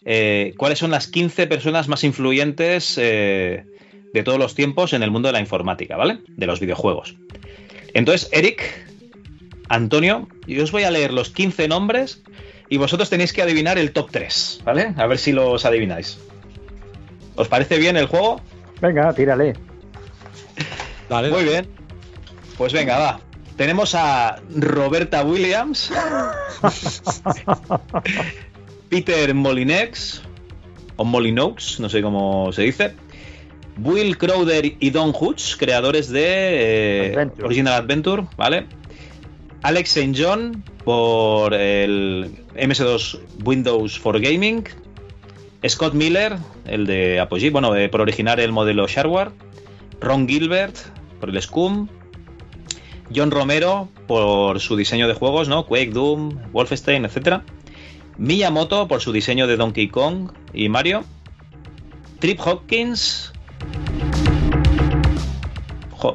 eh, 0.06 0.54
cuáles 0.56 0.80
son 0.80 0.92
las 0.92 1.08
15 1.10 1.48
personas 1.48 1.90
más 1.90 2.06
influyentes 2.06 2.96
de 2.96 4.24
todos 4.24 4.40
los 4.40 4.56
tiempos 4.56 4.94
en 4.94 5.04
el 5.04 5.12
mundo 5.12 5.28
de 5.28 5.34
la 5.34 5.42
informática, 5.42 5.98
¿vale? 5.98 6.20
De 6.26 6.46
los 6.46 6.62
videojuegos. 6.62 7.18
Entonces, 7.94 8.30
Eric, 8.32 8.88
Antonio, 9.70 10.28
yo 10.46 10.64
os 10.64 10.72
voy 10.72 10.84
a 10.84 10.92
leer 10.92 11.14
los 11.14 11.30
15 11.30 11.68
nombres 11.68 12.22
y 12.70 12.78
vosotros 12.78 13.10
tenéis 13.10 13.34
que 13.34 13.42
adivinar 13.42 13.78
el 13.78 13.92
top 13.92 14.10
3, 14.12 14.62
¿vale? 14.64 14.94
A 14.98 15.08
ver 15.08 15.18
si 15.18 15.32
los 15.32 15.66
adivináis. 15.66 16.20
¿Os 17.36 17.48
parece 17.48 17.78
bien 17.78 17.98
el 17.98 18.08
juego? 18.08 18.42
Venga, 18.82 19.14
tírale. 19.14 19.54
Muy 21.10 21.44
bien. 21.44 21.68
Pues 22.58 22.74
venga, 22.74 22.98
va. 22.98 23.20
Tenemos 23.56 23.96
a 23.96 24.40
Roberta 24.56 25.24
Williams, 25.24 25.92
Peter 28.90 29.34
Molinex, 29.34 30.22
o 30.96 31.06
Molinox, 31.06 31.80
no 31.80 31.90
sé 31.90 32.02
cómo 32.02 32.52
se 32.52 32.64
dice, 32.64 32.96
Will 33.80 34.18
Crowder 34.18 34.74
y 34.80 34.90
Don 34.92 35.14
Hutch, 35.18 35.58
creadores 35.58 36.10
de 36.10 37.14
eh, 37.14 37.30
Original 37.44 37.74
Adventure, 37.74 38.26
¿vale? 38.36 38.68
Alex 39.68 39.98
St. 39.98 40.14
John 40.18 40.64
por 40.86 41.54
el 41.54 42.32
MS2 42.56 43.20
Windows 43.44 44.00
for 44.00 44.18
Gaming, 44.18 44.64
Scott 45.68 45.94
Miller, 45.94 46.38
el 46.64 46.86
de 46.86 47.20
Apogee, 47.20 47.50
bueno, 47.50 47.76
eh, 47.76 47.90
por 47.90 48.00
originar 48.00 48.40
el 48.40 48.54
modelo 48.54 48.88
Shareware, 48.88 49.32
Ron 50.00 50.26
Gilbert 50.26 50.78
por 51.20 51.32
el 51.32 51.42
Scum. 51.42 51.90
John 53.14 53.30
Romero 53.30 53.90
por 54.08 54.62
su 54.62 54.78
diseño 54.78 55.06
de 55.06 55.16
juegos, 55.16 55.50
¿no? 55.50 55.66
Quake, 55.66 55.92
Doom, 55.92 56.52
Wolfenstein, 56.54 57.04
etc. 57.04 57.42
Miyamoto 58.18 58.88
por 58.88 59.02
su 59.02 59.12
diseño 59.12 59.48
de 59.48 59.58
Donkey 59.58 59.90
Kong 59.90 60.32
y 60.54 60.70
Mario. 60.70 61.04
Trip 62.20 62.40
Hopkins. 62.40 63.34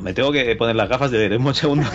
Me 0.00 0.14
tengo 0.14 0.32
que 0.32 0.54
poner 0.56 0.76
las 0.76 0.88
gafas 0.88 1.10
de 1.10 1.18
leer 1.18 1.38
un 1.38 1.54
segundo. 1.54 1.86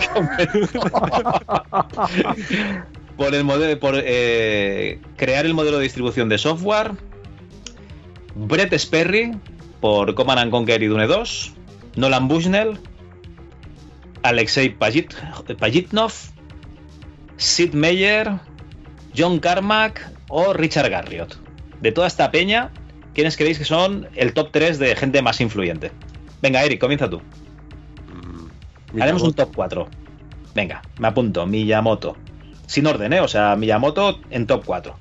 por 3.16 3.34
el 3.34 3.44
modelo, 3.44 3.80
por 3.80 3.94
eh, 3.96 5.00
crear 5.16 5.46
el 5.46 5.54
modelo 5.54 5.78
de 5.78 5.84
distribución 5.84 6.28
de 6.28 6.38
software. 6.38 6.92
Brett 8.34 8.72
Sperry 8.74 9.32
por 9.80 10.14
Command 10.14 10.38
and 10.40 10.50
Conquer 10.50 10.82
y 10.82 10.86
Dune 10.86 11.06
2. 11.06 11.52
Nolan 11.96 12.28
Bushnell. 12.28 12.78
Alexei 14.22 14.68
Pajit, 14.68 15.14
Pajitnov. 15.58 16.12
Sid 17.36 17.72
Meier. 17.72 18.38
John 19.16 19.40
Carmack 19.40 20.12
o 20.28 20.52
Richard 20.52 20.90
Garriott. 20.90 21.36
De 21.80 21.92
toda 21.92 22.06
esta 22.06 22.30
peña, 22.30 22.70
¿quiénes 23.14 23.36
creéis 23.36 23.58
que 23.58 23.64
son 23.64 24.08
el 24.14 24.32
top 24.32 24.50
3 24.52 24.78
de 24.78 24.94
gente 24.94 25.22
más 25.22 25.40
influyente? 25.40 25.90
Venga, 26.40 26.62
Eric, 26.62 26.80
comienza 26.80 27.10
tú. 27.10 27.20
Haremos 29.00 29.22
un 29.22 29.32
top 29.34 29.54
4. 29.54 29.86
Venga, 30.54 30.82
me 30.98 31.08
apunto. 31.08 31.46
Miyamoto. 31.46 32.16
Sin 32.66 32.86
orden, 32.86 33.12
¿eh? 33.12 33.20
O 33.20 33.28
sea, 33.28 33.54
Miyamoto 33.56 34.20
en 34.30 34.46
top 34.46 34.64
4. 34.64 34.94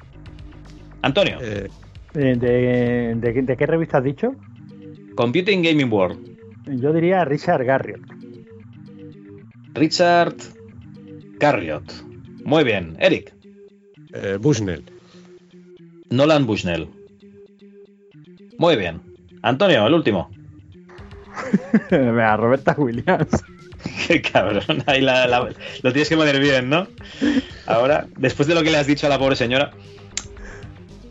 Antonio. 1.01 1.37
Eh, 1.41 1.67
¿De, 2.13 2.35
de- 2.35 3.15
de 3.43 3.57
qué 3.57 3.65
revista 3.65 3.99
has 3.99 4.03
dicho? 4.03 4.35
Computing 5.15 5.61
Gaming 5.63 5.91
World. 5.91 6.37
Yo 6.79 6.91
diría 6.93 7.23
Richard 7.25 7.63
Garriott. 7.63 8.01
Richard 9.73 10.35
Garriott. 11.39 11.91
Muy 12.43 12.63
bien. 12.63 12.95
Eric. 12.99 13.33
Eh, 14.13 14.37
Bushnell. 14.39 14.83
Nolan 16.09 16.45
Bushnell. 16.45 16.87
Muy 18.57 18.75
bien. 18.75 19.01
Antonio, 19.43 19.85
el 19.85 19.93
último. 19.93 20.29
Venga, 21.91 22.35
Roberta 22.37 22.75
Williams. 22.77 23.43
Qué 24.07 24.21
cabrón. 24.21 24.83
Ahí 24.85 25.01
la- 25.01 25.27
la- 25.27 25.49
lo 25.81 25.91
tienes 25.91 26.09
que 26.09 26.17
poner 26.17 26.39
bien, 26.39 26.69
¿no? 26.69 26.87
Ahora, 27.65 28.07
después 28.17 28.47
de 28.47 28.55
lo 28.55 28.63
que 28.63 28.71
le 28.71 28.77
has 28.77 28.87
dicho 28.87 29.05
a 29.07 29.09
la 29.09 29.19
pobre 29.19 29.35
señora. 29.35 29.71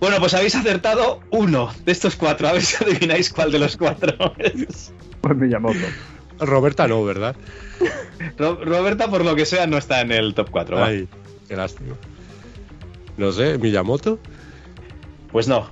Bueno, 0.00 0.16
pues 0.20 0.34
habéis 0.34 0.54
acertado 0.54 1.20
uno 1.30 1.72
de 1.84 1.92
estos 1.92 2.16
cuatro. 2.16 2.48
A 2.48 2.52
ver 2.52 2.62
si 2.62 2.82
adivináis 2.84 3.30
cuál 3.32 3.50
de 3.52 3.58
los 3.58 3.76
cuatro 3.76 4.34
es. 4.38 4.92
Pues 5.20 5.36
Miyamoto. 5.36 5.78
Roberta 6.38 6.86
no, 6.86 7.02
¿verdad? 7.04 7.34
Ro- 8.36 8.62
Roberta, 8.62 9.08
por 9.08 9.24
lo 9.24 9.34
que 9.34 9.46
sea, 9.46 9.66
no 9.66 9.78
está 9.78 10.02
en 10.02 10.12
el 10.12 10.34
top 10.34 10.50
4. 10.50 10.76
va. 10.76 10.86
Ay, 10.86 11.08
qué 11.48 11.56
lástima. 11.56 11.94
No 13.16 13.32
sé, 13.32 13.56
Miyamoto. 13.58 14.18
Pues 15.32 15.48
no. 15.48 15.70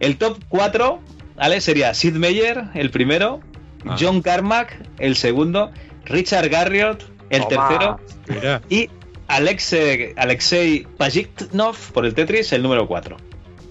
El 0.00 0.16
top 0.16 0.38
4, 0.48 1.00
¿vale? 1.36 1.60
Sería 1.60 1.92
Sid 1.92 2.14
Meier, 2.14 2.64
el 2.74 2.90
primero, 2.90 3.40
Ah. 3.84 3.96
John 4.00 4.22
Carmack, 4.22 4.78
el 4.98 5.16
segundo, 5.16 5.70
Richard 6.06 6.48
Garriott, 6.48 7.02
el 7.30 7.42
Toma. 7.48 7.68
tercero, 7.68 8.00
Mira. 8.28 8.62
y 8.68 8.90
Alexei, 9.28 10.12
Alexei 10.16 10.86
Pajitnov 10.98 11.76
por 11.92 12.04
el 12.06 12.14
Tetris, 12.14 12.52
el 12.52 12.62
número 12.62 12.86
4. 12.86 13.16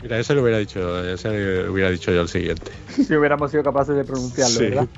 Mira, 0.01 0.17
ese 0.17 0.33
lo 0.33 0.41
hubiera 0.41 0.57
dicho, 0.57 1.07
ese 1.07 1.63
lo 1.63 1.71
hubiera 1.71 1.91
dicho 1.91 2.11
yo 2.11 2.21
el 2.21 2.27
siguiente. 2.29 2.71
Si 3.07 3.15
hubiéramos 3.15 3.51
sido 3.51 3.63
capaces 3.63 3.95
de 3.95 4.03
pronunciarlo, 4.03 4.57
Sí. 4.57 4.65
¿verdad? 4.65 4.87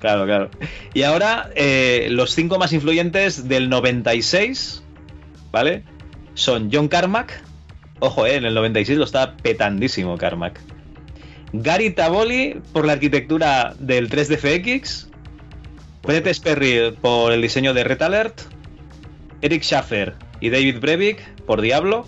Claro, 0.00 0.24
claro. 0.26 0.50
Y 0.92 1.04
ahora, 1.04 1.50
eh, 1.54 2.08
los 2.10 2.32
cinco 2.34 2.58
más 2.58 2.72
influyentes 2.72 3.46
del 3.48 3.68
96, 3.70 4.82
¿vale? 5.52 5.84
Son 6.34 6.68
John 6.72 6.88
Carmack. 6.88 7.40
Ojo, 8.00 8.26
eh, 8.26 8.34
en 8.34 8.44
el 8.44 8.54
96 8.54 8.98
lo 8.98 9.04
está 9.04 9.36
petandísimo 9.36 10.18
Carmack. 10.18 10.60
Gary 11.52 11.90
Taboli 11.90 12.60
por 12.72 12.84
la 12.84 12.94
arquitectura 12.94 13.74
del 13.78 14.10
3DFX. 14.10 15.06
Brett 16.02 16.26
Sperry 16.28 16.96
por 17.00 17.32
el 17.32 17.40
diseño 17.42 17.74
de 17.74 17.84
Red 17.84 18.02
Alert. 18.02 18.40
Eric 19.40 19.62
Schaffer 19.62 20.14
y 20.40 20.50
David 20.50 20.80
Brevik 20.80 21.20
por 21.46 21.60
Diablo. 21.60 22.06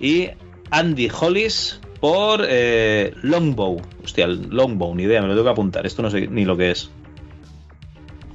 Y 0.00 0.30
Andy 0.70 1.10
Hollis 1.10 1.80
por 2.00 2.44
eh, 2.48 3.12
Longbow. 3.22 3.80
Hostia, 4.04 4.26
Longbow, 4.26 4.94
ni 4.94 5.04
idea, 5.04 5.20
me 5.20 5.28
lo 5.28 5.34
tengo 5.34 5.44
que 5.44 5.50
apuntar. 5.50 5.86
Esto 5.86 6.02
no 6.02 6.10
sé 6.10 6.26
ni 6.28 6.44
lo 6.44 6.56
que 6.56 6.70
es. 6.70 6.90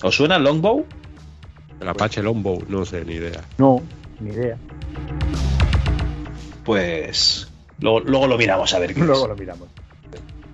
¿Os 0.03 0.15
suena 0.15 0.37
Longbow? 0.37 0.85
El 1.79 1.87
Apache 1.87 2.21
Longbow, 2.21 2.63
no 2.67 2.85
sé, 2.85 3.05
ni 3.05 3.13
idea. 3.13 3.41
No, 3.57 3.81
ni 4.19 4.31
idea. 4.31 4.57
Pues 6.63 7.51
luego, 7.79 7.99
luego 8.01 8.27
lo 8.27 8.37
miramos 8.37 8.73
a 8.73 8.79
ver 8.79 8.93
qué 8.93 9.01
es. 9.01 9.05
Luego 9.05 9.27
lo 9.27 9.35
miramos. 9.35 9.67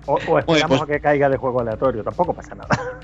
O, 0.06 0.14
o 0.14 0.38
esperamos 0.38 0.78
pues- 0.78 0.82
a 0.82 0.86
que 0.86 1.00
caiga 1.00 1.28
de 1.28 1.36
juego 1.36 1.60
aleatorio, 1.60 2.02
tampoco 2.02 2.34
pasa 2.34 2.54
nada. 2.54 2.68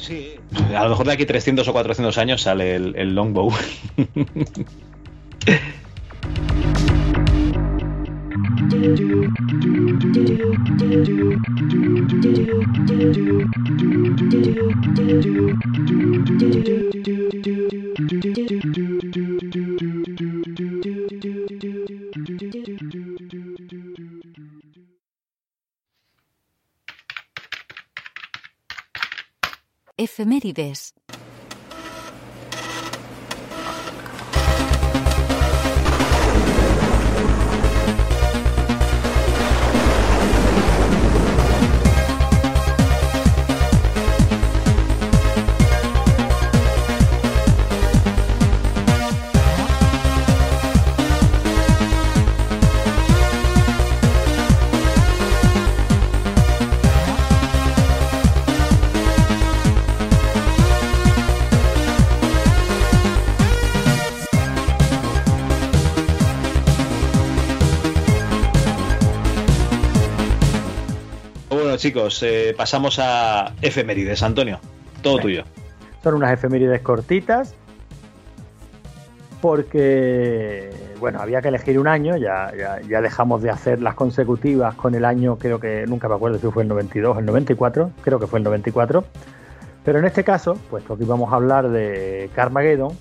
Sí. 0.00 0.34
A 0.74 0.84
lo 0.84 0.90
mejor 0.90 1.06
de 1.06 1.12
aquí 1.12 1.26
300 1.26 1.68
o 1.68 1.72
400 1.72 2.16
años 2.18 2.42
sale 2.42 2.74
el, 2.74 2.96
el 2.96 3.14
Longbow. 3.14 3.52
Efemérides. 30.04 30.94
Chicos, 71.80 72.22
eh, 72.22 72.54
pasamos 72.56 72.98
a 72.98 73.52
efemérides. 73.62 74.22
Antonio, 74.22 74.60
todo 75.02 75.18
tuyo. 75.18 75.44
Son 76.02 76.14
unas 76.14 76.32
efemérides 76.32 76.80
cortitas. 76.82 77.54
Porque, 79.40 80.70
bueno, 80.98 81.18
había 81.20 81.40
que 81.40 81.48
elegir 81.48 81.78
un 81.78 81.88
año, 81.88 82.18
ya, 82.18 82.52
ya, 82.54 82.78
ya 82.82 83.00
dejamos 83.00 83.40
de 83.40 83.48
hacer 83.48 83.80
las 83.80 83.94
consecutivas 83.94 84.74
con 84.74 84.94
el 84.94 85.06
año, 85.06 85.38
creo 85.38 85.58
que 85.58 85.86
nunca 85.86 86.10
me 86.10 86.14
acuerdo 86.16 86.38
si 86.38 86.46
fue 86.48 86.62
el 86.62 86.68
92 86.68 87.16
o 87.16 87.20
el 87.20 87.24
94, 87.24 87.90
creo 88.02 88.20
que 88.20 88.26
fue 88.26 88.38
el 88.38 88.44
94. 88.44 89.02
Pero 89.82 89.98
en 89.98 90.04
este 90.04 90.24
caso, 90.24 90.58
puesto 90.68 90.98
que 90.98 91.04
íbamos 91.04 91.32
a 91.32 91.36
hablar 91.36 91.70
de 91.70 92.28
Carmageddon, 92.34 92.92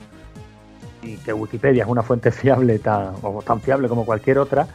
y 1.03 1.17
que 1.17 1.33
Wikipedia 1.33 1.83
es 1.83 1.89
una 1.89 2.03
fuente 2.03 2.31
fiable 2.31 2.79
tan, 2.79 3.15
o 3.21 3.41
tan 3.41 3.59
fiable 3.59 3.89
como 3.89 4.05
cualquier 4.05 4.39
otra, 4.39 4.67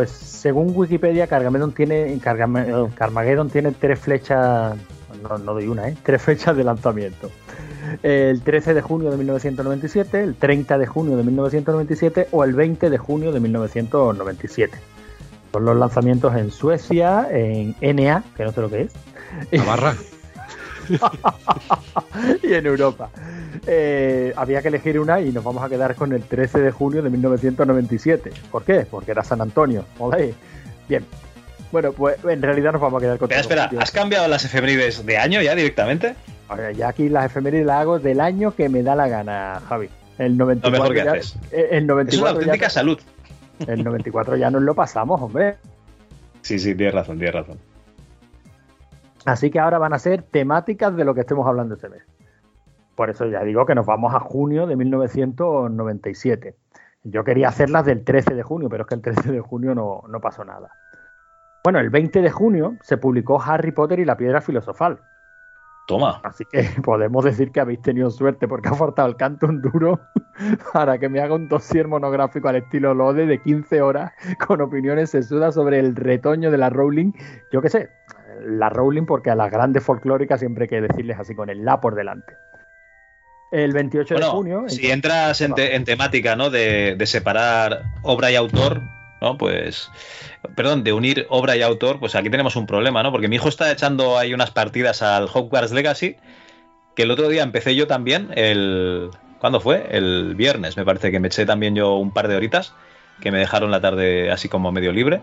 pues 0.00 0.10
según 0.12 0.72
Wikipedia, 0.74 1.26
Carmageddon 1.26 1.72
tiene, 1.72 2.18
Cargame- 2.20 2.90
Carmageddon 2.94 3.50
tiene 3.50 3.72
tres 3.72 3.98
flechas, 3.98 4.74
no, 5.22 5.36
no 5.36 5.52
doy 5.52 5.66
una, 5.68 5.88
¿eh? 5.88 5.96
tres 6.02 6.22
fechas 6.22 6.56
de 6.56 6.64
lanzamiento. 6.64 7.30
El 8.02 8.40
13 8.40 8.72
de 8.72 8.80
junio 8.80 9.10
de 9.10 9.18
1997, 9.18 10.22
el 10.22 10.36
30 10.36 10.78
de 10.78 10.86
junio 10.86 11.16
de 11.18 11.24
1997 11.24 12.28
o 12.30 12.44
el 12.44 12.54
20 12.54 12.88
de 12.88 12.96
junio 12.96 13.30
de 13.30 13.40
1997. 13.40 14.78
Son 15.52 15.64
los 15.66 15.76
lanzamientos 15.76 16.34
en 16.34 16.50
Suecia, 16.50 17.28
en 17.30 17.74
NA, 17.82 18.22
que 18.36 18.44
no 18.44 18.52
sé 18.52 18.60
lo 18.62 18.70
que 18.70 18.82
es. 18.82 18.92
Navarra. 19.52 19.94
y 22.42 22.54
en 22.54 22.66
Europa. 22.66 23.10
Eh, 23.66 24.32
había 24.36 24.62
que 24.62 24.68
elegir 24.68 24.98
una 24.98 25.20
y 25.20 25.30
nos 25.32 25.44
vamos 25.44 25.62
a 25.62 25.68
quedar 25.68 25.94
con 25.94 26.12
el 26.12 26.22
13 26.22 26.60
de 26.60 26.70
junio 26.70 27.02
de 27.02 27.10
1997. 27.10 28.32
¿Por 28.50 28.64
qué? 28.64 28.86
Porque 28.90 29.10
era 29.12 29.22
San 29.22 29.40
Antonio. 29.40 29.84
Olé. 29.98 30.34
Bien. 30.88 31.04
Bueno, 31.72 31.92
pues 31.92 32.16
en 32.24 32.42
realidad 32.42 32.72
nos 32.72 32.80
vamos 32.80 33.00
a 33.00 33.04
quedar 33.04 33.18
con 33.18 33.30
Espera, 33.30 33.64
espera, 33.64 33.82
¿has 33.82 33.90
cambiado 33.92 34.26
las 34.26 34.44
efemérides 34.44 35.06
de 35.06 35.18
año 35.18 35.40
ya 35.40 35.54
directamente? 35.54 36.16
Ahora, 36.48 36.72
ya 36.72 36.88
aquí 36.88 37.08
las 37.08 37.26
efemérides 37.26 37.66
las 37.66 37.76
hago 37.82 37.98
del 38.00 38.20
año 38.20 38.52
que 38.56 38.68
me 38.68 38.82
da 38.82 38.96
la 38.96 39.06
gana, 39.06 39.60
Javi. 39.68 39.88
El 40.18 40.36
94 40.36 40.70
Lo 40.70 40.82
mejor 40.82 40.94
que 40.96 41.04
ya, 41.04 41.12
haces. 41.12 41.36
eh, 41.52 41.68
El 41.70 41.84
Es 41.84 41.84
una 41.84 41.86
94 41.94 42.28
auténtica 42.40 42.66
ya, 42.66 42.70
salud. 42.70 42.98
el 43.68 43.84
94 43.84 44.36
ya 44.36 44.50
nos 44.50 44.62
lo 44.62 44.74
pasamos, 44.74 45.20
hombre. 45.22 45.56
Sí, 46.42 46.58
sí, 46.58 46.74
tienes 46.74 46.94
razón, 46.94 47.18
tienes 47.18 47.34
razón. 47.34 47.58
Así 49.26 49.50
que 49.50 49.58
ahora 49.60 49.78
van 49.78 49.92
a 49.92 49.98
ser 49.98 50.22
temáticas 50.22 50.96
de 50.96 51.04
lo 51.04 51.14
que 51.14 51.20
estemos 51.20 51.46
hablando 51.46 51.74
este 51.74 51.88
mes. 51.88 52.02
Por 52.94 53.10
eso 53.10 53.26
ya 53.26 53.42
digo 53.44 53.66
que 53.66 53.74
nos 53.74 53.86
vamos 53.86 54.14
a 54.14 54.20
junio 54.20 54.66
de 54.66 54.76
1997. 54.76 56.54
Yo 57.04 57.24
quería 57.24 57.48
hacerlas 57.48 57.86
del 57.86 58.04
13 58.04 58.34
de 58.34 58.42
junio, 58.42 58.68
pero 58.68 58.82
es 58.82 58.88
que 58.88 58.94
el 58.94 59.02
13 59.02 59.32
de 59.32 59.40
junio 59.40 59.74
no, 59.74 60.02
no 60.08 60.20
pasó 60.20 60.44
nada. 60.44 60.70
Bueno, 61.64 61.78
el 61.78 61.90
20 61.90 62.22
de 62.22 62.30
junio 62.30 62.76
se 62.82 62.96
publicó 62.96 63.40
Harry 63.40 63.72
Potter 63.72 64.00
y 64.00 64.04
la 64.04 64.16
piedra 64.16 64.40
filosofal. 64.40 65.00
Toma. 65.86 66.20
Así 66.22 66.44
que 66.44 66.62
podemos 66.84 67.24
decir 67.24 67.52
que 67.52 67.60
habéis 67.60 67.82
tenido 67.82 68.10
suerte 68.10 68.46
porque 68.46 68.68
ha 68.68 68.74
faltado 68.74 69.08
el 69.08 69.16
canto 69.16 69.46
un 69.46 69.60
duro 69.60 70.00
para 70.72 70.98
que 70.98 71.08
me 71.08 71.20
haga 71.20 71.34
un 71.34 71.48
dossier 71.48 71.88
monográfico 71.88 72.48
al 72.48 72.56
estilo 72.56 72.94
Lode 72.94 73.26
de 73.26 73.40
15 73.40 73.82
horas 73.82 74.12
con 74.46 74.60
opiniones 74.60 75.10
sesudas 75.10 75.54
sobre 75.54 75.80
el 75.80 75.96
retoño 75.96 76.50
de 76.50 76.58
la 76.58 76.70
Rowling. 76.70 77.12
Yo 77.52 77.60
qué 77.60 77.68
sé, 77.68 77.90
la 78.44 78.68
Rowling 78.68 79.04
porque 79.06 79.30
a 79.30 79.34
las 79.34 79.50
grandes 79.50 79.82
folclóricas 79.84 80.40
siempre 80.40 80.64
hay 80.64 80.68
que 80.68 80.80
decirles 80.80 81.18
así 81.18 81.34
con 81.34 81.50
el 81.50 81.64
la 81.64 81.80
por 81.80 81.94
delante. 81.94 82.34
El 83.52 83.72
28 83.72 84.14
de 84.14 84.22
junio... 84.24 84.64
si 84.68 84.90
entras 84.90 85.40
en, 85.40 85.54
te- 85.54 85.74
en 85.74 85.84
temática, 85.84 86.36
¿no? 86.36 86.50
De, 86.50 86.94
de 86.96 87.06
separar 87.06 87.82
obra 88.02 88.30
y 88.30 88.36
autor, 88.36 88.80
¿no? 89.20 89.36
Pues, 89.38 89.90
perdón, 90.54 90.84
de 90.84 90.92
unir 90.92 91.26
obra 91.30 91.56
y 91.56 91.62
autor, 91.62 91.98
pues 91.98 92.14
aquí 92.14 92.30
tenemos 92.30 92.54
un 92.54 92.66
problema, 92.66 93.02
¿no? 93.02 93.10
Porque 93.10 93.26
mi 93.26 93.36
hijo 93.36 93.48
está 93.48 93.72
echando 93.72 94.16
ahí 94.18 94.32
unas 94.34 94.52
partidas 94.52 95.02
al 95.02 95.24
Hogwarts 95.32 95.72
Legacy, 95.72 96.16
que 96.94 97.02
el 97.02 97.10
otro 97.10 97.28
día 97.28 97.42
empecé 97.42 97.74
yo 97.74 97.86
también, 97.86 98.28
el... 98.36 99.10
¿Cuándo 99.40 99.58
fue? 99.58 99.86
El 99.90 100.34
viernes, 100.36 100.76
me 100.76 100.84
parece 100.84 101.10
que 101.10 101.18
me 101.18 101.28
eché 101.28 101.46
también 101.46 101.74
yo 101.74 101.96
un 101.96 102.12
par 102.12 102.28
de 102.28 102.36
horitas, 102.36 102.74
que 103.20 103.32
me 103.32 103.38
dejaron 103.38 103.70
la 103.70 103.80
tarde 103.80 104.30
así 104.30 104.48
como 104.50 104.70
medio 104.70 104.92
libre. 104.92 105.22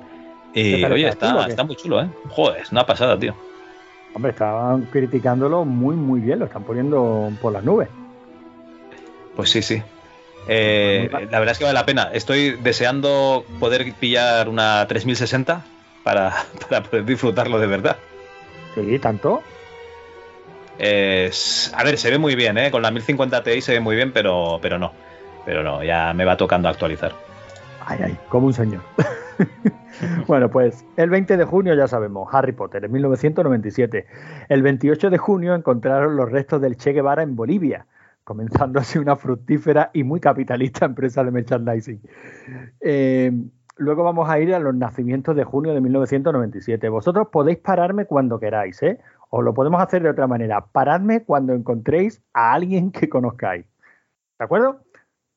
¿Qué 0.54 0.78
Y 0.78 0.82
tal 0.82 0.94
oye, 0.94 1.08
está, 1.08 1.48
está, 1.48 1.64
muy 1.64 1.76
chulo, 1.76 2.02
¿eh? 2.02 2.10
Joder, 2.30 2.62
es 2.62 2.72
una 2.72 2.86
pasada, 2.86 3.18
tío. 3.18 3.36
Hombre, 4.14 4.32
estaban 4.32 4.84
criticándolo 4.84 5.66
muy, 5.66 5.96
muy 5.96 6.20
bien, 6.20 6.40
lo 6.40 6.46
están 6.46 6.64
poniendo 6.64 7.32
por 7.42 7.54
las 7.54 7.64
nubes. 7.64 7.90
Pues 9.36 9.52
sí, 9.52 9.62
sí. 9.62 9.82
Eh, 10.48 11.10
la 11.12 11.40
verdad 11.40 11.52
es 11.52 11.58
que 11.58 11.66
vale 11.66 11.76
la 11.76 11.86
pena. 11.86 12.10
Estoy 12.14 12.52
deseando 12.52 13.46
poder 13.60 13.94
pillar 13.94 14.50
una 14.50 14.88
3060 14.88 15.64
para, 16.04 16.34
para 16.70 16.84
poder 16.84 17.06
disfrutarlo 17.06 17.60
de 17.60 17.68
verdad. 17.68 17.98
Sí, 18.74 18.98
tanto. 19.00 19.44
A 20.80 21.84
ver, 21.84 21.98
se 21.98 22.10
ve 22.10 22.18
muy 22.18 22.36
bien, 22.36 22.58
¿eh? 22.58 22.72
Con 22.72 22.82
la 22.82 22.92
1050 22.92 23.44
Ti 23.44 23.62
se 23.62 23.74
ve 23.74 23.80
muy 23.80 23.96
bien, 23.96 24.12
pero, 24.12 24.60
pero 24.62 24.80
no. 24.80 24.94
Pero 25.46 25.64
no, 25.64 25.84
ya 25.84 26.14
me 26.14 26.26
va 26.26 26.38
tocando 26.38 26.70
actualizar. 26.70 27.27
Ay, 27.90 28.00
ay, 28.04 28.20
como 28.28 28.48
un 28.48 28.54
señor. 28.54 28.82
bueno, 30.28 30.50
pues 30.50 30.86
el 30.98 31.10
20 31.10 31.38
de 31.38 31.46
junio 31.46 31.74
ya 31.74 31.88
sabemos, 31.88 32.28
Harry 32.34 32.52
Potter, 32.52 32.84
en 32.84 32.92
1997. 32.92 34.06
El 34.50 34.62
28 34.62 35.10
de 35.10 35.18
junio 35.18 35.56
encontraron 35.56 36.18
los 36.18 36.30
restos 36.30 36.62
del 36.62 36.76
Che 36.76 36.92
Guevara 36.92 37.24
en 37.24 37.38
Bolivia, 37.38 37.88
comenzando 38.26 38.82
así 38.82 39.00
una 39.00 39.16
fructífera 39.16 39.90
y 39.94 40.04
muy 40.04 40.20
capitalista 40.20 40.86
empresa 40.86 41.24
de 41.24 41.32
merchandising. 41.32 42.02
Eh, 42.82 43.32
luego 43.78 44.04
vamos 44.04 44.30
a 44.30 44.38
ir 44.38 44.54
a 44.54 44.60
los 44.60 44.76
nacimientos 44.76 45.34
de 45.38 45.46
junio 45.46 45.74
de 45.74 45.80
1997. 45.80 46.90
Vosotros 46.90 47.30
podéis 47.32 47.60
pararme 47.60 48.04
cuando 48.04 48.38
queráis, 48.38 48.84
¿eh? 48.84 49.00
O 49.30 49.42
lo 49.42 49.54
podemos 49.54 49.82
hacer 49.82 50.04
de 50.04 50.10
otra 50.10 50.28
manera. 50.28 50.60
Paradme 50.74 51.24
cuando 51.24 51.54
encontréis 51.54 52.22
a 52.34 52.52
alguien 52.52 52.92
que 52.92 53.08
conozcáis. 53.08 53.66
¿De 54.38 54.46
acuerdo? 54.46 54.82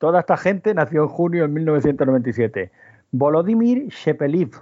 Toda 0.01 0.21
esta 0.21 0.37
gente 0.39 0.73
nació 0.75 1.03
en 1.03 1.09
junio 1.09 1.43
de 1.43 1.49
1997. 1.49 2.73
Volodymyr 3.13 3.89
Shepeliv. 3.89 4.53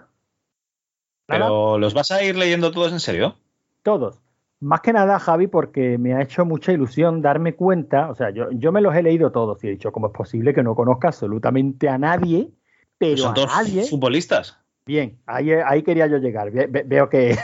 Pero 1.26 1.78
¿los 1.78 1.94
vas 1.94 2.10
a 2.10 2.22
ir 2.24 2.36
leyendo 2.36 2.72
todos 2.72 2.92
en 2.92 2.98
serio? 3.00 3.36
Todos. 3.82 4.18
Más 4.60 4.80
que 4.80 4.92
nada, 4.92 5.20
Javi, 5.20 5.46
porque 5.46 5.96
me 5.96 6.14
ha 6.14 6.22
hecho 6.22 6.44
mucha 6.44 6.72
ilusión 6.72 7.22
darme 7.22 7.54
cuenta, 7.54 8.10
o 8.10 8.16
sea, 8.16 8.30
yo, 8.30 8.50
yo 8.50 8.72
me 8.72 8.80
los 8.80 8.92
he 8.96 9.02
leído 9.04 9.30
todos 9.30 9.62
y 9.62 9.68
he 9.68 9.70
dicho, 9.70 9.92
¿cómo 9.92 10.08
es 10.08 10.12
posible 10.12 10.52
que 10.52 10.64
no 10.64 10.74
conozca 10.74 11.08
absolutamente 11.08 11.88
a 11.88 11.98
nadie? 11.98 12.50
Pero 12.98 13.18
Son 13.18 13.30
a 13.30 13.34
todos 13.34 13.52
nadie. 13.54 13.84
futbolistas. 13.84 14.58
Bien, 14.84 15.18
ahí, 15.26 15.52
ahí 15.52 15.84
quería 15.84 16.08
yo 16.08 16.16
llegar. 16.18 16.50
Ve- 16.50 16.66
ve- 16.66 16.82
veo 16.84 17.08
que 17.08 17.36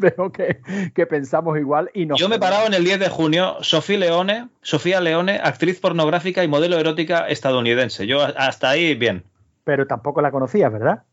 veo 0.16 0.32
que, 0.32 0.60
que 0.94 1.06
pensamos 1.06 1.58
igual 1.58 1.90
y 1.94 2.06
nos 2.06 2.18
Yo 2.18 2.28
me 2.28 2.36
he 2.36 2.38
parado 2.38 2.66
en 2.66 2.74
el 2.74 2.84
10 2.84 3.00
de 3.00 3.08
junio, 3.08 3.56
Sofía 3.60 3.98
Leone, 3.98 4.48
Sofía 4.62 5.00
Leone, 5.00 5.40
actriz 5.42 5.78
pornográfica 5.80 6.42
y 6.42 6.48
modelo 6.48 6.78
erótica 6.78 7.28
estadounidense. 7.28 8.06
Yo 8.06 8.22
hasta 8.22 8.70
ahí 8.70 8.94
bien. 8.94 9.24
Pero 9.64 9.86
tampoco 9.86 10.22
la 10.22 10.30
conocías, 10.30 10.72
¿verdad? 10.72 11.04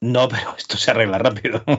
No, 0.00 0.28
pero 0.28 0.54
esto 0.56 0.76
se 0.76 0.90
arregla 0.90 1.18
rápido. 1.18 1.62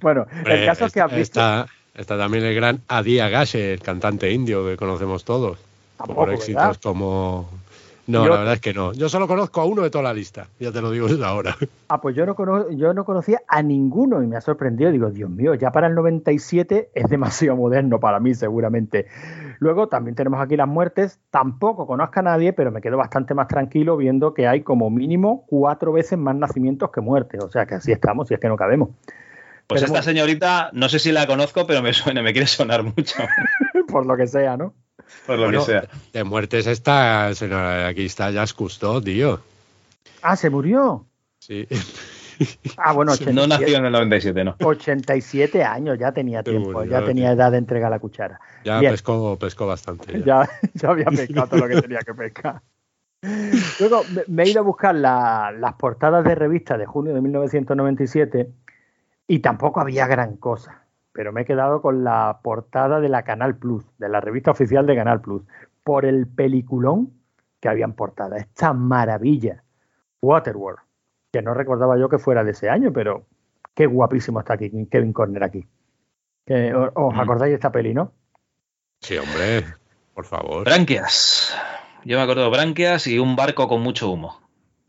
Bueno, 0.00 0.26
el 0.44 0.66
caso 0.66 0.86
es 0.86 0.92
que 0.92 1.00
has 1.00 1.14
visto. 1.14 1.38
está, 1.38 1.66
está 1.94 2.18
también 2.18 2.44
el 2.44 2.54
gran 2.54 2.80
Adi 2.88 3.20
Agassi, 3.20 3.58
el 3.58 3.80
cantante 3.80 4.30
indio 4.30 4.66
que 4.66 4.76
conocemos 4.76 5.24
todos. 5.24 5.58
Tampoco, 5.96 6.20
por 6.20 6.28
¿verdad? 6.28 6.42
éxitos 6.42 6.78
como. 6.78 7.48
No, 8.08 8.24
Yo- 8.24 8.30
la 8.30 8.38
verdad 8.38 8.54
es 8.54 8.60
que 8.60 8.74
no. 8.74 8.92
Yo 8.92 9.08
solo 9.08 9.28
conozco 9.28 9.60
a 9.60 9.64
uno 9.64 9.82
de 9.82 9.90
toda 9.90 10.02
la 10.04 10.12
lista. 10.12 10.48
Ya 10.58 10.72
te 10.72 10.80
lo 10.82 10.90
digo 10.90 11.06
desde 11.08 11.24
ahora. 11.24 11.56
Ah, 11.88 12.00
pues 12.00 12.16
yo 12.16 12.24
no, 12.24 12.34
cono- 12.34 12.70
yo 12.70 12.94
no 12.94 13.04
conocía 13.04 13.42
a 13.46 13.62
ninguno 13.62 14.22
y 14.22 14.26
me 14.26 14.34
ha 14.36 14.40
sorprendido. 14.40 14.90
Digo, 14.90 15.10
Dios 15.10 15.28
mío, 15.28 15.52
ya 15.54 15.70
para 15.72 15.88
el 15.88 15.94
97 15.94 16.88
es 16.94 17.08
demasiado 17.10 17.54
moderno 17.58 18.00
para 18.00 18.18
mí, 18.18 18.34
seguramente. 18.34 19.08
Luego 19.58 19.88
también 19.88 20.14
tenemos 20.14 20.40
aquí 20.40 20.56
las 20.56 20.66
muertes. 20.68 21.20
Tampoco 21.30 21.86
conozco 21.86 22.20
a 22.20 22.22
nadie, 22.22 22.54
pero 22.54 22.70
me 22.72 22.80
quedo 22.80 22.96
bastante 22.96 23.34
más 23.34 23.46
tranquilo 23.46 23.98
viendo 23.98 24.32
que 24.32 24.48
hay 24.48 24.62
como 24.62 24.88
mínimo 24.88 25.44
cuatro 25.48 25.92
veces 25.92 26.18
más 26.18 26.34
nacimientos 26.34 26.90
que 26.90 27.02
muertes. 27.02 27.44
O 27.44 27.50
sea 27.50 27.66
que 27.66 27.74
así 27.74 27.92
estamos, 27.92 28.28
si 28.28 28.34
es 28.34 28.40
que 28.40 28.48
no 28.48 28.56
cabemos. 28.56 28.88
Pues 29.66 29.80
Pero 29.80 29.80
esta 29.80 29.88
bueno. 29.90 30.02
señorita, 30.02 30.70
no 30.72 30.88
sé 30.88 30.98
si 30.98 31.12
la 31.12 31.26
conozco, 31.26 31.66
pero 31.66 31.82
me 31.82 31.92
suena, 31.92 32.22
me 32.22 32.32
quiere 32.32 32.46
sonar 32.46 32.82
mucho. 32.84 33.18
Por 33.88 34.06
lo 34.06 34.16
que 34.16 34.26
sea, 34.26 34.56
¿no? 34.56 34.72
Por 35.26 35.36
lo 35.38 35.44
Bueno, 35.44 35.60
que 35.60 35.64
sea. 35.66 35.84
De 36.12 36.24
muertes 36.24 36.66
está. 36.66 37.34
señora, 37.34 37.86
Aquí 37.88 38.04
está 38.06 38.30
Jazz 38.30 38.52
Cousteau, 38.54 39.00
tío. 39.00 39.40
Ah, 40.22 40.36
se 40.36 40.50
murió. 40.50 41.06
Sí. 41.38 41.66
Ah, 42.76 42.92
bueno, 42.92 43.12
No 43.32 43.42
87, 43.42 43.48
nació 43.48 43.78
en 43.78 43.84
el 43.86 43.92
97, 43.92 44.44
no. 44.44 44.56
87 44.62 45.62
años, 45.64 45.98
ya 45.98 46.12
tenía 46.12 46.42
tiempo, 46.42 46.72
murió, 46.72 46.90
ya 46.90 47.04
tenía 47.04 47.28
tío. 47.30 47.34
edad 47.34 47.52
de 47.52 47.58
entregar 47.58 47.90
la 47.90 47.98
cuchara. 47.98 48.40
Ya 48.64 48.80
Bien. 48.80 48.92
pescó, 48.92 49.38
pescó 49.38 49.66
bastante. 49.66 50.20
ya. 50.20 50.24
ya, 50.24 50.48
ya 50.74 50.88
había 50.90 51.06
pescado 51.06 51.46
todo 51.48 51.60
lo 51.60 51.68
que 51.68 51.82
tenía 51.82 52.00
que 52.00 52.14
pescar. 52.14 52.60
Luego 53.78 54.02
me, 54.12 54.22
me 54.26 54.42
he 54.42 54.50
ido 54.50 54.60
a 54.60 54.64
buscar 54.64 54.94
la- 54.94 55.52
las 55.56 55.74
portadas 55.74 56.24
de 56.24 56.34
revistas 56.34 56.78
de 56.78 56.86
junio 56.86 57.14
de 57.14 57.20
1997 57.20 58.48
y 59.28 59.38
tampoco 59.38 59.80
había 59.80 60.06
gran 60.08 60.36
cosa. 60.36 60.81
Pero 61.12 61.32
me 61.32 61.42
he 61.42 61.44
quedado 61.44 61.82
con 61.82 62.04
la 62.04 62.40
portada 62.42 63.00
de 63.00 63.08
la 63.08 63.22
Canal 63.22 63.56
Plus, 63.56 63.84
de 63.98 64.08
la 64.08 64.20
revista 64.20 64.50
oficial 64.50 64.86
de 64.86 64.96
Canal 64.96 65.20
Plus, 65.20 65.42
por 65.84 66.04
el 66.04 66.26
peliculón 66.26 67.12
que 67.60 67.68
habían 67.68 67.92
portada. 67.92 68.38
Esta 68.38 68.72
maravilla, 68.72 69.62
Waterworld, 70.22 70.80
que 71.32 71.42
no 71.42 71.54
recordaba 71.54 71.98
yo 71.98 72.08
que 72.08 72.18
fuera 72.18 72.44
de 72.44 72.52
ese 72.52 72.68
año, 72.70 72.92
pero 72.92 73.26
qué 73.74 73.86
guapísimo 73.86 74.40
está 74.40 74.54
aquí 74.54 74.70
Kevin 74.90 75.12
Corner 75.12 75.44
aquí. 75.44 75.66
¿Os 76.48 76.90
os 76.94 77.18
acordáis 77.18 77.50
de 77.50 77.54
esta 77.54 77.70
peli, 77.70 77.94
no? 77.94 78.12
Sí, 79.00 79.16
hombre. 79.16 79.64
Por 80.14 80.24
favor. 80.24 80.64
Branquias. 80.64 81.56
Yo 82.04 82.18
me 82.18 82.22
acuerdo 82.22 82.44
de 82.44 82.50
Branquias 82.50 83.06
y 83.06 83.18
un 83.18 83.36
barco 83.36 83.68
con 83.68 83.80
mucho 83.80 84.10
humo. 84.10 84.40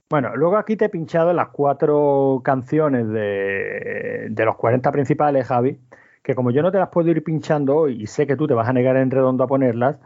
Bueno, 0.09 0.35
luego 0.35 0.57
aquí 0.57 0.75
te 0.75 0.85
he 0.85 0.89
pinchado 0.89 1.33
las 1.33 1.49
cuatro 1.49 2.41
canciones 2.43 3.07
de, 3.07 4.27
de 4.29 4.45
los 4.45 4.55
40 4.55 4.91
principales, 4.91 5.47
Javi, 5.47 5.79
que 6.23 6.35
como 6.35 6.51
yo 6.51 6.61
no 6.61 6.71
te 6.71 6.77
las 6.77 6.89
puedo 6.89 7.09
ir 7.09 7.21
pinchando 7.23 7.75
hoy 7.75 8.01
y 8.01 8.07
sé 8.07 8.25
que 8.25 8.37
tú 8.37 8.47
te 8.47 8.53
vas 8.53 8.67
a 8.69 8.73
negar 8.73 8.95
en 8.95 9.11
redondo 9.11 9.43
a 9.43 9.47
ponerlas, 9.47 9.97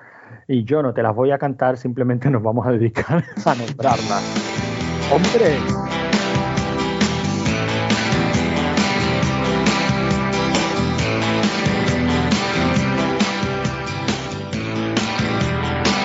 y 0.48 0.64
yo 0.64 0.82
no 0.82 0.94
te 0.94 1.04
las 1.04 1.16
voy 1.16 1.32
a 1.32 1.38
cantar, 1.38 1.78
simplemente 1.78 2.30
nos 2.30 2.42
vamos 2.42 2.66
a 2.66 2.72
dedicar 2.72 3.24
a 3.46 3.56
nombrarlas. 3.56 4.24
¡Hombre! 5.12 5.60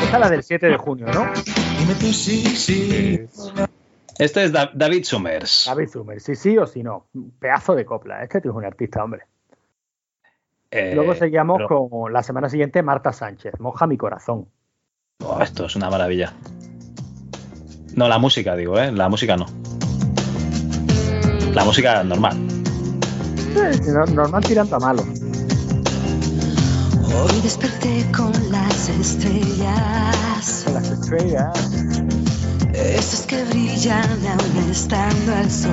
Esta 0.02 0.16
es 0.16 0.20
la 0.20 0.28
del 0.30 0.42
7 0.42 0.66
de 0.66 0.76
junio, 0.76 1.06
¿no? 1.06 1.24
Este 4.18 4.44
es 4.44 4.52
Da- 4.52 4.70
David 4.74 5.04
Summers. 5.04 5.64
David 5.66 5.88
Zumer, 5.88 6.20
sí, 6.20 6.34
sí 6.34 6.58
o 6.58 6.66
sí 6.66 6.82
no. 6.82 7.06
Pedazo 7.38 7.74
de 7.74 7.84
copla, 7.84 8.22
es 8.22 8.28
que 8.28 8.40
tú 8.40 8.48
eres 8.48 8.56
un 8.58 8.64
artista, 8.64 9.02
hombre. 9.02 9.22
Eh, 10.74 10.92
Luego 10.94 11.14
seguíamos 11.14 11.58
pero- 11.58 11.88
con 11.88 12.12
la 12.12 12.22
semana 12.22 12.48
siguiente 12.48 12.82
Marta 12.82 13.12
Sánchez, 13.12 13.60
Moja 13.60 13.86
mi 13.86 13.98
corazón. 13.98 14.48
Oh, 15.22 15.38
esto 15.42 15.66
es 15.66 15.76
una 15.76 15.90
maravilla. 15.90 16.32
No, 17.94 18.08
la 18.08 18.18
música, 18.18 18.56
digo, 18.56 18.78
¿eh? 18.78 18.90
La 18.90 19.10
música 19.10 19.36
no. 19.36 19.44
La 21.52 21.62
música 21.64 22.02
normal. 22.02 22.38
No- 23.86 24.06
normal 24.06 24.42
tirando 24.44 24.76
a 24.76 24.78
malo. 24.78 25.02
Hoy 27.14 27.40
desperté 27.42 28.10
con 28.16 28.32
las 28.50 28.88
estrellas. 28.88 30.62
Con 30.64 30.74
las 30.74 30.90
estrellas. 30.90 31.72
Esos 32.72 33.26
que 33.26 33.44
brillan 33.44 34.08
aún 34.26 34.70
estando 34.70 35.34
al 35.34 35.50
sol. 35.50 35.72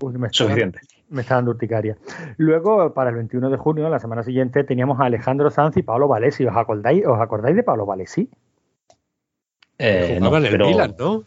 Uy, 0.00 0.16
me 0.18 0.28
Suficiente. 0.30 0.78
Me 1.10 1.22
está 1.22 1.34
dando 1.36 1.50
urticaria. 1.50 1.96
Luego, 2.38 2.94
para 2.94 3.10
el 3.10 3.16
21 3.16 3.50
de 3.50 3.56
junio, 3.56 3.88
la 3.88 3.98
semana 3.98 4.22
siguiente, 4.22 4.64
teníamos 4.64 4.98
a 5.00 5.04
Alejandro 5.04 5.50
Sanz 5.50 5.76
y 5.76 5.82
Pablo 5.82 6.08
Valesi. 6.08 6.46
¿Os 6.46 6.56
acordáis, 6.56 7.04
¿os 7.06 7.20
acordáis 7.20 7.56
de 7.56 7.62
Pablo 7.62 7.84
Valesi? 7.86 8.28
Eh, 9.78 10.18
no, 10.20 10.26
Jugaba 10.28 10.38
en 10.38 10.44
el 10.46 10.50
pero- 10.52 10.66
Milan, 10.68 10.94
¿no? 10.98 11.24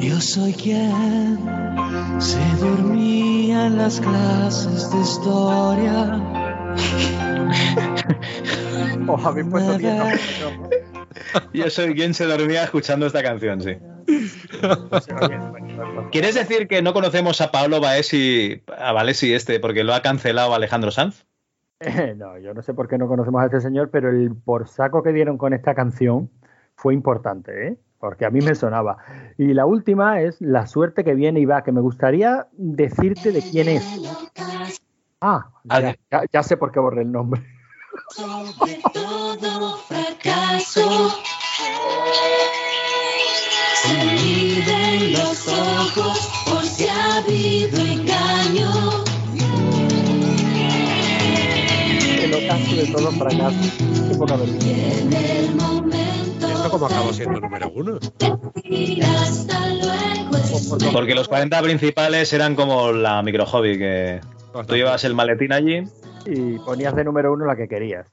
Yo 0.00 0.18
soy 0.20 0.52
quien 0.54 1.38
se 2.18 2.40
dormía 2.60 3.66
en 3.66 3.76
las 3.78 4.00
clases 4.00 4.90
de 4.90 5.00
historia. 5.00 6.20
Os 9.14 9.24
habéis 9.24 9.46
puesto 9.48 9.76
bien. 9.78 9.98
¿no? 9.98 10.04
Yo 11.52 11.70
soy 11.70 11.94
quien 11.94 12.14
se 12.14 12.24
dormía 12.26 12.64
escuchando 12.64 13.06
esta 13.06 13.22
canción, 13.22 13.60
sí. 13.60 13.76
¿Quieres 16.12 16.34
decir 16.34 16.66
que 16.68 16.82
no 16.82 16.92
conocemos 16.92 17.40
a 17.40 17.50
Pablo 17.50 17.80
Baesi, 17.80 18.62
a 18.76 18.92
Valesi 18.92 19.32
este, 19.32 19.60
porque 19.60 19.84
lo 19.84 19.94
ha 19.94 20.02
cancelado 20.02 20.54
Alejandro 20.54 20.90
Sanz? 20.90 21.24
Eh, 21.80 22.14
No, 22.18 22.38
yo 22.38 22.54
no 22.54 22.62
sé 22.62 22.74
por 22.74 22.88
qué 22.88 22.98
no 22.98 23.08
conocemos 23.08 23.42
a 23.42 23.46
este 23.46 23.60
señor, 23.60 23.90
pero 23.90 24.10
el 24.10 24.34
por 24.34 24.68
saco 24.68 25.02
que 25.02 25.12
dieron 25.12 25.38
con 25.38 25.52
esta 25.52 25.74
canción 25.74 26.30
fue 26.74 26.94
importante, 26.94 27.68
¿eh? 27.68 27.76
porque 27.98 28.24
a 28.24 28.30
mí 28.30 28.40
me 28.40 28.54
sonaba. 28.54 28.96
Y 29.36 29.52
la 29.52 29.66
última 29.66 30.20
es 30.22 30.40
La 30.40 30.66
suerte 30.66 31.04
que 31.04 31.14
viene 31.14 31.40
y 31.40 31.44
va, 31.44 31.62
que 31.62 31.72
me 31.72 31.80
gustaría 31.82 32.46
decirte 32.52 33.30
de 33.30 33.42
quién 33.42 33.68
es. 33.68 34.00
Ah, 35.20 35.50
ya, 35.64 35.94
ya- 36.10 36.24
ya 36.32 36.42
sé 36.42 36.56
por 36.56 36.72
qué 36.72 36.80
borré 36.80 37.02
el 37.02 37.12
nombre. 37.12 37.42
Todo 38.92 39.78
fracaso. 39.88 41.18
Se 43.82 43.92
en 43.92 45.12
los 45.12 45.48
ojos 45.48 46.18
por 46.44 46.64
si 46.64 46.86
ha 46.86 47.16
habido 47.16 47.80
engaño. 47.80 49.04
El 52.22 52.34
ocaso 52.34 52.74
de 52.76 52.86
todo 52.92 53.12
fracaso. 53.12 53.58
Qué 54.08 54.14
poca 54.16 54.36
vergüenza. 54.36 54.68
En 54.68 55.12
el 55.12 55.54
momento 55.56 56.46
¿Esto 56.46 56.70
cómo 56.70 56.86
acabó 56.86 57.12
siendo 57.12 57.40
número 57.40 57.72
uno? 57.74 57.98
y 58.64 59.02
hasta 59.02 59.66
luego. 59.68 60.92
Porque 60.92 61.14
los 61.14 61.26
40 61.26 61.60
principales 61.62 62.32
eran 62.32 62.54
como 62.54 62.92
la 62.92 63.22
micro 63.22 63.46
hobby, 63.46 63.78
que 63.78 64.20
tú 64.66 64.74
llevas 64.74 65.04
el 65.04 65.14
maletín 65.14 65.52
allí, 65.52 65.84
Y 66.24 66.58
ponías 66.60 66.94
de 66.94 67.04
número 67.04 67.32
uno 67.32 67.46
la 67.46 67.56
que 67.56 67.68
querías. 67.68 68.06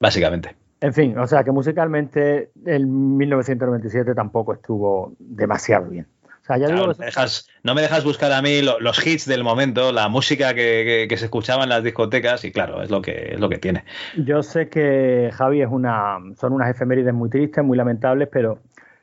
básicamente. 0.00 0.56
En 0.80 0.92
fin, 0.92 1.18
o 1.18 1.26
sea 1.26 1.44
que 1.44 1.50
musicalmente 1.50 2.50
el 2.66 2.86
1997 2.86 4.14
tampoco 4.14 4.52
estuvo 4.52 5.14
demasiado 5.18 5.86
bien. 5.88 6.06
O 6.42 6.46
sea, 6.46 6.58
ya 6.58 6.66
Claro, 6.66 6.82
digo, 6.82 6.92
no, 6.92 6.98
me 6.98 7.06
dejas, 7.06 7.48
no 7.62 7.74
me 7.74 7.80
dejas 7.80 8.04
buscar 8.04 8.30
a 8.32 8.42
mí 8.42 8.60
lo- 8.60 8.78
los 8.80 9.06
hits 9.06 9.24
del 9.26 9.42
momento, 9.44 9.92
la 9.92 10.08
música 10.08 10.52
que, 10.54 10.84
que- 10.86 11.06
que 11.08 11.16
se 11.16 11.24
escuchaba 11.26 11.62
en 11.62 11.70
las 11.70 11.82
discotecas, 11.82 12.44
y 12.44 12.52
claro, 12.52 12.82
es 12.82 12.90
lo 12.90 13.00
que, 13.00 13.32
es 13.34 13.40
lo 13.40 13.48
que 13.48 13.56
tiene. 13.58 13.84
Yo 14.12 14.42
sé 14.42 14.68
que 14.68 15.30
Javi 15.32 15.62
es 15.62 15.68
una, 15.70 16.18
son 16.38 16.52
unas 16.52 16.68
efemérides 16.70 17.14
muy 17.14 17.30
tristes, 17.30 17.64
muy 17.64 17.78
lamentables, 17.78 18.28
pero, 18.30 18.58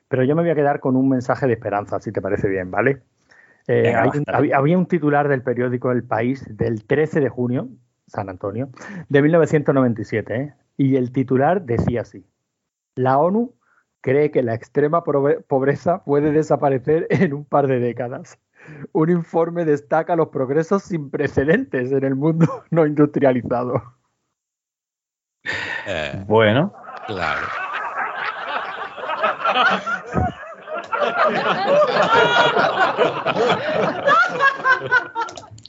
pero 0.07 0.23
yo 0.23 0.35
me 0.35 0.43
voy 0.43 0.51
a 0.51 0.55
quedar 0.55 0.80
con 0.80 0.95
un 0.95 1.09
mensaje 1.09 1.47
de 1.47 1.53
esperanza, 1.53 1.99
si 1.99 2.11
te 2.11 2.22
parece 2.22 2.47
bien, 2.47 2.69
¿vale? 2.69 3.01
Eh, 3.67 3.81
Venga, 3.83 4.03
hay 4.03 4.09
había, 4.27 4.57
había 4.57 4.77
un 4.77 4.85
titular 4.85 5.27
del 5.27 5.43
periódico 5.43 5.91
El 5.91 6.03
País 6.03 6.45
del 6.49 6.83
13 6.85 7.19
de 7.19 7.29
junio, 7.29 7.69
San 8.07 8.29
Antonio, 8.29 8.69
de 9.09 9.21
1997, 9.21 10.35
¿eh? 10.35 10.53
y 10.77 10.95
el 10.95 11.11
titular 11.11 11.61
decía 11.63 12.01
así: 12.01 12.25
La 12.95 13.17
ONU 13.17 13.53
cree 14.01 14.31
que 14.31 14.41
la 14.41 14.55
extrema 14.55 15.03
pobreza 15.03 16.03
puede 16.03 16.31
desaparecer 16.31 17.07
en 17.09 17.33
un 17.33 17.45
par 17.45 17.67
de 17.67 17.79
décadas. 17.79 18.39
Un 18.91 19.09
informe 19.09 19.65
destaca 19.65 20.15
los 20.15 20.29
progresos 20.29 20.83
sin 20.83 21.09
precedentes 21.09 21.91
en 21.91 22.03
el 22.03 22.15
mundo 22.15 22.63
no 22.69 22.85
industrializado. 22.85 23.81
Bueno. 26.27 26.73
Claro. 27.07 27.47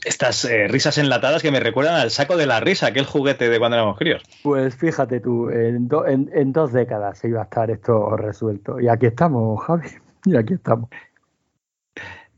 Estas 0.05 0.43
eh, 0.45 0.67
risas 0.67 0.97
enlatadas 0.97 1.41
que 1.41 1.51
me 1.51 1.61
recuerdan 1.61 1.95
al 1.95 2.11
saco 2.11 2.35
de 2.35 2.45
la 2.45 2.59
risa, 2.59 2.87
aquel 2.87 3.05
juguete 3.05 3.47
de 3.49 3.57
cuando 3.57 3.77
éramos 3.77 3.97
críos. 3.97 4.21
Pues 4.43 4.75
fíjate 4.75 5.21
tú, 5.21 5.49
en, 5.49 5.87
do- 5.87 6.05
en- 6.05 6.29
en 6.33 6.51
dos 6.51 6.73
décadas 6.73 7.19
se 7.19 7.29
iba 7.29 7.39
a 7.41 7.43
estar 7.45 7.71
esto 7.71 8.17
resuelto. 8.17 8.79
Y 8.81 8.89
aquí 8.89 9.05
estamos, 9.05 9.63
Javi. 9.65 9.87
Y 10.25 10.35
aquí 10.35 10.55
estamos. 10.55 10.89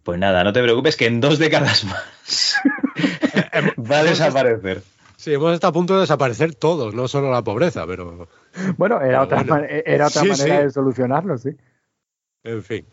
Pues 0.03 0.19
nada, 0.19 0.43
no 0.43 0.53
te 0.53 0.61
preocupes 0.61 0.95
que 0.95 1.07
en 1.07 1.19
dos 1.19 1.39
décadas 1.39 1.83
más 1.85 2.55
va 3.91 3.99
a 3.99 4.03
desaparecer. 4.03 4.83
Sí, 5.17 5.33
hemos 5.33 5.53
estado 5.53 5.69
a 5.71 5.73
punto 5.73 5.95
de 5.95 6.01
desaparecer 6.01 6.53
todos, 6.53 6.93
no 6.93 7.07
solo 7.07 7.31
la 7.31 7.41
pobreza, 7.43 7.87
pero. 7.87 8.27
Bueno, 8.77 8.97
era 9.01 9.07
Pero 9.07 9.21
otra, 9.23 9.37
bueno. 9.37 9.55
man- 9.55 9.65
era 9.69 10.05
otra 10.07 10.21
Sí, 10.21 10.27
manera 10.29 10.57
sí. 10.57 10.63
de 10.65 10.69
solucionarlo, 10.69 11.37
sí. 11.39 11.49
En 12.43 12.61
fin. 12.61 12.85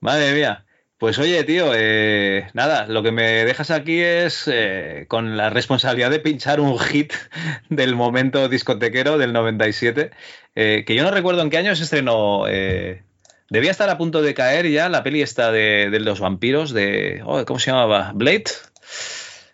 Madre 0.00 0.32
mía. 0.34 0.64
Pues 0.98 1.18
oye, 1.18 1.44
tío, 1.44 1.72
eh, 1.74 2.48
nada, 2.54 2.86
lo 2.86 3.02
que 3.02 3.12
me 3.12 3.44
dejas 3.44 3.70
aquí 3.70 4.00
es 4.00 4.48
eh, 4.50 5.04
con 5.08 5.36
la 5.36 5.50
responsabilidad 5.50 6.10
de 6.10 6.20
pinchar 6.20 6.58
un 6.58 6.78
hit 6.78 7.12
del 7.68 7.94
momento 7.94 8.48
discotequero 8.48 9.18
del 9.18 9.34
97, 9.34 10.10
eh, 10.54 10.84
que 10.86 10.94
yo 10.94 11.02
no 11.02 11.10
recuerdo 11.10 11.42
en 11.42 11.50
qué 11.50 11.58
año 11.58 11.76
se 11.76 11.82
estrenó. 11.82 12.48
eh, 12.48 13.02
debía 13.50 13.70
estar 13.70 13.90
a 13.90 13.98
punto 13.98 14.22
de 14.22 14.32
caer 14.32 14.70
ya 14.70 14.88
la 14.88 15.02
peli 15.02 15.20
esta 15.20 15.52
de, 15.52 15.90
de 15.90 16.00
los 16.00 16.18
vampiros 16.18 16.72
de... 16.72 17.22
oh, 17.26 17.44
¿Cómo 17.44 17.58
se 17.60 17.70
llamaba? 17.70 18.12
¿Blade? 18.14 18.44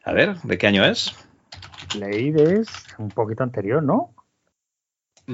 A 0.05 0.13
ver, 0.13 0.37
¿de 0.43 0.59
qué 0.59 0.69
año 0.69 0.85
es? 0.85 1.13
Blade 1.97 2.61
es 2.61 2.69
un 2.99 3.09
poquito 3.09 3.43
anterior, 3.43 3.83
¿no? 3.83 4.12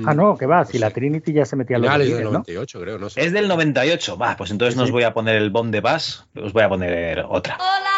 Ah, 0.05 0.15
no, 0.15 0.37
que 0.37 0.47
va, 0.47 0.65
si 0.65 0.79
la 0.79 0.91
Trinity 0.91 1.33
ya 1.33 1.47
se 1.47 1.57
metía 1.57 1.77
en 1.77 1.83
los 1.83 1.91
Finales 1.91 2.09
del 2.09 2.17
Beatles, 2.17 2.33
¿no? 2.33 2.39
98, 2.41 2.81
creo, 2.81 2.99
no 2.99 3.09
sé. 3.09 3.25
Es 3.25 3.33
del 3.33 3.49
98. 3.49 4.19
Va, 4.19 4.37
pues 4.37 4.51
entonces 4.51 4.77
no 4.77 4.83
os 4.85 4.91
voy 4.91 5.05
a 5.05 5.15
poner 5.15 5.37
el 5.37 5.51
Bond 5.51 5.73
de 5.73 5.81
Bass, 5.81 6.27
os 6.37 6.53
voy 6.53 6.63
a 6.63 6.69
poner 6.69 7.25
otra. 7.29 7.57
There 7.59 7.98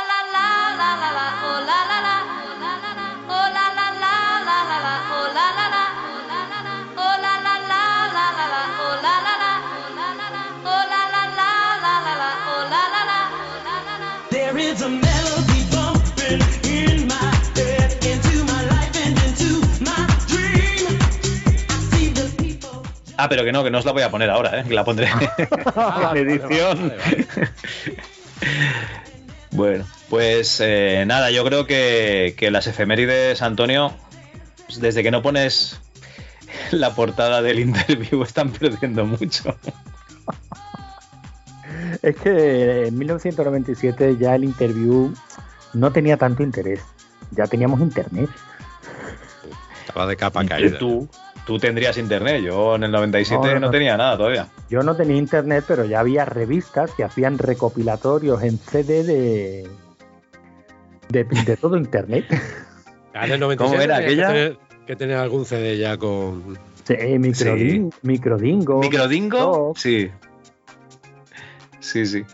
Ah, 23.23 23.29
pero 23.29 23.45
que 23.45 23.53
no, 23.53 23.63
que 23.63 23.71
no 23.71 23.79
os 23.79 23.85
la 23.85 23.93
voy 23.93 24.03
a 24.03 24.11
poner 24.11 24.31
ahora, 24.31 24.61
¿eh? 24.61 24.65
que 24.67 24.73
la 24.73 24.83
pondré 24.83 25.09
en 26.15 26.17
edición. 26.17 26.93
Bueno, 29.53 29.85
pues 30.09 30.61
eh, 30.63 31.03
nada, 31.09 31.33
yo 31.33 31.45
creo 31.45 31.67
que, 31.67 32.35
que 32.39 32.53
las 32.53 32.69
efemérides, 32.69 33.43
Antonio, 33.43 33.93
pues 34.65 34.81
desde 34.81 35.03
que 35.03 35.11
no 35.11 35.23
pones 35.23 35.81
la 36.71 36.95
portada 36.95 37.43
del 37.43 37.59
interview 37.59 38.23
están 38.27 38.51
perdiendo 38.53 39.05
mucho. 39.05 39.57
Es 42.01 42.17
que 42.17 42.87
en 42.87 42.97
1997 42.97 44.17
ya 44.19 44.37
el 44.37 44.45
interview 44.45 45.13
no 45.75 45.93
tenía 45.93 46.17
tanto 46.17 46.45
interés. 46.45 46.81
Ya 47.33 47.49
teníamos 47.49 47.81
internet. 47.81 48.31
Estaba 49.81 50.07
de 50.07 50.17
capa 50.17 50.45
Y 50.45 50.47
caída. 50.47 50.79
Tú, 50.79 51.09
tú 51.51 51.59
tendrías 51.59 51.99
internet, 51.99 52.45
yo 52.45 52.77
en 52.77 52.85
el 52.85 52.93
97 52.93 53.35
No, 53.35 53.49
no, 53.49 53.55
no, 53.55 53.67
no. 53.67 53.71
tenía 53.73 53.97
nada 53.97 54.17
todavía. 54.17 54.47
Yo 54.69 54.85
no 54.85 54.95
tenía 54.95 55.17
internet, 55.17 55.65
pero 55.67 55.85
ya 55.85 55.99
había 55.99 56.25
revistas 56.25 56.93
que 56.93 57.03
hacían 57.03 57.39
recopilatorios 57.39 58.41
en 58.45 58.57
CD 58.57 59.03
de, 59.03 59.69
de, 61.09 61.25
de 61.25 61.57
todo 61.57 61.77
internet. 61.77 62.27
Ya 63.13 63.25
en 63.25 63.33
el 63.33 63.41
97 63.41 63.57
¿Cómo 63.57 63.83
era 63.83 63.97
aquella? 63.97 64.29
Que 64.29 64.33
tener, 64.33 64.59
que 64.87 64.95
tener 64.95 65.17
algún 65.17 65.45
CD 65.45 65.77
ya 65.77 65.97
con. 65.97 66.57
Sí, 66.85 66.95
microdin, 67.19 67.91
microdingo. 68.03 68.79
¿Microdingo? 68.79 69.73
Sí. 69.75 70.09
Sí, 71.81 72.07
sí. 72.07 72.25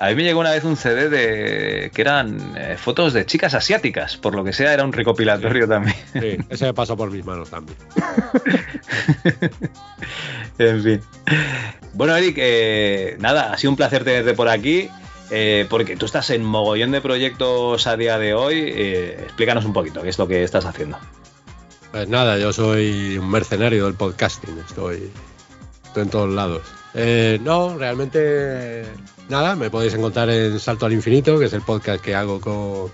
A 0.00 0.10
mí 0.10 0.14
me 0.14 0.22
llegó 0.22 0.38
una 0.38 0.52
vez 0.52 0.62
un 0.62 0.76
CD 0.76 1.08
de 1.08 1.90
que 1.92 2.00
eran 2.02 2.54
eh, 2.56 2.76
fotos 2.78 3.12
de 3.12 3.26
chicas 3.26 3.54
asiáticas, 3.54 4.16
por 4.16 4.32
lo 4.32 4.44
que 4.44 4.52
sea, 4.52 4.72
era 4.72 4.84
un 4.84 4.92
recopilatorio 4.92 5.66
también. 5.66 5.96
Sí, 6.12 6.38
ese 6.48 6.66
me 6.66 6.74
pasó 6.74 6.96
por 6.96 7.10
mis 7.10 7.24
manos 7.24 7.50
también. 7.50 7.76
en 10.58 10.82
fin. 10.84 11.00
Bueno, 11.94 12.14
Eric, 12.14 12.36
eh, 12.38 13.16
nada, 13.18 13.52
ha 13.52 13.58
sido 13.58 13.72
un 13.72 13.76
placer 13.76 14.04
tenerte 14.04 14.34
por 14.34 14.48
aquí. 14.48 14.88
eh, 15.30 15.66
porque 15.68 15.96
tú 15.96 16.06
estás 16.06 16.30
en 16.30 16.44
mogollón 16.44 16.92
de 16.92 17.00
proyectos 17.00 17.88
a 17.88 17.96
día 17.96 18.18
de 18.20 18.34
hoy. 18.34 18.60
explícanos 18.60 19.64
un 19.64 19.72
poquito 19.72 20.00
qué 20.02 20.10
es 20.10 20.18
lo 20.18 20.28
que 20.28 20.44
estás 20.44 20.64
haciendo. 20.64 20.96
Pues 21.90 22.08
nada, 22.08 22.38
yo 22.38 22.52
soy 22.52 23.18
un 23.18 23.28
mercenario 23.28 23.86
del 23.86 23.94
podcasting, 23.94 24.58
estoy, 24.60 25.10
estoy 25.86 26.02
en 26.04 26.10
todos 26.10 26.32
lados. 26.32 26.62
Eh, 26.94 27.38
no, 27.42 27.76
realmente 27.76 28.84
nada, 29.28 29.54
me 29.56 29.70
podéis 29.70 29.94
encontrar 29.94 30.30
en 30.30 30.58
Salto 30.58 30.86
al 30.86 30.92
Infinito, 30.92 31.38
que 31.38 31.46
es 31.46 31.52
el 31.52 31.62
podcast 31.62 32.02
que 32.02 32.14
hago 32.14 32.40
con, 32.40 32.90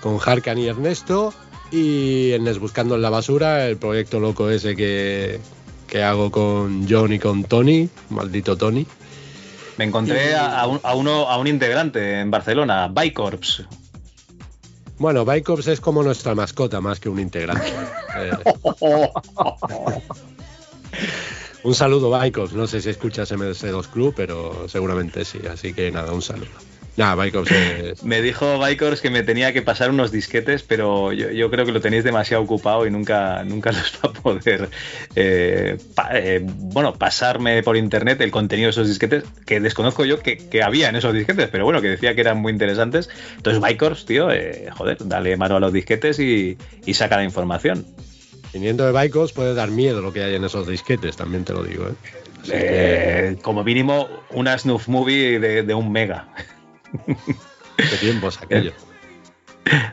con 0.00 0.18
Harkan 0.24 0.58
y 0.58 0.66
Ernesto, 0.66 1.32
y 1.70 2.32
en 2.32 2.46
Es 2.48 2.58
Buscando 2.58 2.94
en 2.96 3.02
la 3.02 3.10
Basura, 3.10 3.66
el 3.66 3.76
proyecto 3.76 4.20
loco 4.20 4.50
ese 4.50 4.74
que, 4.76 5.40
que 5.86 6.02
hago 6.02 6.30
con 6.30 6.86
John 6.88 7.12
y 7.12 7.18
con 7.18 7.44
Tony, 7.44 7.88
maldito 8.10 8.56
Tony. 8.56 8.86
Me 9.78 9.84
encontré 9.84 10.30
Y- 10.30 10.34
a, 10.34 10.66
un, 10.66 10.80
a 10.82 10.94
uno, 10.94 11.28
a 11.28 11.36
un 11.38 11.46
integrante 11.46 12.20
en 12.20 12.30
Barcelona, 12.30 12.88
Bicorps. 12.88 13.64
Bueno, 14.98 15.24
Bicops 15.24 15.66
es 15.66 15.80
como 15.80 16.02
nuestra 16.04 16.34
mascota 16.36 16.80
más 16.80 17.00
que 17.00 17.08
un 17.08 17.18
integrante. 17.20 17.72
Eh, 18.16 18.30
un 21.64 21.74
saludo, 21.74 22.16
Bicops. 22.18 22.52
No 22.52 22.66
sé 22.66 22.80
si 22.80 22.90
escuchas 22.90 23.32
MS2 23.32 23.88
Club, 23.88 24.14
pero 24.16 24.68
seguramente 24.68 25.24
sí. 25.24 25.40
Así 25.50 25.72
que 25.72 25.90
nada, 25.90 26.12
un 26.12 26.22
saludo. 26.22 26.50
Es. 27.50 28.02
Me 28.04 28.22
dijo 28.22 28.64
Bicorps 28.64 29.00
que 29.00 29.10
me 29.10 29.24
tenía 29.24 29.52
que 29.52 29.62
pasar 29.62 29.90
unos 29.90 30.12
disquetes, 30.12 30.62
pero 30.62 31.12
yo, 31.12 31.50
creo 31.50 31.66
que 31.66 31.72
lo 31.72 31.80
tenéis 31.80 32.04
demasiado 32.04 32.42
ocupado 32.42 32.86
y 32.86 32.90
nunca, 32.90 33.42
nunca 33.44 33.72
los 33.72 33.98
va 34.04 34.10
a 34.10 34.12
poder 34.12 34.68
eh, 35.16 35.76
eh, 36.12 36.40
bueno, 36.44 36.94
pasarme 36.94 37.62
por 37.64 37.76
internet 37.76 38.20
el 38.20 38.30
contenido 38.30 38.66
de 38.66 38.70
esos 38.70 38.86
disquetes, 38.86 39.24
que 39.44 39.58
desconozco 39.58 40.04
yo 40.04 40.20
que, 40.20 40.62
había 40.62 40.88
en 40.88 40.96
esos 40.96 41.12
disquetes, 41.12 41.48
pero 41.50 41.64
bueno, 41.64 41.82
que 41.82 41.88
decía 41.88 42.14
que 42.14 42.20
eran 42.20 42.38
muy 42.38 42.52
interesantes. 42.52 43.10
Entonces, 43.36 43.60
Bicorps, 43.60 44.04
tío, 44.04 44.30
eh, 44.30 44.68
joder, 44.76 44.98
dale 45.00 45.36
mano 45.36 45.56
a 45.56 45.60
los 45.60 45.72
disquetes 45.72 46.20
y 46.20 46.56
saca 46.94 47.16
la 47.16 47.24
información. 47.24 47.84
Viniendo 48.54 48.86
de 48.86 48.98
Bicops 48.98 49.32
puede 49.32 49.52
dar 49.52 49.72
miedo 49.72 50.00
lo 50.00 50.12
que 50.12 50.22
hay 50.22 50.36
en 50.36 50.44
esos 50.44 50.68
disquetes, 50.68 51.16
también 51.16 51.44
te 51.44 51.52
lo 51.52 51.64
digo. 51.64 51.88
¿eh? 51.88 51.94
Eh, 52.52 53.36
como 53.42 53.64
mínimo, 53.64 54.08
una 54.30 54.56
snuff 54.56 54.86
movie 54.86 55.40
de, 55.40 55.64
de 55.64 55.74
un 55.74 55.90
mega. 55.90 56.28
Qué 57.76 57.96
tiempos 58.00 58.40
aquellos. 58.40 58.74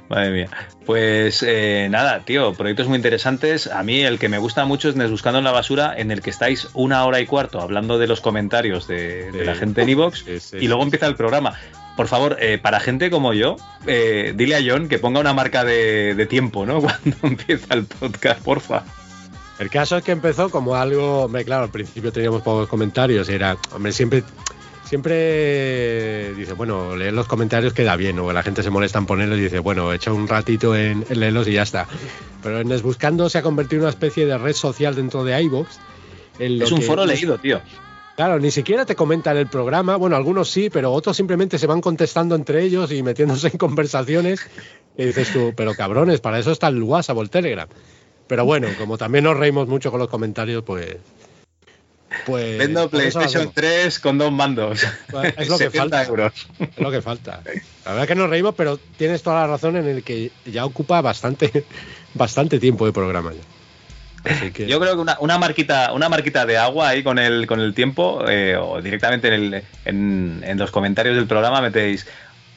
Madre 0.10 0.30
mía. 0.30 0.50
Pues 0.86 1.44
eh, 1.48 1.88
nada, 1.90 2.24
tío, 2.24 2.54
proyectos 2.54 2.88
muy 2.88 2.98
interesantes. 2.98 3.66
A 3.66 3.82
mí 3.82 4.02
el 4.02 4.20
que 4.20 4.30
me 4.30 4.38
gusta 4.38 4.64
mucho 4.66 4.90
es 4.90 5.10
Buscando 5.10 5.40
en 5.40 5.46
la 5.46 5.52
Basura, 5.52 5.96
en 5.98 6.12
el 6.12 6.22
que 6.22 6.30
estáis 6.30 6.70
una 6.76 7.04
hora 7.06 7.20
y 7.20 7.26
cuarto 7.26 7.62
hablando 7.62 7.98
de 7.98 8.06
los 8.06 8.22
comentarios 8.22 8.88
de, 8.88 9.32
de 9.32 9.44
la 9.44 9.56
gente 9.56 9.82
en 9.82 9.90
Evox 9.90 10.54
y 10.54 10.68
luego 10.68 10.84
empieza 10.84 11.08
el 11.08 11.16
programa. 11.16 11.58
Por 12.02 12.08
favor, 12.08 12.38
eh, 12.40 12.58
para 12.58 12.80
gente 12.80 13.12
como 13.12 13.32
yo, 13.32 13.58
eh, 13.86 14.34
dile 14.36 14.56
a 14.56 14.60
John 14.66 14.88
que 14.88 14.98
ponga 14.98 15.20
una 15.20 15.34
marca 15.36 15.64
de, 15.64 16.16
de 16.16 16.26
tiempo, 16.26 16.66
¿no? 16.66 16.80
Cuando 16.82 17.16
empieza 17.22 17.76
el 17.76 17.86
podcast, 17.86 18.42
porfa. 18.42 18.82
El 19.60 19.70
caso 19.70 19.98
es 19.98 20.04
que 20.04 20.12
empezó 20.12 20.50
como 20.50 20.74
algo, 20.76 21.26
hombre, 21.26 21.46
claro, 21.46 21.66
al 21.66 21.70
principio 21.70 22.12
teníamos 22.12 22.42
pocos 22.42 22.68
comentarios 22.68 23.30
era, 23.30 23.56
hombre, 23.72 23.92
siempre, 23.92 24.24
siempre 24.84 26.34
dice, 26.34 26.54
bueno, 26.54 26.96
leer 26.96 27.14
los 27.14 27.28
comentarios 27.28 27.72
queda 27.74 27.96
bien, 27.96 28.18
o 28.18 28.34
la 28.34 28.42
gente 28.42 28.64
se 28.64 28.72
molesta 28.72 28.98
en 28.98 29.06
ponerlos 29.06 29.38
y 29.38 29.42
dice, 29.44 29.60
bueno, 29.60 29.94
echa 29.94 30.12
un 30.12 30.28
ratito 30.28 30.76
en, 30.76 31.06
en 31.08 31.20
leerlos 31.20 31.48
y 31.48 31.54
ya 31.54 31.62
está. 31.62 31.86
Pero 32.42 32.60
en 32.62 32.82
Buscando 32.82 33.30
se 33.30 33.38
ha 33.38 33.42
convertido 33.44 33.82
en 33.82 33.84
una 33.84 33.90
especie 33.92 34.26
de 34.26 34.40
red 34.40 34.54
social 34.54 34.96
dentro 34.96 35.24
de 35.24 35.40
iVoox. 35.44 35.68
Es 36.40 36.72
un 36.72 36.80
que- 36.80 36.86
foro 36.86 37.06
leído, 37.06 37.38
tío. 37.38 37.62
Claro, 38.22 38.40
ni 38.40 38.52
siquiera 38.52 38.86
te 38.86 38.96
comentan 38.96 39.36
el 39.36 39.48
programa. 39.48 39.96
Bueno, 39.96 40.16
algunos 40.16 40.48
sí, 40.48 40.70
pero 40.70 40.92
otros 40.92 41.18
simplemente 41.18 41.58
se 41.58 41.66
van 41.66 41.82
contestando 41.82 42.36
entre 42.36 42.62
ellos 42.62 42.92
y 42.92 43.02
metiéndose 43.02 43.48
en 43.48 43.58
conversaciones. 43.58 44.48
Y 44.96 45.06
dices 45.06 45.34
tú, 45.34 45.54
pero 45.58 45.74
cabrones, 45.74 46.22
para 46.22 46.38
eso 46.38 46.52
está 46.52 46.68
el 46.68 46.84
WhatsApp 46.84 47.18
o 47.18 47.24
el 47.24 47.32
Telegram. 47.32 47.68
Pero 48.28 48.46
bueno, 48.46 48.68
como 48.78 49.00
también 49.00 49.24
nos 49.24 49.38
reímos 49.38 49.68
mucho 49.68 49.90
con 49.90 50.00
los 50.00 50.08
comentarios, 50.08 50.62
pues. 50.64 50.98
Pues. 52.28 52.60
Vendo 52.60 52.92
PlayStation 52.92 53.48
hacemos. 53.48 53.56
3 53.56 54.00
con 54.00 54.20
dos 54.20 54.32
mandos. 54.32 54.86
Pues 55.10 55.34
es 55.40 55.50
lo 55.50 55.58
que 55.58 55.64
70 55.72 55.80
falta. 55.80 56.06
euros. 56.06 56.48
Es 56.60 56.78
lo 56.78 56.92
que 56.92 57.02
falta. 57.02 57.42
La 57.86 57.92
verdad 57.94 58.08
que 58.08 58.14
nos 58.14 58.30
reímos, 58.30 58.54
pero 58.56 58.78
tienes 58.98 59.24
toda 59.24 59.38
la 59.38 59.48
razón 59.48 59.78
en 59.78 59.88
el 59.88 60.04
que 60.04 60.30
ya 60.46 60.66
ocupa 60.66 61.02
bastante, 61.02 61.66
bastante 62.14 62.60
tiempo 62.60 62.86
de 62.86 62.94
programa 62.94 63.34
ya. 63.34 63.61
Así 64.24 64.52
que. 64.52 64.68
Yo 64.68 64.80
creo 64.80 64.94
que 64.96 65.02
una, 65.02 65.18
una 65.20 65.38
marquita, 65.38 65.94
una 65.94 66.08
marquita 66.10 66.46
de 66.46 66.58
agua 66.58 66.90
ahí 66.90 67.04
con 67.04 67.18
el, 67.20 67.48
con 67.48 67.60
el 67.60 67.74
tiempo, 67.74 68.24
eh, 68.28 68.56
o 68.56 68.82
directamente 68.82 69.28
en, 69.30 69.34
el, 69.34 69.64
en, 69.86 70.44
en 70.46 70.58
los 70.58 70.70
comentarios 70.72 71.16
del 71.16 71.26
programa 71.28 71.62
metéis. 71.62 72.06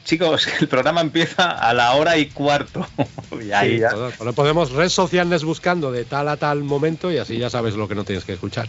Chicos, 0.03 0.47
el 0.61 0.67
programa 0.67 1.01
empieza 1.01 1.49
a 1.49 1.73
la 1.73 1.93
hora 1.93 2.17
y 2.17 2.27
cuarto. 2.27 2.85
y 3.43 3.51
ahí 3.51 3.77
Sí, 3.79 3.83
todo- 3.89 4.11
todo- 4.11 4.33
podemos 4.33 4.71
red 4.71 4.89
sociales 4.89 5.43
buscando 5.43 5.91
de 5.91 6.05
tal 6.05 6.27
a 6.29 6.37
tal 6.37 6.63
momento 6.63 7.11
y 7.11 7.17
así 7.17 7.37
ya 7.39 7.49
sabes 7.49 7.73
lo 7.75 7.87
que 7.87 7.95
no 7.95 8.03
tienes 8.03 8.23
que 8.25 8.33
escuchar. 8.33 8.67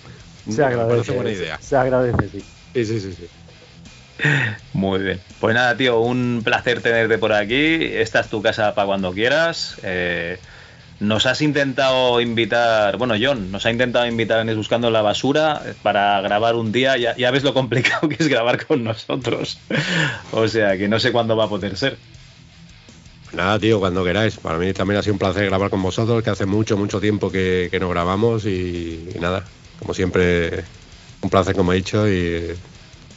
Se 0.48 0.60
Me 0.62 0.64
agradece. 0.64 0.90
parece 0.94 1.12
buena 1.12 1.30
idea. 1.30 1.58
Se 1.60 1.76
agradece, 1.76 2.28
sí. 2.30 2.44
Sí, 2.74 2.84
sí, 2.86 3.00
sí, 3.00 3.12
sí. 3.12 3.26
Muy 4.72 5.00
bien. 5.00 5.20
Pues 5.40 5.54
nada, 5.54 5.76
tío, 5.76 6.00
un 6.00 6.40
placer 6.44 6.80
tenerte 6.80 7.18
por 7.18 7.32
aquí. 7.32 7.78
Esta 7.84 8.20
es 8.20 8.28
tu 8.28 8.40
casa 8.40 8.74
para 8.74 8.86
cuando 8.86 9.12
quieras. 9.12 9.76
Eh, 9.82 10.38
nos 11.00 11.26
has 11.26 11.42
intentado 11.42 12.20
invitar, 12.20 12.96
bueno, 12.96 13.14
John, 13.20 13.50
nos 13.52 13.66
ha 13.66 13.70
intentado 13.70 14.06
invitar 14.06 14.46
en 14.46 14.56
Buscando 14.56 14.90
la 14.90 15.02
Basura 15.02 15.62
para 15.82 16.20
grabar 16.22 16.54
un 16.54 16.72
día. 16.72 16.96
Ya, 16.96 17.16
ya 17.16 17.30
ves 17.30 17.42
lo 17.42 17.52
complicado 17.52 18.08
que 18.08 18.16
es 18.18 18.28
grabar 18.28 18.64
con 18.64 18.84
nosotros. 18.84 19.58
o 20.32 20.48
sea, 20.48 20.76
que 20.78 20.88
no 20.88 20.98
sé 20.98 21.12
cuándo 21.12 21.36
va 21.36 21.44
a 21.44 21.48
poder 21.48 21.76
ser. 21.76 21.98
Nada, 23.32 23.58
tío, 23.58 23.78
cuando 23.80 24.04
queráis. 24.04 24.36
Para 24.38 24.58
mí 24.58 24.72
también 24.72 24.98
ha 24.98 25.02
sido 25.02 25.14
un 25.14 25.18
placer 25.18 25.44
grabar 25.46 25.68
con 25.68 25.82
vosotros, 25.82 26.22
que 26.22 26.30
hace 26.30 26.46
mucho, 26.46 26.76
mucho 26.76 27.00
tiempo 27.00 27.30
que, 27.30 27.68
que 27.70 27.78
no 27.78 27.88
grabamos 27.90 28.46
y, 28.46 29.10
y 29.14 29.18
nada, 29.20 29.44
como 29.78 29.92
siempre, 29.92 30.64
un 31.20 31.28
placer 31.28 31.54
como 31.54 31.72
he 31.72 31.76
dicho 31.76 32.08
y 32.08 32.54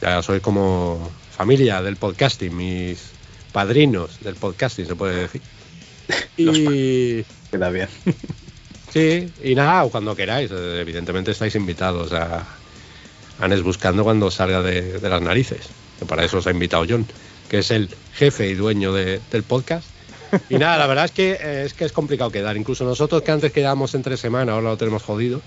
ya 0.00 0.22
sois 0.22 0.42
como 0.42 1.10
familia 1.30 1.80
del 1.80 1.96
podcasting, 1.96 2.54
mis 2.54 3.12
padrinos 3.52 4.20
del 4.20 4.34
podcasting, 4.34 4.86
se 4.86 4.94
puede 4.94 5.22
decir. 5.22 5.40
Y... 6.36 7.24
Queda 7.50 7.70
bien. 7.70 7.88
Sí, 8.92 9.30
y 9.44 9.54
nada, 9.54 9.88
cuando 9.88 10.16
queráis, 10.16 10.50
evidentemente 10.50 11.30
estáis 11.30 11.54
invitados 11.54 12.12
a, 12.12 12.44
a 13.38 13.46
Nes 13.46 13.62
Buscando 13.62 14.02
cuando 14.02 14.32
salga 14.32 14.62
de, 14.62 14.98
las 15.00 15.22
narices, 15.22 15.60
que 15.96 16.06
para 16.06 16.24
eso 16.24 16.38
os 16.38 16.46
ha 16.48 16.50
invitado 16.50 16.84
John, 16.88 17.06
que 17.48 17.60
es 17.60 17.70
el 17.70 17.88
jefe 18.14 18.48
y 18.48 18.54
dueño 18.54 18.92
de- 18.92 19.20
del 19.30 19.44
podcast. 19.44 19.86
Y 20.48 20.58
nada, 20.58 20.76
la 20.76 20.88
verdad 20.88 21.04
es 21.04 21.12
que, 21.12 21.38
eh, 21.40 21.62
es 21.66 21.72
que 21.74 21.84
es 21.84 21.92
complicado 21.92 22.32
quedar. 22.32 22.56
Incluso 22.56 22.84
nosotros 22.84 23.22
que 23.22 23.30
antes 23.30 23.52
quedábamos 23.52 23.94
entre 23.94 24.16
semana, 24.16 24.54
ahora 24.54 24.70
lo 24.70 24.76
tenemos 24.76 25.04
jodido. 25.04 25.40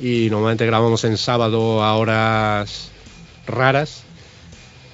Y 0.00 0.26
normalmente 0.30 0.66
grabamos 0.66 1.04
en 1.04 1.16
sábado 1.16 1.80
a 1.84 1.94
horas 1.94 2.90
raras, 3.46 4.02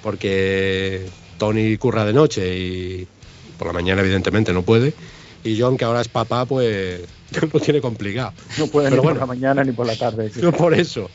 porque 0.03 1.07
Tony 1.39 1.79
curra 1.79 2.05
de 2.05 2.13
noche 2.13 2.59
y 2.59 3.07
por 3.59 3.69
la 3.69 3.73
mañana 3.73 4.03
evidentemente 4.03 4.53
no 4.53 4.61
puede. 4.63 4.93
Y 5.45 5.59
John, 5.61 5.77
que 5.77 5.85
ahora 5.85 6.01
es 6.03 6.09
papá, 6.09 6.45
pues 6.45 7.01
lo 7.53 7.61
tiene 7.61 7.81
complicado. 7.81 8.33
No 8.59 8.67
puede 8.67 8.91
Pero 8.91 9.03
ni 9.03 9.07
bueno. 9.07 9.21
por 9.21 9.29
la 9.29 9.35
mañana 9.35 9.65
ni 9.65 9.73
por 9.73 9.87
la 9.87 9.97
tarde. 9.97 10.31
sí. 10.31 10.41
No 10.43 10.53
por 10.53 10.75
eso. 10.75 11.11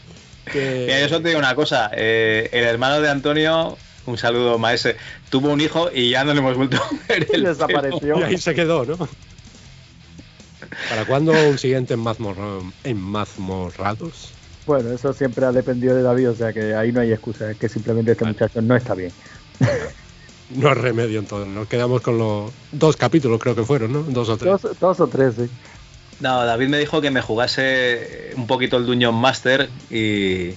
Mira, 0.53 0.99
yo 1.01 1.09
solo 1.09 1.21
te 1.21 1.29
digo 1.29 1.39
una 1.39 1.55
cosa. 1.55 1.89
eh, 1.93 2.49
el 2.51 2.63
hermano 2.65 3.01
de 3.01 3.09
Antonio, 3.09 3.77
un 4.05 4.17
saludo, 4.17 4.57
maese, 4.59 4.95
tuvo 5.29 5.49
un 5.51 5.59
hijo 5.61 5.89
y 5.93 6.11
ya 6.11 6.23
no 6.23 6.33
le 6.33 6.39
hemos 6.39 6.55
vuelto 6.55 6.77
a 6.77 6.89
ver 7.09 7.27
el 7.33 7.43
Desapareció. 7.43 8.19
Y 8.19 8.23
ahí 8.23 8.37
se 8.37 8.53
quedó, 8.53 8.85
¿no? 8.85 8.97
¿Para 10.89 11.05
cuándo 11.05 11.31
un 11.49 11.57
siguiente 11.57 11.93
en, 11.95 12.01
Mazmor- 12.03 12.71
en 12.83 12.97
Mazmorrados? 12.99 14.31
Bueno, 14.67 14.91
eso 14.93 15.13
siempre 15.13 15.45
ha 15.45 15.51
dependido 15.51 15.95
de 15.95 16.01
David, 16.01 16.29
o 16.31 16.35
sea 16.35 16.51
que 16.53 16.73
ahí 16.75 16.91
no 16.91 16.99
hay 17.01 17.11
excusa, 17.11 17.51
es 17.51 17.57
que 17.57 17.69
simplemente 17.69 18.11
este 18.13 18.25
muchacho 18.25 18.61
no 18.61 18.75
está 18.75 18.95
bien. 18.95 19.11
No 20.49 20.69
hay 20.69 20.75
remedio 20.75 21.19
entonces. 21.19 21.51
Nos 21.53 21.67
quedamos 21.67 22.01
con 22.01 22.17
los 22.17 22.51
dos 22.71 22.95
capítulos, 22.97 23.39
creo 23.39 23.55
que 23.55 23.63
fueron, 23.63 23.91
¿no? 23.93 24.03
Dos 24.03 24.29
o 24.29 24.37
tres. 24.37 24.61
Dos, 24.61 24.79
dos 24.79 24.99
o 24.99 25.07
tres, 25.07 25.35
sí. 25.35 25.49
No, 26.19 26.45
David 26.45 26.69
me 26.69 26.77
dijo 26.77 27.01
que 27.01 27.11
me 27.11 27.21
jugase 27.21 28.31
un 28.37 28.47
poquito 28.47 28.77
el 28.77 28.85
Dungeon 28.85 29.15
Master 29.15 29.69
y, 29.89 30.51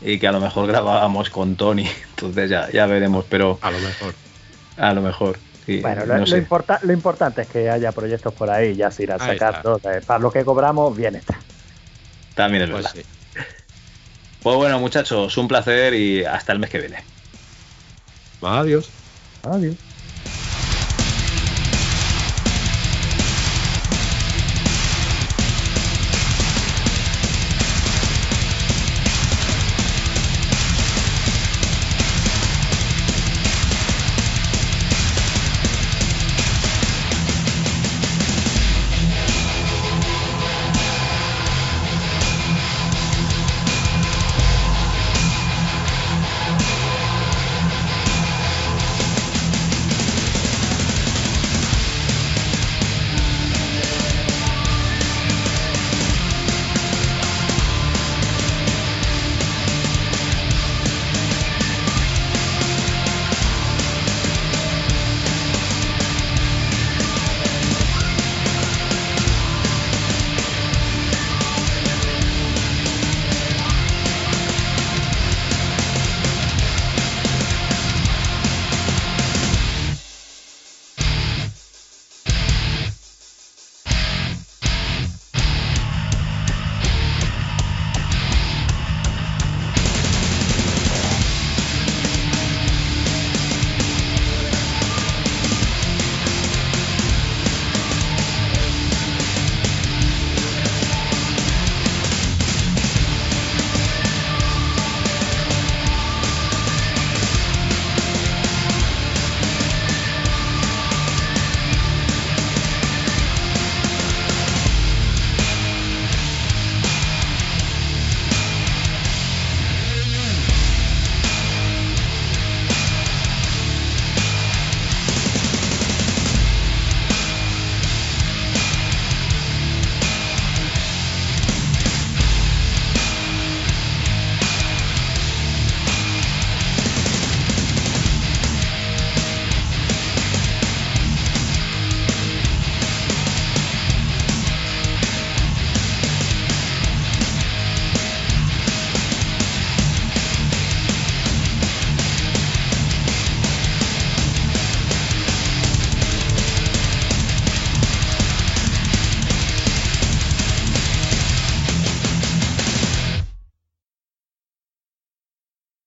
y 0.00 0.18
que 0.18 0.26
a 0.28 0.32
lo 0.32 0.40
mejor 0.40 0.66
grabábamos 0.66 1.30
con 1.30 1.56
Tony. 1.56 1.86
Entonces 2.10 2.48
ya, 2.48 2.70
ya 2.70 2.86
veremos, 2.86 3.24
pero. 3.28 3.58
A 3.60 3.70
lo 3.70 3.78
mejor. 3.80 4.14
A 4.76 4.92
lo 4.94 5.02
mejor. 5.02 5.38
sí, 5.66 5.80
Bueno, 5.80 6.06
lo, 6.06 6.14
no 6.14 6.20
lo 6.20 6.26
sé. 6.26 6.38
importa- 6.38 6.78
lo 6.82 6.92
importante 6.92 7.42
es 7.42 7.48
que 7.48 7.68
haya 7.68 7.92
proyectos 7.92 8.32
por 8.32 8.48
ahí, 8.50 8.74
ya 8.76 8.90
se 8.90 9.02
irán 9.02 9.18
sacando. 9.18 9.80
Para 10.06 10.20
lo 10.20 10.30
que 10.30 10.44
cobramos, 10.44 10.96
bien 10.96 11.16
está. 11.16 11.38
También 12.34 12.64
es 12.64 12.70
Pues 12.70 12.84
verdad. 12.94 13.02
Pues 14.42 14.56
bueno, 14.56 14.78
muchachos, 14.78 15.36
un 15.38 15.48
placer 15.48 15.94
y 15.94 16.24
hasta 16.24 16.52
el 16.52 16.58
mes 16.60 16.70
que 16.70 16.78
viene. 16.78 16.98
Adiós. 18.42 18.90
Adiós. 19.44 19.93